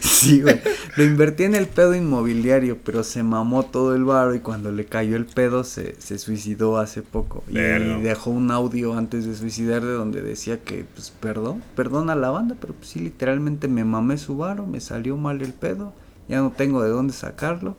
sí, 0.00 0.40
güey. 0.40 0.60
Lo 0.96 1.02
invertí 1.02 1.42
en 1.42 1.56
el 1.56 1.66
pedo 1.66 1.94
inmobiliario, 1.94 2.78
pero 2.84 3.02
se 3.02 3.24
mamó 3.24 3.64
todo 3.64 3.96
el 3.96 4.04
varo 4.04 4.34
y 4.34 4.38
cuando 4.38 4.70
le 4.70 4.86
cayó 4.86 5.16
el 5.16 5.26
pedo 5.26 5.64
se, 5.64 6.00
se 6.00 6.18
suicidó 6.18 6.78
hace 6.78 7.02
poco. 7.02 7.42
Y 7.48 7.54
dejó 7.54 8.30
un 8.30 8.52
audio 8.52 8.96
antes 8.96 9.26
de 9.26 9.34
suicidar 9.34 9.82
de 9.82 9.92
donde 9.92 10.22
decía 10.22 10.62
que, 10.62 10.84
pues, 10.94 11.10
perdón, 11.10 11.62
perdón 11.74 12.10
a 12.10 12.14
la 12.14 12.30
banda, 12.30 12.56
pero 12.60 12.74
pues 12.74 12.90
sí, 12.90 13.00
literalmente 13.00 13.66
me 13.66 13.84
mamé 13.84 14.18
su 14.18 14.36
varo, 14.36 14.66
me 14.66 14.80
salió 14.80 15.16
mal 15.16 15.42
el 15.42 15.52
pedo, 15.52 15.92
ya 16.28 16.38
no 16.38 16.52
tengo 16.52 16.82
de 16.82 16.90
dónde 16.90 17.12
sacarlo 17.12 17.76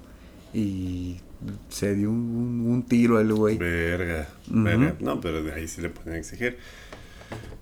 y 0.53 1.17
se 1.69 1.95
dio 1.95 2.09
un, 2.09 2.65
un 2.67 2.83
tiro 2.83 3.19
el 3.19 3.33
güey. 3.33 3.57
Verga, 3.57 4.27
verga. 4.47 4.95
No, 4.99 5.21
pero 5.21 5.43
de 5.43 5.53
ahí 5.53 5.67
sí 5.67 5.81
le 5.81 5.89
pueden 5.89 6.15
exigir. 6.15 6.57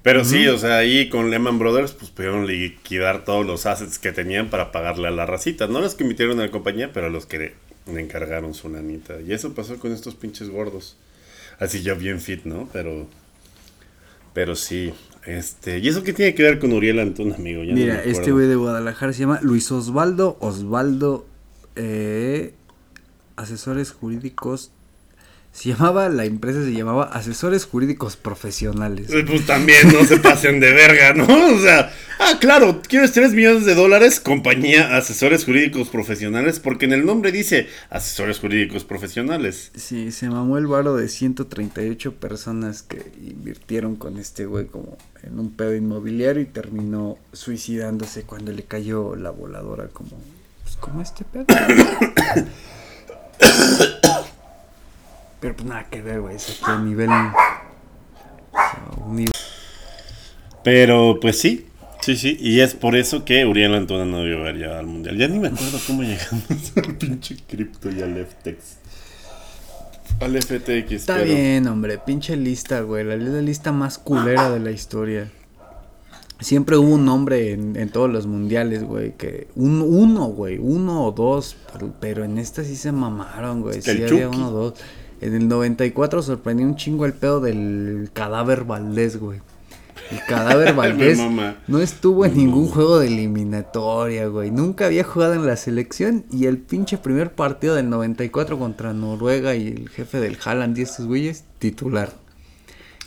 Pero 0.01 0.25
sí, 0.25 0.47
o 0.47 0.57
sea, 0.57 0.77
ahí 0.77 1.07
con 1.07 1.31
Lehman 1.31 1.59
Brothers, 1.59 1.93
pues 1.93 2.11
pudieron 2.11 2.45
liquidar 2.45 3.23
todos 3.23 3.45
los 3.45 3.65
assets 3.65 3.99
que 3.99 4.11
tenían 4.11 4.49
para 4.49 4.73
pagarle 4.73 5.07
a 5.07 5.11
la 5.11 5.25
racita. 5.25 5.67
No 5.67 5.79
los 5.79 5.95
que 5.95 6.03
emitieron 6.03 6.39
a 6.41 6.45
la 6.45 6.51
compañía, 6.51 6.91
pero 6.91 7.07
a 7.07 7.09
los 7.09 7.25
que 7.25 7.53
le 7.87 8.01
encargaron 8.01 8.53
su 8.53 8.69
lanita. 8.69 9.21
Y 9.21 9.31
eso 9.31 9.53
pasó 9.53 9.79
con 9.79 9.93
estos 9.93 10.15
pinches 10.15 10.49
gordos. 10.49 10.97
Así 11.57 11.83
yo 11.83 11.95
bien 11.95 12.19
fit, 12.19 12.43
¿no? 12.43 12.67
Pero. 12.73 13.07
Pero 14.33 14.55
sí. 14.57 14.93
Este. 15.25 15.79
¿Y 15.79 15.87
eso 15.87 16.03
qué 16.03 16.11
tiene 16.11 16.35
que 16.35 16.43
ver 16.43 16.59
con 16.59 16.73
Uriel 16.73 16.99
Antún, 16.99 17.31
amigo? 17.31 17.63
Ya 17.63 17.71
no 17.71 17.79
Mira, 17.79 18.03
este 18.03 18.33
güey 18.33 18.47
de 18.47 18.55
Guadalajara 18.55 19.13
se 19.13 19.21
llama 19.21 19.39
Luis 19.41 19.71
Osvaldo 19.71 20.35
Osvaldo 20.41 21.25
eh, 21.77 22.53
Asesores 23.35 23.91
Jurídicos. 23.91 24.71
Se 25.53 25.69
llamaba, 25.69 26.09
la 26.09 26.25
empresa 26.25 26.63
se 26.63 26.73
llamaba 26.73 27.03
Asesores 27.03 27.65
Jurídicos 27.65 28.17
Profesionales. 28.17 29.11
Pues 29.27 29.45
también 29.45 29.93
no 29.93 30.03
se 30.03 30.17
pasen 30.17 30.59
de 30.59 30.73
verga, 30.73 31.13
¿no? 31.13 31.27
O 31.53 31.59
sea, 31.59 31.93
ah, 32.19 32.37
claro, 32.39 32.81
quieres 32.81 33.11
3 33.11 33.33
millones 33.33 33.65
de 33.65 33.75
dólares, 33.75 34.19
compañía 34.19 34.97
Asesores 34.97 35.45
Jurídicos 35.45 35.89
Profesionales, 35.89 36.59
porque 36.59 36.85
en 36.85 36.93
el 36.93 37.05
nombre 37.05 37.31
dice 37.31 37.67
Asesores 37.91 38.39
Jurídicos 38.39 38.83
Profesionales. 38.83 39.71
Sí, 39.75 40.11
se 40.11 40.27
mamó 40.27 40.57
el 40.57 40.65
varo 40.65 40.95
de 40.95 41.07
138 41.07 42.15
personas 42.15 42.81
que 42.81 43.11
invirtieron 43.23 43.95
con 43.95 44.17
este 44.17 44.47
güey 44.47 44.65
como 44.65 44.97
en 45.21 45.39
un 45.39 45.51
pedo 45.51 45.75
inmobiliario 45.75 46.41
y 46.41 46.45
terminó 46.45 47.19
suicidándose 47.31 48.23
cuando 48.23 48.51
le 48.51 48.63
cayó 48.63 49.15
la 49.15 49.29
voladora 49.29 49.87
como, 49.89 50.19
pues 50.63 50.77
como 50.77 50.99
este 50.99 51.25
pedo. 51.25 51.45
Pero 55.39 55.55
pues 55.55 55.65
nada 55.67 55.85
que 55.89 56.01
ver, 56.01 56.21
güey, 56.21 56.35
es 56.35 56.49
aquí 56.61 56.71
a 56.71 56.77
nivel... 56.79 57.09
Pero 60.63 61.17
pues 61.21 61.39
sí, 61.39 61.67
Sí, 62.01 62.17
sí, 62.17 62.35
y 62.37 62.59
es 62.59 62.73
por 62.73 62.97
eso 62.97 63.23
que 63.23 63.45
Uriel 63.45 63.73
Antuna 63.75 64.03
no 64.03 64.17
debió 64.19 64.39
haber 64.41 64.55
llegado 64.57 64.79
al 64.79 64.87
mundial. 64.87 65.17
Ya 65.17 65.29
ni 65.29 65.39
me 65.39 65.47
acuerdo 65.47 65.79
cómo 65.87 66.01
llegamos 66.03 66.43
al 66.75 66.95
pinche 66.97 67.37
cripto 67.47 67.89
y 67.89 68.01
al 68.01 68.25
FTX. 68.25 68.75
Al 70.19 70.41
FTX. 70.41 70.91
Está 70.91 71.15
pero- 71.15 71.33
bien, 71.33 71.65
hombre, 71.65 71.97
pinche 71.99 72.35
lista, 72.35 72.81
güey. 72.81 73.05
La, 73.05 73.15
la 73.15 73.41
lista 73.41 73.71
más 73.71 73.97
culera 73.99 74.49
de 74.49 74.59
la 74.59 74.71
historia. 74.71 75.31
Siempre 76.43 76.77
hubo 76.77 76.93
un 76.93 77.05
nombre 77.05 77.51
en, 77.53 77.75
en 77.75 77.89
todos 77.89 78.09
los 78.11 78.27
mundiales, 78.27 78.83
güey, 78.83 79.13
que 79.17 79.47
un, 79.55 79.81
uno, 79.81 80.25
güey, 80.27 80.57
uno 80.59 81.05
o 81.05 81.11
dos, 81.11 81.55
pero, 81.71 81.93
pero 81.99 82.23
en 82.23 82.37
esta 82.37 82.63
sí 82.63 82.75
se 82.75 82.91
mamaron, 82.91 83.61
güey, 83.61 83.81
sí 83.81 83.89
el 83.91 83.97
había 84.03 84.09
Chucky. 84.09 84.35
uno 84.37 84.49
o 84.49 84.51
dos. 84.51 84.73
En 85.21 85.33
el 85.35 85.47
94 85.47 86.21
sorprendió 86.21 86.65
un 86.67 86.75
chingo 86.75 87.05
el 87.05 87.13
pedo 87.13 87.39
del 87.39 88.09
cadáver 88.13 88.65
Valdés, 88.65 89.17
güey. 89.17 89.39
El 90.11 90.19
cadáver 90.27 90.73
Valdés 90.75 91.17
no 91.67 91.79
estuvo 91.79 92.25
en 92.25 92.35
ningún 92.35 92.67
juego 92.67 92.99
de 92.99 93.07
eliminatoria, 93.07 94.27
güey. 94.27 94.51
Nunca 94.51 94.87
había 94.87 95.05
jugado 95.05 95.35
en 95.35 95.45
la 95.45 95.55
selección 95.55 96.25
y 96.29 96.45
el 96.47 96.57
pinche 96.57 96.97
primer 96.97 97.31
partido 97.31 97.75
del 97.75 97.89
94 97.89 98.59
contra 98.59 98.91
Noruega 98.91 99.55
y 99.55 99.67
el 99.69 99.89
jefe 99.89 100.19
del 100.19 100.37
Haaland 100.43 100.77
y 100.77 100.81
estos 100.81 101.05
güeyes, 101.05 101.45
titular. 101.59 102.11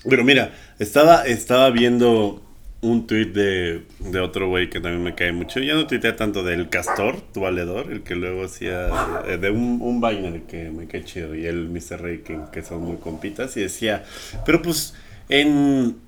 Pero 0.08 0.24
mira, 0.24 0.54
estaba, 0.78 1.26
estaba 1.26 1.68
viendo 1.70 2.40
un 2.82 3.06
tweet 3.06 3.26
de, 3.26 3.82
de 4.00 4.20
otro 4.20 4.48
güey 4.48 4.68
que 4.70 4.80
también 4.80 5.02
me 5.02 5.14
cae 5.14 5.32
mucho. 5.32 5.60
Ya 5.60 5.74
no 5.74 5.86
tuitea 5.86 6.14
tanto 6.14 6.42
del 6.44 6.68
Castor, 6.68 7.20
tu 7.32 7.40
valedor, 7.40 7.90
el 7.90 8.02
que 8.02 8.14
luego 8.14 8.44
hacía 8.44 8.88
eh, 9.26 9.38
de 9.38 9.50
un, 9.50 9.78
un 9.80 10.00
Viner 10.00 10.42
que 10.42 10.70
me 10.70 10.86
cae 10.86 11.04
chido, 11.04 11.34
y 11.34 11.46
el 11.46 11.68
Mr. 11.68 12.00
Ray 12.02 12.18
que, 12.18 12.38
que 12.52 12.62
son 12.62 12.82
muy 12.82 12.96
compitas, 12.98 13.56
y 13.56 13.60
decía, 13.60 14.04
pero 14.44 14.62
pues 14.62 14.94
en... 15.28 16.04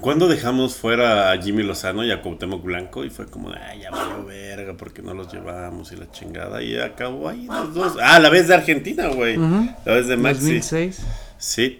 ¿Cuándo 0.00 0.26
dejamos 0.26 0.74
fuera 0.74 1.30
a 1.30 1.40
Jimmy 1.40 1.62
Lozano 1.62 2.04
y 2.04 2.10
a 2.10 2.20
Cuauhtémoc 2.20 2.64
Blanco? 2.64 3.04
Y 3.04 3.10
fue 3.10 3.26
como, 3.26 3.52
ay, 3.52 3.78
ya 3.82 3.92
valió 3.92 4.24
verga, 4.24 4.74
porque 4.76 5.02
no 5.02 5.14
los 5.14 5.32
llevamos 5.32 5.92
y 5.92 5.96
la 5.96 6.10
chingada. 6.10 6.64
Y 6.64 6.76
acabó 6.76 7.28
ahí 7.28 7.46
los 7.46 7.72
dos. 7.72 7.96
Ah, 8.02 8.18
la 8.18 8.28
vez 8.28 8.48
de 8.48 8.54
Argentina, 8.56 9.06
güey. 9.06 9.36
La 9.36 9.92
vez 9.94 10.08
de 10.08 10.16
Maxi. 10.16 10.40
2006. 10.46 11.00
Sí. 11.38 11.78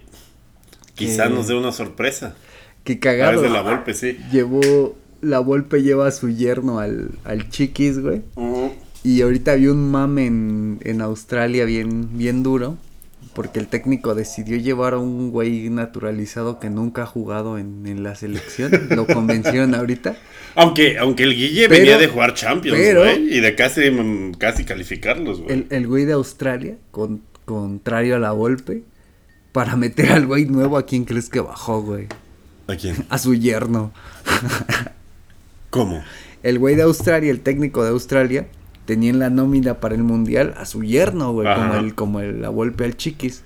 Quizá 0.93 1.25
Que- 1.25 1.29
nos 1.31 1.49
dé 1.49 1.55
una 1.55 1.73
sorpresa. 1.73 2.35
Qué 2.85 2.93
A 2.93 2.99
cagado. 3.01 3.41
veces 3.41 3.51
la 3.53 3.61
golpe, 3.61 3.93
sí. 3.93 4.17
Llevó, 4.31 4.95
la 5.21 5.39
Volpe 5.39 5.81
lleva 5.83 6.07
a 6.07 6.11
su 6.11 6.29
yerno 6.29 6.79
al, 6.79 7.09
al 7.25 7.49
Chiquis, 7.49 7.99
güey. 7.99 8.21
Y 9.03 9.21
ahorita 9.21 9.51
había 9.51 9.71
un 9.71 9.91
mame 9.91 10.25
en, 10.27 10.79
en 10.83 11.01
Australia 11.01 11.65
bien, 11.65 12.17
bien 12.17 12.41
duro. 12.43 12.77
Porque 13.33 13.59
el 13.59 13.67
técnico 13.67 14.15
decidió 14.15 14.55
llevar 14.55 14.93
a 14.93 14.97
un 14.97 15.29
güey 15.29 15.69
naturalizado 15.69 16.57
que 16.57 16.69
nunca 16.69 17.03
ha 17.03 17.05
jugado 17.05 17.57
en, 17.57 17.85
en 17.85 18.01
la 18.01 18.15
selección. 18.15 18.71
Lo 18.91 19.05
convencieron 19.13 19.75
ahorita. 19.75 20.15
Aunque, 20.55 20.97
aunque 20.97 21.23
el 21.23 21.35
Guille 21.35 21.67
Pero- 21.67 21.81
venía 21.81 21.97
de 21.97 22.07
jugar 22.07 22.33
Champions, 22.33 22.77
pero- 22.79 23.01
güey. 23.01 23.35
Y 23.35 23.41
de 23.41 23.53
casi, 23.55 23.91
mm, 23.91 24.35
casi 24.35 24.63
calificarlos, 24.63 25.41
güey. 25.41 25.51
El, 25.53 25.67
el 25.69 25.85
güey 25.85 26.05
de 26.05 26.13
Australia, 26.13 26.77
con, 26.91 27.23
contrario 27.43 28.15
a 28.15 28.19
la 28.19 28.31
Volpe, 28.31 28.83
para 29.51 29.75
meter 29.75 30.13
al 30.13 30.27
güey 30.27 30.45
nuevo, 30.45 30.77
¿a 30.77 30.85
quién 30.85 31.03
crees 31.03 31.27
que 31.29 31.41
bajó, 31.41 31.81
güey? 31.81 32.07
¿A 32.67 32.75
quién? 32.75 33.05
A 33.09 33.17
su 33.17 33.35
yerno. 33.35 33.91
¿Cómo? 35.69 36.03
El 36.43 36.59
güey 36.59 36.75
de 36.75 36.83
Australia, 36.83 37.31
el 37.31 37.41
técnico 37.41 37.83
de 37.83 37.89
Australia, 37.89 38.47
tenía 38.85 39.09
en 39.09 39.19
la 39.19 39.29
nómina 39.29 39.79
para 39.79 39.95
el 39.95 40.03
mundial 40.03 40.53
a 40.57 40.65
su 40.65 40.83
yerno, 40.83 41.33
güey, 41.33 41.47
como 41.53 41.73
el, 41.75 41.95
como 41.95 42.19
el, 42.19 42.41
la 42.41 42.49
Volpe 42.49 42.85
al 42.85 42.95
chiquis. 42.95 43.43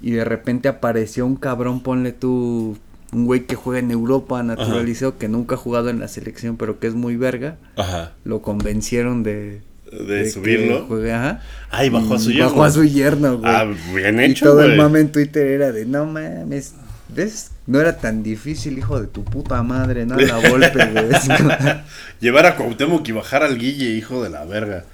Y 0.00 0.12
de 0.12 0.24
repente 0.24 0.68
apareció 0.68 1.26
un 1.26 1.36
cabrón, 1.36 1.82
ponle 1.82 2.12
tú, 2.12 2.76
un 3.12 3.26
güey 3.26 3.46
que 3.46 3.56
juega 3.56 3.80
en 3.80 3.90
Europa, 3.90 4.42
naturalizado, 4.42 5.18
que 5.18 5.28
nunca 5.28 5.56
ha 5.56 5.58
jugado 5.58 5.90
en 5.90 5.98
la 5.98 6.08
selección, 6.08 6.56
pero 6.56 6.78
que 6.78 6.86
es 6.86 6.94
muy 6.94 7.16
verga. 7.16 7.56
Ajá. 7.76 8.12
Lo 8.24 8.42
convencieron 8.42 9.22
de... 9.22 9.62
De, 9.90 10.28
subirlo. 10.28 10.84
juegue, 10.86 11.12
ajá. 11.12 11.42
Ay, 11.70 11.90
bajó 11.90 12.14
a 12.14 12.18
su 12.18 12.30
Y 12.30 12.34
yerno. 12.34 12.50
Bajó 12.50 12.64
a 12.64 12.70
su 12.72 12.84
yerno, 12.84 13.38
güey. 13.38 13.52
Ah, 13.52 13.66
bien 13.94 14.20
y 14.20 14.24
hecho, 14.24 14.46
todo 14.46 14.62
el 14.62 14.76
mame 14.76 15.00
en 15.00 15.12
Twitter 15.12 15.46
era 15.46 15.70
de, 15.70 15.86
no 15.86 16.06
mames, 16.06 16.74
¿ves? 17.08 17.50
No 17.66 17.80
era 17.80 17.98
tan 17.98 18.22
difícil, 18.22 18.78
hijo 18.78 19.00
de 19.00 19.06
tu 19.06 19.24
puta 19.24 19.62
madre, 19.62 20.06
¿no? 20.06 20.16
La 20.16 20.36
Volpe, 20.48 20.84
güey. 20.92 21.06
Llevar 22.20 22.46
a 22.46 22.56
Cuauhtémoc 22.56 23.08
y 23.08 23.12
bajar 23.12 23.42
al 23.42 23.58
Guille, 23.58 23.90
hijo 23.90 24.22
de 24.22 24.30
la 24.30 24.44
verga. 24.44 24.84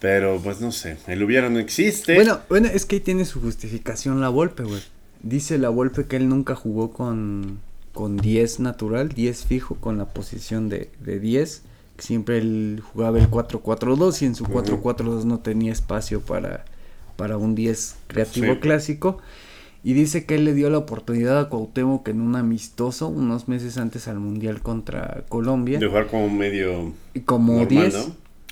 Pero, 0.00 0.38
pues 0.42 0.60
no 0.60 0.70
sé. 0.70 0.98
El 1.06 1.22
hubiera 1.22 1.48
no 1.48 1.58
existe. 1.58 2.14
Bueno, 2.14 2.40
bueno, 2.48 2.68
es 2.72 2.84
que 2.84 2.96
ahí 2.96 3.00
tiene 3.00 3.24
su 3.24 3.40
justificación 3.40 4.20
la 4.20 4.28
Volpe, 4.28 4.62
güey. 4.64 4.82
Dice 5.22 5.56
la 5.56 5.70
Volpe 5.70 6.04
que 6.06 6.16
él 6.16 6.28
nunca 6.28 6.54
jugó 6.54 6.92
con, 6.92 7.60
con 7.94 8.18
10 8.18 8.60
natural, 8.60 9.08
10 9.08 9.44
fijo, 9.46 9.76
con 9.76 9.96
la 9.96 10.04
posición 10.04 10.68
de, 10.68 10.90
de 11.00 11.18
10. 11.20 11.62
que 11.96 12.02
Siempre 12.02 12.36
él 12.38 12.82
jugaba 12.92 13.18
el 13.18 13.30
4-4-2 13.30 14.20
y 14.20 14.24
en 14.26 14.34
su 14.34 14.44
4-4-2 14.44 15.24
no 15.24 15.38
tenía 15.38 15.72
espacio 15.72 16.20
para, 16.20 16.66
para 17.16 17.38
un 17.38 17.54
10 17.54 17.94
creativo 18.08 18.52
Sí. 18.54 18.60
clásico. 18.60 19.18
Y 19.86 19.92
dice 19.92 20.24
que 20.24 20.36
él 20.36 20.46
le 20.46 20.54
dio 20.54 20.70
la 20.70 20.78
oportunidad 20.78 21.38
a 21.38 21.50
Cuauhtémoc 21.50 22.08
en 22.08 22.22
un 22.22 22.36
amistoso 22.36 23.08
unos 23.08 23.48
meses 23.48 23.76
antes 23.76 24.08
al 24.08 24.18
Mundial 24.18 24.62
contra 24.62 25.24
Colombia. 25.28 25.78
De 25.78 25.86
jugar 25.86 26.06
como 26.06 26.30
medio. 26.30 26.94
Y 27.12 27.20
como 27.20 27.52
normal, 27.52 27.68
10, 27.68 27.94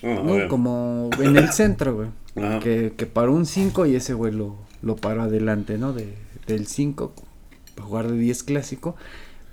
¿no? 0.03 0.15
No, 0.15 0.33
obvio. 0.33 0.49
como 0.49 1.09
en 1.19 1.39
el 1.39 1.49
centro, 1.53 1.95
güey. 1.95 2.09
Ajá. 2.37 2.61
Que, 2.61 2.93
que 2.95 3.07
paró 3.07 3.33
un 3.33 3.47
5 3.47 3.87
y 3.87 3.97
ese 3.97 4.13
güey 4.13 4.33
lo, 4.33 4.57
lo 4.83 4.97
paró 4.97 5.23
adelante, 5.23 5.79
¿no? 5.79 5.95
De, 5.95 6.15
del 6.47 6.67
5, 6.67 7.15
para 7.77 7.89
jugar 7.89 8.11
de 8.11 8.19
10 8.19 8.43
clásico. 8.43 8.95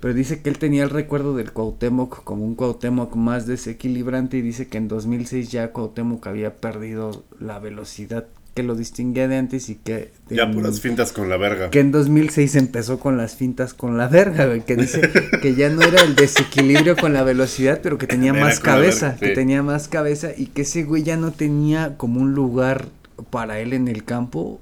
Pero 0.00 0.12
dice 0.12 0.42
que 0.42 0.50
él 0.50 0.58
tenía 0.58 0.82
el 0.82 0.90
recuerdo 0.90 1.34
del 1.34 1.52
Cuauhtémoc 1.52 2.24
como 2.24 2.44
un 2.44 2.56
Cuauhtémoc 2.56 3.16
más 3.16 3.46
desequilibrante 3.46 4.38
y 4.38 4.42
dice 4.42 4.68
que 4.68 4.78
en 4.78 4.88
2006 4.88 5.50
ya 5.50 5.72
Cuauhtémoc 5.72 6.26
había 6.26 6.56
perdido 6.56 7.24
la 7.38 7.58
velocidad 7.58 8.26
que 8.60 8.66
lo 8.66 8.74
distinguía 8.74 9.26
de 9.26 9.36
antes 9.38 9.70
y 9.70 9.76
que... 9.76 10.12
Ya 10.28 10.42
en- 10.44 10.52
puras 10.52 10.80
fintas 10.80 11.12
con 11.12 11.28
la 11.30 11.36
verga. 11.38 11.70
que 11.70 11.80
en 11.80 11.90
2006 11.92 12.54
empezó 12.56 13.00
con 13.00 13.16
las 13.16 13.34
fintas 13.36 13.72
con 13.72 13.96
la 13.96 14.06
verga, 14.08 14.46
güey, 14.46 14.64
que 14.64 14.76
dice 14.76 15.00
que 15.40 15.54
ya 15.54 15.70
no 15.70 15.80
era 15.82 16.02
el 16.02 16.14
desequilibrio 16.14 16.96
con 16.96 17.12
la 17.14 17.22
velocidad, 17.22 17.80
pero 17.82 17.96
que 17.96 18.06
tenía 18.06 18.32
Era 18.32 18.40
más 18.44 18.60
cabeza, 18.60 19.12
verga, 19.12 19.20
que 19.20 19.28
tenía 19.34 19.62
más 19.62 19.88
cabeza 19.88 20.30
y 20.36 20.46
que 20.46 20.62
ese 20.62 20.84
güey 20.84 21.02
ya 21.02 21.16
no 21.16 21.32
tenía 21.32 21.96
como 21.96 22.20
un 22.20 22.34
lugar 22.34 22.86
para 23.30 23.60
él 23.60 23.72
en 23.72 23.88
el 23.88 24.04
campo, 24.04 24.60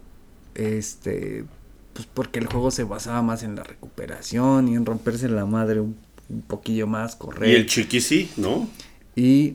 este, 0.55 1.45
pues 1.93 2.07
porque 2.13 2.39
el 2.39 2.47
juego 2.47 2.71
se 2.71 2.85
basaba 2.85 3.23
más 3.23 3.43
en 3.43 3.57
la 3.57 3.63
recuperación 3.65 4.69
y 4.69 4.75
en 4.75 4.87
romperse 4.87 5.29
la 5.29 5.47
madre 5.47 5.81
un, 5.81 5.97
un 6.29 6.43
poquillo 6.43 6.87
más, 6.87 7.17
correr. 7.17 7.51
Y 7.51 7.55
el 7.55 7.67
chiqui 7.67 8.01
sí, 8.01 8.31
¿no? 8.37 8.69
Y 9.17 9.55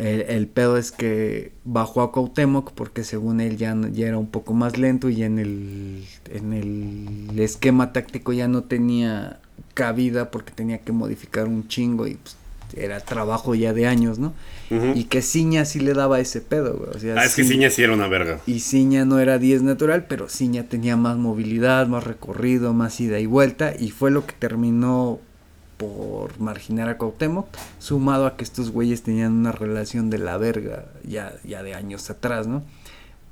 el, 0.00 0.22
el 0.22 0.46
pedo 0.48 0.76
es 0.76 0.90
que 0.92 1.52
bajó 1.64 2.02
a 2.02 2.10
Cuauhtémoc 2.12 2.72
porque 2.72 3.04
según 3.04 3.40
él 3.40 3.56
ya, 3.56 3.76
ya 3.92 4.06
era 4.08 4.18
un 4.18 4.28
poco 4.28 4.54
más 4.54 4.78
lento 4.78 5.08
y 5.10 5.22
en 5.22 5.38
el, 5.38 6.04
en 6.32 6.52
el 6.52 7.38
esquema 7.38 7.92
táctico 7.92 8.32
ya 8.32 8.48
no 8.48 8.64
tenía 8.64 9.40
cabida 9.74 10.30
porque 10.30 10.52
tenía 10.52 10.78
que 10.78 10.92
modificar 10.92 11.46
un 11.46 11.68
chingo 11.68 12.06
y 12.06 12.14
pues, 12.14 12.36
era 12.76 13.00
trabajo 13.00 13.54
ya 13.56 13.72
de 13.72 13.86
años, 13.86 14.18
¿no? 14.18 14.32
Y 14.94 15.04
que 15.04 15.22
Ciña 15.22 15.64
sí 15.64 15.80
le 15.80 15.92
daba 15.94 16.20
ese 16.20 16.40
pedo, 16.40 16.76
güey. 16.76 16.90
O 16.94 16.98
sea, 17.00 17.16
Ah, 17.18 17.24
es 17.24 17.34
que 17.34 17.42
Ciña 17.42 17.68
sí 17.70 17.82
era 17.82 17.92
una 17.92 18.06
verga. 18.06 18.38
y 18.46 18.60
Ciña 18.60 19.04
no 19.04 19.18
era 19.18 19.38
10 19.38 19.62
natural, 19.62 20.06
pero 20.08 20.28
Ciña 20.28 20.68
tenía 20.68 20.96
más 20.96 21.16
movilidad, 21.16 21.88
más 21.88 22.04
recorrido, 22.04 22.72
más 22.72 23.00
ida 23.00 23.18
y 23.18 23.26
vuelta, 23.26 23.74
y 23.76 23.90
fue 23.90 24.12
lo 24.12 24.24
que 24.26 24.34
terminó 24.38 25.18
por 25.80 26.38
marginar 26.38 26.90
a 26.90 26.98
Cuauhtémoc, 26.98 27.46
sumado 27.78 28.26
a 28.26 28.36
que 28.36 28.44
estos 28.44 28.70
güeyes 28.70 29.02
tenían 29.02 29.32
una 29.32 29.50
relación 29.50 30.10
de 30.10 30.18
la 30.18 30.36
verga 30.36 30.84
ya, 31.08 31.32
ya 31.42 31.62
de 31.62 31.74
años 31.74 32.10
atrás, 32.10 32.46
¿no? 32.46 32.62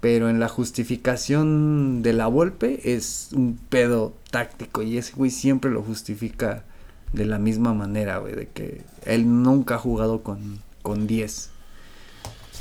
Pero 0.01 0.31
en 0.31 0.41
la 0.41 0.49
justificación 0.49 2.03
de 2.03 2.15
la 2.15 2.27
Volpe 2.27 2.95
es 2.95 3.29
un 3.35 3.59
pedo 3.69 4.15
táctico 4.31 4.83
y 4.83 4.97
ese 4.97 5.13
güey 5.15 5.31
siempre 5.31 5.71
lo 5.71 5.83
justifica 5.83 6.65
de 7.13 7.27
la 7.27 7.39
misma 7.39 7.75
manera, 7.75 8.17
güey, 8.17 8.35
de 8.35 8.49
que 8.49 8.83
él 9.05 9.43
nunca 9.43 9.75
ha 9.75 9.79
jugado 9.79 10.23
con, 10.23 10.61
con 10.81 11.07
10. 11.07 11.51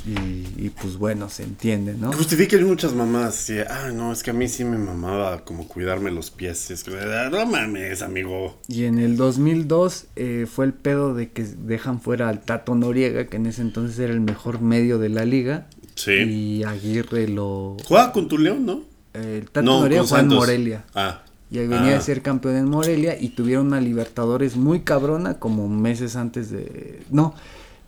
Y, 0.06 0.64
y 0.66 0.70
pues 0.80 0.96
bueno, 0.96 1.28
se 1.28 1.42
entiende, 1.42 1.94
¿no? 1.94 2.12
Justifiquen 2.12 2.66
muchas 2.66 2.94
mamás. 2.94 3.34
Sí, 3.34 3.56
ah, 3.58 3.90
no, 3.92 4.12
es 4.12 4.22
que 4.22 4.30
a 4.30 4.34
mí 4.34 4.48
sí 4.48 4.64
me 4.64 4.78
mamaba 4.78 5.44
como 5.44 5.66
cuidarme 5.68 6.10
los 6.10 6.30
pies. 6.30 6.70
Es 6.70 6.84
que, 6.84 6.92
ah, 6.98 7.28
no 7.30 7.44
mames, 7.46 8.02
amigo. 8.02 8.58
Y 8.68 8.84
en 8.84 8.98
el 8.98 9.16
2002 9.16 10.06
eh, 10.16 10.46
fue 10.50 10.66
el 10.66 10.72
pedo 10.72 11.14
de 11.14 11.30
que 11.30 11.44
dejan 11.44 12.00
fuera 12.00 12.28
al 12.28 12.40
Tato 12.40 12.74
Noriega, 12.74 13.26
que 13.26 13.36
en 13.36 13.46
ese 13.46 13.62
entonces 13.62 13.98
era 13.98 14.12
el 14.12 14.20
mejor 14.20 14.60
medio 14.60 14.98
de 14.98 15.08
la 15.08 15.24
liga. 15.24 15.66
Sí. 15.94 16.12
Y 16.12 16.64
Aguirre 16.64 17.26
lo... 17.28 17.76
Juega 17.84 18.12
con 18.12 18.28
tu 18.28 18.38
león, 18.38 18.64
¿no? 18.64 18.82
El 19.14 19.50
Tato 19.50 19.62
no, 19.64 19.80
Noriega 19.80 20.04
fue 20.04 20.20
en. 20.20 20.28
Morelia. 20.28 20.84
Ah. 20.94 21.22
Y 21.50 21.58
ahí 21.58 21.66
venía 21.66 21.92
Ah. 21.92 21.94
de 21.94 22.00
ser 22.02 22.20
campeón 22.22 22.56
en 22.56 22.66
Morelia 22.66 23.18
y 23.18 23.30
tuvieron 23.30 23.68
una 23.68 23.80
Libertadores 23.80 24.56
muy 24.56 24.80
cabrona 24.80 25.38
como 25.38 25.66
meses 25.68 26.14
antes 26.14 26.50
de... 26.50 27.00
No, 27.10 27.34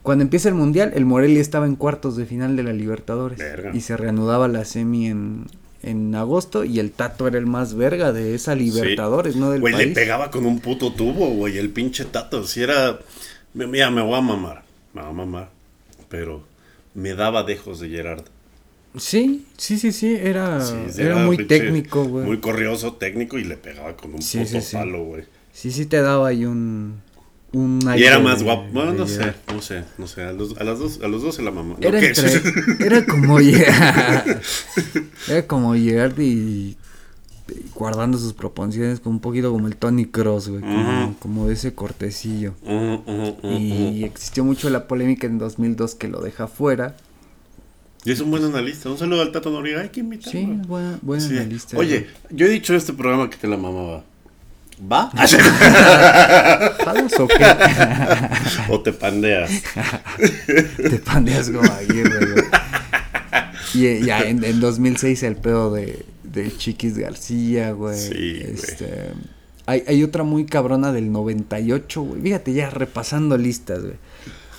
cuando 0.03 0.23
empieza 0.23 0.49
el 0.49 0.55
Mundial, 0.55 0.93
el 0.95 1.05
Morelia 1.05 1.41
estaba 1.41 1.67
en 1.67 1.77
cuartos 1.77 2.17
de 2.17 2.27
final 2.27 2.57
de 2.57 2.63
la 2.63 2.73
Libertadores. 2.73 3.39
Verga. 3.39 3.71
Y 3.75 3.81
se 3.83 3.97
reanudaba 3.97 4.49
la 4.49 4.65
semi 4.65 5.07
en, 5.09 5.47
en 5.83 6.15
agosto 6.15 6.65
y 6.65 6.79
el 6.79 6.91
Tato 6.93 7.27
era 7.29 7.39
el 7.39 7.47
más 7.47 7.75
verga 7.75 8.13
de 8.13 8.35
esa 8.35 8.55
Libertadores, 8.55 9.37
no 9.37 9.51
del 9.51 9.61
Güey, 9.61 9.75
le 9.77 9.87
pegaba 9.89 10.31
con 10.31 10.47
un 10.47 10.61
puto 10.61 10.93
tubo, 10.93 11.29
güey, 11.31 11.59
el 11.59 11.71
pinche 11.71 12.05
tato. 12.05 12.45
Si 12.47 12.63
era. 12.63 12.99
Mira, 13.55 13.91
me 13.91 14.01
voy 14.03 14.15
a 14.19 14.21
mamar. 14.21 14.63
Me 14.95 15.03
voy 15.03 15.11
a 15.11 15.13
mamar. 15.15 15.51
Pero 16.09 16.45
me 16.95 17.15
daba 17.15 17.43
dejos 17.45 17.81
de 17.81 17.89
Gerard. 17.89 18.25
Sí, 18.97 19.47
sí, 19.57 19.79
sí, 19.79 19.93
sí, 19.93 20.17
era, 20.21 20.61
Sí, 20.61 20.75
era 20.99 21.17
muy 21.25 21.37
pinche- 21.37 21.47
técnico, 21.47 22.05
güey. 22.05 22.27
Muy 22.27 22.39
corrioso, 22.41 22.95
técnico 22.95 23.39
y 23.39 23.45
le 23.45 23.57
pegaba 23.57 23.97
con 23.97 24.15
un 24.15 24.23
Sí, 24.23 24.39
puto 24.41 24.59
palo, 24.73 25.05
güey. 25.05 25.23
Sí, 25.53 25.71
sí 25.71 25.87
te 25.87 26.01
daba 26.01 26.27
ahí 26.29 26.45
un... 26.45 27.01
un 27.53 27.81
Y 27.97 28.05
era 28.05 28.19
más 28.21 28.43
guapo. 28.43 28.67
Bueno, 28.73 28.93
no 28.93 29.07
sé, 29.07 29.33
no 29.53 29.61
sé, 29.61 29.85
no 29.99 30.07
sé. 30.07 30.23
A 30.23 30.33
los, 30.33 30.57
a 30.59 30.65
las 30.65 30.79
dos, 30.79 31.01
a 31.03 31.09
los 31.09 31.23
dos 31.23 31.35
se 31.35 31.43
la 31.43 31.51
mamó. 31.51 31.77
Era, 31.81 32.01
entre- 32.01 32.43
era 32.87 33.05
como. 33.07 33.39
Era 35.29 35.47
como 35.47 35.75
Gerard 35.75 36.19
y, 36.19 36.23
y 36.25 36.77
guardando 37.75 38.19
sus 38.19 38.33
proporciones 38.33 39.01
como 39.01 39.17
un 39.17 39.21
poquito 39.21 39.51
como 39.53 39.67
el 39.67 39.77
Tony 39.77 40.07
Cross, 40.07 40.49
güey. 40.49 40.63
Como, 41.21 41.47
de 41.49 41.55
ese 41.55 41.75
cortecillo. 41.75 42.55
Y 43.43 44.05
existió 44.05 44.45
mucho 44.45 44.71
la 44.71 44.87
polémica 44.87 45.27
en 45.27 45.39
2002 45.39 45.95
que 45.97 46.09
lo 46.09 46.21
deja 46.21 46.47
fuera. 46.47 46.97
Y 48.05 48.13
es 48.13 48.21
un 48.21 48.31
buen 48.31 48.45
analista. 48.45 48.89
Un 48.89 48.97
saludo 48.97 49.21
al 49.23 49.31
Tato 49.33 49.51
Noriega. 49.51 49.83
Hay 49.83 49.91
que 49.91 50.01
invitarlo. 50.01 50.31
Sí, 50.31 50.49
Sí. 51.29 51.37
analista. 51.37 51.77
Oye, 51.77 52.07
yo 52.31 52.47
he 52.47 52.49
dicho 52.49 52.73
en 52.73 52.79
este 52.79 52.93
programa 52.95 53.29
que 53.29 53.37
te 53.37 53.47
la 53.47 53.57
mamaba. 53.59 54.05
¿Va? 54.81 55.11
¿jalas 56.85 57.21
o 57.21 57.29
qué? 57.29 57.45
o 58.69 58.81
te 58.81 58.93
pandeas. 58.93 59.51
Te 60.77 60.99
pandeas 60.99 61.51
como 61.51 61.71
Aguirre, 61.71 62.33
güey. 62.33 62.45
Y 63.75 64.05
ya 64.05 64.21
en, 64.23 64.43
en 64.43 64.61
2006 64.61 65.23
el 65.23 65.37
pedo 65.37 65.73
de, 65.73 66.05
de 66.25 66.57
Chiquis 66.57 66.97
García, 66.97 67.73
güey. 67.73 67.99
Sí, 67.99 68.09
güey. 68.09 68.41
Este, 68.43 69.13
hay, 69.67 69.85
hay 69.87 70.03
otra 70.03 70.25
muy 70.25 70.47
cabrona 70.47 70.93
del 70.93 71.13
98, 71.13 72.03
güey. 72.03 72.23
Fíjate, 72.23 72.53
ya 72.53 72.71
repasando 72.71 73.37
listas, 73.37 73.83
güey. 73.83 73.97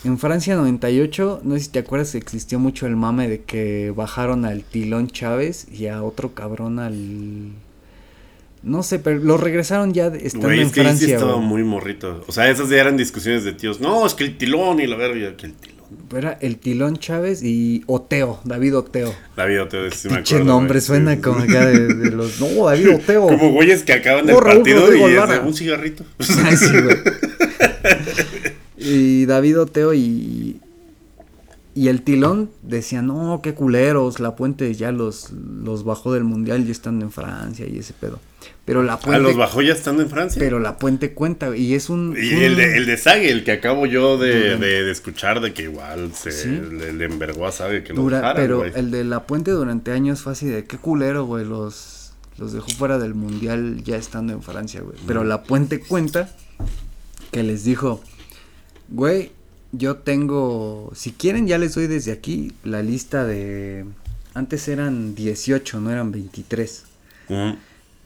En 0.03 0.17
Francia 0.17 0.55
98, 0.55 1.41
no 1.43 1.55
sé 1.55 1.65
si 1.65 1.69
te 1.69 1.79
acuerdas 1.79 2.11
que 2.11 2.17
existió 2.17 2.57
mucho 2.57 2.87
el 2.87 2.95
mame 2.95 3.27
de 3.27 3.41
que 3.41 3.93
bajaron 3.95 4.45
al 4.45 4.63
Tilón 4.63 5.07
Chávez 5.07 5.67
y 5.71 5.87
a 5.87 6.01
otro 6.01 6.33
cabrón 6.33 6.79
al... 6.79 7.51
No 8.63 8.83
sé, 8.83 8.99
pero 8.99 9.19
lo 9.19 9.37
regresaron 9.37 9.93
ya 9.93 10.07
estando 10.07 10.51
en 10.51 10.69
que 10.69 10.75
sí 10.75 10.81
Francia, 10.81 11.15
estaba 11.15 11.37
muy 11.37 11.63
morrito. 11.63 12.23
O 12.27 12.31
sea, 12.31 12.49
esas 12.49 12.69
ya 12.69 12.77
eran 12.79 12.95
discusiones 12.95 13.43
de 13.43 13.53
tíos. 13.53 13.79
No, 13.79 14.05
es 14.05 14.13
que 14.13 14.23
el 14.23 14.37
tilón 14.37 14.79
y 14.79 14.87
la 14.87 14.95
verga. 14.97 15.35
Que 15.35 15.47
el 15.47 15.53
tilón. 15.53 15.81
Era 16.15 16.37
el 16.41 16.57
Tilón 16.57 16.97
Chávez 16.97 17.43
y 17.43 17.83
Oteo, 17.85 18.39
David 18.45 18.77
Oteo. 18.77 19.13
David 19.35 19.63
Oteo, 19.63 19.91
sí 19.91 20.07
me 20.07 20.19
acuerdo, 20.19 20.45
nombre 20.45 20.79
suena 20.79 21.19
como 21.19 21.39
acá 21.39 21.65
de, 21.65 21.93
de 21.93 22.11
los. 22.11 22.39
No, 22.39 22.65
David 22.65 22.95
Oteo. 22.95 23.27
Como 23.27 23.51
güeyes 23.51 23.83
que 23.83 23.93
acaban 23.93 24.29
el 24.29 24.35
Oh, 24.35 24.39
Raúl 24.39 24.57
partido 24.57 24.85
Rodrigo 24.85 25.09
y 25.09 25.13
es 25.15 25.39
un 25.43 25.53
cigarrito. 25.53 26.05
Ay, 26.45 26.55
sí, 26.55 26.71
güey. 26.81 26.97
Y 28.77 29.25
David 29.25 29.59
Oteo 29.59 29.93
y. 29.93 30.61
Y 31.73 31.87
el 31.87 32.01
tilón 32.01 32.49
decía, 32.63 33.01
no, 33.01 33.39
qué 33.41 33.53
culeros, 33.53 34.19
la 34.19 34.35
puente 34.35 34.73
ya 34.73 34.91
los, 34.91 35.31
los 35.31 35.85
bajó 35.85 36.11
del 36.13 36.25
mundial 36.25 36.67
y 36.67 36.71
están 36.71 37.01
en 37.01 37.11
Francia 37.11 37.65
y 37.65 37.77
ese 37.79 37.93
pedo. 37.93 38.19
Pero 38.71 38.83
la 38.83 38.93
Ah, 38.93 38.99
puente. 38.99 39.21
los 39.21 39.35
bajó 39.35 39.61
ya 39.61 39.73
estando 39.73 40.01
en 40.01 40.09
Francia. 40.09 40.39
Pero 40.39 40.57
la 40.59 40.77
puente 40.77 41.11
cuenta, 41.13 41.53
y 41.57 41.73
es 41.73 41.89
un. 41.89 42.15
Y 42.17 42.33
un- 42.35 42.41
el 42.41 42.55
de, 42.55 42.77
el 42.77 42.85
de 42.85 42.95
Sague, 42.97 43.29
el 43.29 43.43
que 43.43 43.51
acabo 43.51 43.85
yo 43.85 44.17
de, 44.17 44.55
de, 44.57 44.83
de 44.85 44.91
escuchar 44.91 45.41
de 45.41 45.53
que 45.53 45.63
igual 45.63 46.13
se 46.15 46.31
Sí. 46.31 46.47
le, 46.47 46.93
le 46.93 47.03
envergó 47.05 47.45
a 47.47 47.51
Sague 47.51 47.83
que 47.83 47.91
lo 47.91 48.01
dura- 48.03 48.17
dejara, 48.19 48.35
pero 48.39 48.63
el 48.63 48.89
de 48.91 49.03
la 49.03 49.23
puente 49.27 49.51
durante 49.51 49.91
años 49.91 50.21
fue 50.21 50.31
así 50.31 50.45
de 50.47 50.63
qué 50.63 50.77
culero, 50.77 51.25
güey, 51.25 51.43
los, 51.43 52.13
los 52.37 52.53
dejó 52.53 52.69
fuera 52.69 52.97
del 52.97 53.13
mundial 53.13 53.83
ya 53.83 53.97
estando 53.97 54.31
en 54.31 54.41
Francia, 54.41 54.79
güey. 54.79 54.95
Pero 55.05 55.25
la 55.25 55.43
puente 55.43 55.81
cuenta 55.81 56.29
que 57.31 57.43
les 57.43 57.65
dijo, 57.65 58.01
güey, 58.87 59.31
yo 59.73 59.97
tengo, 59.97 60.91
si 60.95 61.11
quieren 61.11 61.45
ya 61.45 61.57
les 61.57 61.75
doy 61.75 61.87
desde 61.87 62.13
aquí 62.13 62.53
la 62.63 62.81
lista 62.81 63.25
de, 63.25 63.83
antes 64.33 64.67
eran 64.69 65.13
18, 65.13 65.81
no 65.81 65.91
eran 65.91 66.11
23. 66.13 66.83
Ujú. 67.27 67.55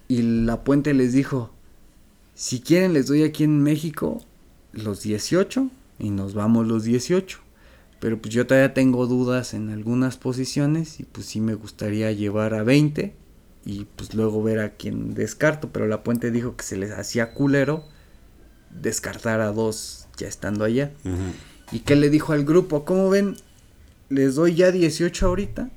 Y 0.07 0.21
la 0.21 0.63
puente 0.63 0.93
les 0.93 1.13
dijo, 1.13 1.51
si 2.35 2.59
quieren 2.59 2.93
les 2.93 3.07
doy 3.07 3.23
aquí 3.23 3.43
en 3.43 3.63
México 3.63 4.21
los 4.73 5.01
18 5.01 5.69
y 5.99 6.09
nos 6.09 6.33
vamos 6.33 6.67
los 6.67 6.83
18. 6.83 7.39
Pero 7.99 8.21
pues 8.21 8.33
yo 8.33 8.45
todavía 8.45 8.73
tengo 8.73 9.07
dudas 9.07 9.53
en 9.53 9.69
algunas 9.69 10.17
posiciones 10.17 10.99
y 10.99 11.03
pues 11.03 11.25
sí 11.27 11.39
me 11.39 11.55
gustaría 11.55 12.11
llevar 12.11 12.53
a 12.53 12.63
20 12.63 13.15
y 13.65 13.85
pues 13.95 14.13
luego 14.13 14.43
ver 14.43 14.59
a 14.59 14.75
quién 14.75 15.13
descarto. 15.13 15.69
Pero 15.71 15.87
la 15.87 16.03
puente 16.03 16.29
dijo 16.29 16.55
que 16.55 16.63
se 16.63 16.77
les 16.77 16.91
hacía 16.91 17.33
culero 17.33 17.85
descartar 18.69 19.39
a 19.41 19.51
dos 19.51 20.07
ya 20.17 20.27
estando 20.27 20.65
allá. 20.65 20.91
¿Y 21.71 21.79
qué 21.79 21.95
le 21.95 22.09
dijo 22.09 22.33
al 22.33 22.43
grupo? 22.45 22.85
¿Cómo 22.85 23.09
ven? 23.09 23.37
¿Les 24.09 24.35
doy 24.35 24.55
ya 24.55 24.71
18 24.71 25.25
ahorita? 25.25 25.71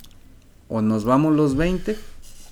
¿O 0.68 0.82
nos 0.82 1.04
vamos 1.04 1.34
los 1.34 1.56
20? 1.56 1.96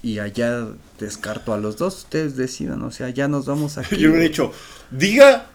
Y 0.07 0.21
allá 0.21 0.69
descarto 1.01 1.53
a 1.53 1.57
los 1.59 1.77
dos. 1.79 2.05
Ustedes 2.05 2.37
decidan. 2.37 2.81
O 2.83 2.93
sea, 2.93 3.11
ya 3.11 3.27
nos 3.27 3.47
vamos 3.47 3.77
aquí. 3.79 3.97
Yo 3.97 4.11
hubiera 4.11 4.23
dicho, 4.23 4.53
diga 4.93 5.49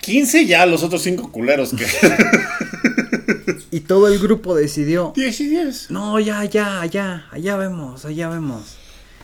15 0.00 0.44
ya 0.46 0.66
los 0.66 0.82
otros 0.82 1.02
5 1.02 1.30
culeros 1.30 1.72
que... 1.72 1.86
Y 3.70 3.80
todo 3.80 4.08
el 4.08 4.18
grupo 4.18 4.56
decidió. 4.56 5.12
10 5.14 5.40
y 5.40 5.48
10. 5.50 5.90
No, 5.92 6.18
ya, 6.18 6.44
ya, 6.44 6.84
ya. 6.84 7.26
Allá 7.30 7.56
vemos, 7.56 8.04
allá 8.04 8.28
vemos. 8.28 8.76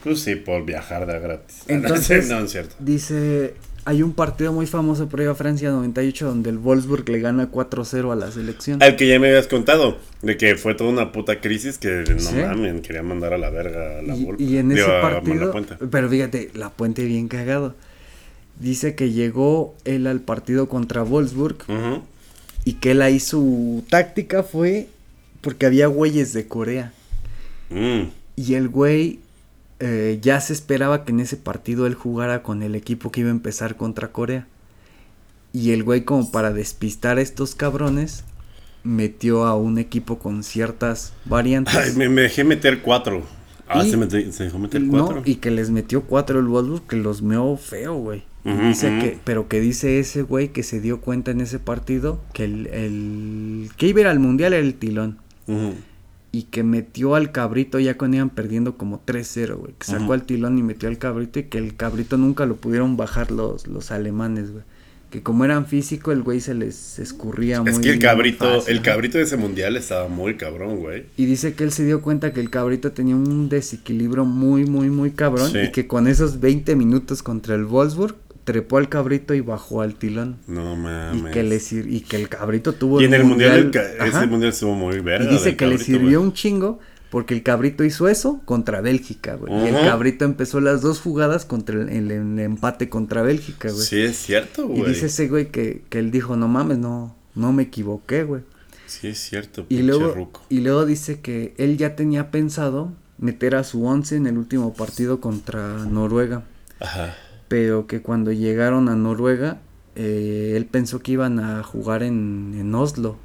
Pues 0.04 0.20
sí, 0.20 0.36
por 0.36 0.64
viajar 0.64 1.06
de 1.06 1.18
gratis. 1.18 1.56
Entonces, 1.66 2.28
no, 2.28 2.38
es 2.38 2.52
cierto. 2.52 2.76
dice... 2.78 3.56
Hay 3.88 4.02
un 4.02 4.12
partido 4.12 4.52
muy 4.52 4.66
famoso 4.66 5.08
previo 5.08 5.30
a 5.30 5.34
Francia 5.34 5.70
98 5.70 6.26
donde 6.26 6.50
el 6.50 6.58
Wolfsburg 6.58 7.08
le 7.08 7.20
gana 7.20 7.50
4-0 7.50 8.12
a 8.12 8.16
la 8.16 8.30
selección. 8.30 8.82
Al 8.82 8.96
que 8.96 9.08
ya 9.08 9.18
me 9.18 9.28
habías 9.28 9.46
contado, 9.46 9.96
de 10.20 10.36
que 10.36 10.56
fue 10.56 10.74
toda 10.74 10.90
una 10.90 11.10
puta 11.10 11.40
crisis 11.40 11.78
que 11.78 12.04
no 12.06 12.20
Sí. 12.20 12.34
mames, 12.36 12.82
quería 12.82 13.02
mandar 13.02 13.32
a 13.32 13.38
la 13.38 13.48
verga 13.48 14.00
a 14.00 14.02
la 14.02 14.14
y, 14.14 14.26
Vol- 14.26 14.36
y 14.38 14.58
en 14.58 14.72
ese 14.72 14.84
partido, 14.84 15.54
pero 15.90 16.08
fíjate, 16.10 16.50
la 16.52 16.68
puente 16.68 17.04
bien 17.06 17.28
cagado. 17.28 17.76
Dice 18.60 18.94
que 18.94 19.10
llegó 19.10 19.74
él 19.86 20.06
al 20.06 20.20
partido 20.20 20.68
contra 20.68 21.02
Wolfsburg 21.02 21.56
Ujú. 21.68 22.02
y 22.66 22.74
que 22.74 22.90
él 22.90 23.00
ahí 23.00 23.20
su 23.20 23.84
táctica 23.88 24.42
fue 24.42 24.88
porque 25.40 25.64
había 25.64 25.86
güeyes 25.86 26.34
de 26.34 26.46
Corea. 26.46 26.92
Mm. 27.70 28.08
Y 28.36 28.52
el 28.54 28.68
güey 28.68 29.20
eh, 29.80 30.18
ya 30.22 30.40
se 30.40 30.52
esperaba 30.52 31.04
que 31.04 31.12
en 31.12 31.20
ese 31.20 31.36
partido 31.36 31.86
él 31.86 31.94
jugara 31.94 32.42
con 32.42 32.62
el 32.62 32.74
equipo 32.74 33.10
que 33.12 33.20
iba 33.20 33.28
a 33.28 33.32
empezar 33.32 33.76
contra 33.76 34.08
Corea. 34.08 34.46
Y 35.52 35.70
el 35.72 35.82
güey 35.82 36.04
como 36.04 36.30
para 36.30 36.52
despistar 36.52 37.18
a 37.18 37.22
estos 37.22 37.54
cabrones 37.54 38.24
metió 38.84 39.44
a 39.46 39.56
un 39.56 39.78
equipo 39.78 40.18
con 40.18 40.42
ciertas 40.44 41.12
variantes. 41.24 41.74
Ay, 41.76 41.92
me, 41.96 42.08
me 42.08 42.22
dejé 42.22 42.44
meter 42.44 42.82
4. 42.82 43.22
Ah, 43.68 43.84
Y- 43.84 43.90
se, 43.90 44.44
dejó 44.44 44.58
meter 44.58 44.80
No, 44.80 45.04
4. 45.06 45.22
y 45.26 45.36
que 45.36 45.50
les 45.50 45.70
metió 45.70 46.02
cuatro 46.04 46.38
el 46.40 46.46
Wolfsburg, 46.46 46.86
que 46.86 46.96
los 46.96 47.20
meó 47.22 47.56
feo, 47.56 47.94
güey. 47.96 48.22
Dice 48.44 48.88
que, 48.98 49.18
pero 49.24 49.46
que 49.46 49.60
dice 49.60 49.98
ese 49.98 50.22
güey 50.22 50.48
que 50.48 50.62
se 50.62 50.80
dio 50.80 51.02
cuenta 51.02 51.32
en 51.32 51.42
ese 51.42 51.58
partido 51.58 52.18
que 52.32 52.44
el, 52.44 52.66
el 52.68 53.68
que 53.76 53.88
iba 53.88 54.10
al 54.10 54.20
mundial 54.20 54.54
era 54.54 54.64
el 54.64 54.72
tilón. 54.74 55.18
Y 56.30 56.44
que 56.44 56.62
metió 56.62 57.14
al 57.14 57.32
cabrito 57.32 57.78
ya 57.78 57.96
cuando 57.96 58.18
iban 58.18 58.30
perdiendo 58.30 58.76
como 58.76 59.02
3-0, 59.04 59.56
güey. 59.56 59.74
Que 59.78 59.86
sacó 59.86 60.12
al 60.12 60.24
tilón 60.24 60.58
y 60.58 60.62
metió 60.62 60.88
al 60.88 60.98
cabrito 60.98 61.38
y 61.38 61.44
que 61.44 61.58
el 61.58 61.74
cabrito 61.74 62.16
nunca 62.18 62.44
lo 62.44 62.56
pudieron 62.56 62.96
bajar 62.96 63.30
los, 63.30 63.66
los 63.66 63.90
alemanes, 63.90 64.52
güey. 64.52 64.64
Que 65.10 65.22
como 65.22 65.46
eran 65.46 65.66
físico, 65.66 66.12
el 66.12 66.22
güey 66.22 66.40
se 66.40 66.52
les 66.52 66.98
escurría 66.98 67.62
muy 67.62 67.70
Es 67.70 67.78
que 67.78 67.90
el 67.90 67.98
cabrito, 67.98 68.44
fácil, 68.44 68.76
el 68.76 68.82
cabrito 68.82 69.16
de 69.16 69.24
ese 69.24 69.38
mundial 69.38 69.74
estaba 69.76 70.06
muy 70.08 70.36
cabrón, 70.36 70.80
güey. 70.80 71.06
Y 71.16 71.24
dice 71.24 71.54
que 71.54 71.64
él 71.64 71.72
se 71.72 71.86
dio 71.86 72.02
cuenta 72.02 72.34
que 72.34 72.40
el 72.40 72.50
cabrito 72.50 72.92
tenía 72.92 73.16
un 73.16 73.48
desequilibrio 73.48 74.26
muy, 74.26 74.66
muy, 74.66 74.90
muy 74.90 75.12
cabrón. 75.12 75.50
Sí. 75.50 75.58
Y 75.60 75.72
que 75.72 75.86
con 75.86 76.08
esos 76.08 76.40
20 76.40 76.76
minutos 76.76 77.22
contra 77.22 77.54
el 77.54 77.64
Wolfsburg, 77.64 78.16
trepó 78.52 78.78
al 78.78 78.88
cabrito 78.88 79.34
y 79.34 79.42
bajó 79.42 79.82
al 79.82 79.94
tilón. 79.96 80.38
No 80.46 80.72
Y 80.72 80.76
mames. 80.78 81.32
que, 81.34 81.42
le 81.42 81.60
sir- 81.60 81.86
y 81.86 82.00
que 82.00 82.16
el 82.16 82.30
cabrito 82.30 82.72
tuvo 82.72 82.98
Y 83.00 83.04
en 83.04 83.12
el 83.12 83.24
mundial, 83.24 83.70
ajá, 84.00 84.06
ese 84.06 84.26
mundial 84.26 84.52
estuvo 84.52 84.74
muy 84.74 85.00
verga. 85.00 85.26
Y 85.28 85.34
dice 85.34 85.54
que 85.54 85.66
le 85.66 85.76
sirvió 85.76 86.22
un 86.22 86.32
chingo 86.32 86.78
porque 87.10 87.34
el 87.34 87.42
cabrito 87.42 87.84
hizo 87.84 88.08
eso 88.08 88.40
contra 88.46 88.80
Bélgica, 88.80 89.34
güey. 89.36 89.52
Y 89.64 89.68
el 89.68 89.74
cabrito 89.74 90.24
empezó 90.24 90.60
las 90.60 90.80
dos 90.80 91.00
jugadas 91.00 91.44
contra 91.44 91.76
el, 91.82 91.90
el- 91.90 92.10
el 92.10 92.38
empate 92.38 92.88
contra 92.88 93.20
Bélgica, 93.20 93.70
güey. 93.70 93.84
Sí, 93.86 94.00
es 94.00 94.16
cierto, 94.16 94.62
y 94.64 94.78
güey. 94.80 94.92
dice 94.92 95.06
ese 95.06 95.28
güey 95.28 95.50
que, 95.50 95.82
que 95.90 95.98
él 95.98 96.10
dijo, 96.10 96.36
no 96.36 96.48
mames, 96.48 96.78
no, 96.78 97.14
no 97.34 97.52
me 97.52 97.64
equivoqué, 97.64 98.24
güey. 98.24 98.42
Sí, 98.86 99.08
es 99.08 99.18
cierto, 99.18 99.62
Y 99.68 99.76
pinche 99.76 99.82
luego, 99.84 100.14
ruco. 100.14 100.42
y 100.48 100.60
luego 100.60 100.86
dice 100.86 101.20
que 101.20 101.52
él 101.58 101.76
ya 101.76 101.94
tenía 101.96 102.30
pensado 102.30 102.94
meter 103.18 103.54
a 103.56 103.64
su 103.64 103.84
once 103.84 104.16
en 104.16 104.26
el 104.26 104.38
último 104.38 104.72
partido 104.72 105.20
contra 105.20 105.84
Noruega. 105.84 106.44
Ajá. 106.80 107.14
Pero 107.48 107.86
que 107.86 108.02
cuando 108.02 108.30
llegaron 108.30 108.88
a 108.88 108.94
Noruega, 108.94 109.58
eh, 109.96 110.52
él 110.54 110.66
pensó 110.66 111.00
que 111.00 111.12
iban 111.12 111.40
a 111.40 111.62
jugar 111.62 112.02
en, 112.02 112.54
en 112.58 112.74
Oslo. 112.74 113.16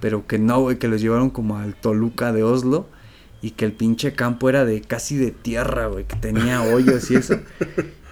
Pero 0.00 0.26
que 0.26 0.38
no, 0.38 0.60
güey, 0.60 0.78
que 0.78 0.88
los 0.88 1.00
llevaron 1.00 1.30
como 1.30 1.58
al 1.58 1.74
Toluca 1.74 2.32
de 2.32 2.42
Oslo. 2.42 2.86
Y 3.42 3.50
que 3.52 3.66
el 3.66 3.72
pinche 3.72 4.14
campo 4.14 4.48
era 4.48 4.64
de 4.64 4.80
casi 4.80 5.16
de 5.16 5.30
tierra, 5.30 5.86
güey, 5.86 6.04
que 6.04 6.16
tenía 6.16 6.62
hoyos 6.74 7.10
y 7.10 7.16
eso. 7.16 7.38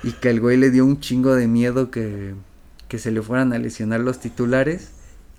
Y 0.02 0.12
que 0.12 0.30
el 0.30 0.40
güey 0.40 0.58
le 0.58 0.70
dio 0.70 0.84
un 0.84 1.00
chingo 1.00 1.34
de 1.34 1.48
miedo 1.48 1.90
que, 1.90 2.34
que 2.88 2.98
se 2.98 3.10
le 3.10 3.22
fueran 3.22 3.52
a 3.52 3.58
lesionar 3.58 4.00
los 4.00 4.20
titulares. 4.20 4.90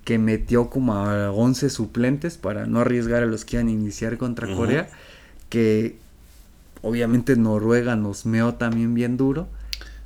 que 0.04 0.18
metió 0.18 0.70
como 0.70 0.96
a 0.96 1.32
11 1.32 1.70
suplentes 1.70 2.38
para 2.38 2.66
no 2.66 2.80
arriesgar 2.80 3.24
a 3.24 3.26
los 3.28 3.46
que 3.46 3.58
iban 3.58 3.68
a 3.68 3.72
iniciar 3.72 4.18
contra. 4.18 4.54
Corea, 4.56 4.90
que 5.50 5.98
obviamente 6.82 7.36
Noruega 7.36 7.96
nos 7.96 8.26
meó 8.26 8.56
también 8.56 8.94
bien 8.94 9.18
duro 9.18 9.48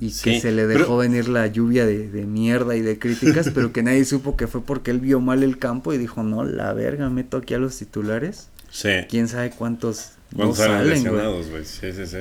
y 0.00 0.10
Sí, 0.10 0.24
que 0.24 0.40
se 0.40 0.50
le 0.52 0.66
pero- 0.66 0.78
dejó 0.80 0.96
venir 0.96 1.28
la 1.28 1.46
lluvia 1.46 1.84
de, 1.86 2.08
de 2.08 2.24
mierda 2.24 2.74
y 2.76 2.80
de 2.80 2.98
críticas, 2.98 3.50
pero 3.54 3.72
que 3.72 3.82
nadie 3.82 4.04
supo 4.04 4.36
que 4.36 4.46
fue 4.46 4.62
porque 4.64 4.90
él 4.90 5.00
vio 5.00 5.20
mal 5.20 5.42
el 5.42 5.58
campo 5.58 5.92
y 5.92 5.98
dijo, 5.98 6.22
no, 6.22 6.44
la 6.44 6.72
verga, 6.72 7.10
meto 7.10 7.36
aquí 7.36 7.54
a 7.54 7.58
los 7.58 7.76
titulares. 7.76 8.48
Sí. 8.70 8.88
¿Quién 9.08 9.28
sabe 9.28 9.50
cuántos 9.50 10.12
no 10.30 10.36
¿Cuántos 10.38 10.58
salen 10.58 10.76
salen, 10.78 10.90
lesionados, 10.94 11.50
güey? 11.50 11.64
Sí, 11.64 11.92
sí, 11.92 12.06
sí. 12.06 12.18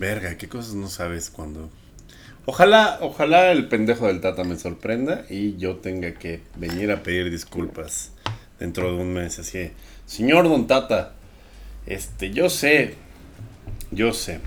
Verga, 0.00 0.36
qué 0.36 0.48
cosas 0.48 0.74
no 0.74 0.88
sabes 0.88 1.30
cuando. 1.30 1.70
Ojalá, 2.46 2.98
ojalá 3.00 3.52
el 3.52 3.68
pendejo 3.68 4.06
del 4.06 4.20
Tata 4.20 4.44
me 4.44 4.58
sorprenda 4.58 5.24
y 5.30 5.56
yo 5.56 5.76
tenga 5.76 6.12
que 6.14 6.42
venir 6.56 6.90
a 6.90 7.02
pedir 7.02 7.30
disculpas 7.30 8.10
dentro 8.58 8.94
de 8.94 9.00
un 9.02 9.12
mes. 9.14 9.38
Así, 9.38 9.70
señor 10.06 10.44
Don 10.48 10.66
Tata, 10.66 11.14
este, 11.86 12.32
yo 12.32 12.50
sé, 12.50 12.96
yo 13.90 14.12
sé, 14.12 14.40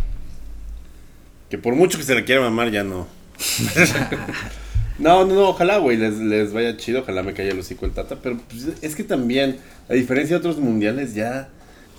que 1.49 1.57
por 1.57 1.75
mucho 1.75 1.97
que 1.97 2.03
se 2.03 2.15
le 2.15 2.25
quiera 2.25 2.41
mamar 2.41 2.71
ya 2.71 2.83
no. 2.83 3.07
No, 4.99 5.25
no, 5.25 5.35
no, 5.35 5.49
ojalá, 5.49 5.77
güey, 5.77 5.95
les, 5.95 6.17
les 6.17 6.53
vaya 6.53 6.75
chido, 6.75 7.01
ojalá 7.01 7.21
me 7.21 7.33
caiga 7.33 7.51
el 7.51 7.59
hocico 7.59 7.85
el 7.85 7.91
Tata, 7.91 8.17
pero 8.21 8.37
pues, 8.49 8.67
es 8.81 8.95
que 8.95 9.03
también, 9.03 9.57
a 9.89 9.93
diferencia 9.93 10.35
de 10.35 10.39
otros 10.39 10.57
mundiales, 10.57 11.13
ya, 11.13 11.49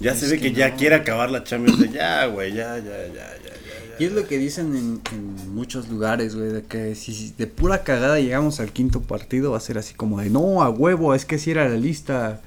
ya 0.00 0.16
se 0.16 0.26
ve 0.26 0.40
que, 0.40 0.52
que 0.52 0.58
ya 0.58 0.70
no. 0.70 0.76
quiere 0.76 0.96
acabar 0.96 1.30
la 1.30 1.44
Champions, 1.44 1.78
de 1.78 1.90
ya, 1.90 2.26
güey, 2.26 2.52
ya, 2.54 2.76
ya, 2.78 2.84
ya, 2.84 3.06
ya, 3.06 3.14
ya, 3.14 3.96
Y 4.00 4.04
es 4.04 4.12
lo 4.12 4.26
que 4.26 4.38
dicen 4.38 4.74
en, 4.74 5.00
en 5.12 5.54
muchos 5.54 5.88
lugares, 5.88 6.34
güey, 6.34 6.50
de 6.50 6.62
que 6.64 6.96
si, 6.96 7.14
si 7.14 7.32
de 7.38 7.46
pura 7.46 7.84
cagada 7.84 8.18
llegamos 8.18 8.58
al 8.58 8.72
quinto 8.72 9.00
partido 9.00 9.52
va 9.52 9.58
a 9.58 9.60
ser 9.60 9.78
así 9.78 9.94
como 9.94 10.20
de, 10.20 10.28
no, 10.28 10.62
a 10.62 10.68
huevo, 10.68 11.14
es 11.14 11.24
que 11.24 11.38
si 11.38 11.52
era 11.52 11.68
la 11.68 11.76
lista, 11.76 12.40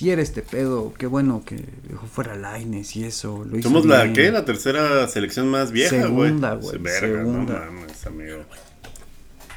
así 0.00 0.10
era 0.10 0.22
este 0.22 0.40
pedo, 0.40 0.94
qué 0.96 1.06
bueno 1.06 1.42
que 1.44 1.56
dejó 1.86 2.06
fuera 2.06 2.34
Laines 2.34 2.96
y 2.96 3.04
eso, 3.04 3.44
lo 3.44 3.58
hizo 3.58 3.68
Somos 3.68 3.84
la, 3.84 4.04
bien". 4.04 4.14
¿qué? 4.14 4.32
La 4.32 4.46
tercera 4.46 5.06
selección 5.08 5.48
más 5.48 5.72
vieja, 5.72 6.06
güey. 6.06 6.28
Segunda, 6.28 6.54
güey, 6.54 6.78
Verga, 6.78 7.18
segunda. 7.18 7.66
no 7.66 7.72
mames, 7.72 8.06
amigo. 8.06 8.38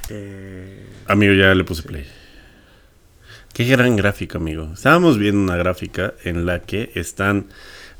Eh, 0.09 0.85
Amigo, 1.07 1.33
ya 1.33 1.55
le 1.55 1.63
puse 1.63 1.83
play. 1.83 2.05
Qué 3.53 3.63
gran 3.65 3.95
gráfica, 3.95 4.37
amigo. 4.37 4.71
Estábamos 4.73 5.17
viendo 5.17 5.39
una 5.39 5.55
gráfica 5.55 6.13
en 6.25 6.45
la 6.45 6.61
que 6.61 6.91
están 6.95 7.47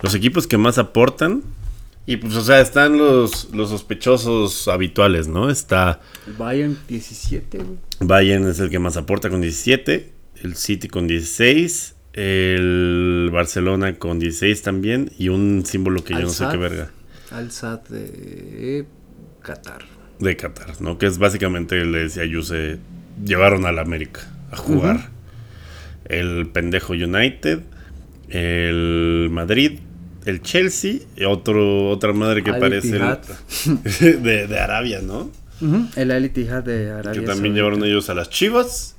los 0.01 0.13
equipos 0.13 0.45
que 0.45 0.57
más 0.57 0.77
aportan. 0.77 1.43
Y 2.05 2.17
pues, 2.17 2.35
o 2.35 2.41
sea, 2.43 2.59
están 2.59 2.97
los, 2.97 3.51
los 3.53 3.69
sospechosos 3.69 4.67
habituales, 4.67 5.29
¿no? 5.29 5.49
Está 5.49 6.01
Bayern 6.37 6.77
17, 6.89 7.57
güey. 7.59 7.77
Bayern 8.01 8.49
es 8.49 8.59
el 8.59 8.69
que 8.69 8.79
más 8.79 8.97
aporta 8.97 9.29
con 9.29 9.39
17, 9.39 10.11
el 10.43 10.55
City 10.57 10.89
con 10.89 11.07
16, 11.07 11.95
el 12.13 13.29
Barcelona 13.31 13.95
con 13.97 14.19
16 14.19 14.61
también 14.61 15.11
y 15.17 15.29
un 15.29 15.65
símbolo 15.65 16.03
que 16.03 16.13
yo 16.13 16.21
no 16.21 16.29
sé 16.29 16.45
qué 16.51 16.57
verga. 16.57 16.91
Al 17.31 17.51
SAT 17.51 17.89
de 17.89 18.85
Qatar. 19.41 19.81
de 20.19 20.37
Qatar, 20.37 20.79
¿no? 20.81 20.97
Que 20.97 21.07
es 21.07 21.17
básicamente, 21.17 21.83
le 21.85 21.99
decía 22.03 22.25
Yuse, 22.25 22.77
llevaron 23.25 23.65
al 23.65 23.79
América 23.79 24.21
a 24.51 24.57
jugar. 24.57 25.09
El 26.05 26.47
pendejo 26.47 26.93
United, 26.93 27.61
el 28.29 29.29
Madrid, 29.31 29.79
el 30.25 30.41
Chelsea, 30.41 30.99
y 31.17 31.23
otro, 31.23 31.89
otra 31.89 32.13
madre 32.13 32.43
que 32.43 32.51
Al 32.51 32.59
parece 32.59 32.97
el- 32.97 34.21
de, 34.23 34.47
de 34.47 34.59
Arabia, 34.59 35.01
¿no? 35.01 35.31
El 35.95 36.11
Al 36.11 36.25
Ittihad 36.25 36.63
de 36.63 36.91
Arabia 36.91 37.19
que 37.21 37.25
también 37.25 37.55
llevaron 37.55 37.83
ellos 37.85 38.09
a 38.09 38.13
las 38.13 38.29
Chivas. 38.29 38.95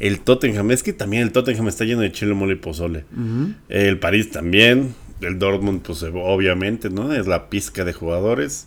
El 0.00 0.20
Tottenham, 0.20 0.70
es 0.72 0.82
que 0.82 0.92
también 0.92 1.22
el 1.22 1.30
Tottenham 1.32 1.68
está 1.68 1.84
lleno 1.84 2.00
de 2.00 2.10
chile, 2.10 2.34
mole 2.34 2.54
y 2.54 2.56
pozole. 2.56 3.04
El 3.68 3.98
París 4.00 4.30
también. 4.30 4.94
El 5.20 5.38
Dortmund, 5.38 5.82
pues 5.82 6.02
obviamente, 6.02 6.88
¿no? 6.90 7.12
Es 7.12 7.26
la 7.26 7.50
pizca 7.50 7.84
de 7.84 7.92
jugadores. 7.92 8.66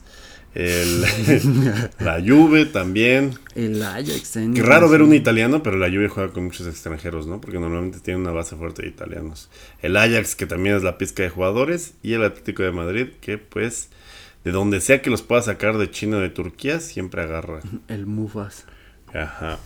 El, 0.53 1.01
la 1.99 2.21
Juve 2.23 2.65
también. 2.67 3.31
El 3.55 3.81
Ajax. 3.81 4.35
en- 4.35 4.53
Qué 4.53 4.61
raro 4.61 4.87
ver 4.87 5.01
un 5.01 5.15
italiano, 5.15 5.63
pero 5.63 5.77
la 5.77 5.87
Juve 5.89 6.09
juega 6.09 6.31
con 6.31 6.43
muchos 6.45 6.67
extranjeros, 6.67 7.25
¿no? 7.25 7.41
Porque 7.41 7.57
normalmente 7.59 7.97
tiene 8.01 8.19
una 8.19 8.29
base 8.29 8.55
fuerte 8.55 8.83
de 8.83 8.89
italianos. 8.89 9.49
El 9.81 9.97
Ajax, 9.97 10.35
que 10.35 10.45
también 10.45 10.75
es 10.75 10.83
la 10.83 10.99
pizca 10.99 11.23
de 11.23 11.29
jugadores. 11.29 11.95
Y 12.03 12.13
el 12.13 12.23
Atlético 12.23 12.61
de 12.61 12.71
Madrid, 12.71 13.07
que 13.19 13.39
pues, 13.39 13.89
de 14.43 14.51
donde 14.51 14.79
sea 14.79 15.01
que 15.01 15.09
los 15.09 15.23
pueda 15.23 15.41
sacar 15.41 15.79
de 15.79 15.89
China 15.89 16.17
o 16.17 16.19
de 16.19 16.29
Turquía, 16.29 16.79
siempre 16.79 17.23
agarra. 17.23 17.61
El 17.87 18.05
Mufas. 18.05 18.65
Ajá, 19.11 19.57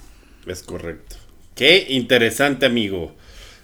es 0.46 0.64
correcto. 0.64 1.17
Qué 1.58 1.88
interesante, 1.90 2.66
amigo. 2.66 3.16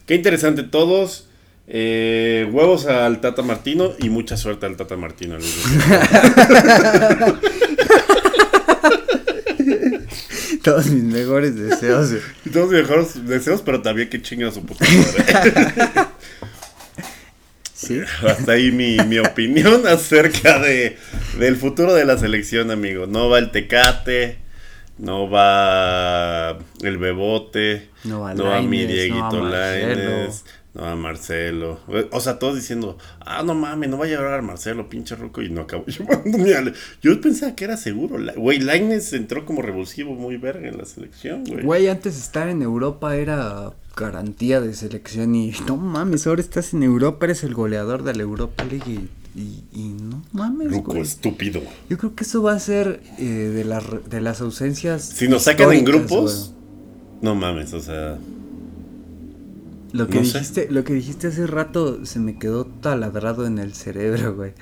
Qué 0.06 0.16
interesante 0.16 0.64
todos. 0.64 1.28
Eh, 1.68 2.50
huevos 2.52 2.88
al 2.88 3.22
Tata 3.22 3.42
Martino 3.42 3.94
y 4.00 4.10
mucha 4.10 4.36
suerte 4.36 4.66
al 4.66 4.76
Tata 4.76 4.98
Martino. 4.98 5.38
Todos 10.64 10.88
mis 10.88 11.04
mejores 11.04 11.56
deseos. 11.56 12.12
todos 12.52 12.72
mis 12.72 12.82
mejores 12.82 13.28
deseos, 13.28 13.62
pero 13.62 13.82
también 13.82 14.10
que 14.10 14.22
chinga 14.22 14.50
su 14.52 14.66
puta 14.66 14.86
madre. 14.86 15.24
Sí. 17.76 18.00
Hasta 18.26 18.54
ahí 18.54 18.72
mi, 18.72 18.96
mi 19.08 19.20
opinión 19.20 19.86
acerca 19.90 20.58
de, 20.60 20.96
del 21.38 21.58
futuro 21.58 21.94
de 21.94 22.06
la 22.06 22.18
selección, 22.18 22.72
amigo. 22.72 23.08
No 23.08 23.28
va 23.28 23.40
el 23.40 23.52
Tecate, 23.52 24.38
no 24.98 25.30
va 25.30 26.58
el 26.82 26.98
Bebote, 26.98 27.90
No 28.04 28.22
va 28.22 28.34
no 28.34 28.46
va 28.46 28.62
mi 28.62 28.78
Lainez, 28.80 28.96
Dieguito 28.96 29.32
no. 29.32 29.50
Lainez, 29.50 30.44
no 30.74 30.82
va 30.84 30.96
Marcelo. 30.96 31.80
O 32.12 32.20
sea, 32.20 32.40
todos 32.40 32.56
diciendo, 32.56 32.98
ah, 33.20 33.44
no 33.44 33.54
mames, 33.56 33.90
no 33.90 33.98
va 33.98 34.06
a 34.06 34.08
llevar 34.08 34.34
a 34.40 34.42
Marcelo, 34.42 34.90
pinche 34.90 35.16
ruco, 35.16 35.42
y 35.42 35.50
no 35.50 35.62
acabó 35.62 35.86
al- 36.58 36.74
Yo 37.02 37.20
pensaba 37.22 37.56
que 37.56 37.66
era 37.66 37.78
seguro. 37.78 38.18
Güey, 38.36 38.60
Lainez 38.60 39.14
entró 39.14 39.46
como 39.46 39.62
revulsivo 39.62 40.14
muy 40.16 40.38
verga 40.38 40.68
en 40.68 40.78
la 40.78 40.86
selección, 40.86 41.44
güey. 41.44 41.64
Güey, 41.64 41.88
antes 41.90 42.18
estar 42.18 42.48
en 42.50 42.62
Europa 42.62 43.16
era 43.16 43.74
garantía 43.96 44.60
de 44.62 44.74
selección 44.74 45.36
y 45.36 45.52
no 45.68 45.78
mames, 45.78 46.26
ahora 46.28 46.42
estás 46.42 46.74
en 46.74 46.84
Europa, 46.84 47.26
eres 47.26 47.44
el 47.44 47.54
goleador 47.54 48.04
de 48.04 48.16
la 48.16 48.24
Europa 48.24 48.64
League 48.64 49.08
y, 49.36 49.64
y- 49.74 49.96
no 50.00 50.24
mames, 50.32 50.72
Ruco 50.72 50.96
estúpido. 50.98 51.62
Yo 51.90 51.98
creo 51.98 52.16
que 52.16 52.24
eso 52.24 52.42
va 52.44 52.54
a 52.54 52.60
ser 52.60 53.02
eh, 53.18 53.24
de, 53.24 53.66
las 53.66 53.86
re- 53.86 54.02
de 54.10 54.22
las 54.22 54.42
ausencias. 54.42 55.04
Si 55.04 55.28
nos 55.28 55.44
sacan 55.44 55.72
en 55.74 55.84
grupos, 55.86 56.54
no 57.22 57.34
mames, 57.36 57.74
o 57.74 57.80
sea. 57.82 58.18
Lo 59.92 60.08
que 60.08 60.20
no 60.20 60.26
sé. 60.26 60.40
dijiste, 60.40 60.68
lo 60.72 60.84
que 60.84 60.94
dijiste 60.94 61.28
hace 61.28 61.46
rato 61.46 62.06
se 62.06 62.20
me 62.20 62.38
quedó 62.40 62.66
taladrado 62.66 63.46
en 63.46 63.60
el 63.60 63.74
cerebro, 63.76 64.36
güey. 64.36 64.54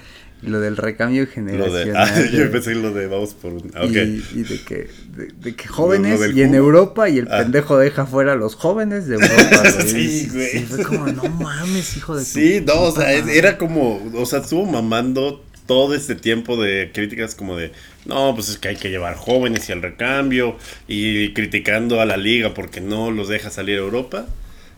Lo 0.42 0.60
del 0.60 0.76
recambio 0.78 1.24
Lo 1.26 1.32
generacional. 1.32 1.96
ah, 1.96 2.22
yo 2.34 2.52
pensé 2.52 2.74
lo 2.76 2.92
de 2.94 3.06
vamos 3.08 3.34
por 3.36 3.54
un. 3.54 3.72
ah. 3.76 3.86
Y, 3.86 3.90
y 4.34 4.44
de 4.44 4.60
que, 4.68 4.88
de, 5.16 5.28
de 5.40 5.56
que 5.56 5.68
jóvenes 5.68 6.20
Lo 6.20 6.28
y 6.32 6.42
en. 6.42 6.56
Europa 6.56 7.10
y 7.10 7.20
el 7.20 7.28
Ah. 7.32 7.40
pendejo 7.40 7.78
deja 7.78 8.06
fuera 8.08 8.34
a 8.34 8.36
los 8.36 8.56
jóvenes 8.56 9.08
de 9.08 9.16
Europa. 9.22 9.64
güey. 9.76 9.88
Sí, 9.88 10.30
güey. 10.32 10.50
Sí, 10.50 10.60
fue 10.68 10.84
como, 10.84 11.08
no 11.08 11.24
mames, 11.30 11.96
hijo 11.98 12.16
de 12.16 12.26
Sí, 12.26 12.64
no, 12.66 12.82
o 12.82 12.92
sea, 12.92 13.14
es- 13.14 13.22
madre". 13.22 13.38
era 13.38 13.58
como, 13.58 14.02
o 14.16 14.26
sea, 14.26 14.40
estuvo 14.40 14.66
mamando 14.66 15.44
todo 15.68 15.94
este 15.96 16.16
tiempo 16.16 16.62
de 16.62 16.92
críticas 16.94 17.36
como 17.36 17.56
de, 17.56 17.72
no, 18.06 18.34
pues 18.36 18.50
es 18.50 18.58
que 18.58 18.70
hay 18.70 18.76
que 18.78 18.90
llevar 18.90 19.16
jóvenes 19.16 19.70
y 19.70 19.72
al 19.72 19.82
recambio, 19.82 20.58
y 20.88 21.34
criticando 21.34 22.02
a 22.02 22.06
la 22.06 22.18
liga 22.18 22.54
porque 22.54 22.82
no 22.82 23.12
los 23.12 23.30
deja 23.30 23.50
salir 23.52 23.78
a 23.78 23.82
Europa, 23.82 24.26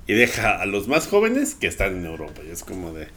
y 0.08 0.14
deja 0.14 0.62
a 0.62 0.66
los 0.66 0.88
más 0.90 1.08
jóvenes 1.08 1.56
que 1.56 1.68
están 1.68 1.96
en 1.98 2.06
Europa, 2.06 2.42
y 2.48 2.52
es 2.52 2.64
como 2.64 2.92
de... 2.94 3.08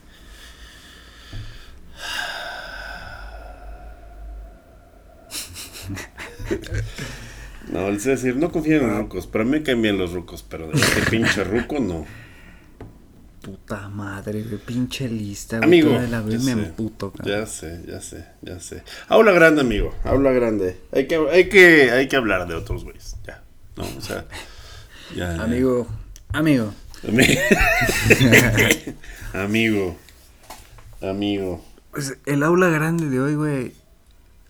No, 7.68 7.90
les 7.90 8.04
voy 8.04 8.12
a 8.12 8.16
decir, 8.16 8.36
no 8.36 8.52
confíen 8.52 8.82
en 8.82 8.88
los 8.88 8.98
rucos, 8.98 9.26
pero 9.26 9.42
a 9.42 9.46
mí 9.46 9.58
bien 9.58 9.98
los 9.98 10.12
rucos, 10.12 10.44
pero 10.48 10.68
de 10.68 10.74
este 10.80 11.02
pinche 11.10 11.42
ruco 11.42 11.80
no. 11.80 12.06
Puta 13.42 13.88
madre, 13.88 14.42
güey, 14.44 14.58
pinche 14.58 15.08
lista, 15.08 15.58
güey. 15.58 15.68
Amigo, 15.68 15.90
Toda 15.90 16.06
la 16.08 16.20
vez 16.20 16.44
ya 16.44 16.54
me 16.54 16.62
sé, 16.62 16.68
emputo. 16.68 17.12
Ya 17.24 17.44
sé, 17.46 17.82
ya 17.88 18.00
sé, 18.00 18.24
ya 18.42 18.60
sé. 18.60 18.84
Habla 19.08 19.32
grande, 19.32 19.62
amigo. 19.62 19.92
Habla 20.04 20.30
grande. 20.30 20.80
Hay 20.92 21.08
que, 21.08 21.16
hay 21.16 21.48
que, 21.48 21.90
hay 21.90 22.06
que 22.08 22.16
hablar 22.16 22.46
de 22.46 22.54
otros 22.54 22.84
güeyes. 22.84 23.16
Ya. 23.26 23.42
No, 23.76 23.82
o 23.84 24.00
sea. 24.00 24.24
Ya, 25.16 25.36
ya. 25.36 25.42
Amigo, 25.42 25.88
amigo. 26.32 26.72
Ami- 27.04 27.38
amigo. 29.32 29.96
Amigo. 31.02 31.64
Pues 31.90 32.16
el 32.26 32.42
aula 32.42 32.68
grande 32.68 33.08
de 33.08 33.20
hoy, 33.20 33.34
güey, 33.34 33.72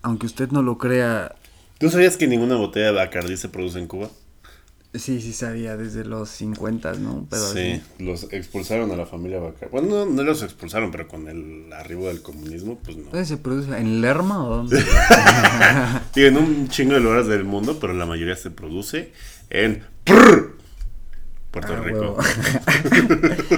aunque 0.03 0.27
usted 0.27 0.51
no 0.51 0.63
lo 0.63 0.79
crea, 0.79 1.35
¿Tú 1.79 1.91
sabías 1.91 2.17
que 2.17 2.27
ninguna 2.27 2.57
botella 2.57 2.87
de 2.87 2.93
Bacardi 2.93 3.37
se 3.37 3.49
produce 3.49 3.79
en 3.79 3.87
Cuba? 3.87 4.11
sí, 4.95 5.21
sí 5.21 5.35
sabía 5.35 5.77
desde 5.77 6.07
los 6.07 6.31
50, 6.31 6.95
¿no? 6.95 7.13
Un 7.17 7.27
pedo 7.27 7.53
sí, 7.53 7.73
así. 7.73 7.83
los 8.03 8.33
expulsaron 8.33 8.91
a 8.93 8.97
la 8.97 9.05
familia 9.05 9.39
Bacardi. 9.41 9.71
Bueno, 9.71 9.89
no, 9.89 10.07
no 10.07 10.23
los 10.23 10.43
expulsaron, 10.43 10.91
pero 10.91 11.07
con 11.07 11.29
el 11.29 11.71
arribo 11.73 12.07
del 12.09 12.23
comunismo, 12.23 12.79
pues 12.83 12.97
no. 12.97 13.11
¿Dónde 13.11 13.27
se 13.27 13.37
produce? 13.37 13.77
¿En 13.79 14.01
Lerma 14.01 14.43
o 14.47 14.57
dónde? 14.57 14.83
Digo, 16.15 16.29
en 16.29 16.37
un 16.39 16.69
chingo 16.71 16.95
de 16.95 17.01
lugares 17.01 17.27
del 17.27 17.45
mundo, 17.45 17.79
pero 17.79 17.93
la 17.93 18.07
mayoría 18.07 18.37
se 18.37 18.51
produce 18.51 19.13
en 19.51 19.83
Prr, 20.05 20.57
Puerto 21.51 21.75
Ah, 21.75 21.81
Rico. 21.83 22.17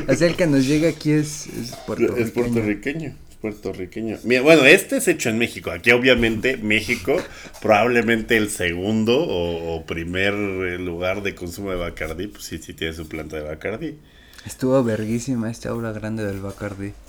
sea, 0.16 0.26
el 0.26 0.34
que 0.34 0.46
nos 0.48 0.66
llega 0.66 0.88
aquí 0.88 1.12
es, 1.12 1.46
es 1.46 1.76
puertorriqueño. 1.86 2.16
Es 2.26 2.30
puertorriqueño. 2.32 3.14
Puertorriqueño. 3.40 4.18
Mira, 4.24 4.42
bueno, 4.42 4.64
este 4.64 4.96
es 4.96 5.06
hecho 5.08 5.28
en 5.28 5.38
México. 5.38 5.70
Aquí, 5.70 5.92
obviamente, 5.92 6.56
México, 6.56 7.16
probablemente 7.62 8.36
el 8.36 8.50
segundo 8.50 9.20
o, 9.20 9.76
o 9.76 9.86
primer 9.86 10.34
eh, 10.34 10.78
lugar 10.78 11.22
de 11.22 11.34
consumo 11.34 11.70
de 11.70 11.76
Bacardi. 11.76 12.26
Pues 12.26 12.44
sí, 12.44 12.58
sí 12.58 12.74
tiene 12.74 12.94
su 12.94 13.08
planta 13.08 13.36
de 13.36 13.42
Bacardi. 13.42 13.98
Estuvo 14.44 14.82
verguísima 14.82 15.50
esta 15.50 15.70
aula 15.70 15.92
grande 15.92 16.24
del 16.24 16.40
Bacardi. 16.40 16.92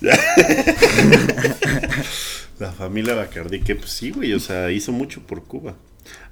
La 2.60 2.72
familia 2.72 3.14
Bacardi, 3.14 3.60
que 3.60 3.74
pues 3.74 3.90
sí, 3.90 4.10
güey, 4.10 4.32
o 4.34 4.40
sea, 4.40 4.70
hizo 4.70 4.92
mucho 4.92 5.22
por 5.22 5.44
Cuba. 5.44 5.76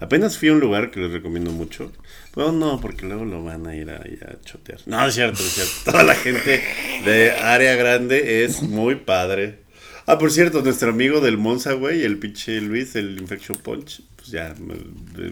Apenas 0.01 0.39
fui 0.39 0.49
a 0.49 0.53
un 0.53 0.61
lugar 0.61 0.91
que 0.91 1.01
les 1.01 1.11
recomiendo 1.11 1.51
mucho. 1.51 1.93
Pero 2.35 2.53
no, 2.53 2.81
porque 2.81 3.07
luego 3.07 3.25
lo 3.25 3.43
van 3.43 3.67
a 3.67 3.75
ir 3.75 3.91
a, 3.91 3.97
a 3.97 4.41
chotear. 4.45 4.81
No, 4.87 5.07
es 5.07 5.15
cierto, 5.15 5.43
es 5.43 5.55
cierto. 5.55 5.91
Toda 5.91 6.05
la 6.05 6.15
gente 6.15 6.63
de 7.05 7.33
área 7.33 7.75
grande 7.77 8.45
es 8.45 8.63
muy 8.63 8.97
padre. 8.97 9.61
Ah, 10.09 10.17
por 10.19 10.33
cierto, 10.33 10.63
nuestro 10.63 10.89
amigo 10.89 11.21
del 11.21 11.37
Monza, 11.37 11.75
güey, 11.75 12.03
el 12.03 12.19
pinche 12.19 12.63
Luis, 12.63 12.97
el 12.97 13.21
Infection 13.21 13.59
Punch, 13.59 14.03
pues 14.17 14.29
ya, 14.29 14.55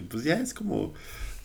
pues 0.07 0.23
ya 0.23 0.35
es 0.35 0.53
como... 0.53 0.93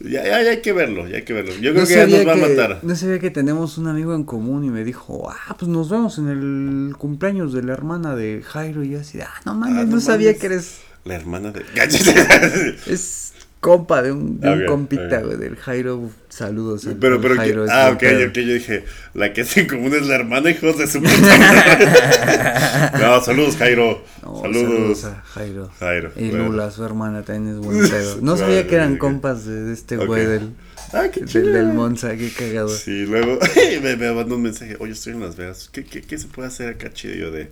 Ya, 0.00 0.22
ya, 0.22 0.42
ya 0.42 0.50
hay 0.50 0.60
que 0.60 0.74
verlo, 0.74 1.08
ya 1.08 1.16
hay 1.16 1.22
que 1.22 1.32
verlo. 1.32 1.54
Yo 1.54 1.72
creo 1.72 1.86
que 1.86 1.94
ya 1.94 2.06
nos 2.06 2.26
va 2.26 2.32
a 2.32 2.36
matar. 2.36 2.80
no 2.82 2.94
sabía 2.94 3.20
que 3.20 3.30
tenemos 3.30 3.78
un 3.78 3.86
amigo 3.86 4.14
en 4.14 4.24
común 4.24 4.64
y 4.64 4.68
me 4.68 4.84
dijo, 4.84 5.30
ah, 5.30 5.56
pues 5.58 5.70
nos 5.70 5.88
vemos 5.88 6.18
en 6.18 6.28
el 6.28 6.96
cumpleaños 6.96 7.54
de 7.54 7.62
la 7.62 7.72
hermana 7.72 8.14
de 8.14 8.42
Jairo. 8.44 8.84
Y 8.84 8.90
yo 8.90 9.00
así, 9.00 9.20
ah, 9.22 9.32
no 9.46 9.54
mames, 9.54 9.78
Ah, 9.78 9.84
no, 9.84 9.92
no 9.92 10.00
sabía 10.02 10.36
que 10.36 10.46
eres... 10.46 10.80
La 11.04 11.14
hermana 11.14 11.52
de... 11.52 11.64
Es 12.86 13.32
compa 13.62 14.02
de 14.02 14.10
un, 14.10 14.40
de 14.40 14.50
un 14.50 14.62
Ok, 14.64 14.68
compita, 14.68 15.18
ok. 15.20 15.24
güey, 15.24 15.36
del 15.38 15.56
Jairo. 15.56 16.10
Saludos. 16.28 16.86
al- 16.86 16.96
Pero, 16.96 17.14
al 17.14 17.20
pero, 17.20 17.36
Jairo, 17.36 17.60
que- 17.64 17.68
es 17.68 17.72
ah, 17.72 17.90
ok, 17.92 17.98
pedo. 18.00 18.28
ok, 18.28 18.34
yo 18.34 18.54
dije, 18.54 18.84
la 19.14 19.32
que 19.32 19.42
es 19.42 19.56
en 19.56 19.66
común 19.68 19.94
es 19.94 20.06
la 20.06 20.16
hermana, 20.16 20.50
hijos 20.50 20.76
de 20.78 20.86
su 20.88 21.00
puta. 21.00 21.12
No, 23.00 23.22
saludos, 23.22 23.56
Jairo. 23.56 24.04
No, 24.22 24.40
saludos. 24.42 25.04
a 25.04 25.22
Jairo. 25.34 25.70
Jairo, 25.78 26.10
Y 26.16 26.28
bueno. 26.30 26.46
Lula, 26.46 26.70
su 26.70 26.84
hermana, 26.84 27.22
también 27.22 27.54
es 27.56 27.64
buen 27.64 27.88
pedo. 27.88 28.18
No 28.22 28.36
sabía 28.36 28.66
que 28.66 28.74
eran 28.74 28.96
compas 28.98 29.44
de, 29.46 29.62
de 29.62 29.72
este 29.72 29.96
güey 29.96 30.26
del, 30.26 30.50
Ah, 30.92 31.04
qué 31.12 31.20
del, 31.20 31.28
chido. 31.28 31.46
del 31.52 31.66
Monza, 31.72 32.16
qué 32.16 32.30
cagado. 32.36 32.68
Sí, 32.68 33.06
luego 33.06 33.38
me, 33.82 33.96
me 33.96 34.12
mandó 34.12 34.36
un 34.36 34.42
mensaje, 34.42 34.76
oye, 34.80 34.92
estoy 34.92 35.12
en 35.14 35.20
Las 35.20 35.36
Vegas, 35.36 35.68
¿qué, 35.72 35.84
qué, 35.84 36.02
qué 36.02 36.18
se 36.18 36.26
puede 36.26 36.48
hacer 36.48 36.68
acá 36.70 36.92
chido? 36.92 37.14
Yo 37.14 37.30
de, 37.30 37.48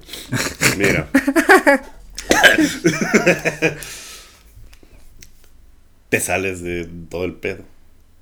mira. 0.76 1.06
Te 6.10 6.20
sales 6.20 6.62
de 6.62 6.88
todo 7.08 7.24
el 7.24 7.34
pedo, 7.34 7.64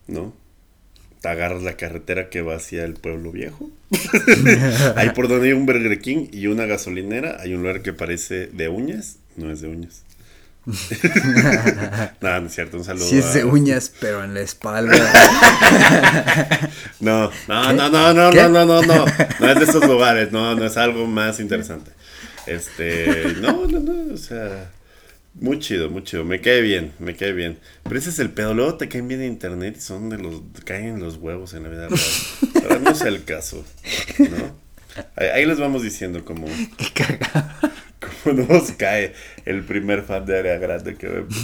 ¿no? 0.07 0.35
Te 1.21 1.29
agarras 1.29 1.63
la 1.63 1.77
carretera 1.77 2.31
que 2.31 2.43
va 2.43 2.55
hacia 2.55 2.85
el 2.85 2.95
pueblo 2.95 3.33
viejo. 3.33 3.71
Ahí 4.97 5.11
por 5.11 5.27
donde 5.27 5.49
hay 5.49 5.53
un 5.55 5.67
Burger 5.67 5.99
King 6.01 6.29
y 6.31 6.47
una 6.47 6.67
gasolinera, 6.67 7.39
hay 7.41 7.55
un 7.55 7.63
lugar 7.63 7.83
que 7.83 7.93
parece 7.93 8.47
de 8.47 8.69
uñas, 8.69 9.17
no 9.37 9.51
es 9.51 9.61
de 9.61 9.69
uñas. 9.69 10.05
no, 12.21 12.41
no 12.41 12.47
es 12.47 12.55
cierto, 12.55 12.77
un 12.77 12.85
saludo. 12.85 13.07
Sí 13.07 13.19
es 13.19 13.33
de 13.33 13.45
uñas, 13.45 13.91
pero 14.01 14.23
en 14.23 14.35
la 14.35 14.41
espalda. 14.41 14.95
No, 17.01 17.31
no, 17.47 17.73
no, 17.73 17.89
no, 17.89 18.13
no, 18.13 18.33
no, 18.33 18.49
no, 18.49 18.67
no, 18.67 18.83
no. 18.83 19.07
No 19.41 19.49
es 19.49 19.59
de 19.59 19.65
esos 19.65 19.87
lugares, 19.87 20.33
no, 20.33 20.55
no 20.57 20.67
es 20.67 20.77
algo 20.77 21.07
más 21.07 21.39
interesante. 21.39 21.93
Este, 22.47 23.35
no, 23.41 23.67
no, 23.67 23.79
no, 23.79 24.15
o 24.15 24.17
sea, 24.17 24.71
muy 25.41 25.59
chido, 25.59 25.91
muy 25.91 26.03
chido. 26.05 26.25
Me 26.25 26.41
cae 26.41 26.61
bien, 26.61 26.93
me 26.99 27.15
cae 27.15 27.33
bien. 27.33 27.59
Pero 27.85 27.99
ese 27.99 28.11
es 28.11 28.19
el 28.19 28.31
pedo. 28.31 28.55
Luego 28.55 28.77
te 28.77 28.89
caen 28.89 29.09
bien 29.09 29.23
en 29.23 29.29
internet 29.29 29.77
y 29.79 29.81
son 29.81 30.09
de 30.09 30.19
los, 30.19 30.43
caen 30.65 31.01
los 31.01 31.17
huevos 31.17 31.55
en 31.55 31.65
la 31.65 31.69
vida 31.69 31.89
real. 31.89 32.01
Ahora 32.63 32.79
no 32.79 32.91
es 32.91 33.01
el 33.03 33.25
caso, 33.25 33.65
¿no? 34.19 34.69
Ahí, 35.17 35.29
ahí 35.29 35.47
les 35.47 35.61
vamos 35.61 35.83
diciendo 35.83 36.25
cómo, 36.25 36.47
qué 36.77 36.87
cagado. 36.93 37.51
cómo 38.25 38.43
nos 38.43 38.73
cae 38.73 39.15
el 39.45 39.65
primer 39.65 40.03
fan 40.03 40.27
de 40.27 40.39
área 40.39 40.59
grande 40.59 40.97
que 40.97 41.07
vemos. 41.07 41.35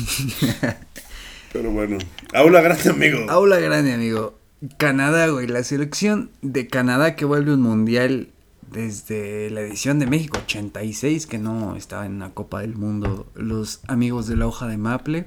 Pero 1.53 1.71
bueno, 1.71 1.99
aula 2.33 2.61
grande, 2.61 2.91
amigo. 2.91 3.31
Aula 3.31 3.61
grande, 3.61 3.93
amigo. 3.93 4.39
Canadá, 4.77 5.29
güey. 5.29 5.47
La 5.47 5.62
selección 5.62 6.31
de 6.43 6.66
Canadá 6.66 7.15
que 7.15 7.25
vuelve 7.25 7.55
un 7.55 7.61
mundial 7.61 8.29
desde 8.75 9.49
la 9.51 9.61
edición 9.61 9.99
de 10.01 10.07
México 10.07 10.39
86, 10.45 11.27
que 11.27 11.39
no 11.39 11.77
estaba 11.77 12.07
en 12.07 12.19
la 12.19 12.31
Copa 12.31 12.61
del 12.61 12.75
Mundo. 12.75 13.27
Los 13.35 13.81
amigos 13.87 14.27
de 14.27 14.37
la 14.37 14.47
hoja 14.47 14.67
de 14.67 14.77
Maple. 14.77 15.27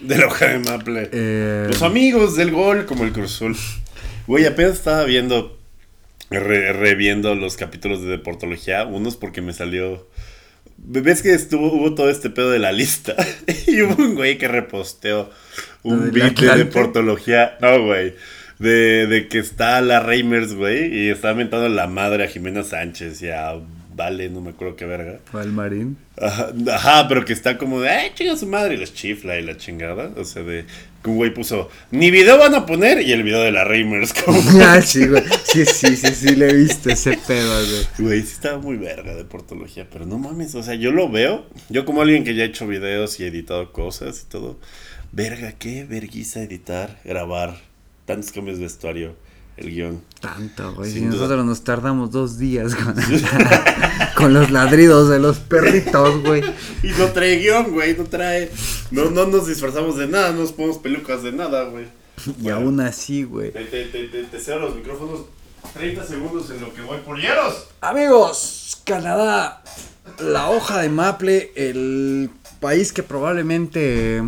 De 0.00 0.18
la 0.18 0.26
hoja 0.26 0.46
de 0.48 0.58
Maple. 0.58 1.08
Eh, 1.12 1.66
Los 1.68 1.82
amigos 1.82 2.36
del 2.36 2.50
gol, 2.50 2.84
como 2.86 3.04
el 3.04 3.12
Cruz 3.12 3.36
Azul. 3.36 3.56
Güey, 4.26 4.44
apenas 4.46 4.72
estaba 4.74 5.04
viendo, 5.04 5.56
re- 6.30 6.72
reviendo 6.72 7.34
los 7.34 7.56
capítulos 7.56 8.02
de 8.02 8.08
Deportología, 8.08 8.84
unos 8.84 9.16
porque 9.16 9.40
me 9.40 9.52
salió... 9.54 10.06
¿Ves 10.76 11.22
que 11.22 11.34
estuvo, 11.34 11.72
hubo 11.72 11.94
todo 11.94 12.08
este 12.10 12.30
pedo 12.30 12.50
de 12.50 12.60
la 12.60 12.70
lista? 12.72 13.16
y 13.66 13.82
hubo 13.82 14.00
un 14.02 14.14
güey 14.14 14.38
que 14.38 14.46
reposteó 14.46 15.30
¿Lo 15.82 15.90
un 15.92 16.12
beat 16.12 16.38
de? 16.38 16.56
Deportología. 16.56 17.58
No, 17.60 17.82
güey. 17.84 18.14
De, 18.58 19.06
de 19.06 19.28
que 19.28 19.38
está 19.38 19.80
la 19.80 20.00
Reimers, 20.00 20.54
güey, 20.54 20.92
y 20.92 21.08
está 21.10 21.34
mentando 21.34 21.68
la 21.68 21.86
madre 21.86 22.24
a 22.24 22.28
Jimena 22.28 22.64
Sánchez 22.64 23.22
y 23.22 23.30
a 23.30 23.54
Vale, 23.98 24.30
no 24.30 24.40
me 24.40 24.50
acuerdo 24.50 24.76
qué 24.76 24.84
verga. 24.84 25.18
Valmarín. 25.32 25.96
Ajá, 26.16 26.52
ajá, 26.72 27.08
pero 27.08 27.24
que 27.24 27.32
está 27.32 27.58
como 27.58 27.80
de, 27.80 27.88
ay, 27.88 28.12
chinga 28.14 28.36
su 28.36 28.46
madre, 28.46 28.74
y 28.74 28.76
les 28.76 28.94
chifla 28.94 29.36
y 29.40 29.42
la 29.42 29.56
chingada. 29.56 30.12
O 30.16 30.24
sea, 30.24 30.44
de 30.44 30.66
que 31.02 31.10
un 31.10 31.16
güey 31.16 31.34
puso, 31.34 31.68
ni 31.90 32.12
video 32.12 32.38
van 32.38 32.54
a 32.54 32.64
poner, 32.64 33.02
y 33.02 33.10
el 33.10 33.24
video 33.24 33.40
de 33.42 33.50
la 33.50 33.64
Reimers, 33.64 34.14
como, 34.14 34.40
ah, 34.62 34.80
sí, 34.82 35.04
güey. 35.04 35.24
Sí, 35.42 35.66
sí, 35.66 35.96
sí, 35.96 36.14
sí, 36.14 36.36
le 36.36 36.48
he 36.48 36.54
visto 36.54 36.90
ese 36.90 37.18
pedo, 37.26 37.52
güey. 37.66 37.86
güey, 37.98 38.22
sí 38.22 38.34
estaba 38.34 38.58
muy 38.58 38.76
verga 38.76 39.16
de 39.16 39.24
portología, 39.24 39.88
pero 39.90 40.06
no 40.06 40.16
mames, 40.16 40.54
o 40.54 40.62
sea, 40.62 40.76
yo 40.76 40.92
lo 40.92 41.08
veo, 41.08 41.46
yo 41.68 41.84
como 41.84 42.02
alguien 42.02 42.22
que 42.22 42.36
ya 42.36 42.44
ha 42.44 42.46
hecho 42.46 42.68
videos 42.68 43.18
y 43.18 43.24
editado 43.24 43.72
cosas 43.72 44.22
y 44.24 44.30
todo, 44.30 44.60
verga, 45.10 45.54
qué 45.58 45.82
verguiza 45.82 46.40
editar, 46.40 47.00
grabar, 47.04 47.56
tantos 48.08 48.32
cambios 48.32 48.58
de 48.58 48.64
vestuario, 48.64 49.14
el 49.56 49.70
guion. 49.70 50.02
Tanto, 50.20 50.74
güey. 50.74 50.90
Si 50.90 51.00
duda. 51.00 51.10
nosotros 51.10 51.44
nos 51.46 51.62
tardamos 51.62 52.10
dos 52.10 52.38
días 52.38 52.74
con, 52.74 52.94
con 54.16 54.34
los 54.34 54.50
ladridos 54.50 55.08
de 55.08 55.20
los 55.20 55.38
perritos, 55.38 56.22
güey. 56.24 56.42
Y 56.82 56.88
no 56.98 57.06
trae 57.12 57.36
guion, 57.36 57.70
güey, 57.72 57.96
no 57.96 58.04
trae, 58.04 58.50
no, 58.90 59.10
no 59.10 59.26
nos 59.26 59.46
disfrazamos 59.46 59.96
de 59.96 60.08
nada, 60.08 60.32
no 60.32 60.40
nos 60.40 60.52
ponemos 60.52 60.78
pelucas 60.78 61.22
de 61.22 61.30
nada, 61.32 61.64
güey. 61.64 61.86
Y 62.38 62.42
Bueno. 62.42 62.56
aún 62.56 62.80
así, 62.80 63.22
güey. 63.22 63.52
Te, 63.52 63.64
te, 63.66 63.84
te, 63.84 64.08
te, 64.08 64.24
te 64.24 64.40
cedo 64.40 64.58
los 64.58 64.74
micrófonos 64.74 65.20
30 65.74 66.04
segundos 66.04 66.50
en 66.50 66.60
lo 66.60 66.72
que 66.74 66.80
voy 66.82 66.98
por 66.98 67.16
hielos. 67.20 67.66
Amigos, 67.80 68.80
Canadá, 68.84 69.62
la 70.18 70.50
hoja 70.50 70.80
de 70.80 70.88
Maple, 70.88 71.52
el 71.54 72.30
país 72.60 72.92
que 72.92 73.02
probablemente 73.04 74.22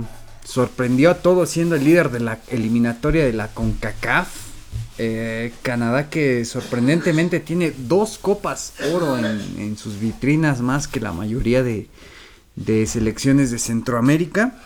sorprendió 0.51 1.11
a 1.11 1.15
todos 1.15 1.49
siendo 1.51 1.77
el 1.77 1.85
líder 1.85 2.11
de 2.11 2.21
la 2.21 2.39
eliminatoria 2.49 3.25
de 3.25 3.33
la 3.33 3.49
CONCACAF. 3.49 4.29
Eh, 4.99 5.53
Canadá 5.63 6.11
que 6.11 6.45
sorprendentemente 6.45 7.41
tiene 7.41 7.73
dos 7.77 8.19
copas 8.19 8.75
oro 8.93 9.17
en, 9.17 9.25
en 9.59 9.79
sus 9.79 9.99
vitrinas 10.01 10.61
más 10.61 10.89
que 10.89 11.01
la 11.01 11.13
mayoría 11.13 11.63
de, 11.63 11.87
de 12.57 12.87
selecciones 12.87 13.51
de 13.51 13.59
Centroamérica. 13.59 14.57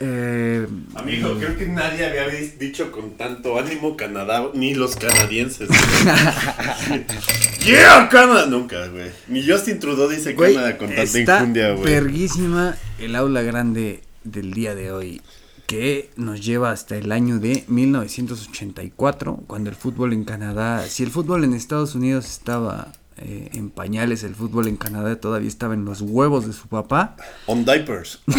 Eh, 0.00 0.66
Amigo, 0.94 1.36
creo 1.38 1.56
que 1.58 1.66
nadie 1.66 2.06
había 2.06 2.26
di- 2.28 2.52
dicho 2.58 2.90
con 2.90 3.16
tanto 3.18 3.58
ánimo 3.58 3.96
Canadá, 3.96 4.48
ni 4.54 4.74
los 4.74 4.96
canadienses. 4.96 5.68
¡Yeah, 7.64 8.08
Canadá! 8.10 8.46
Nunca, 8.46 8.86
güey. 8.88 9.10
Ni 9.28 9.46
Justin 9.46 9.78
Trudeau 9.78 10.08
dice 10.08 10.32
Güey, 10.34 10.54
Canadá 10.54 10.78
con 10.78 10.88
tanta 10.88 11.02
está 11.02 11.38
infundia, 11.38 11.72
güey. 11.72 11.84
verguísima 11.92 12.76
el 12.98 13.14
aula 13.16 13.42
grande 13.42 14.00
del 14.24 14.52
día 14.52 14.74
de 14.74 14.92
hoy, 14.92 15.22
que 15.66 16.10
nos 16.16 16.44
lleva 16.44 16.70
hasta 16.70 16.96
el 16.96 17.12
año 17.12 17.38
de 17.38 17.64
1984, 17.68 19.44
cuando 19.46 19.70
el 19.70 19.76
fútbol 19.76 20.12
en 20.12 20.24
Canadá, 20.24 20.86
si 20.86 21.02
el 21.02 21.10
fútbol 21.10 21.44
en 21.44 21.54
Estados 21.54 21.94
Unidos 21.94 22.26
estaba 22.26 22.92
eh, 23.16 23.50
en 23.52 23.70
pañales, 23.70 24.24
el 24.24 24.34
fútbol 24.34 24.66
en 24.66 24.76
Canadá 24.76 25.20
todavía 25.20 25.48
estaba 25.48 25.74
en 25.74 25.84
los 25.84 26.00
huevos 26.00 26.46
de 26.46 26.52
su 26.52 26.68
papá. 26.68 27.16
On 27.46 27.64
diapers. 27.64 28.20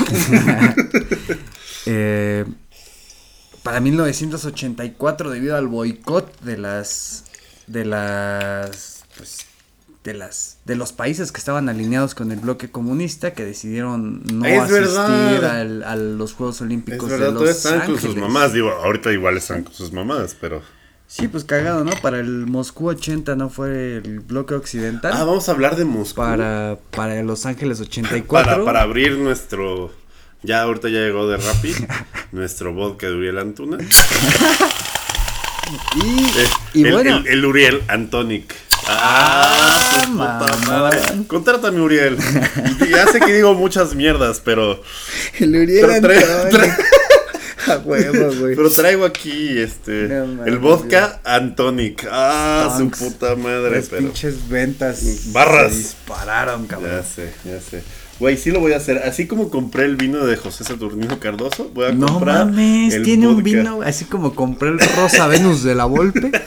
Eh, 1.88 2.44
para 3.62 3.80
1984, 3.80 5.30
debido 5.30 5.56
al 5.56 5.68
boicot 5.68 6.41
de 6.41 6.57
las 6.57 7.26
de 7.68 7.86
las 7.86 9.03
pues, 9.16 9.45
de 10.06 10.14
las 10.14 10.60
de 10.65 10.76
los 10.76 10.94
países 10.94 11.32
que 11.34 11.40
estaban 11.40 11.68
alineados 11.68 12.15
con 12.15 12.32
el 12.32 12.40
bloque 12.40 12.69
comunista 12.72 13.34
que 13.34 13.44
decidieron 13.44 14.22
no 14.32 14.45
Es 14.45 14.61
asistir 14.61 15.44
al- 15.45 15.84
a 15.84 15.95
los 15.98 16.32
Juegos 16.34 16.57
Es 16.57 16.61
Olímpicos 16.61 17.10
verdad, 17.10 17.27
de 17.27 17.34
Los 17.34 17.49
están 17.49 17.86
con 17.88 17.99
sus 17.99 18.15
mamás. 18.15 18.53
Digo, 18.53 18.69
ahorita 18.69 19.11
igual 19.11 19.36
están 19.36 19.64
con 19.64 19.73
sus 19.73 19.91
mamás, 19.91 20.38
pero. 20.40 20.61
Sí, 21.07 21.27
pues 21.27 21.44
cagado, 21.44 21.84
¿no? 21.84 21.91
Para 22.02 22.19
el 22.19 22.45
Moscú 22.48 22.88
80 22.90 23.36
no 23.36 23.49
fue 23.49 23.98
el 23.98 24.19
bloque 24.22 24.53
occidental. 24.56 25.11
Ah, 25.15 25.23
vamos 25.23 25.49
a 25.49 25.52
hablar 25.52 25.76
de 25.76 25.86
Moscú. 25.86 26.15
para 26.18 26.77
para 26.91 27.22
Los 27.23 27.45
Ángeles 27.45 27.80
84. 27.82 28.27
Para, 28.52 28.64
para 28.64 28.82
abrir 28.82 29.18
nuestro. 29.18 29.91
Ya 30.44 30.61
ahorita 30.61 30.90
ya 30.90 30.99
llegó 30.99 31.27
de 31.27 31.38
Rappi. 31.38 31.73
nuestro 32.32 32.73
vodka 32.73 33.07
de 33.07 33.14
Uriel 33.15 33.40
Antuna. 33.40 33.77
Y, 35.95 36.80
y 36.80 36.84
el, 36.86 36.91
bueno. 36.94 37.18
el- 37.18 37.27
el 37.27 37.45
Uriel 37.45 37.82
Antonic. 37.88 38.53
Ah, 38.88 40.02
su 40.06 40.12
puta 40.12 40.40
mamón. 40.40 40.68
madre. 40.68 41.00
Contrátame, 41.28 41.82
Uriel. 41.82 42.18
Ya 42.90 43.08
sé 43.08 43.20
que 43.20 43.34
digo 43.34 43.54
muchas 43.54 43.96
mierdas, 43.96 44.42
pero. 44.44 44.82
El 45.40 45.56
Uriel 45.56 45.86
Pero 45.86 45.94
Antonic. 46.44 46.80
A 47.68 47.78
huevo, 47.80 48.32
güey. 48.40 48.56
Pero 48.56 48.70
traigo 48.70 49.06
aquí 49.06 49.58
este. 49.58 50.08
No 50.08 50.28
mames, 50.28 50.48
el 50.48 50.60
vodka 50.60 51.20
Antonic. 51.24 52.08
Ah, 52.12 52.70
Stonks. 52.76 53.00
su 53.00 53.06
puta 53.06 53.36
madre, 53.36 53.78
Las 53.78 53.90
pero. 53.90 54.04
pinches 54.04 54.48
ventas 54.48 55.02
Barras. 55.32 55.72
se 55.72 55.78
dispararon, 55.80 56.68
cabrón. 56.68 56.92
Ya 56.92 57.04
sé, 57.04 57.34
ya 57.44 57.60
sé. 57.60 57.82
Güey, 58.20 58.38
sí 58.38 58.52
lo 58.52 58.60
voy 58.60 58.74
a 58.74 58.78
hacer. 58.78 59.00
Así 59.00 59.26
como 59.26 59.50
compré 59.50 59.86
el 59.86 59.96
vino 59.96 60.24
de 60.28 60.38
José 60.38 60.64
Saturnino 60.64 61.20
Cardoso, 61.20 61.72
voy 61.74 61.88
a 61.88 61.92
No 61.92 62.06
comprar. 62.06 62.46
mames, 62.46 62.94
el 62.94 63.04
tiene 63.04 63.28
un 63.28 63.42
vino, 63.42 63.82
así 63.82 64.06
como 64.06 64.36
compré 64.36 64.70
el 64.70 64.80
Rosa 64.96 65.26
Venus 65.28 65.64
de 65.64 65.74
la 65.74 65.86
Volpe. 65.86 66.32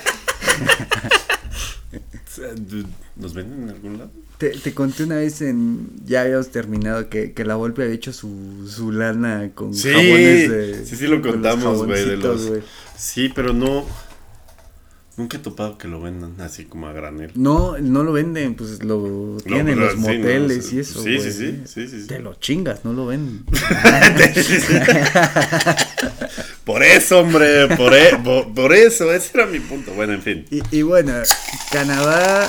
¿Nos 3.16 3.34
venden 3.34 3.62
en 3.64 3.68
algún 3.70 3.98
lado? 3.98 4.10
Te, 4.38 4.50
te 4.50 4.72
conté 4.72 5.04
una 5.04 5.16
vez 5.16 5.42
en. 5.42 5.88
Ya 6.06 6.22
habíamos 6.22 6.48
terminado 6.50 7.08
que, 7.08 7.32
que 7.32 7.44
la 7.44 7.56
Volpe 7.56 7.82
había 7.82 7.94
hecho 7.94 8.12
su, 8.12 8.68
su 8.68 8.92
lana 8.92 9.50
con 9.54 9.74
Sí, 9.74 9.90
jabones 9.90 10.50
de. 10.50 10.86
sí, 10.86 10.96
sí 10.96 11.06
lo 11.08 11.20
contamos, 11.20 11.84
güey. 11.84 12.04
Sí, 12.96 13.32
pero 13.34 13.52
no. 13.52 13.84
Nunca 15.18 15.36
he 15.36 15.40
topado 15.40 15.76
que 15.78 15.88
lo 15.88 16.00
vendan 16.00 16.40
así 16.40 16.64
como 16.64 16.86
a 16.86 16.92
granel. 16.92 17.32
No, 17.34 17.76
no 17.76 18.04
lo 18.04 18.12
venden, 18.12 18.54
pues 18.54 18.84
lo 18.84 19.36
tienen 19.44 19.70
en 19.70 19.78
pues, 19.78 19.94
los 19.94 19.94
sí, 19.94 19.98
no, 20.00 20.06
moteles 20.18 20.66
sí. 20.66 20.76
y 20.76 20.78
eso. 20.78 21.02
Sí, 21.02 21.20
sí, 21.20 21.32
sí, 21.32 21.62
sí, 21.66 21.88
sí, 21.88 22.00
sí. 22.02 22.06
Te 22.06 22.20
lo 22.20 22.34
chingas, 22.36 22.84
no 22.84 22.92
lo 22.92 23.06
venden. 23.06 23.44
Por 26.64 26.84
eso, 26.84 27.20
hombre, 27.20 27.66
por, 27.76 27.94
e- 27.94 28.16
por, 28.22 28.52
por 28.52 28.72
eso, 28.74 29.12
ese 29.12 29.30
era 29.34 29.46
mi 29.46 29.58
punto. 29.58 29.90
Bueno, 29.94 30.12
en 30.12 30.22
fin. 30.22 30.44
Y, 30.50 30.62
y 30.70 30.82
bueno, 30.82 31.14
Canadá 31.72 32.48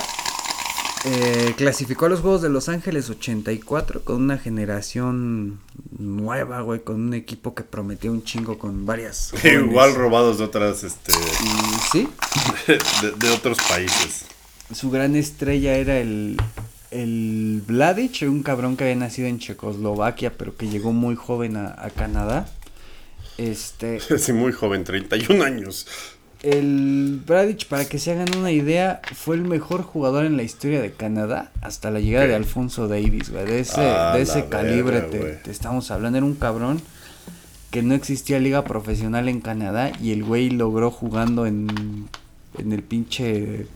eh, 1.06 1.54
clasificó 1.56 2.08
a 2.08 2.10
los 2.10 2.20
Juegos 2.20 2.42
de 2.42 2.50
Los 2.50 2.68
Ángeles 2.68 3.10
84 3.10 4.04
con 4.04 4.18
una 4.22 4.38
generación 4.38 5.60
nueva, 5.98 6.62
güey, 6.62 6.82
con 6.82 6.96
un 7.00 7.14
equipo 7.14 7.56
que 7.56 7.64
prometió 7.64 8.12
un 8.12 8.24
chingo 8.24 8.58
con 8.60 8.86
varias. 8.86 9.32
jóvenes. 9.42 9.64
Igual 9.64 9.96
robados 9.96 10.40
de 10.40 10.44
otras, 10.44 10.84
este, 10.84 11.14
sí, 11.92 12.08
de, 12.68 13.12
de 13.12 13.30
otros 13.32 13.58
países. 13.70 14.26
su 14.74 14.92
gran 14.92 15.16
estrella 15.16 15.76
era 15.78 16.00
el, 16.00 16.38
el 16.92 17.64
Vladic, 17.66 18.24
un 18.24 18.44
cabrón 18.44 18.76
que 18.76 18.84
había 18.84 18.96
nacido 18.96 19.28
en 19.28 19.40
Checoslovaquia, 19.40 20.34
pero 20.38 20.56
que 20.58 20.68
llegó 20.68 20.92
muy 20.92 21.16
joven 21.16 21.56
a, 21.56 21.76
a 21.78 21.90
Canadá. 21.92 22.50
Este, 23.38 24.00
Sí, 24.18 24.34
muy 24.34 24.52
joven, 24.52 24.84
31 24.84 25.44
años. 25.44 25.88
El 26.42 27.22
Bradic, 27.26 27.66
para 27.66 27.84
que 27.86 28.00
se 28.00 28.12
hagan 28.12 28.30
una 28.38 28.52
idea, 28.52 29.02
fue 29.14 29.36
el 29.36 29.42
mejor 29.42 29.84
jugador 29.84 30.26
en 30.26 30.38
la 30.38 30.44
historia 30.44 30.82
de 30.82 30.92
Canadá 30.92 31.52
hasta 31.62 31.92
la 31.92 32.00
llegada 32.00 32.28
de 32.28 32.36
Alfonso 32.36 32.88
Davis, 32.88 33.30
güey. 33.30 33.46
De 33.46 33.60
ese, 33.60 33.82
Ah, 33.82 34.14
de 34.16 34.22
ese 34.22 34.46
calibre 34.48 35.02
verga, 35.02 35.42
te, 35.44 35.52
estamos 35.52 35.92
hablando. 35.92 36.18
Era 36.18 36.26
un 36.26 36.36
cabrón 36.36 36.82
que 37.72 37.84
no 37.84 37.94
existía 37.94 38.40
liga 38.40 38.64
profesional 38.64 39.28
en 39.28 39.42
Canadá 39.42 39.92
y 40.02 40.12
el 40.14 40.24
güey 40.24 40.50
logró 40.50 40.92
jugando 40.92 41.46
en, 41.46 42.08
en 42.58 42.72
el 42.74 42.84
pinche... 42.84 43.68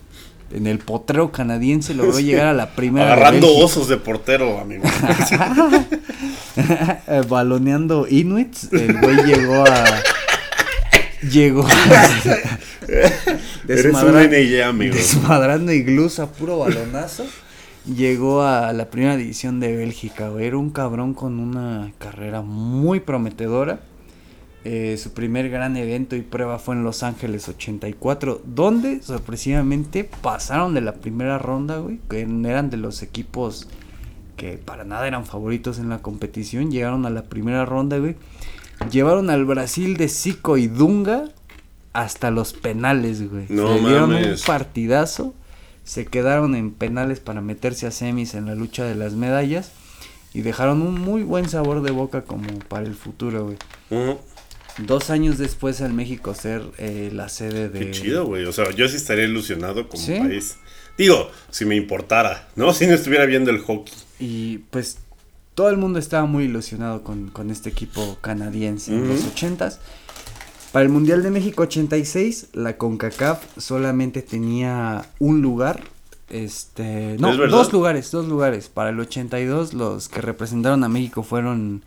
En 0.52 0.68
el 0.68 0.78
potrero 0.78 1.32
canadiense 1.32 1.96
logró 1.96 2.20
llegar 2.20 2.46
a 2.46 2.54
la 2.54 2.76
primera. 2.76 3.12
Agarrando 3.14 3.56
osos 3.56 3.88
de 3.88 3.98
portero, 3.98 4.60
amigo. 4.60 4.84
Eh, 6.56 7.24
Baloneando 7.28 8.06
Inuits, 8.08 8.72
el 8.74 9.00
güey 9.00 9.24
llegó 9.26 9.66
a. 9.66 9.86
Llegó 11.32 11.66
a. 11.66 11.72
Eres 13.68 13.86
un 13.86 14.64
amigo. 14.64 14.96
Desmadrando 14.96 15.72
a 15.72 16.28
puro 16.28 16.60
balonazo. 16.60 17.26
Llegó 17.86 18.44
a 18.44 18.72
la 18.74 18.90
primera 18.90 19.18
división 19.18 19.60
de 19.60 19.76
Bélgica, 19.76 20.30
güey. 20.30 20.48
Era 20.48 20.58
un 20.58 20.70
cabrón 20.70 21.14
con 21.14 21.40
una 21.40 21.92
carrera 21.98 22.42
muy 22.42 23.00
prometedora. 23.00 23.82
Eh, 24.66 24.98
su 24.98 25.14
primer 25.14 25.50
gran 25.50 25.76
evento 25.76 26.16
y 26.16 26.22
prueba 26.22 26.60
fue 26.60 26.76
en 26.76 26.86
Los 26.86 27.04
Ángeles 27.04 27.50
84, 27.50 28.42
donde 28.46 29.02
sorpresivamente 29.02 30.06
pasaron 30.06 30.74
de 30.74 30.80
la 30.80 30.94
primera 30.94 31.38
ronda, 31.38 31.78
güey. 31.80 32.00
Que 32.10 32.22
eran 32.22 32.70
de 32.70 32.78
los 32.78 33.02
equipos 33.04 33.68
que 34.38 34.58
para 34.58 34.86
nada 34.86 35.08
eran 35.08 35.26
favoritos 35.26 35.80
en 35.80 35.90
la 35.90 36.00
competición. 36.00 36.72
Llegaron 36.72 37.06
a 37.06 37.10
la 37.10 37.24
primera 37.24 37.66
ronda, 37.66 37.98
güey. 37.98 38.16
Llevaron 38.92 39.30
al 39.30 39.46
Brasil 39.46 39.98
de 39.98 40.08
Zico 40.10 40.58
y 40.58 40.68
Dunga 40.68 41.26
hasta 41.94 42.32
los 42.32 42.54
penales, 42.54 43.30
güey. 43.30 43.46
No 43.50 43.74
Se 43.76 43.80
dieron 43.80 44.14
un 44.14 44.36
partidazo. 44.46 45.34
Se 45.84 46.06
quedaron 46.06 46.56
en 46.56 46.72
penales 46.72 47.20
para 47.20 47.42
meterse 47.42 47.86
a 47.88 47.92
semis 47.92 48.34
en 48.36 48.46
la 48.46 48.56
lucha 48.56 48.86
de 48.86 48.96
las 48.96 49.14
medallas. 49.14 49.72
Y 50.34 50.42
dejaron 50.42 50.82
un 50.82 51.00
muy 51.00 51.22
buen 51.24 51.48
sabor 51.50 51.82
de 51.84 51.92
boca 51.92 52.24
como 52.24 52.48
para 52.68 52.86
el 52.88 52.96
futuro, 52.96 53.46
güey. 53.46 53.58
Ujú. 53.92 54.20
Dos 54.80 55.12
años 55.12 55.38
después 55.38 55.82
al 55.82 55.94
México 55.94 56.34
ser 56.34 56.64
eh, 56.80 57.12
la 57.14 57.30
sede 57.30 57.70
de... 57.70 57.80
Qué 57.80 57.92
chido, 57.92 58.26
güey. 58.26 58.46
O 58.46 58.52
sea, 58.52 58.72
yo 58.72 58.88
sí 58.90 58.96
estaría 58.96 59.26
ilusionado 59.26 59.88
como 59.88 60.02
Sí. 60.02 60.16
país. 60.18 60.58
Digo, 60.98 61.30
si 61.52 61.66
me 61.66 61.76
importara, 61.76 62.48
¿no? 62.56 62.74
Si 62.74 62.88
no 62.88 62.94
estuviera 62.94 63.26
viendo 63.26 63.52
el 63.52 63.60
hockey. 63.60 63.94
Y 64.20 64.58
pues 64.72 64.98
todo 65.56 65.70
el 65.70 65.78
mundo 65.78 66.00
estaba 66.00 66.26
muy 66.26 66.46
ilusionado 66.46 67.04
con, 67.04 67.30
con 67.30 67.50
este 67.52 67.70
equipo 67.70 68.18
canadiense 68.22 68.94
en 68.94 69.08
los 69.08 69.26
ochentas. 69.26 69.80
Para 70.72 70.84
el 70.84 70.90
Mundial 70.90 71.22
de 71.22 71.30
México 71.30 71.64
86, 71.64 72.48
la 72.54 72.78
CONCACAF 72.78 73.44
solamente 73.58 74.22
tenía 74.24 75.06
un 75.20 75.42
lugar. 75.42 75.82
Este, 76.30 77.16
no, 77.20 77.28
dos 77.52 77.72
lugares, 77.74 78.10
dos 78.10 78.28
lugares. 78.28 78.70
Para 78.70 78.90
el 78.90 79.00
82 79.00 79.74
los 79.76 80.10
que 80.10 80.22
representaron 80.22 80.84
a 80.84 80.90
México 80.90 81.22
fueron 81.22 81.84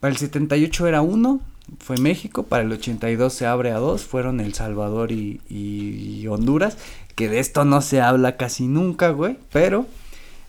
para 0.00 0.12
el 0.12 0.18
78 0.18 0.86
era 0.88 1.00
uno, 1.00 1.40
fue 1.78 1.96
México, 1.96 2.42
para 2.42 2.64
el 2.64 2.72
82 2.72 3.32
se 3.32 3.46
abre 3.46 3.70
a 3.72 3.78
dos, 3.78 4.04
fueron 4.04 4.40
El 4.40 4.52
Salvador 4.52 5.10
y, 5.10 5.40
y- 5.48 6.20
y 6.20 6.28
Honduras, 6.28 6.76
que 7.14 7.30
de 7.30 7.38
esto 7.38 7.64
no 7.64 7.80
se 7.80 8.02
habla 8.02 8.36
casi 8.36 8.66
nunca, 8.68 9.08
güey, 9.10 9.38
pero 9.50 9.86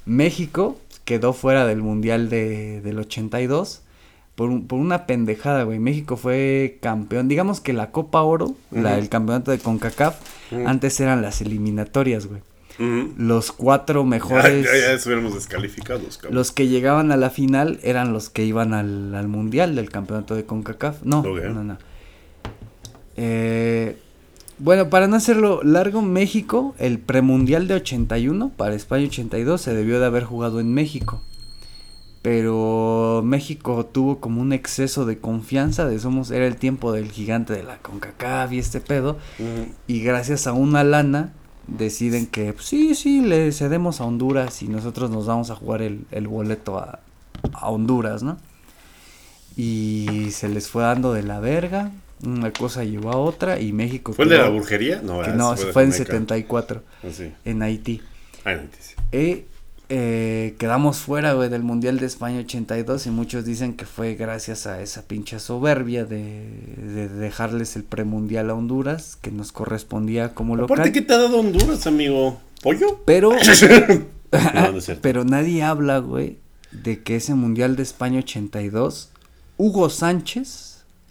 México 0.06 0.78
quedó 1.08 1.32
fuera 1.32 1.66
del 1.66 1.82
Mundial 1.82 2.30
de, 2.30 2.82
del 2.82 3.00
82 3.00 3.82
por, 4.36 4.50
un- 4.50 4.68
por 4.68 4.78
una 4.80 5.06
pendejada, 5.08 5.64
güey. 5.64 5.80
México 5.80 6.18
fue 6.18 6.80
campeón, 6.82 7.30
digamos 7.30 7.62
que 7.62 7.72
la 7.72 7.92
Copa 7.92 8.22
Oro, 8.24 8.56
la, 8.72 8.98
el 9.00 9.08
campeonato 9.08 9.52
de 9.52 9.60
CONCACAF, 9.60 10.18
antes 10.66 11.00
eran 11.00 11.22
las 11.22 11.40
eliminatorias, 11.42 12.28
güey. 12.28 12.42
Los 13.18 13.52
cuatro 13.54 14.04
mejores... 14.04 14.66
ya, 14.66 14.78
ya 14.78 14.92
estuviéramos 14.92 15.34
descalificados, 15.34 16.18
cabrón. 16.18 16.36
Los 16.36 16.52
que 16.52 16.68
llegaban 16.68 17.12
a 17.14 17.18
la 17.18 17.30
final 17.32 17.80
eran 17.84 18.12
los 18.14 18.30
que 18.30 18.44
iban 18.46 18.74
al, 18.76 19.16
al 19.16 19.28
mundial 19.30 19.76
del 19.76 19.90
campeonato 19.90 20.36
de 20.36 20.44
CONCACAF. 20.46 21.02
No, 21.04 21.24
no, 21.54 21.64
no. 21.64 21.78
Eh, 23.16 23.98
bueno, 24.60 24.90
para 24.90 25.08
no 25.08 25.16
hacerlo 25.16 25.62
largo, 25.64 26.02
México, 26.02 26.76
el 26.80 27.00
premundial 27.00 27.68
de 27.68 27.76
81 27.76 28.52
para 28.56 28.76
España 28.76 29.06
82 29.06 29.62
se 29.62 29.74
debió 29.74 30.00
de 30.00 30.06
haber 30.06 30.24
jugado 30.24 30.60
en 30.60 30.74
México. 30.74 31.22
Pero 32.24 33.22
México 33.24 33.86
tuvo 33.86 34.20
como 34.20 34.42
un 34.42 34.52
exceso 34.52 35.06
de 35.06 35.20
confianza 35.20 35.86
de 35.86 36.00
somos 36.00 36.32
era 36.32 36.48
el 36.48 36.58
tiempo 36.58 36.92
del 36.92 37.12
gigante 37.12 37.54
de 37.54 37.64
la 37.64 37.78
CONCACAF 37.78 38.52
y 38.52 38.60
este 38.60 38.82
pedo 38.82 39.18
y 39.88 40.02
gracias 40.02 40.48
a 40.48 40.52
una 40.52 40.84
lana 40.84 41.32
deciden 41.68 42.26
que 42.26 42.54
pues, 42.54 42.66
sí, 42.66 42.96
sí, 42.96 43.22
le 43.22 43.52
cedemos 43.52 44.02
a 44.02 44.06
Honduras 44.06 44.62
y 44.62 44.68
nosotros 44.68 45.10
nos 45.10 45.28
vamos 45.28 45.52
a 45.52 45.56
jugar 45.56 45.82
el, 45.82 46.06
el 46.12 46.28
boleto 46.28 46.80
a, 46.80 47.00
a 47.54 47.70
Honduras, 47.70 48.24
¿no? 48.24 48.38
Y 49.56 50.30
se 50.32 50.50
les 50.50 50.68
fue 50.68 50.84
dando 50.84 51.14
de 51.14 51.24
la 51.24 51.40
verga, 51.40 51.92
una 52.26 52.52
cosa 52.52 52.84
llevó 52.84 53.12
a 53.12 53.18
otra 53.18 53.60
y 53.60 53.74
México... 53.74 54.14
¿Fue 54.14 54.26
el 54.26 54.30
de 54.32 54.38
la 54.38 54.50
brujería? 54.50 55.02
No, 55.04 55.22
que 55.22 55.66
fue 55.72 55.84
en 55.84 55.92
Jamaica. 55.92 56.06
74, 56.06 56.84
Ah, 57.04 57.08
sí. 57.16 57.32
en 57.46 57.62
Haití. 57.62 58.02
Ah, 58.46 58.54
no, 58.56 58.62
sí. 58.80 58.96
Y 59.18 59.46
eh, 59.90 60.56
quedamos 60.58 60.98
fuera, 61.00 61.34
güey, 61.34 61.48
del 61.50 61.64
Mundial 61.64 62.00
de 62.00 62.08
España 62.08 62.40
82 62.40 63.08
y 63.08 63.10
muchos 63.10 63.46
dicen 63.46 63.74
que 63.76 63.86
fue 63.86 64.16
gracias 64.16 64.68
a 64.68 64.82
esa 64.82 65.04
pinche 65.04 65.40
soberbia 65.40 66.04
de, 66.06 66.50
de 66.78 67.08
dejarles 67.08 67.76
el 67.78 67.84
premundial 67.84 68.50
a 68.50 68.54
Honduras, 68.56 69.18
que 69.22 69.32
nos 69.32 69.52
correspondía 69.52 70.34
como 70.34 70.56
local. 70.58 70.80
Aparte, 70.80 70.92
¿qué 70.92 71.02
te 71.02 71.14
ha 71.14 71.18
dado 71.18 71.40
Honduras, 71.40 71.88
amigo? 71.88 72.40
¿Pollo? 72.62 73.02
Pero, 73.06 73.32
No, 74.54 74.72
no 74.74 74.80
pero 75.02 75.24
nadie 75.24 75.64
habla, 75.64 76.00
güey, 76.00 76.38
de 76.72 77.02
que 77.02 77.16
ese 77.16 77.34
Mundial 77.34 77.76
de 77.78 77.84
España 77.84 78.20
82, 78.20 79.12
Hugo 79.56 79.90
Sánchez 79.90 80.67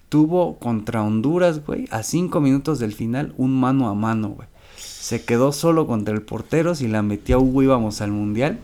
tuvo 0.09 0.59
contra 0.59 1.03
Honduras, 1.03 1.65
güey, 1.65 1.87
a 1.91 2.03
cinco 2.03 2.41
minutos 2.41 2.79
del 2.79 2.93
final, 2.93 3.35
un 3.37 3.59
mano 3.59 3.89
a 3.89 3.95
mano, 3.95 4.29
güey. 4.29 4.49
Se 4.77 5.25
quedó 5.25 5.53
solo 5.53 5.87
contra 5.87 6.15
el 6.15 6.23
portero, 6.23 6.75
si 6.75 6.89
la 6.89 7.03
metía 7.03 7.39
Hugo 7.39 7.63
íbamos 7.63 8.01
al 8.01 8.11
Mundial 8.13 8.59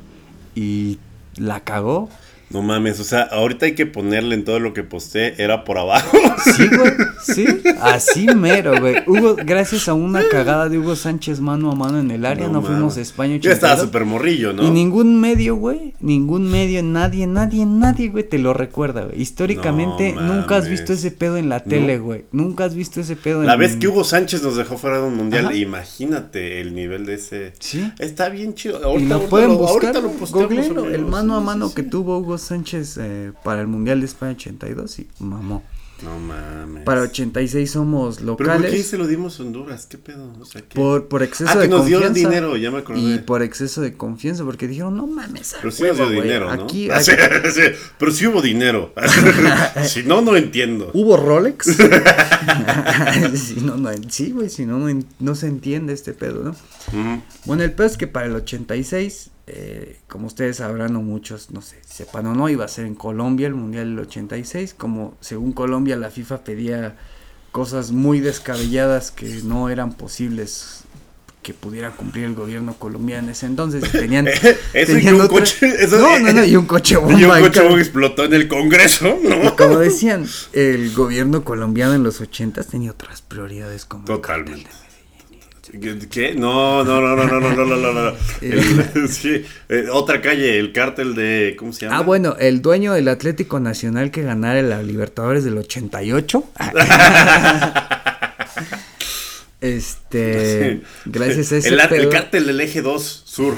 y 0.54 0.98
la 1.36 1.60
cagó. 1.60 2.08
No 2.52 2.62
mames, 2.62 3.00
o 3.00 3.04
sea, 3.04 3.22
ahorita 3.22 3.66
hay 3.66 3.74
que 3.74 3.86
ponerle 3.86 4.34
en 4.34 4.44
todo 4.44 4.58
lo 4.60 4.74
que 4.74 4.82
posté, 4.82 5.42
era 5.42 5.64
por 5.64 5.78
abajo. 5.78 6.18
Sí, 6.44 6.66
güey, 6.68 6.92
sí, 7.24 7.46
así 7.80 8.26
mero, 8.34 8.78
güey. 8.80 8.96
Hugo, 9.06 9.36
gracias 9.44 9.88
a 9.88 9.94
una 9.94 10.22
cagada 10.28 10.68
de 10.68 10.78
Hugo 10.78 10.94
Sánchez 10.96 11.40
mano 11.40 11.70
a 11.70 11.74
mano 11.74 11.98
en 11.98 12.10
el 12.10 12.26
área, 12.26 12.48
no, 12.48 12.60
fuimos 12.62 12.96
a 12.96 13.00
España 13.00 13.36
Yo 13.36 13.50
estaba 13.50 13.74
82. 13.74 13.86
súper 13.88 14.04
morrillo, 14.04 14.52
¿no? 14.52 14.64
Y 14.64 14.70
ningún 14.70 15.20
medio, 15.20 15.56
güey, 15.56 15.94
ningún 16.00 16.50
medio, 16.50 16.82
nadie, 16.82 17.26
nadie, 17.26 17.64
nadie, 17.64 18.08
güey, 18.08 18.28
te 18.28 18.38
lo 18.38 18.52
recuerda, 18.54 19.04
güey. 19.04 19.20
Históricamente 19.20 20.12
No 20.12 20.22
nunca 20.34 20.56
has 20.56 20.68
visto 20.68 20.92
ese 20.92 21.10
pedo 21.10 21.36
en 21.36 21.48
la 21.48 21.60
tele, 21.60 21.98
No. 21.98 22.04
güey. 22.04 22.24
Nunca 22.32 22.64
has 22.64 22.74
visto 22.74 23.00
ese 23.00 23.16
pedo 23.16 23.40
en 23.40 23.46
La 23.46 23.56
vez 23.56 23.76
que 23.76 23.88
Hugo 23.88 24.04
Sánchez 24.04 24.42
nos 24.42 24.56
dejó 24.56 24.76
fuera 24.78 24.98
de 24.98 25.04
un 25.04 25.16
mundial, 25.16 25.46
Ajá. 25.46 25.54
imagínate 25.56 26.60
el 26.60 26.74
nivel 26.74 27.06
de 27.06 27.14
ese. 27.14 27.52
Sí. 27.60 27.90
Está 27.98 28.28
bien 28.28 28.54
chido. 28.54 28.80
Y 28.80 28.84
Ahorita, 28.84 29.08
lo 29.08 29.14
ahorita 29.14 29.30
pueden 29.30 29.48
lo- 29.50 29.56
buscar, 29.58 29.74
ahorita 29.84 30.00
lo 30.00 30.08
güey, 30.08 30.18
posteamos, 30.20 30.48
googleenlo, 30.50 30.90
el 30.90 31.04
mano 31.06 31.36
a 31.36 31.40
mano 31.40 31.68
sí, 31.68 31.74
que 31.76 31.82
sí. 31.82 31.88
tuvo 31.88 32.18
Hugo 32.18 32.38
Sánchez 32.42 32.96
eh, 33.00 33.32
para 33.44 33.60
el 33.60 33.66
Mundial 33.66 34.00
de 34.00 34.06
España 34.06 34.32
82 34.32 34.98
y 34.98 35.08
mamó. 35.20 35.62
No 36.02 36.18
mames. 36.18 36.82
Para 36.82 37.02
86 37.02 37.70
somos 37.70 38.16
¿Pero 38.16 38.36
por 38.36 38.44
qué 38.48 38.52
locales. 38.54 38.88
se 38.88 38.98
lo 38.98 39.06
dimos 39.06 39.38
a 39.38 39.44
Honduras? 39.44 39.86
¿Qué 39.86 39.98
pedo? 39.98 40.32
O 40.40 40.44
sea, 40.44 40.60
¿qué? 40.62 40.74
Por, 40.74 41.06
por 41.06 41.22
exceso 41.22 41.52
Ah, 41.54 41.58
de 41.58 41.66
que 41.66 41.68
nos 41.68 41.86
dio 41.86 42.00
confianza. 42.00 42.28
dinero, 42.28 42.56
ya 42.56 42.72
me 42.72 42.78
acordé. 42.78 42.98
Y 43.00 43.18
por 43.20 43.40
exceso 43.40 43.80
de 43.82 43.96
confianza, 43.96 44.42
porque 44.44 44.66
dijeron, 44.66 44.96
no 44.96 45.06
mames, 45.06 45.54
Pero 45.60 45.70
sí 45.70 45.84
nos 45.84 45.98
huevo, 46.00 46.10
dio 46.10 46.22
dinero, 46.22 46.56
¿no? 46.56 46.64
Aquí, 46.64 46.90
Ah, 46.90 46.96
aquí- 46.96 47.04
sí, 47.04 47.12
sí, 47.54 47.60
Pero 47.98 48.10
sí 48.10 48.26
hubo 48.26 48.42
dinero. 48.42 48.92
si 49.86 50.02
no, 50.02 50.22
no 50.22 50.36
entiendo. 50.36 50.90
¿Hubo 50.92 51.16
Rolex? 51.16 51.66
si 53.36 53.60
no, 53.60 53.76
no, 53.76 53.90
sí, 54.08 54.32
güey, 54.32 54.48
si 54.50 54.66
no, 54.66 54.78
no, 54.78 55.02
no 55.20 55.34
se 55.36 55.46
entiende 55.46 55.92
este 55.92 56.12
pedo, 56.14 56.42
¿no? 56.42 56.56
Bueno, 57.44 57.62
el 57.62 57.72
pedo 57.72 57.86
es 57.86 57.96
que 57.96 58.08
para 58.08 58.26
el 58.26 58.34
86, 58.34 59.30
eh, 59.46 59.98
como 60.08 60.26
ustedes 60.28 60.58
sabrán 60.58 60.94
o 60.96 61.02
muchos, 61.02 61.50
no 61.50 61.62
sé, 61.62 61.78
sepan 61.86 62.26
o 62.26 62.34
no, 62.34 62.48
iba 62.48 62.64
a 62.64 62.68
ser 62.68 62.86
en 62.86 62.94
Colombia 62.94 63.46
el 63.48 63.54
Mundial 63.54 63.96
del 63.96 63.98
86, 64.06 64.74
como 64.74 65.16
según 65.20 65.52
Colombia 65.52 65.96
la 65.96 66.10
FIFA 66.10 66.44
pedía 66.44 66.96
cosas 67.50 67.90
muy 67.92 68.20
descabelladas 68.20 69.10
que 69.10 69.40
no 69.44 69.68
eran 69.68 69.92
posibles 69.94 70.84
que 71.42 71.52
pudiera 71.54 71.90
cumplir 71.90 72.26
el 72.26 72.34
gobierno 72.36 72.74
colombiano 72.78 73.24
en 73.24 73.30
ese 73.32 73.46
entonces. 73.46 73.82
Tenían, 73.90 74.28
Eso 74.74 74.96
y 74.96 75.08
un 75.08 75.22
otra- 75.22 75.28
coche. 75.28 75.74
Eso, 75.84 75.98
no, 75.98 76.16
no, 76.20 76.32
no, 76.32 76.44
y 76.44 76.54
un 76.54 76.66
coche 76.66 76.96
bomba. 76.96 77.18
Y 77.18 77.24
un 77.24 77.40
coche 77.40 77.60
bomba 77.62 77.80
explotó 77.80 78.24
en 78.26 78.34
el 78.34 78.46
Congreso, 78.46 79.18
¿no? 79.24 79.56
como 79.56 79.78
decían, 79.80 80.24
el 80.52 80.94
gobierno 80.94 81.42
colombiano 81.42 81.94
en 81.94 82.04
los 82.04 82.20
80 82.20 82.62
tenía 82.62 82.92
otras 82.92 83.22
prioridades 83.22 83.84
como 83.86 84.04
Totalmente. 84.04 84.70
¿Qué? 86.10 86.34
No, 86.34 86.84
no, 86.84 87.00
no, 87.00 87.16
no, 87.16 87.24
no, 87.24 87.40
no, 87.40 87.54
no, 87.54 87.64
no, 87.64 87.76
no, 87.76 87.92
no. 87.92 88.12
El- 88.42 89.08
sí, 89.12 89.44
eh, 89.68 89.86
otra 89.90 90.20
calle, 90.20 90.58
el 90.58 90.72
cártel 90.72 91.14
de. 91.14 91.56
¿Cómo 91.58 91.72
se 91.72 91.86
llama? 91.86 91.98
Ah, 91.98 92.02
bueno, 92.02 92.36
el 92.38 92.60
dueño 92.60 92.92
del 92.92 93.08
Atlético 93.08 93.58
Nacional 93.58 94.10
que 94.10 94.22
ganara 94.22 94.60
la 94.62 94.82
Libertadores 94.82 95.44
del 95.44 95.56
88. 95.58 96.44
este, 99.60 100.82
gracias 101.04 101.52
a 101.52 101.56
ese 101.56 101.68
el, 101.68 101.80
pedo, 101.88 102.10
cártel 102.10 102.46
del 102.46 102.60
eje 102.60 102.82
2 102.82 103.22
sur. 103.24 103.54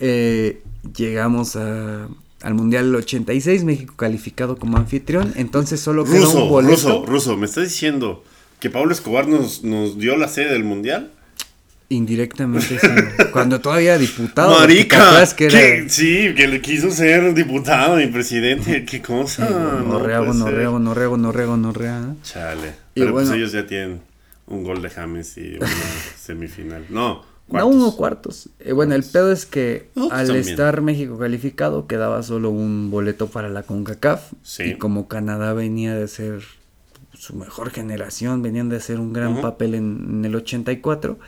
eh, 0.00 0.60
llegamos 0.96 1.56
a- 1.56 2.08
al 2.42 2.54
Mundial 2.54 2.86
del 2.86 2.96
86, 2.96 3.62
México 3.62 3.94
calificado 3.96 4.56
como 4.56 4.76
anfitrión, 4.76 5.32
entonces 5.36 5.78
solo 5.80 6.04
queda 6.04 6.26
un 6.28 6.48
boleto. 6.48 6.72
ruso, 6.74 7.06
ruso. 7.06 7.36
¿Me 7.36 7.46
estás 7.46 7.64
diciendo 7.64 8.24
que 8.62 8.70
Pablo 8.70 8.92
Escobar 8.92 9.26
nos, 9.26 9.64
nos 9.64 9.98
dio 9.98 10.16
la 10.16 10.28
sede 10.28 10.52
del 10.52 10.62
mundial? 10.62 11.10
Indirectamente, 11.88 12.78
sí. 12.78 12.86
Cuando 13.32 13.60
todavía 13.60 13.98
diputado. 13.98 14.58
Marica, 14.58 15.26
que 15.36 15.46
era- 15.46 15.88
sí, 15.88 16.32
que 16.34 16.46
le 16.48 16.62
quiso 16.62 16.90
ser 16.92 17.34
diputado 17.34 18.00
y 18.00 18.06
presidente, 18.06 18.84
qué 18.84 19.02
cosa. 19.02 19.50
no 19.50 19.82
Gonorrea, 19.84 20.18
puede 20.20 20.32
ser. 20.32 20.38
gonorrea, 20.40 20.68
gonorrea, 20.68 21.06
gonorrea, 21.08 21.46
gonorrea. 21.46 22.00
¿no? 22.00 22.16
Chale. 22.22 22.68
Y 22.94 23.00
Pero 23.00 23.12
bueno. 23.12 23.28
pues 23.28 23.36
ellos 23.38 23.50
ya 23.52 23.66
tienen 23.66 24.00
un 24.46 24.62
gol 24.64 24.80
de 24.80 24.90
James 24.90 25.36
y 25.36 25.56
una 25.56 25.66
semifinal. 26.18 26.86
No, 26.88 27.16
No, 27.16 27.24
cuartos. 27.48 27.74
uno 27.74 27.96
cuartos. 27.96 28.48
Eh, 28.60 28.72
bueno, 28.72 28.94
el 28.94 29.02
pedo 29.02 29.32
es 29.32 29.44
que 29.44 29.88
No, 29.96 30.08
pues 30.08 30.20
al 30.20 30.26
también. 30.28 30.48
estar 30.48 30.80
México 30.82 31.18
calificado 31.18 31.86
quedaba 31.88 32.22
solo 32.22 32.48
un 32.50 32.90
boleto 32.92 33.26
para 33.26 33.48
la 33.50 33.64
CONCACAF. 33.64 34.32
Sí. 34.42 34.62
Y 34.62 34.74
como 34.76 35.08
Canadá 35.08 35.52
venía 35.52 35.94
de 35.94 36.06
ser 36.08 36.42
su 37.22 37.36
mejor 37.36 37.70
generación, 37.70 38.42
venían 38.42 38.68
de 38.68 38.78
hacer 38.78 38.98
un 38.98 39.12
gran 39.12 39.40
papel 39.40 39.76
en, 39.76 40.06
en 40.10 40.24
el 40.24 40.34
84, 40.34 41.20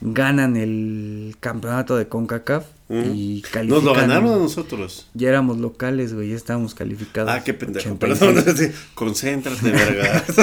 ganan 0.00 0.56
el 0.56 1.34
campeonato 1.40 1.96
de 1.96 2.06
CONCACAF 2.06 2.64
Ujú. 2.88 3.10
y 3.12 3.42
califican. 3.50 3.68
Nos 3.68 3.82
lo 3.82 3.92
ganaron 3.92 4.34
a 4.34 4.36
nosotros. 4.36 5.08
Ya 5.14 5.30
éramos 5.30 5.58
locales, 5.58 6.14
güey, 6.14 6.28
ya 6.28 6.36
estábamos 6.36 6.76
calificados. 6.76 7.28
Ah, 7.28 7.42
qué 7.42 7.54
pendejo. 7.54 7.90
86. 7.90 8.20
Perdón. 8.20 8.56
sí, 8.56 8.70
Concéntrate, 8.94 9.70
verga. 9.70 10.24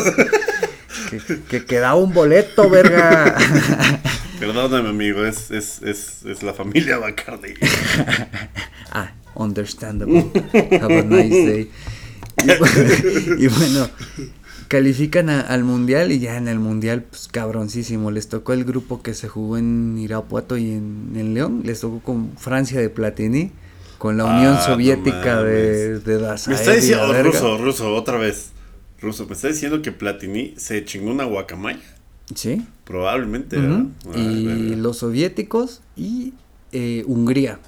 Que, 1.10 1.40
que 1.50 1.66
quedaba 1.66 1.96
un 1.96 2.14
boleto, 2.14 2.70
verga. 2.70 3.36
Perdóname, 4.40 4.90
amigo. 4.90 5.26
Es, 5.26 5.50
es, 5.50 5.82
es, 5.82 6.24
es 6.24 6.44
la 6.44 6.54
familia 6.54 7.00
Bacardi. 7.00 7.54
Ah, 8.92 9.14
understandable. 9.34 10.30
Have 10.54 11.00
a 11.00 11.04
nice 11.04 11.46
day. 11.48 11.72
Y 13.40 13.48
bueno, 13.48 13.90
califican 14.70 15.30
a- 15.30 15.42
al 15.42 15.66
mundial 15.66 16.12
y 16.14 16.20
ya 16.20 16.38
en 16.38 16.48
el 16.48 16.60
mundial, 16.60 17.04
pues 17.04 17.28
cabroncísimo. 17.28 18.12
Les 18.12 18.30
tocó 18.30 18.54
el 18.54 18.64
grupo 18.64 19.02
que 19.02 19.14
se 19.14 19.28
jugó 19.28 19.58
en 19.58 19.98
Irapuato 19.98 20.56
y 20.58 20.72
en, 20.72 21.12
en 21.16 21.34
León. 21.34 21.64
Les 21.66 21.82
tocó 21.82 22.00
con 22.00 22.32
Francia 22.38 22.80
de 22.80 22.90
Platini, 22.90 23.52
con 23.98 24.16
la 24.18 24.24
Unión 24.26 24.54
Ah, 24.58 24.66
no 24.66 24.74
Soviética 24.74 25.44
de, 25.44 26.00
de 26.00 26.18
Me 26.48 26.54
está 26.56 26.74
y 26.74 26.76
diciendo, 26.78 27.06
oh, 27.10 27.24
ruso, 27.24 27.58
ruso, 27.58 27.94
otra 27.96 28.18
vez. 28.18 28.52
Ruso, 29.02 29.26
me 29.28 29.34
está 29.34 29.48
diciendo 29.48 29.82
que 29.82 29.92
Platini 29.92 30.54
se 30.58 30.86
chingó 30.86 31.10
una 31.12 31.24
guacamaya. 31.26 31.80
Sí. 32.36 32.66
Probablemente. 32.84 33.58
Ay, 34.14 34.72
Y 34.72 34.76
los 34.76 34.98
soviéticos 34.98 35.82
y 35.98 36.34
eh, 36.72 37.04
Hungría. 37.08 37.60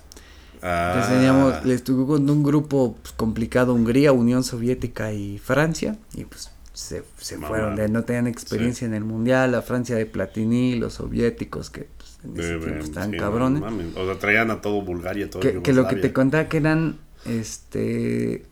Ah, 0.62 1.04
teníamos- 1.10 1.66
les 1.66 1.84
tocó 1.84 2.06
con 2.06 2.30
un 2.30 2.44
grupo 2.44 2.96
pues, 3.02 3.12
complicado 3.14 3.74
Hungría, 3.74 4.12
Unión 4.12 4.44
Soviética 4.44 5.12
y 5.14 5.40
Francia. 5.40 5.98
Y 6.14 6.26
pues 6.26 6.51
se, 6.82 7.38
fueron, 7.38 7.76
de, 7.76 7.88
no 7.88 8.04
tenían 8.04 8.28
experiencia 8.28 8.86
en 8.86 8.94
el 8.94 9.04
mundial. 9.04 9.52
La 9.52 9.62
Francia 9.62 9.96
de 9.96 10.06
Platini, 10.06 10.76
los 10.76 10.96
soviéticos 10.96 11.70
que 11.70 11.88
pues, 11.98 12.20
en 12.24 12.40
ese 12.40 12.50
Deben, 12.50 12.64
tiempo 12.64 12.86
estaban 12.86 13.12
sí, 13.12 13.18
cabrones. 13.18 13.62
no 13.62 14.02
o 14.02 14.06
sea, 14.06 14.20
traían 14.20 14.52
a 14.52 14.62
todo 14.62 14.82
Bulgaria, 14.82 15.30
todo 15.30 15.42
que, 15.42 15.62
que 15.62 15.74
lo 15.74 15.88
que 15.88 15.96
te 15.96 16.12
contaba 16.12 16.48
que 16.50 16.58
eran 16.58 16.98
este 17.26 18.44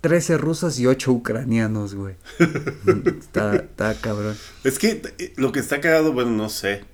13 0.00 0.38
rusos 0.38 0.78
y 0.78 0.86
8 0.86 1.10
ucranianos, 1.10 1.94
güey. 1.94 2.14
está, 3.18 3.56
está 3.56 3.94
cabrón. 3.94 4.36
Es 4.64 4.78
que 4.78 5.02
eh, 5.18 5.32
lo 5.36 5.50
que 5.52 5.60
está 5.60 5.80
cagado, 5.80 6.12
bueno, 6.12 6.30
no 6.30 6.48
sé. 6.48 6.84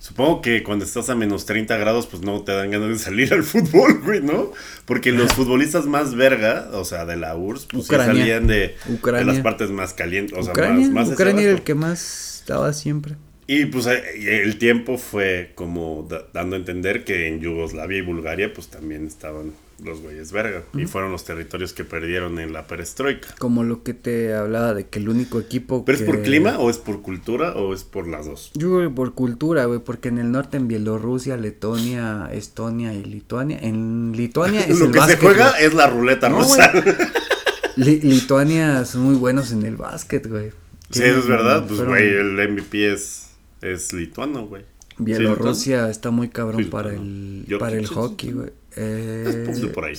Supongo 0.00 0.40
que 0.40 0.62
cuando 0.62 0.84
estás 0.86 1.10
a 1.10 1.14
menos 1.14 1.44
30 1.44 1.76
grados, 1.76 2.06
pues 2.06 2.22
no 2.22 2.42
te 2.42 2.52
dan 2.52 2.70
ganas 2.70 2.88
de 2.88 2.98
salir 2.98 3.32
al 3.34 3.42
fútbol, 3.44 4.00
güey, 4.04 4.22
¿no? 4.22 4.50
Porque 4.86 5.12
los 5.12 5.32
futbolistas 5.34 5.84
más 5.84 6.14
verga, 6.14 6.70
o 6.72 6.84
sea, 6.86 7.04
de 7.04 7.16
la 7.18 7.36
URSS, 7.36 7.66
pues 7.66 7.84
sí 7.86 7.90
salían 7.94 8.46
de, 8.46 8.74
de 8.88 9.24
las 9.26 9.40
partes 9.40 9.70
más 9.70 9.92
calientes, 9.92 10.36
o 10.36 10.42
sea, 10.42 10.52
Ucrania, 10.52 10.86
más, 10.88 11.06
más 11.06 11.14
Ucrania 11.14 11.42
era 11.42 11.52
el 11.52 11.62
que 11.62 11.74
más 11.74 12.38
estaba 12.40 12.72
siempre. 12.72 13.14
Y 13.46 13.66
pues 13.66 13.86
el 13.86 14.58
tiempo 14.58 14.96
fue 14.96 15.52
como 15.54 16.06
da- 16.08 16.24
dando 16.32 16.56
a 16.56 16.58
entender 16.60 17.04
que 17.04 17.28
en 17.28 17.40
Yugoslavia 17.40 17.98
y 17.98 18.02
Bulgaria, 18.02 18.52
pues 18.54 18.68
también 18.68 19.06
estaban 19.06 19.52
los 19.84 20.00
güeyes 20.00 20.32
verga. 20.32 20.62
Y 20.74 20.86
fueron 20.86 21.10
los 21.12 21.24
territorios 21.24 21.72
que 21.72 21.84
perdieron 21.84 22.38
en 22.38 22.52
la 22.52 22.66
perestroika. 22.66 23.28
Como 23.38 23.64
lo 23.64 23.82
que 23.82 23.94
te 23.94 24.34
hablaba 24.34 24.74
de 24.74 24.86
que 24.88 24.98
el 24.98 25.08
único 25.08 25.40
equipo 25.40 25.84
¿Pero 25.84 25.98
es 25.98 26.04
por 26.04 26.16
que- 26.18 26.22
clima 26.22 26.58
o 26.58 26.70
es 26.70 26.78
por 26.78 27.02
cultura 27.02 27.52
o 27.54 27.72
es 27.74 27.84
por 27.84 28.06
las 28.06 28.26
dos? 28.26 28.50
Yo 28.54 28.68
creo 28.76 28.88
que 28.88 28.94
por 28.94 29.14
cultura, 29.14 29.64
güey, 29.66 29.80
porque 29.80 30.08
en 30.08 30.18
el 30.18 30.30
norte, 30.32 30.56
en 30.56 30.68
Bielorrusia, 30.68 31.36
Letonia, 31.36 32.28
Estonia 32.32 32.92
y 32.94 33.04
Lituania, 33.04 33.58
en 33.60 34.12
Lituania 34.16 34.60
es 34.66 34.78
Lo 34.78 34.86
el 34.86 34.92
que 34.92 34.98
básquet. 34.98 35.18
se 35.20 35.24
juega 35.26 35.50
güey. 35.50 35.64
es 35.64 35.74
la 35.74 35.86
ruleta 35.88 36.28
No, 36.28 36.38
rusa. 36.40 36.72
Li- 37.76 38.00
Lituania 38.00 38.84
son 38.84 39.02
muy 39.02 39.14
buenos 39.14 39.52
en 39.52 39.64
el 39.64 39.76
básquet, 39.76 40.26
güey. 40.28 40.50
Sí, 40.90 41.02
eso 41.04 41.20
es 41.20 41.26
verdad. 41.28 41.66
Pues, 41.68 41.80
güey, 41.84 42.08
el 42.08 42.32
MVP 42.50 42.92
es, 42.92 43.28
es 43.62 43.92
lituano, 43.92 44.46
güey. 44.46 44.64
Bielorrusia 44.98 45.88
está 45.88 46.10
muy 46.10 46.28
cabrón 46.28 46.64
Sí, 46.64 46.68
para 46.68 46.90
el 46.92 47.46
para 47.58 47.76
el 47.76 47.86
sí, 47.86 47.94
hockey, 47.94 48.28
sí. 48.30 48.34
güey. 48.34 48.50
Eh, 48.76 49.70
por 49.74 49.84
ahí. 49.84 49.96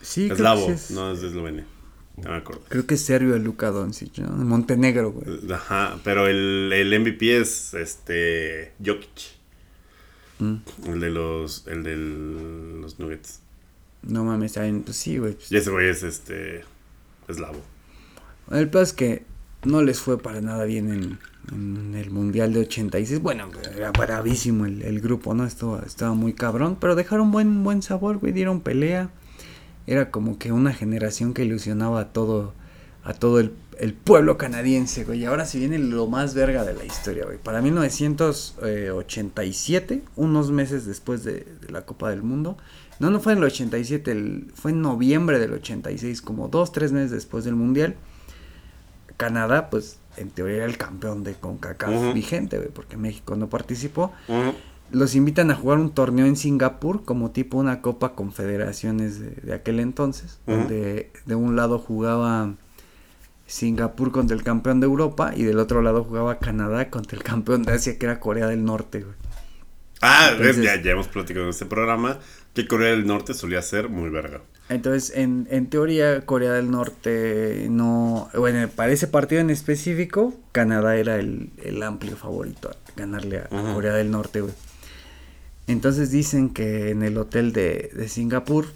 sí, 0.00 0.24
creo 0.24 0.34
Eslavo, 0.36 0.70
es, 0.70 0.90
no 0.90 1.12
es 1.12 1.20
de 1.20 1.28
Eslovenia. 1.28 1.66
No 2.16 2.30
me 2.30 2.36
acuerdo. 2.36 2.62
creo 2.68 2.86
que 2.86 2.94
es 2.94 3.02
serbio 3.02 3.34
el 3.34 3.42
Luka 3.42 3.70
Doncic, 3.70 4.18
¿no? 4.18 4.32
Montenegro, 4.44 5.12
güey. 5.12 5.52
Ajá, 5.52 5.98
pero 6.04 6.26
el, 6.28 6.70
el 6.72 7.00
MVP 7.00 7.40
es 7.40 7.74
este 7.74 8.72
Jokic. 8.84 9.32
Mm. 10.38 10.56
El 10.86 11.00
de 11.00 11.10
los 11.10 11.66
el 11.68 11.82
de 11.82 11.96
los 11.96 12.98
Nuggets. 12.98 13.40
No 14.02 14.24
mames, 14.24 14.54
también, 14.54 14.82
pues 14.82 14.96
sí, 14.96 15.18
güey. 15.18 15.34
pues, 15.34 15.52
Y 15.52 15.56
ese 15.56 15.70
güey 15.70 15.88
es 15.88 16.02
este 16.02 16.64
eslavo. 17.28 17.62
El 18.50 18.68
peor 18.68 18.82
es 18.82 18.92
que 18.92 19.24
no 19.64 19.82
les 19.82 20.00
fue 20.00 20.18
para 20.18 20.40
nada 20.40 20.64
bien 20.64 20.92
en, 20.92 21.18
en 21.50 21.94
el 21.94 22.10
Mundial 22.10 22.52
de 22.52 22.60
86. 22.60 23.20
Bueno, 23.20 23.48
era 23.74 23.90
bravísimo 23.90 24.66
el, 24.66 24.82
el 24.82 25.00
grupo, 25.00 25.34
¿no? 25.34 25.44
Esto, 25.44 25.82
estaba 25.84 26.14
muy 26.14 26.32
cabrón, 26.32 26.76
pero 26.80 26.94
dejaron 26.94 27.32
buen, 27.32 27.64
buen 27.64 27.82
sabor, 27.82 28.18
güey. 28.18 28.32
Dieron 28.32 28.60
pelea. 28.60 29.10
era 29.86 30.10
como 30.10 30.38
que 30.38 30.52
una 30.52 30.72
generación 30.72 31.34
que 31.34 31.44
ilusionaba 31.44 32.00
a 32.00 32.12
todo, 32.12 32.54
a 33.04 33.14
todo 33.14 33.40
el, 33.40 33.52
el 33.78 33.94
pueblo 33.94 34.36
canadiense, 34.38 35.04
güey. 35.04 35.20
Y 35.20 35.24
ahora 35.24 35.46
se 35.46 35.58
viene 35.58 35.78
lo 35.78 36.06
más 36.06 36.34
verga 36.34 36.64
de 36.64 36.74
la 36.74 36.84
historia, 36.84 37.24
güey. 37.24 37.38
Para 37.38 37.60
1987, 37.62 40.02
unos 40.16 40.52
meses 40.52 40.86
después 40.86 41.24
de, 41.24 41.46
la 41.68 41.82
Copa 41.82 42.10
del 42.10 42.22
Mundo, 42.22 42.56
no, 43.00 43.10
no 43.10 43.18
fue 43.20 43.32
en 43.32 43.38
el 43.38 43.44
87, 43.44 44.12
el, 44.12 44.52
fue 44.54 44.70
en 44.70 44.82
noviembre 44.82 45.40
del 45.40 45.54
86, 45.54 46.22
como 46.22 46.46
dos, 46.48 46.72
tres 46.72 46.92
meses 46.92 47.10
después 47.10 47.44
del 47.44 47.56
Mundial. 47.56 47.96
Canadá, 49.16 49.70
pues, 49.70 49.98
en 50.16 50.30
teoría 50.30 50.56
era 50.58 50.66
el 50.66 50.76
campeón 50.78 51.24
de 51.24 51.34
CONCACAF 51.34 52.12
vigente, 52.14 52.58
güey, 52.58 52.70
porque 52.70 52.96
México 52.96 53.36
no 53.36 53.48
participó. 53.48 54.12
Los 54.90 55.14
invitan 55.14 55.50
a 55.50 55.54
jugar 55.54 55.78
un 55.78 55.90
torneo 55.90 56.26
en 56.26 56.36
Singapur, 56.36 57.04
como 57.04 57.30
tipo 57.30 57.56
una 57.56 57.80
Copa 57.80 58.14
Confederaciones 58.14 59.18
de, 59.20 59.30
de 59.30 59.54
aquel 59.54 59.80
entonces, 59.80 60.38
donde 60.46 61.10
de 61.24 61.34
un 61.34 61.56
lado 61.56 61.78
jugaba 61.78 62.52
Singapur 63.46 64.12
contra 64.12 64.36
el 64.36 64.42
campeón 64.42 64.80
de 64.80 64.86
Europa 64.86 65.32
y 65.36 65.42
del 65.44 65.58
otro 65.58 65.82
lado 65.82 66.04
jugaba 66.04 66.38
Canadá 66.38 66.90
contra 66.90 67.16
el 67.16 67.22
campeón 67.24 67.62
de 67.62 67.72
Asia, 67.72 67.98
que 67.98 68.06
era 68.06 68.20
Corea 68.20 68.46
del 68.46 68.64
Norte, 68.64 69.00
güey. 69.00 69.14
Ah, 70.00 70.30
Entonces- 70.32 70.64
ya, 70.64 70.80
ya 70.80 70.92
hemos 70.92 71.08
platicado 71.08 71.44
en 71.44 71.50
este 71.50 71.66
programa 71.66 72.18
que 72.54 72.66
Corea 72.66 72.90
del 72.90 73.06
Norte 73.06 73.34
solía 73.34 73.62
ser 73.62 73.88
muy 73.88 74.10
verga. 74.10 74.40
Entonces, 74.74 75.12
en, 75.16 75.46
en 75.50 75.68
teoría, 75.68 76.24
Corea 76.26 76.52
del 76.52 76.70
Norte 76.70 77.66
no. 77.70 78.28
Bueno, 78.36 78.68
para 78.68 78.92
ese 78.92 79.06
partido 79.06 79.40
en 79.40 79.50
específico, 79.50 80.34
Canadá 80.52 80.96
era 80.96 81.16
el, 81.16 81.50
el 81.62 81.82
amplio 81.82 82.16
favorito 82.16 82.70
a 82.70 82.76
ganarle 82.96 83.38
a. 83.38 83.48
Corea 83.74 83.94
del 83.94 84.10
Norte, 84.10 84.40
güey. 84.40 84.54
Entonces 85.66 86.10
dicen 86.10 86.50
que 86.50 86.90
en 86.90 87.02
el 87.02 87.16
hotel 87.18 87.52
de, 87.52 87.90
de 87.94 88.08
Singapur, 88.08 88.66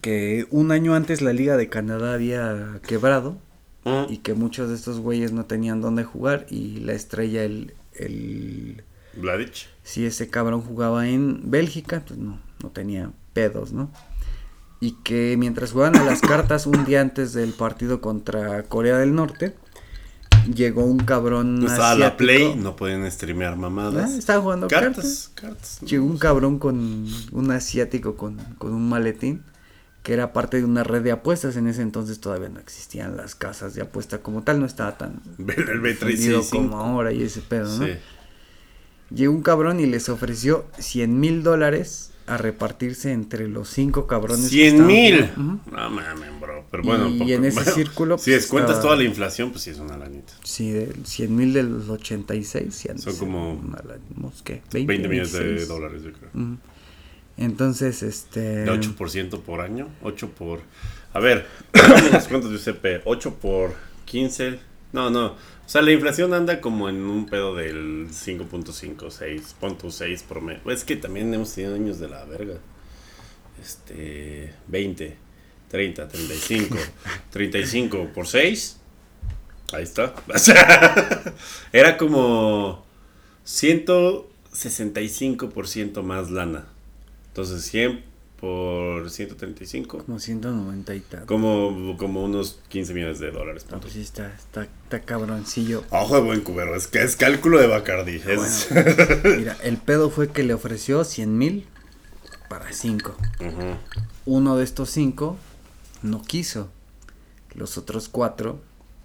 que 0.00 0.46
un 0.50 0.72
año 0.72 0.94
antes 0.94 1.22
la 1.22 1.32
Liga 1.32 1.56
de 1.56 1.68
Canadá 1.68 2.14
había 2.14 2.80
quebrado 2.86 3.36
Ujú. 3.84 4.06
y 4.12 4.18
que 4.18 4.34
muchos 4.34 4.68
de 4.68 4.74
estos 4.74 5.00
güeyes 5.00 5.32
no 5.32 5.46
tenían 5.46 5.80
dónde 5.80 6.04
jugar 6.04 6.46
y 6.50 6.80
la 6.80 6.92
estrella, 6.92 7.42
el. 7.44 7.74
el 7.94 8.84
Vladic. 9.14 9.66
si 9.82 10.06
ese 10.06 10.28
cabrón 10.28 10.60
jugaba 10.62 11.08
en 11.08 11.50
Bélgica, 11.50 12.02
pues 12.06 12.18
no, 12.18 12.38
no 12.62 12.68
tenía 12.70 13.10
pedos, 13.32 13.72
¿no? 13.72 13.90
Y 14.80 14.92
que 15.02 15.36
mientras 15.38 15.72
jugaban 15.72 15.96
a 15.96 16.04
las 16.04 16.20
cartas 16.22 16.66
un 16.66 16.84
día 16.86 17.02
antes 17.02 17.34
del 17.34 17.52
partido 17.52 18.00
contra 18.00 18.62
Corea 18.62 18.96
del 18.96 19.14
Norte, 19.14 19.54
llegó 20.54 20.84
un 20.84 20.98
cabrón 20.98 21.62
estaba 21.62 21.94
la 21.94 22.06
asiático. 22.06 22.16
Play, 22.16 22.54
no 22.54 22.76
podían 22.76 23.10
streamear 23.10 23.56
mamadas. 23.56 24.10
Ah, 24.10 24.16
estaba 24.18 24.42
jugando 24.42 24.68
cartas. 24.68 24.94
cartas. 24.94 25.30
Cartas. 25.34 25.78
¿no? 25.82 25.88
Llegó 25.88 26.06
un 26.06 26.18
cabrón 26.18 26.58
con 26.58 27.06
un 27.32 27.50
asiático 27.50 28.16
con, 28.16 28.36
con 28.58 28.72
un 28.72 28.88
maletín 28.88 29.42
que 30.02 30.14
era 30.14 30.32
parte 30.32 30.56
de 30.56 30.64
una 30.64 30.82
red 30.82 31.02
de 31.02 31.12
apuestas. 31.12 31.56
En 31.56 31.66
ese 31.66 31.82
entonces 31.82 32.20
todavía 32.20 32.48
no 32.48 32.60
existían 32.60 33.16
las 33.16 33.34
casas 33.34 33.74
de 33.74 33.82
apuesta 33.82 34.18
como 34.18 34.42
tal, 34.42 34.60
no 34.60 34.66
estaba 34.66 34.96
tan 34.96 35.20
difundido 35.38 36.42
como 36.50 36.70
B365. 36.70 36.74
ahora 36.74 37.12
y 37.12 37.22
ese 37.22 37.42
pedo, 37.42 37.76
¿no? 37.78 37.86
Sí. 37.86 37.92
Llegó 39.10 39.34
un 39.34 39.42
cabrón 39.42 39.80
y 39.80 39.86
les 39.86 40.08
ofreció 40.08 40.66
100 40.78 41.18
mil 41.18 41.42
dólares 41.42 42.09
a 42.30 42.36
repartirse 42.36 43.12
entre 43.12 43.48
los 43.48 43.68
cinco 43.68 44.06
cabrones. 44.06 44.44
que 44.44 44.50
100 44.50 44.66
estaban 44.74 44.86
mil. 44.86 45.14
jugando. 45.34 45.52
Ujú. 45.64 45.70
No 45.76 45.90
mames, 45.90 46.40
bro. 46.40 46.64
Pero 46.70 46.82
bueno, 46.84 47.08
Y 47.08 47.18
poco- 47.18 47.30
en 47.30 47.44
ese 47.44 47.54
bueno, 47.56 47.72
círculo, 47.72 48.18
Si 48.18 48.30
pues, 48.30 48.42
descuentas 48.42 48.70
estaba- 48.76 48.82
toda 48.94 48.96
la 48.96 49.04
inflación, 49.08 49.50
pues 49.50 49.62
sí 49.64 49.70
es 49.70 49.78
una 49.78 49.96
lanita. 49.96 50.32
Sí, 50.44 50.70
de 50.70 50.92
100 51.04 51.34
mil 51.36 51.52
de 51.52 51.62
los 51.64 51.88
86. 51.88 52.74
sí 52.74 52.88
han 52.88 52.96
de 52.96 53.02
Son 53.02 53.16
como 53.16 53.52
una 53.54 53.82
¿qué? 54.44 54.62
20 54.72 55.08
millones 55.08 55.32
de 55.32 55.38
26. 55.40 55.68
dólares, 55.68 56.02
yo 56.04 56.12
creo. 56.12 56.30
Ujú. 56.34 56.56
Entonces, 57.36 58.02
este... 58.02 58.40
De 58.40 58.70
8% 58.70 59.40
por 59.40 59.60
año. 59.60 59.88
8 60.02 60.28
por. 60.30 60.60
A 61.12 61.20
ver, 61.20 61.46
los 62.12 62.28
cuentos 62.28 62.50
de 62.50 62.56
UCP. 62.72 63.02
8 63.04 63.34
por 63.40 63.74
15. 64.04 64.58
No, 64.92 65.10
no. 65.10 65.26
O 65.26 65.36
sea, 65.66 65.82
la 65.82 65.92
inflación 65.92 66.34
anda 66.34 66.60
como 66.60 66.88
en 66.88 67.02
un 67.02 67.26
pedo 67.26 67.54
del 67.54 68.08
5.5, 68.10 69.10
6, 69.10 69.56
punto 69.60 69.90
6 69.90 70.22
promedio. 70.24 70.68
Es 70.70 70.84
que 70.84 70.96
también 70.96 71.32
hemos 71.32 71.54
tenido 71.54 71.74
años 71.74 72.00
de 72.00 72.08
la 72.08 72.24
verga. 72.24 72.58
Este. 73.62 74.52
20, 74.66 75.16
30, 75.68 76.08
35. 76.08 76.76
35 77.30 78.08
por 78.12 78.26
6. 78.26 78.78
Ahí 79.72 79.84
está. 79.84 80.12
O 80.34 80.38
sea, 80.38 81.34
era 81.72 81.96
como 81.96 82.84
165% 83.46 86.02
más 86.02 86.30
lana. 86.30 86.66
Entonces 87.28 87.62
100 87.64 88.09
por 88.40 89.10
135. 89.10 90.04
Como 90.04 90.18
190 90.18 90.94
y 90.94 91.00
tal. 91.00 91.26
Como, 91.26 91.96
como 91.98 92.24
unos 92.24 92.58
15 92.68 92.94
millones 92.94 93.18
de 93.18 93.30
dólares. 93.30 93.66
No, 93.70 93.80
pues 93.80 93.92
sí 93.92 94.00
está, 94.00 94.34
está, 94.34 94.64
está 94.64 95.00
cabroncillo. 95.00 95.84
Ojo 95.90 96.16
de 96.16 96.22
buen 96.22 96.40
cubero, 96.40 96.74
es 96.74 96.86
que 96.86 97.02
es 97.02 97.16
cálculo 97.16 97.58
de 97.58 97.66
Bacardi. 97.66 98.16
Es... 98.26 98.68
Mira, 99.24 99.56
el 99.62 99.76
pedo 99.76 100.10
fue 100.10 100.28
que 100.28 100.42
le 100.42 100.54
ofreció 100.54 101.04
100 101.04 101.36
mil 101.36 101.66
para 102.48 102.72
5. 102.72 103.16
Ujú. 103.40 103.76
Uno 104.26 104.56
de 104.56 104.64
estos 104.64 104.90
cinco 104.90 105.36
no 106.02 106.22
quiso. 106.22 106.70
Los 107.54 107.76
otros 107.78 108.08
cuatro 108.08 108.60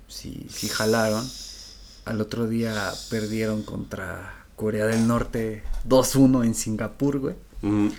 sí, 0.07 0.47
sí 0.49 0.69
jalaron. 0.69 1.25
Al 2.05 2.21
otro 2.21 2.47
día 2.47 2.91
perdieron 3.09 3.63
contra 3.63 4.45
Corea 4.55 4.85
del 4.85 5.07
Norte 5.07 5.63
2-1 5.87 6.45
en 6.45 6.55
Singapur, 6.55 7.19
güey. 7.19 7.35
Ujú. 7.61 7.91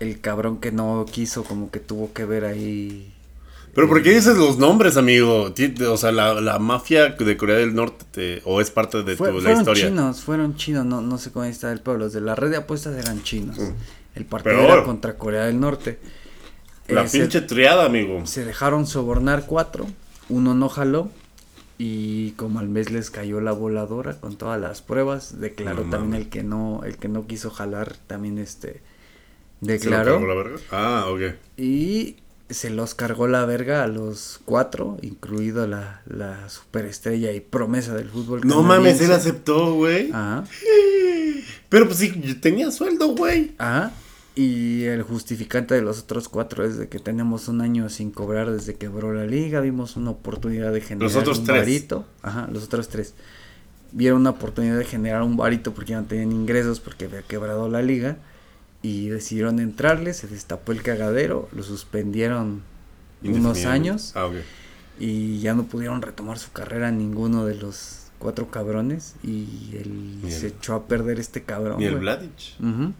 El 0.00 0.20
cabrón 0.20 0.58
que 0.58 0.72
no 0.72 1.04
quiso 1.10 1.44
como 1.44 1.70
que 1.70 1.80
tuvo 1.80 2.12
que 2.12 2.24
ver 2.24 2.44
ahí. 2.44 3.12
Pero 3.74 3.88
¿por 3.88 4.02
qué 4.02 4.10
dices 4.14 4.36
los 4.36 4.58
nombres, 4.58 4.96
amigo? 4.96 5.52
O 5.90 5.96
sea, 5.96 6.10
la, 6.12 6.40
la 6.40 6.58
mafia 6.58 7.10
de 7.10 7.36
Corea 7.36 7.56
del 7.56 7.74
Norte 7.74 8.04
te- 8.10 8.42
o 8.44 8.60
es 8.60 8.70
parte 8.70 9.02
de 9.02 9.16
Fue- 9.16 9.28
tu, 9.28 9.34
la 9.36 9.40
fueron 9.42 9.58
historia. 9.60 9.88
chinos, 9.88 10.20
fueron 10.22 10.56
chinos, 10.56 10.86
no, 10.86 11.00
no 11.02 11.18
sé 11.18 11.30
cómo 11.30 11.44
está 11.44 11.70
el 11.72 11.80
pueblo. 11.80 12.04
Los 12.06 12.12
de 12.14 12.20
la 12.22 12.34
red 12.34 12.50
de 12.50 12.56
apuestas 12.56 12.96
eran 12.96 13.22
chinos. 13.22 13.58
Mm. 13.58 13.72
El 14.14 14.24
partido 14.24 14.58
era 14.60 14.82
contra 14.84 15.18
Corea 15.18 15.44
del 15.44 15.60
Norte. 15.60 15.98
La 16.88 17.02
Eh, 17.04 17.08
se- 17.08 17.18
pinche 17.20 17.40
triada, 17.42 17.84
amigo. 17.84 18.24
se 18.26 18.44
dejaron 18.46 18.86
sobornar 18.86 19.44
cuatro, 19.46 19.86
uno 20.30 20.54
no 20.54 20.68
jaló 20.70 21.10
y 21.78 22.30
como 22.32 22.60
al 22.60 22.68
mes 22.70 22.90
les 22.90 23.10
cayó 23.10 23.40
la 23.42 23.52
voladora 23.52 24.14
con 24.18 24.36
todas 24.36 24.58
las 24.60 24.80
pruebas, 24.80 25.38
declaró 25.40 25.84
No 25.84 25.90
también 25.90 26.14
el 26.22 26.28
que 26.30 26.42
no, 26.42 26.82
el 26.84 26.96
que 26.96 27.08
no 27.08 27.26
quiso 27.26 27.50
jalar 27.50 27.96
también 28.06 28.38
este 28.38 28.80
¿Se 29.66 29.72
lo 29.72 29.78
declaró 29.78 30.12
cargó 30.12 30.26
la 30.26 30.34
verga? 30.34 30.56
Ah, 30.70 31.06
ok. 31.08 31.20
y 31.56 32.16
se 32.48 32.70
los 32.70 32.94
cargó 32.94 33.26
la 33.26 33.44
verga 33.44 33.82
a 33.82 33.88
los 33.88 34.40
cuatro, 34.44 34.98
incluido 35.02 35.66
la, 35.66 36.02
la 36.06 36.48
superestrella 36.48 37.32
y 37.32 37.40
promesa 37.40 37.94
del 37.94 38.08
fútbol. 38.08 38.42
No 38.44 38.62
mames, 38.62 39.00
él 39.00 39.10
aceptó, 39.12 39.74
güey. 39.74 40.10
Ajá, 40.12 40.44
Pero 41.68 41.86
pues 41.86 41.98
sí, 41.98 42.12
yo 42.24 42.40
tenía 42.40 42.70
sueldo, 42.70 43.08
güey. 43.16 43.54
ajá. 43.58 43.92
Y 44.38 44.84
el 44.84 45.02
justificante 45.02 45.74
de 45.74 45.80
los 45.80 46.00
otros 46.00 46.28
cuatro 46.28 46.62
es 46.66 46.76
de 46.76 46.88
que 46.88 46.98
tenemos 46.98 47.48
un 47.48 47.62
año 47.62 47.88
sin 47.88 48.10
cobrar 48.10 48.50
desde 48.52 48.74
que 48.74 48.80
quebró 48.80 49.14
la 49.14 49.24
liga, 49.24 49.60
vimos 49.62 49.96
una 49.96 50.10
oportunidad 50.10 50.74
de 50.74 50.82
generar 50.82 51.16
otros 51.16 51.38
un 51.38 51.46
tres. 51.46 51.58
varito. 51.60 52.04
Ajá, 52.22 52.46
los 52.52 52.64
otros 52.64 52.88
tres. 52.88 53.14
Vieron 53.92 54.20
una 54.20 54.30
oportunidad 54.30 54.76
de 54.76 54.84
generar 54.84 55.22
un 55.22 55.38
varito 55.38 55.72
porque 55.72 55.92
ya 55.92 56.02
no 56.02 56.06
tenían 56.06 56.32
ingresos 56.32 56.80
porque 56.80 57.06
había 57.06 57.22
quebrado 57.22 57.70
la 57.70 57.80
liga. 57.80 58.18
Y 58.86 59.08
decidieron 59.08 59.58
entrarle, 59.58 60.14
se 60.14 60.28
destapó 60.28 60.70
el 60.72 60.82
cagadero, 60.82 61.48
lo 61.52 61.62
suspendieron 61.62 62.62
unos 63.40 63.58
años 63.72 64.12
Ah, 64.14 64.28
y 65.00 65.40
ya 65.40 65.54
no 65.54 65.64
pudieron 65.64 66.02
retomar 66.02 66.38
su 66.38 66.52
carrera 66.52 66.90
ninguno 66.92 67.44
de 67.46 67.56
los 67.56 68.10
cuatro 68.18 68.50
cabrones. 68.50 69.14
Y 69.24 69.70
él 69.72 70.20
el- 70.24 70.30
se 70.32 70.46
echó 70.48 70.74
a 70.74 70.86
perder 70.86 71.18
este 71.18 71.42
cabrón. 71.42 71.78
Ni 71.78 71.86
el 71.86 71.92
güey. 71.92 72.02
Vladic. 72.02 72.30
Ujú. 72.60 72.92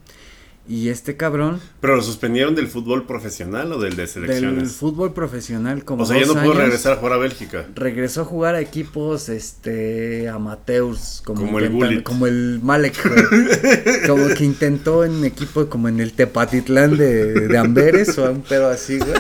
Y 0.69 0.89
este 0.89 1.17
cabrón 1.17 1.61
Pero 1.81 1.95
lo 1.97 2.03
suspendieron 2.03 2.55
del 2.57 2.67
fútbol 2.67 3.07
profesional 3.07 3.73
o 3.73 3.79
del 3.81 3.95
de 3.95 4.03
del 4.03 4.09
selecciones. 4.09 4.73
fútbol 4.73 5.13
profesional 5.13 5.85
como 5.85 6.03
o 6.03 6.07
sea, 6.07 6.19
ya 6.19 6.27
no 6.27 6.35
pudo 6.35 6.55
regresar 6.55 6.95
a 6.95 6.97
jugar 6.97 7.13
a 7.13 7.17
Bélgica. 7.19 7.67
regresó 7.75 8.23
a 8.23 8.25
jugar 8.25 8.55
a 8.57 8.61
equipos 8.61 9.29
este 9.29 10.29
amateurs 10.29 11.23
como, 11.25 11.43
Como 11.43 11.59
el 11.61 11.71
Gullit. 11.71 12.03
como 12.03 12.27
el 12.27 12.61
Malek 12.63 12.97
güey. 13.09 14.07
como 14.09 14.27
que 14.35 14.45
intentó 14.45 15.05
en 15.05 15.25
equipo 15.25 15.67
como 15.69 15.89
en 15.89 16.01
el 16.01 16.13
Tepatitlán 16.15 16.97
de, 16.97 17.47
de 17.49 17.59
Amberes 17.59 18.19
o 18.19 18.31
un 18.31 18.43
pedo 18.43 18.69
así 18.69 18.99
güey 18.99 19.13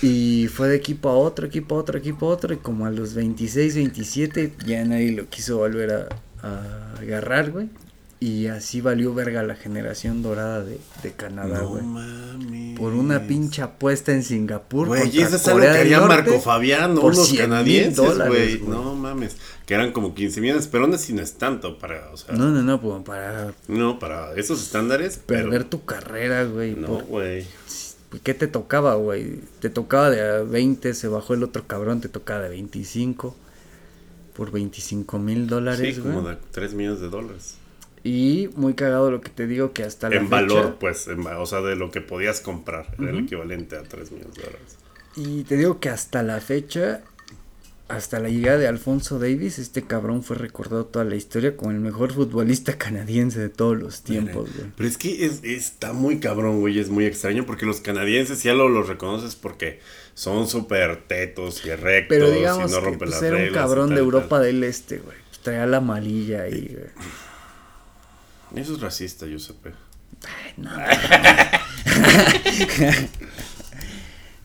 y 0.00 0.46
fue 0.48 0.68
de 0.68 0.76
equipo 0.76 1.08
a 1.08 1.14
otro 1.14 1.46
equipo 1.46 1.74
a 1.74 1.78
otro 1.78 1.98
equipo 1.98 2.26
a 2.26 2.34
otro 2.34 2.54
y 2.54 2.58
como 2.58 2.86
a 2.86 2.90
los 2.90 3.14
26 3.14 3.74
27 3.74 4.54
ya 4.64 4.84
nadie 4.84 5.12
lo 5.12 5.28
quiso 5.28 5.58
volver 5.58 5.90
a, 5.92 6.08
a 6.46 6.94
agarrar 7.00 7.50
güey 7.50 7.68
y 8.20 8.48
así 8.48 8.80
valió 8.80 9.14
verga 9.14 9.44
la 9.44 9.54
generación 9.54 10.22
dorada 10.22 10.64
de, 10.64 10.80
de 11.04 11.12
Canadá 11.12 11.60
No 11.62 11.68
güey 11.68 11.82
mames. 11.84 12.76
por 12.78 12.92
una 12.94 13.28
pinche 13.28 13.62
apuesta 13.62 14.12
en 14.12 14.24
Singapur 14.24 14.88
Güey, 14.88 15.08
y 15.16 15.20
eso 15.20 15.36
es 15.36 15.46
algo 15.46 15.60
que 15.60 15.68
haría 15.68 16.00
Marco 16.00 16.40
Fabián, 16.40 16.96
¿no? 16.96 17.02
Unos 17.02 17.28
100,000 17.28 17.40
canadienses, 17.40 18.18
güey. 18.26 18.60
No 18.62 18.94
mames. 18.96 19.36
Que 19.66 19.74
eran 19.74 19.92
como 19.92 20.14
15 20.16 20.40
millones, 20.40 20.66
pero 20.66 20.84
aún 20.84 20.94
así 20.94 21.12
no 21.12 21.22
es 21.22 21.34
tanto 21.34 21.78
para, 21.78 22.10
o 22.10 22.16
sea, 22.16 22.34
No, 22.34 22.46
no, 22.46 22.60
no, 22.60 22.62
no, 22.62 22.80
pues 22.80 23.02
para 23.04 23.52
para 24.00 24.34
esos 24.34 24.60
estándares. 24.62 25.18
perder 25.18 25.50
pero- 25.50 25.66
tu 25.66 25.84
carrera, 25.84 26.42
güey. 26.44 26.74
No, 26.74 26.88
güey. 27.00 27.46
¿qué 28.24 28.34
te 28.34 28.48
tocaba, 28.48 28.94
güey? 28.96 29.42
Te 29.60 29.68
tocaba 29.70 30.10
de 30.10 30.22
a 30.22 30.42
20, 30.42 30.94
se 30.94 31.06
bajó 31.06 31.34
el 31.34 31.44
otro 31.44 31.66
cabrón, 31.68 32.00
te 32.00 32.08
tocaba 32.08 32.40
de 32.40 32.48
25 32.48 33.36
por 34.34 34.50
25 34.50 35.18
mil 35.18 35.46
dólares, 35.46 35.94
Sí, 35.96 36.00
como 36.00 36.22
de 36.22 36.36
3 36.50 36.72
millones 36.74 37.00
de 37.00 37.10
dólares. 37.10 37.57
Y 38.08 38.48
muy 38.56 38.72
cagado 38.74 39.10
lo 39.10 39.20
que 39.20 39.28
te 39.28 39.46
digo 39.46 39.72
que 39.72 39.82
hasta 39.82 40.08
la 40.08 40.16
En 40.16 40.22
fecha- 40.28 40.36
valor, 40.36 40.76
pues, 40.80 41.08
en 41.08 41.26
o 41.26 41.44
sea, 41.46 41.60
de 41.60 41.76
lo 41.76 41.90
que 41.90 42.00
podías 42.00 42.40
comprar. 42.40 42.94
Era 42.98 43.10
el 43.10 43.18
equivalente 43.20 43.76
a 43.76 43.82
3 43.82 44.10
millones 44.12 44.34
de 44.36 44.42
dólares. 44.44 44.76
Y 45.16 45.44
te 45.44 45.56
digo 45.56 45.78
que 45.80 45.88
hasta 45.90 46.22
la 46.22 46.40
fecha, 46.40 47.02
hasta 47.88 48.20
la 48.20 48.28
llegada 48.28 48.58
de 48.58 48.66
Alfonso 48.68 49.18
Davis, 49.18 49.58
este 49.58 49.82
cabrón 49.82 50.22
fue 50.22 50.36
recordado 50.36 50.86
toda 50.86 51.04
la 51.04 51.16
historia 51.16 51.56
como 51.56 51.70
el 51.70 51.80
mejor 51.80 52.12
futbolista 52.12 52.78
canadiense 52.78 53.40
de 53.40 53.48
todos 53.48 53.76
los 53.78 54.02
tiempos, 54.02 54.48
güey. 54.54 54.70
Pero 54.76 54.88
es 54.88 54.96
que 54.96 55.24
es- 55.26 55.42
está 55.42 55.92
muy 55.92 56.18
cabrón, 56.20 56.60
güey, 56.60 56.78
es 56.78 56.88
muy 56.88 57.04
extraño 57.06 57.44
porque 57.46 57.66
los 57.66 57.80
canadienses 57.80 58.42
ya 58.42 58.54
lo, 58.54 58.68
los 58.68 58.88
reconoces 58.88 59.34
porque 59.36 59.80
son 60.14 60.46
súper 60.48 61.02
tetos 61.08 61.64
y 61.64 61.70
rectos 61.74 62.16
Pero 62.16 62.30
y 62.30 62.36
digamos 62.38 62.70
no 62.70 62.78
que 62.78 62.84
rompen 62.84 62.98
pues, 62.98 63.10
las 63.10 63.22
era 63.22 63.36
un 63.36 63.42
reglas 63.42 63.52
y 63.52 63.58
cabrón 63.66 63.88
de 63.90 63.96
y 63.96 63.98
Europa 63.98 64.40
del 64.40 64.64
Este, 64.64 64.98
güey. 64.98 65.16
Traía 65.42 65.66
la 65.66 65.76
amarilla 65.78 66.42
ahí, 66.42 66.68
güey. 66.74 66.90
Eso 68.54 68.74
es 68.74 68.80
racista, 68.80 69.26
Giuseppe. 69.26 69.72
Ay, 70.24 70.52
no. 70.56 70.70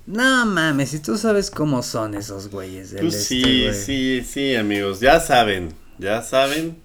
no 0.06 0.46
mames, 0.46 0.90
si 0.90 1.00
tú 1.00 1.18
sabes 1.18 1.50
cómo 1.50 1.82
son 1.84 2.16
esos 2.16 2.50
güeyes 2.50 2.92
del 2.92 3.02
Pues 3.02 3.16
este, 3.16 3.26
sí, 3.26 3.62
güey. 3.64 3.74
sí, 3.74 4.26
sí, 4.30 4.56
amigos, 4.56 5.00
ya 5.00 5.20
saben, 5.20 5.74
ya 5.98 6.22
saben. 6.22 6.78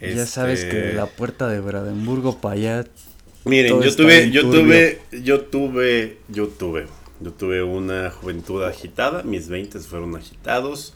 Ya 0.00 0.06
Este, 0.08 0.26
sabes 0.26 0.64
que 0.64 0.76
de 0.76 0.92
la 0.92 1.06
puerta 1.06 1.48
de 1.48 1.60
Brandenburgo 1.60 2.38
para 2.40 2.54
allá. 2.54 2.84
Miren, 3.44 3.80
yo 3.80 3.94
tuve, 3.94 4.30
yo 4.30 4.50
tuve, 4.50 5.00
yo 5.22 5.40
tuve, 5.44 6.18
yo 6.28 6.48
tuve, 6.48 6.86
yo 7.20 7.32
tuve 7.32 7.62
una 7.62 8.10
juventud 8.10 8.64
agitada, 8.64 9.22
mis 9.22 9.48
20 9.48 9.78
fueron 9.80 10.16
agitados, 10.16 10.94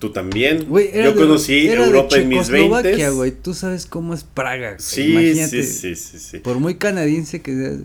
tú 0.00 0.10
también. 0.10 0.66
Yo 0.68 0.74
de- 0.74 1.14
conocí 1.14 1.68
Europa 1.68 2.16
en 2.16 2.28
mis 2.28 2.48
20. 2.48 2.68
Checoslovaquia, 2.68 3.10
güey. 3.10 3.30
Tú 3.30 3.54
sabes 3.54 3.86
cómo 3.86 4.14
es 4.14 4.24
Praga. 4.24 4.76
Sí, 4.80 5.12
Imagínate, 5.12 5.62
sí, 5.62 5.94
sí, 5.94 5.94
sí, 5.94 6.18
sí. 6.18 6.38
Por 6.40 6.58
muy 6.58 6.74
canadiense 6.74 7.40
que 7.42 7.54
seas, 7.54 7.78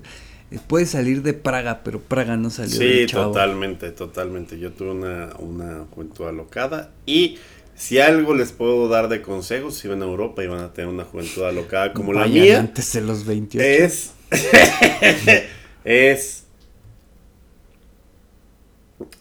eh, 0.51 0.59
puede 0.67 0.87
salir 0.87 1.21
de 1.21 1.33
Praga, 1.33 1.81
pero 1.83 1.99
Praga 1.99 2.37
no 2.37 2.49
salió 2.49 2.79
Sí, 2.79 3.05
chavo. 3.05 3.27
totalmente, 3.27 3.91
totalmente. 3.91 4.57
Yo 4.57 4.71
tuve 4.71 4.91
una, 4.91 5.35
una 5.39 5.85
juventud 5.91 6.25
alocada 6.25 6.91
y 7.05 7.37
si 7.75 7.99
algo 7.99 8.33
les 8.33 8.51
puedo 8.53 8.87
dar 8.87 9.09
de 9.09 9.21
consejos, 9.21 9.75
si 9.77 9.87
van 9.89 10.01
a 10.01 10.05
Europa 10.05 10.43
y 10.43 10.47
van 10.47 10.61
a 10.61 10.71
tener 10.73 10.87
una 10.89 11.03
juventud 11.03 11.43
alocada 11.43 11.91
como 11.93 12.13
la 12.13 12.25
mía, 12.25 12.59
antes 12.59 12.93
de 12.93 13.01
los 13.01 13.25
28. 13.25 13.61
es... 13.61 14.11
es... 15.83 16.45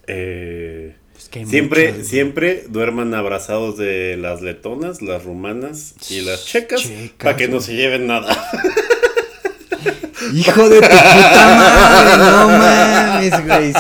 eh, 0.07 0.95
que 1.35 1.47
siempre, 1.47 2.05
siempre 2.05 2.65
duerman 2.69 3.13
abrazados 3.13 3.77
de 3.77 4.17
las 4.17 4.41
letonas, 4.41 5.03
las 5.03 5.25
rumanas 5.25 5.97
y 6.09 6.21
las 6.21 6.47
checas, 6.47 6.83
Checas, 6.83 7.11
para 7.19 7.37
que 7.37 7.49
no 7.49 7.61
se 7.61 7.75
lleven 7.75 8.07
nada. 8.07 8.41
Hijo 10.33 10.69
de 10.69 10.77
tu 10.81 10.87
puta 10.87 11.57
madre, 11.59 12.17
no 12.19 12.49
mames, 12.49 13.47
güey. 13.47 13.73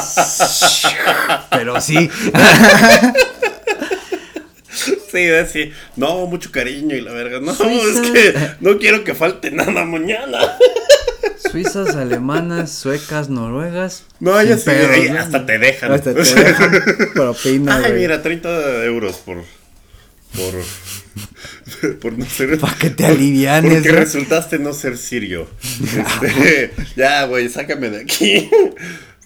Pero 1.51 1.81
sí. 1.81 2.10
Sí, 5.14 5.28
sí. 5.47 5.72
No, 5.94 6.26
mucho 6.26 6.51
cariño 6.51 6.97
y 6.97 7.01
la 7.01 7.12
verga. 7.12 7.39
No, 7.39 7.55
Suiza. 7.55 8.02
es 8.02 8.10
que 8.10 8.35
no 8.59 8.78
quiero 8.78 9.05
que 9.05 9.14
falte 9.14 9.52
nada 9.52 9.85
mañana. 9.85 10.59
Suizas, 11.55 11.94
alemanas, 11.94 12.72
suecas, 12.72 13.28
noruegas. 13.28 14.06
No, 14.18 14.43
ya 14.43 14.59
sí, 14.59 14.64
pedos, 14.64 15.18
hasta 15.20 15.47
te 15.47 15.59
dejan. 15.60 15.93
Hasta 15.93 16.12
te 16.12 16.20
dejan 16.35 16.72
propina, 17.14 17.76
Ay, 17.76 17.82
güey. 17.93 18.02
mira, 18.02 18.22
30 18.22 18.85
euros 18.86 19.18
por. 19.18 19.36
Por. 19.36 20.55
Por 22.01 22.18
no 22.18 22.26
ser. 22.26 22.59
Pa' 22.59 22.74
que 22.76 22.90
te 22.90 23.06
alivianes, 23.06 23.74
Porque 23.74 23.93
¿no? 23.93 23.98
resultaste 24.01 24.59
no 24.59 24.72
ser 24.72 24.97
sirio. 24.98 25.48
Este, 25.62 26.72
ya, 26.97 27.24
güey, 27.26 27.48
sácame 27.48 27.90
de 27.90 28.01
aquí. 28.01 28.51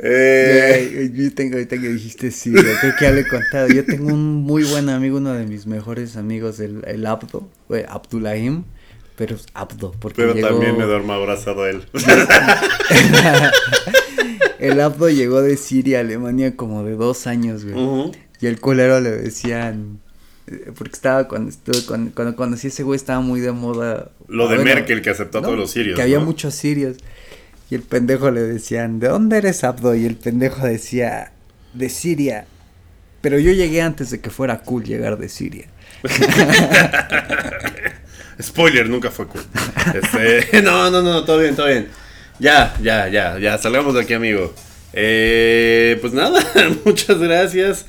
Eh, 0.01 1.11
yo 1.15 1.33
tengo 1.35 1.55
ahorita 1.55 1.79
que 1.81 1.89
dijiste 1.89 2.31
sí, 2.31 2.53
creo 2.53 2.95
que 2.99 3.05
ya 3.05 3.11
le 3.11 3.23
he 3.23 3.27
contado. 3.27 3.69
Yo 3.69 3.85
tengo 3.85 4.13
un 4.13 4.35
muy 4.37 4.65
buen 4.65 4.91
amigo, 4.91 5.17
uno 5.17 5.33
de 5.33 5.47
mis 5.47 5.67
mejores 5.67 6.17
amigos, 6.17 6.61
el, 6.61 6.83
el 6.87 7.07
Abdo, 7.07 7.49
güey, 7.69 7.85
Abdulahim, 7.89 8.65
pero 9.19 9.35
es 9.35 9.47
Abdo, 9.53 9.93
porque 9.99 10.23
pero 10.23 10.33
llegó, 10.33 10.49
también 10.49 10.79
me 10.79 10.85
duermo 10.85 11.13
abrazado 11.13 11.65
a 11.65 11.71
él. 11.71 11.83
el 14.61 14.81
Abdo 14.81 15.11
llegó 15.11 15.43
de 15.43 15.57
Siria 15.57 15.99
a 15.99 16.01
Alemania 16.03 16.55
como 16.55 16.85
de 16.85 16.95
dos 16.95 17.27
años, 17.27 17.65
güey, 17.65 18.13
y 18.41 18.47
el 18.47 18.61
culero 18.61 19.01
le 19.01 19.11
decían, 19.11 19.99
eh, 20.47 20.71
porque 20.77 20.93
estaba 20.93 21.27
cuando 21.27 21.51
estuve, 21.51 21.85
cuando, 21.85 22.15
cuando 22.15 22.37
conocí 22.37 22.69
a 22.69 22.71
ese 22.71 22.85
güey 22.85 22.97
estaba 22.97 23.21
muy 23.21 23.41
de 23.41 23.51
moda. 23.51 24.13
Lo 24.29 24.47
ah, 24.47 24.51
de 24.51 24.59
bueno, 24.59 24.77
Merkel 24.77 25.03
que 25.03 25.11
aceptó 25.11 25.39
a 25.39 25.41
no, 25.41 25.49
todos 25.49 25.59
los 25.59 25.73
sirios. 25.73 25.97
Que 25.97 26.03
había 26.03 26.21
¿no? 26.21 26.25
muchos 26.25 26.55
sirios. 26.55 26.99
Y 27.71 27.75
el 27.75 27.83
pendejo 27.83 28.31
le 28.31 28.43
decían, 28.43 29.01
¿de 29.01 29.09
dónde 29.09 29.39
eres 29.39 29.65
Abdo? 29.65 29.97
Y 29.97 30.07
el 30.07 30.15
pendejo 30.15 30.65
decía, 30.65 31.33
de 31.75 31.89
Siria. 31.89 32.47
Pero 33.21 33.41
yo 33.41 33.51
llegué 33.51 33.83
antes 33.83 34.11
de 34.11 34.21
que 34.21 34.31
fuera 34.31 34.61
cool 34.61 34.85
llegar 34.85 35.19
de 35.19 35.29
Siria. 35.29 35.67
Spoiler, 38.41 38.89
nunca 38.89 39.11
fue 39.11 39.27
cool. 39.27 39.43
Este, 39.95 40.63
no, 40.63 40.91
no, 40.91 41.03
no, 41.03 41.25
todo 41.25 41.39
bien, 41.39 41.57
todo 41.57 41.67
bien. 41.67 41.89
Ya, 42.39 42.77
ya, 42.83 43.09
ya, 43.09 43.39
ya, 43.39 43.59
salgamos 43.59 43.95
de 43.95 44.03
aquí, 44.03 44.15
amigo. 44.15 44.55
Eh, 44.93 45.99
pues 46.01 46.13
nada, 46.13 46.41
muchas 46.85 47.19
gracias 47.19 47.87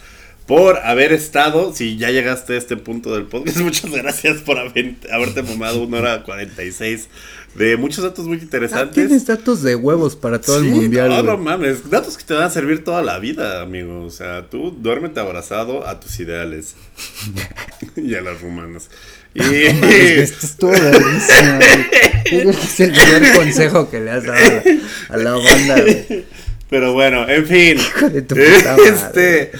por 0.48 0.78
haber 0.80 1.14
estado. 1.14 1.74
Si 1.76 1.98
ya 1.98 2.10
llegaste 2.10 2.54
a 2.56 2.58
este 2.58 2.76
punto 2.78 3.14
del 3.14 3.26
podcast, 3.26 3.58
muchas 3.62 3.92
gracias 3.92 4.38
por 4.42 4.58
haber, 4.58 4.96
haberte 5.12 5.44
fumado 5.44 5.84
una 5.84 6.00
hora 6.00 6.24
46 6.24 7.08
de 7.56 7.78
muchos 7.78 8.04
datos 8.04 8.26
muy 8.26 8.38
Ah, 8.38 8.44
interesantes. 8.44 8.94
tienes 8.96 9.26
datos 9.26 9.62
de 9.64 9.76
huevos 9.76 10.16
para 10.16 10.40
todo 10.42 10.58
el 10.60 10.66
mundial. 10.66 11.10
No, 11.10 11.24
no 11.24 11.38
mames. 11.38 11.90
Datos 11.90 12.18
que 12.18 12.24
te 12.24 12.34
van 12.34 12.44
a 12.44 12.50
servir 12.50 12.84
toda 12.84 13.02
la 13.04 13.18
vida, 13.20 13.62
amigo. 13.62 14.04
O 14.04 14.10
sea, 14.12 14.50
tú 14.50 14.72
duérmete 14.72 15.20
abrazado 15.20 15.88
a 15.88 16.00
tus 16.00 16.20
ideales. 16.20 16.76
y 17.96 18.14
a 18.16 18.22
las 18.22 18.42
rumanas. 18.42 18.90
Y. 19.52 19.74
Mames, 19.74 20.32
Esto 20.32 20.46
estuvo 20.46 20.72
creo 22.24 22.52
que 22.52 22.58
es 22.58 22.80
el 22.80 22.92
mejor 22.92 23.34
consejo 23.36 23.90
que 23.90 24.00
le 24.00 24.12
has 24.12 24.24
dado 24.24 24.62
a, 25.10 25.18
la 25.18 25.32
banda, 25.34 25.82
güey. 25.82 26.26
Pero 26.70 26.94
bueno, 26.94 27.28
en 27.28 27.46
fin. 27.46 27.78
de 28.12 28.22
tu 28.22 28.36
puta 28.36 28.78
madre. 28.78 28.90
este. 28.90 29.52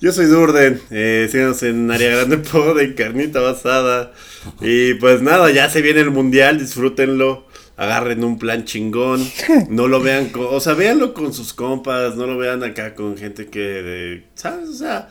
Yo 0.00 0.12
soy 0.12 0.26
Durden. 0.26 0.80
Eh, 0.90 1.28
síganos 1.30 1.62
en 1.62 1.90
Área 1.90 2.16
Grande 2.16 2.38
Pod, 2.38 2.78
en 2.80 2.94
Carnita 2.94 3.40
Basada. 3.40 4.12
Y 4.60 4.94
pues 4.94 5.20
nada, 5.22 5.50
ya 5.50 5.68
se 5.68 5.82
viene 5.82 6.00
el 6.00 6.10
mundial. 6.10 6.58
Disfrútenlo. 6.58 7.46
Agarren 7.76 8.24
un 8.24 8.38
plan 8.38 8.64
chingón. 8.64 9.26
No 9.68 9.88
lo 9.88 10.00
vean 10.00 10.28
con. 10.30 10.46
O 10.50 10.60
sea, 10.60 10.74
véanlo 10.74 11.14
con 11.14 11.32
sus 11.32 11.52
compas. 11.52 12.16
No 12.16 12.26
lo 12.26 12.36
vean 12.38 12.62
acá 12.64 12.94
con 12.94 13.16
gente 13.16 13.46
que. 13.46 13.60
de- 13.60 14.24
¿Sabes? 14.34 14.68
O 14.70 14.74
sea, 14.74 15.08